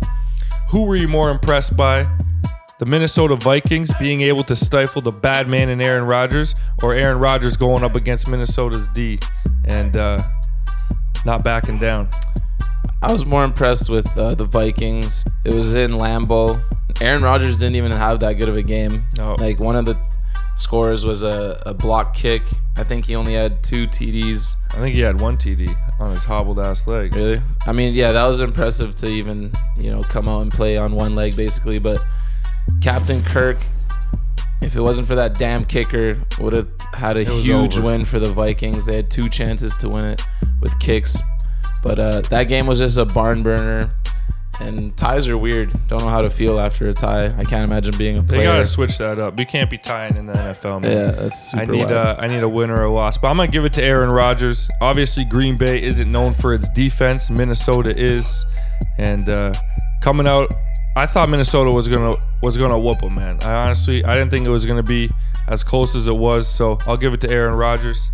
Who 0.70 0.84
were 0.84 0.96
you 0.96 1.08
more 1.08 1.30
impressed 1.30 1.76
by? 1.76 2.08
The 2.78 2.86
Minnesota 2.86 3.34
Vikings 3.34 3.92
being 3.98 4.20
able 4.20 4.44
to 4.44 4.54
stifle 4.54 5.02
the 5.02 5.10
bad 5.10 5.48
man 5.48 5.68
in 5.68 5.80
Aaron 5.80 6.04
Rodgers, 6.04 6.54
or 6.80 6.94
Aaron 6.94 7.18
Rodgers 7.18 7.56
going 7.56 7.82
up 7.82 7.96
against 7.96 8.28
Minnesota's 8.28 8.88
D 8.90 9.18
and 9.64 9.96
uh, 9.96 10.22
not 11.24 11.42
backing 11.42 11.80
down. 11.80 12.08
I 13.02 13.10
was 13.10 13.26
more 13.26 13.42
impressed 13.42 13.90
with 13.90 14.06
uh, 14.16 14.34
the 14.36 14.44
Vikings. 14.44 15.24
It 15.44 15.54
was 15.54 15.74
in 15.74 15.92
Lambeau. 15.92 16.62
Aaron 17.00 17.22
Rodgers 17.22 17.58
didn't 17.58 17.74
even 17.74 17.90
have 17.90 18.20
that 18.20 18.34
good 18.34 18.48
of 18.48 18.56
a 18.56 18.62
game. 18.62 19.04
No. 19.16 19.34
Like 19.34 19.58
one 19.58 19.74
of 19.74 19.84
the 19.84 19.98
scores 20.54 21.04
was 21.04 21.24
a, 21.24 21.60
a 21.66 21.74
block 21.74 22.14
kick. 22.14 22.42
I 22.76 22.84
think 22.84 23.06
he 23.06 23.16
only 23.16 23.34
had 23.34 23.64
two 23.64 23.88
TDs. 23.88 24.54
I 24.70 24.78
think 24.78 24.94
he 24.94 25.00
had 25.00 25.20
one 25.20 25.36
TD 25.36 25.76
on 25.98 26.12
his 26.12 26.22
hobbled 26.22 26.60
ass 26.60 26.86
leg. 26.86 27.12
Really? 27.12 27.42
I 27.66 27.72
mean, 27.72 27.92
yeah, 27.92 28.12
that 28.12 28.24
was 28.24 28.40
impressive 28.40 28.94
to 28.96 29.08
even, 29.08 29.52
you 29.76 29.90
know, 29.90 30.04
come 30.04 30.28
out 30.28 30.42
and 30.42 30.52
play 30.52 30.76
on 30.76 30.92
one 30.92 31.16
leg 31.16 31.34
basically. 31.34 31.80
But 31.80 32.00
Captain 32.82 33.22
Kirk, 33.22 33.58
if 34.60 34.76
it 34.76 34.80
wasn't 34.80 35.08
for 35.08 35.14
that 35.14 35.38
damn 35.38 35.64
kicker, 35.64 36.20
would 36.40 36.52
have 36.52 36.68
had 36.94 37.16
a 37.16 37.24
huge 37.24 37.78
over. 37.78 37.86
win 37.86 38.04
for 38.04 38.18
the 38.18 38.32
Vikings. 38.32 38.84
They 38.86 38.96
had 38.96 39.10
two 39.10 39.28
chances 39.28 39.74
to 39.76 39.88
win 39.88 40.04
it 40.04 40.22
with 40.60 40.78
kicks. 40.78 41.16
But 41.82 41.98
uh, 41.98 42.20
that 42.22 42.44
game 42.44 42.66
was 42.66 42.78
just 42.78 42.98
a 42.98 43.04
barn 43.04 43.42
burner. 43.42 43.90
And 44.60 44.96
ties 44.96 45.28
are 45.28 45.38
weird. 45.38 45.70
Don't 45.86 46.02
know 46.02 46.08
how 46.08 46.20
to 46.20 46.28
feel 46.30 46.58
after 46.58 46.88
a 46.88 46.92
tie. 46.92 47.26
I 47.26 47.44
can't 47.44 47.62
imagine 47.62 47.96
being 47.96 48.18
a 48.18 48.22
player. 48.24 48.40
They 48.40 48.44
gotta 48.44 48.64
switch 48.64 48.98
that 48.98 49.16
up. 49.16 49.38
You 49.38 49.46
can't 49.46 49.70
be 49.70 49.78
tying 49.78 50.16
in 50.16 50.26
the 50.26 50.32
NFL, 50.32 50.82
man. 50.82 50.90
yeah, 50.90 51.10
that's 51.12 51.52
super 51.52 51.62
I 51.62 51.64
need 51.66 51.78
wild. 51.84 51.92
a 51.92 52.16
I 52.18 52.26
need 52.26 52.42
a 52.42 52.48
win 52.48 52.68
or 52.70 52.82
a 52.82 52.90
loss, 52.90 53.16
but 53.18 53.28
I'm 53.28 53.36
gonna 53.36 53.52
give 53.52 53.64
it 53.64 53.72
to 53.74 53.84
Aaron 53.84 54.10
Rodgers. 54.10 54.68
Obviously, 54.80 55.24
Green 55.24 55.56
Bay 55.56 55.80
isn't 55.80 56.10
known 56.10 56.34
for 56.34 56.54
its 56.54 56.68
defense. 56.70 57.30
Minnesota 57.30 57.96
is, 57.96 58.44
and 58.98 59.28
uh, 59.28 59.54
coming 60.02 60.26
out, 60.26 60.52
I 60.98 61.06
thought 61.06 61.28
Minnesota 61.28 61.70
was 61.70 61.86
gonna 61.86 62.16
was 62.42 62.56
gonna 62.56 62.76
whoop 62.76 62.98
them, 62.98 63.14
man. 63.14 63.38
I 63.42 63.52
honestly 63.66 64.04
I 64.04 64.14
didn't 64.16 64.30
think 64.30 64.44
it 64.44 64.50
was 64.50 64.66
gonna 64.66 64.82
be 64.82 65.10
as 65.46 65.62
close 65.62 65.94
as 65.94 66.08
it 66.08 66.16
was. 66.16 66.48
So 66.48 66.76
I'll 66.88 66.96
give 66.96 67.14
it 67.14 67.20
to 67.20 67.30
Aaron 67.30 67.54
Rodgers. 67.54 68.10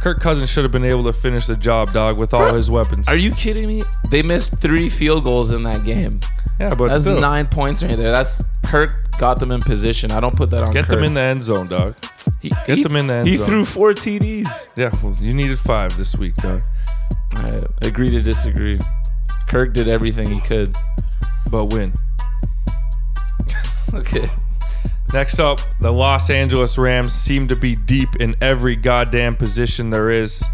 Kirk 0.00 0.18
Cousins 0.20 0.50
should 0.50 0.64
have 0.64 0.72
been 0.72 0.84
able 0.84 1.04
to 1.04 1.12
finish 1.12 1.46
the 1.46 1.54
job, 1.54 1.92
dog, 1.92 2.18
with 2.18 2.34
all 2.34 2.40
Bro, 2.40 2.54
his 2.54 2.70
weapons. 2.72 3.08
Are 3.08 3.16
you 3.16 3.30
kidding 3.30 3.68
me? 3.68 3.84
They 4.10 4.22
missed 4.22 4.58
three 4.60 4.88
field 4.88 5.22
goals 5.24 5.52
in 5.52 5.62
that 5.62 5.84
game. 5.84 6.18
Yeah, 6.58 6.74
but 6.74 6.88
That's 6.88 7.02
still, 7.02 7.20
nine 7.20 7.46
points 7.46 7.84
right 7.84 7.96
there. 7.96 8.10
That's 8.10 8.42
Kirk 8.64 9.16
got 9.18 9.38
them 9.38 9.52
in 9.52 9.60
position. 9.60 10.10
I 10.10 10.18
don't 10.18 10.34
put 10.36 10.50
that 10.50 10.60
on. 10.62 10.72
get 10.72 10.88
them 10.88 11.04
in 11.04 11.14
the 11.14 11.20
end 11.20 11.44
zone, 11.44 11.66
dog. 11.66 11.94
He, 12.40 12.48
get 12.48 12.78
he- 12.78 12.82
them 12.82 12.96
in 12.96 13.06
the 13.06 13.14
end 13.14 13.28
He 13.28 13.36
zone. 13.36 13.46
threw 13.46 13.64
four 13.64 13.92
TDs. 13.92 14.66
Yeah, 14.74 14.90
well, 15.04 15.14
you 15.20 15.34
needed 15.34 15.58
five 15.60 15.96
this 15.96 16.16
week, 16.16 16.34
dog. 16.36 16.62
I 17.34 17.62
agree 17.82 18.10
to 18.10 18.20
disagree. 18.20 18.80
Kirk 19.48 19.72
did 19.72 19.88
everything 19.88 20.30
he 20.30 20.40
could. 20.40 20.76
But 21.48 21.66
win. 21.66 21.96
Okay. 23.94 24.28
Next 25.12 25.38
up, 25.38 25.60
the 25.80 25.90
Los 25.90 26.28
Angeles 26.28 26.76
Rams 26.76 27.14
seem 27.14 27.48
to 27.48 27.56
be 27.56 27.74
deep 27.74 28.16
in 28.16 28.36
every 28.42 28.76
goddamn 28.76 29.36
position 29.36 29.88
there 29.88 30.10
is. 30.10 30.44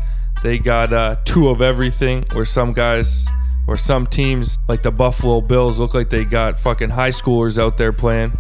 They 0.45 0.59
got 0.59 0.93
uh, 0.93 1.17
two 1.25 1.49
of 1.49 1.61
everything, 1.61 2.25
where 2.33 2.45
some 2.45 2.73
guys 2.73 3.27
or 3.67 3.77
some 3.77 4.07
teams, 4.07 4.57
like 4.69 4.83
the 4.83 4.93
Buffalo 4.93 5.41
Bills, 5.41 5.81
look 5.81 5.93
like 5.95 6.09
they 6.09 6.25
got 6.25 6.61
fucking 6.61 6.91
high 6.91 7.11
schoolers 7.11 7.59
out 7.59 7.77
there 7.79 7.93
playing. 7.93 8.39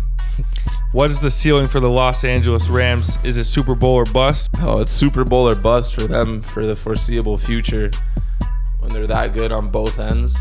What 0.93 1.11
is 1.11 1.21
the 1.21 1.31
ceiling 1.31 1.66
for 1.66 1.81
the 1.81 1.91
Los 1.91 2.23
Angeles 2.23 2.69
Rams? 2.69 3.19
Is 3.25 3.37
it 3.37 3.45
Super 3.45 3.75
Bowl 3.75 3.95
or 3.95 4.05
bust? 4.05 4.51
Oh, 4.61 4.79
it's 4.79 4.93
Super 4.93 5.25
Bowl 5.25 5.49
or 5.49 5.57
bust 5.57 5.95
for 5.95 6.03
them 6.03 6.43
for 6.43 6.65
the 6.65 6.77
foreseeable 6.77 7.39
future. 7.39 7.91
When 8.79 8.93
they're 8.93 9.09
that 9.09 9.35
good 9.35 9.51
on 9.51 9.71
both 9.71 9.99
ends, 9.99 10.39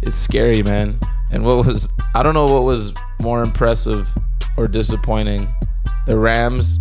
it's 0.00 0.16
scary, 0.16 0.62
man. 0.62 0.98
And 1.30 1.44
what 1.44 1.64
was 1.64 1.88
I 2.14 2.22
don't 2.22 2.34
know 2.34 2.46
what 2.46 2.64
was 2.64 2.92
more 3.20 3.42
impressive 3.42 4.08
or 4.56 4.68
disappointing, 4.68 5.52
the 6.06 6.18
Rams 6.18 6.78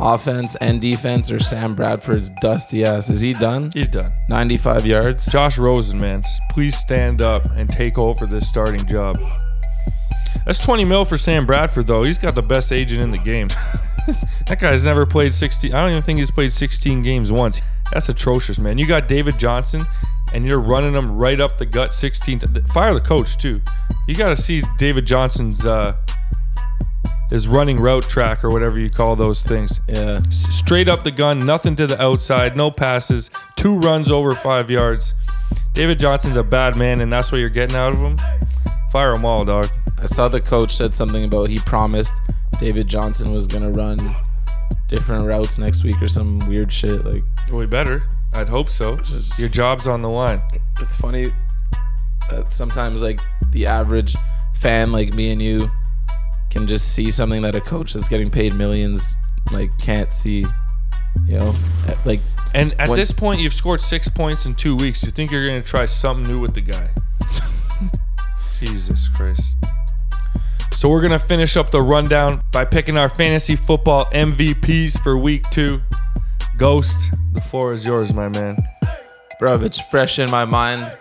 offense 0.00 0.56
and 0.56 0.80
defense 0.80 1.30
or 1.30 1.38
Sam 1.38 1.74
Bradford's 1.74 2.30
dusty 2.40 2.84
ass. 2.84 3.10
Is 3.10 3.20
he 3.20 3.32
done? 3.34 3.70
He's 3.72 3.88
done. 3.88 4.10
95 4.28 4.86
yards. 4.86 5.26
Josh 5.26 5.58
Rosen, 5.58 5.98
man, 5.98 6.22
please 6.50 6.76
stand 6.76 7.20
up 7.20 7.44
and 7.52 7.68
take 7.68 7.98
over 7.98 8.26
this 8.26 8.48
starting 8.48 8.86
job. 8.86 9.18
That's 10.46 10.58
20 10.58 10.84
mil 10.84 11.04
for 11.04 11.16
Sam 11.16 11.46
Bradford, 11.46 11.86
though. 11.86 12.02
He's 12.02 12.18
got 12.18 12.34
the 12.34 12.42
best 12.42 12.72
agent 12.72 13.02
in 13.02 13.10
the 13.10 13.18
game. 13.18 13.48
that 14.46 14.58
guy's 14.58 14.84
never 14.84 15.06
played 15.06 15.34
16. 15.34 15.72
I 15.72 15.80
don't 15.80 15.90
even 15.90 16.02
think 16.02 16.18
he's 16.18 16.30
played 16.30 16.52
16 16.52 17.02
games 17.02 17.30
once. 17.30 17.62
That's 17.92 18.08
atrocious, 18.08 18.58
man. 18.58 18.78
You 18.78 18.86
got 18.86 19.08
David 19.08 19.38
Johnson, 19.38 19.86
and 20.32 20.46
you're 20.46 20.60
running 20.60 20.94
him 20.94 21.16
right 21.16 21.40
up 21.40 21.58
the 21.58 21.66
gut 21.66 21.94
16. 21.94 22.38
T- 22.38 22.60
fire 22.72 22.94
the 22.94 23.00
coach 23.00 23.36
too. 23.36 23.60
You 24.08 24.14
got 24.14 24.30
to 24.30 24.36
see 24.36 24.62
David 24.78 25.06
Johnson's 25.06 25.66
uh, 25.66 25.96
his 27.30 27.48
running 27.48 27.78
route 27.78 28.08
track 28.08 28.44
or 28.44 28.50
whatever 28.50 28.78
you 28.78 28.90
call 28.90 29.16
those 29.16 29.42
things. 29.42 29.80
Yeah. 29.88 30.22
Straight 30.30 30.88
up 30.88 31.04
the 31.04 31.10
gun, 31.10 31.38
nothing 31.38 31.76
to 31.76 31.86
the 31.86 32.00
outside, 32.00 32.56
no 32.56 32.70
passes, 32.70 33.30
two 33.56 33.78
runs 33.78 34.10
over 34.10 34.34
five 34.34 34.70
yards. 34.70 35.14
David 35.72 35.98
Johnson's 35.98 36.36
a 36.36 36.42
bad 36.42 36.76
man, 36.76 37.00
and 37.00 37.10
that's 37.12 37.32
what 37.32 37.38
you're 37.38 37.48
getting 37.48 37.76
out 37.76 37.94
of 37.94 37.98
him. 38.00 38.18
Fire 38.90 39.14
them 39.14 39.24
all, 39.24 39.44
dog. 39.44 39.70
I 39.98 40.06
saw 40.06 40.28
the 40.28 40.40
coach 40.40 40.76
said 40.76 40.94
something 40.94 41.24
about 41.24 41.48
he 41.48 41.58
promised 41.58 42.12
David 42.58 42.88
Johnson 42.88 43.32
was 43.32 43.46
gonna 43.46 43.70
run 43.70 43.98
different 44.88 45.26
routes 45.26 45.56
next 45.56 45.84
week 45.84 46.02
or 46.02 46.08
some 46.08 46.38
weird 46.40 46.70
shit. 46.70 47.04
Like 47.04 47.24
We 47.50 47.66
better. 47.66 48.02
I'd 48.32 48.48
hope 48.48 48.68
so. 48.70 48.96
Just- 48.96 49.38
Your 49.38 49.48
job's 49.48 49.86
on 49.86 50.02
the 50.02 50.08
line. 50.08 50.42
it's 50.80 50.96
funny 50.96 51.32
that 52.30 52.52
sometimes 52.52 53.02
like 53.02 53.20
the 53.50 53.66
average 53.66 54.16
fan 54.54 54.90
like 54.92 55.12
me 55.12 55.30
and 55.32 55.42
you 55.42 55.70
can 56.50 56.66
just 56.66 56.92
see 56.94 57.10
something 57.10 57.42
that 57.42 57.54
a 57.54 57.60
coach 57.60 57.92
that's 57.94 58.08
getting 58.08 58.30
paid 58.30 58.54
millions 58.54 59.14
like 59.52 59.70
can't 59.78 60.12
see. 60.12 60.46
You 61.26 61.38
know, 61.38 61.54
like 62.06 62.20
And 62.54 62.74
at 62.80 62.88
When- 62.88 62.98
this 62.98 63.12
point, 63.12 63.40
you've 63.40 63.52
scored 63.54 63.80
six 63.82 64.08
points 64.08 64.46
in 64.46 64.54
two 64.54 64.76
weeks. 64.76 65.02
You 65.02 65.10
think 65.10 65.30
you're 65.30 65.46
going 65.46 65.60
to 65.62 65.68
try 65.68 65.84
something 65.84 66.34
new 66.34 66.40
with 66.40 66.54
the 66.54 66.60
guy? 66.62 66.88
Jesus 68.60 69.08
Christ. 69.08 69.56
So 70.72 70.88
we're 70.88 71.00
going 71.00 71.12
to 71.12 71.18
finish 71.18 71.56
up 71.56 71.70
the 71.70 71.82
rundown 71.82 72.42
by 72.52 72.64
picking 72.64 72.96
our 72.96 73.08
fantasy 73.08 73.56
football 73.56 74.06
MVPs 74.06 75.00
for 75.02 75.16
week 75.18 75.48
two. 75.50 75.80
Ghost, 76.62 77.10
the 77.32 77.40
floor 77.40 77.72
is 77.72 77.84
yours, 77.84 78.14
my 78.14 78.28
man. 78.28 78.56
bro, 79.40 79.54
it's 79.54 79.80
fresh 79.80 80.20
in 80.20 80.30
my 80.30 80.44
mind. 80.44 80.96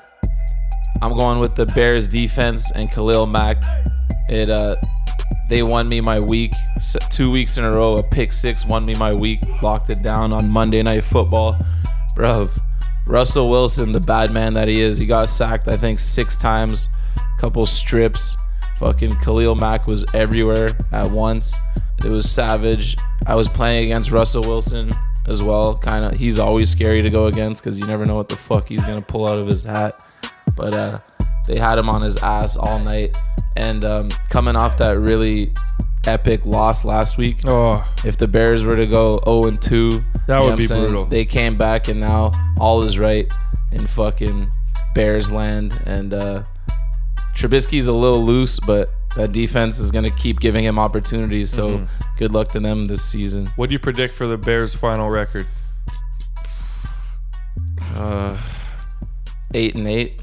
I'm 1.03 1.15
going 1.15 1.37
with 1.37 1.53
the 1.53 1.67
Bears 1.67 2.07
defense 2.07 2.71
and 2.71 2.91
Khalil 2.91 3.27
Mack. 3.27 3.61
It 4.27 4.49
uh 4.49 4.75
they 5.49 5.61
won 5.61 5.87
me 5.87 6.01
my 6.01 6.19
week 6.19 6.51
two 7.11 7.29
weeks 7.29 7.59
in 7.59 7.63
a 7.63 7.71
row. 7.71 7.97
A 7.97 8.01
pick 8.01 8.31
six 8.31 8.65
won 8.65 8.87
me 8.87 8.95
my 8.95 9.13
week. 9.13 9.39
Locked 9.61 9.91
it 9.91 10.01
down 10.01 10.33
on 10.33 10.49
Monday 10.49 10.81
Night 10.81 11.03
Football, 11.03 11.55
bro. 12.15 12.47
Russell 13.05 13.47
Wilson, 13.47 13.91
the 13.91 13.99
bad 13.99 14.31
man 14.31 14.55
that 14.55 14.67
he 14.67 14.81
is, 14.81 14.97
he 14.97 15.05
got 15.05 15.29
sacked 15.29 15.67
I 15.67 15.77
think 15.77 15.99
six 15.99 16.35
times, 16.37 16.89
couple 17.37 17.67
strips. 17.67 18.35
Fucking 18.79 19.15
Khalil 19.17 19.53
Mack 19.53 19.85
was 19.85 20.07
everywhere 20.15 20.69
at 20.91 21.11
once. 21.11 21.53
It 22.03 22.09
was 22.09 22.27
savage. 22.27 22.97
I 23.27 23.35
was 23.35 23.47
playing 23.47 23.91
against 23.91 24.09
Russell 24.09 24.41
Wilson 24.41 24.91
as 25.27 25.41
well. 25.43 25.75
Kind 25.77 26.05
of, 26.05 26.13
he's 26.19 26.39
always 26.39 26.69
scary 26.69 27.01
to 27.01 27.09
go 27.09 27.27
against 27.27 27.63
because 27.63 27.79
you 27.79 27.85
never 27.87 28.05
know 28.05 28.15
what 28.15 28.29
the 28.29 28.35
fuck 28.35 28.67
he's 28.67 28.83
gonna 28.83 29.01
pull 29.01 29.27
out 29.27 29.37
of 29.37 29.47
his 29.47 29.63
hat. 29.63 29.99
But 30.55 30.73
uh, 30.73 30.99
they 31.47 31.57
had 31.57 31.77
him 31.77 31.89
on 31.89 32.01
his 32.01 32.17
ass 32.17 32.57
all 32.57 32.79
night. 32.79 33.17
And 33.55 33.83
um, 33.83 34.09
coming 34.29 34.55
off 34.55 34.77
that 34.77 34.97
really 34.99 35.51
epic 36.05 36.45
loss 36.45 36.83
last 36.85 37.17
week, 37.17 37.37
Oh, 37.45 37.85
if 38.05 38.17
the 38.17 38.27
Bears 38.27 38.63
were 38.65 38.75
to 38.75 38.87
go 38.87 39.19
0 39.25 39.45
and 39.45 39.61
2, 39.61 40.03
that 40.27 40.39
would 40.41 40.57
be 40.57 40.63
saying? 40.63 40.83
brutal. 40.83 41.05
They 41.05 41.25
came 41.25 41.57
back 41.57 41.87
and 41.87 41.99
now 41.99 42.31
all 42.57 42.81
is 42.83 42.97
right 42.97 43.27
in 43.71 43.87
fucking 43.87 44.51
Bears 44.95 45.31
land. 45.31 45.77
And 45.85 46.13
uh, 46.13 46.43
Trubisky's 47.35 47.87
a 47.87 47.93
little 47.93 48.23
loose, 48.23 48.59
but 48.59 48.89
that 49.17 49.31
defense 49.31 49.79
is 49.79 49.91
going 49.91 50.05
to 50.05 50.11
keep 50.11 50.39
giving 50.39 50.63
him 50.63 50.79
opportunities. 50.79 51.49
So 51.49 51.77
Mm-hmm. 51.79 52.17
good 52.17 52.31
luck 52.33 52.49
to 52.53 52.59
them 52.59 52.85
this 52.87 53.03
season. 53.03 53.47
what 53.55 53.69
do 53.69 53.73
you 53.73 53.79
predict 53.79 54.15
for 54.15 54.27
the 54.27 54.37
Bears' 54.37 54.73
final 54.75 55.09
record? 55.09 55.47
Uh, 57.95 58.37
eight 59.53 59.75
and 59.75 59.87
eight. 59.87 60.21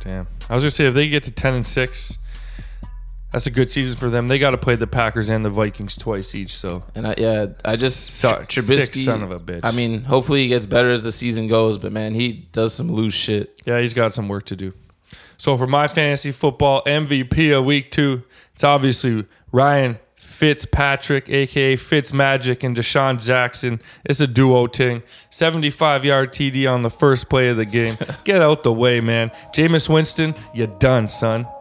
Damn. 0.00 0.26
I 0.48 0.54
was 0.54 0.62
gonna 0.62 0.70
say 0.70 0.86
if 0.86 0.94
they 0.94 1.08
get 1.08 1.24
to 1.24 1.30
ten 1.30 1.54
and 1.54 1.66
six, 1.66 2.18
That's 3.32 3.46
a 3.46 3.50
good 3.50 3.70
season 3.70 3.96
for 3.96 4.10
them. 4.10 4.28
They 4.28 4.38
got 4.38 4.50
to 4.50 4.58
play 4.58 4.74
the 4.74 4.86
Packers 4.86 5.30
and 5.30 5.42
the 5.42 5.48
Vikings 5.50 5.96
twice 5.96 6.34
each. 6.34 6.54
So 6.56 6.82
And 6.94 7.06
I, 7.06 7.14
yeah, 7.16 7.46
I 7.64 7.76
just 7.76 8.18
Suck. 8.18 8.46
Tr- 8.48 8.60
Sick 8.60 8.78
Trubisky. 8.92 9.04
son 9.06 9.22
of 9.22 9.30
a 9.30 9.40
bitch. 9.40 9.60
I 9.62 9.70
mean, 9.70 10.02
hopefully 10.04 10.42
he 10.42 10.48
gets 10.48 10.66
better 10.66 10.90
as 10.90 11.02
the 11.02 11.12
season 11.12 11.48
goes, 11.48 11.78
but 11.78 11.92
man, 11.92 12.12
he 12.14 12.46
does 12.52 12.74
some 12.74 12.92
loose 12.92 13.14
shit. 13.14 13.58
yeah, 13.64 13.80
he's 13.80 13.94
got 13.94 14.12
some 14.12 14.28
work 14.28 14.44
to 14.46 14.56
do. 14.56 14.74
So 15.42 15.58
for 15.58 15.66
my 15.66 15.88
fantasy 15.88 16.30
football 16.30 16.84
MVP 16.84 17.50
of 17.58 17.64
week 17.64 17.90
two, 17.90 18.22
it's 18.52 18.62
obviously 18.62 19.26
Ryan 19.50 19.98
Fitzpatrick, 20.14 21.28
aka 21.28 21.76
Fitzmagic, 21.76 22.62
and 22.62 22.76
DeSean 22.76 23.20
Jackson. 23.20 23.80
It's 24.04 24.20
a 24.20 24.28
duo 24.28 24.68
ting. 24.68 25.02
75 25.30 26.04
yard 26.04 26.32
TD 26.32 26.72
on 26.72 26.82
the 26.82 26.90
first 26.90 27.28
play 27.28 27.48
of 27.48 27.56
the 27.56 27.64
game. 27.64 27.96
Get 28.24 28.40
out 28.40 28.62
the 28.62 28.72
way, 28.72 29.00
man. 29.00 29.32
Jameis 29.52 29.88
Winston, 29.88 30.36
you 30.54 30.68
done, 30.78 31.08
son. 31.08 31.44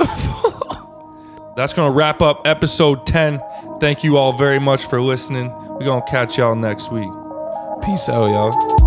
That's 1.58 1.74
going 1.74 1.92
to 1.92 1.98
wrap 1.98 2.22
up 2.22 2.46
episode 2.46 3.08
10. 3.08 3.42
Thank 3.80 4.04
you 4.04 4.16
all 4.16 4.34
very 4.34 4.60
much 4.60 4.86
for 4.86 5.02
listening. 5.02 5.50
We're 5.50 5.86
going 5.86 6.04
to 6.04 6.08
catch 6.12 6.38
y'all 6.38 6.56
next 6.56 6.92
week. 6.92 7.10
Peace 7.84 8.08
out, 8.10 8.28
y'all. 8.28 8.81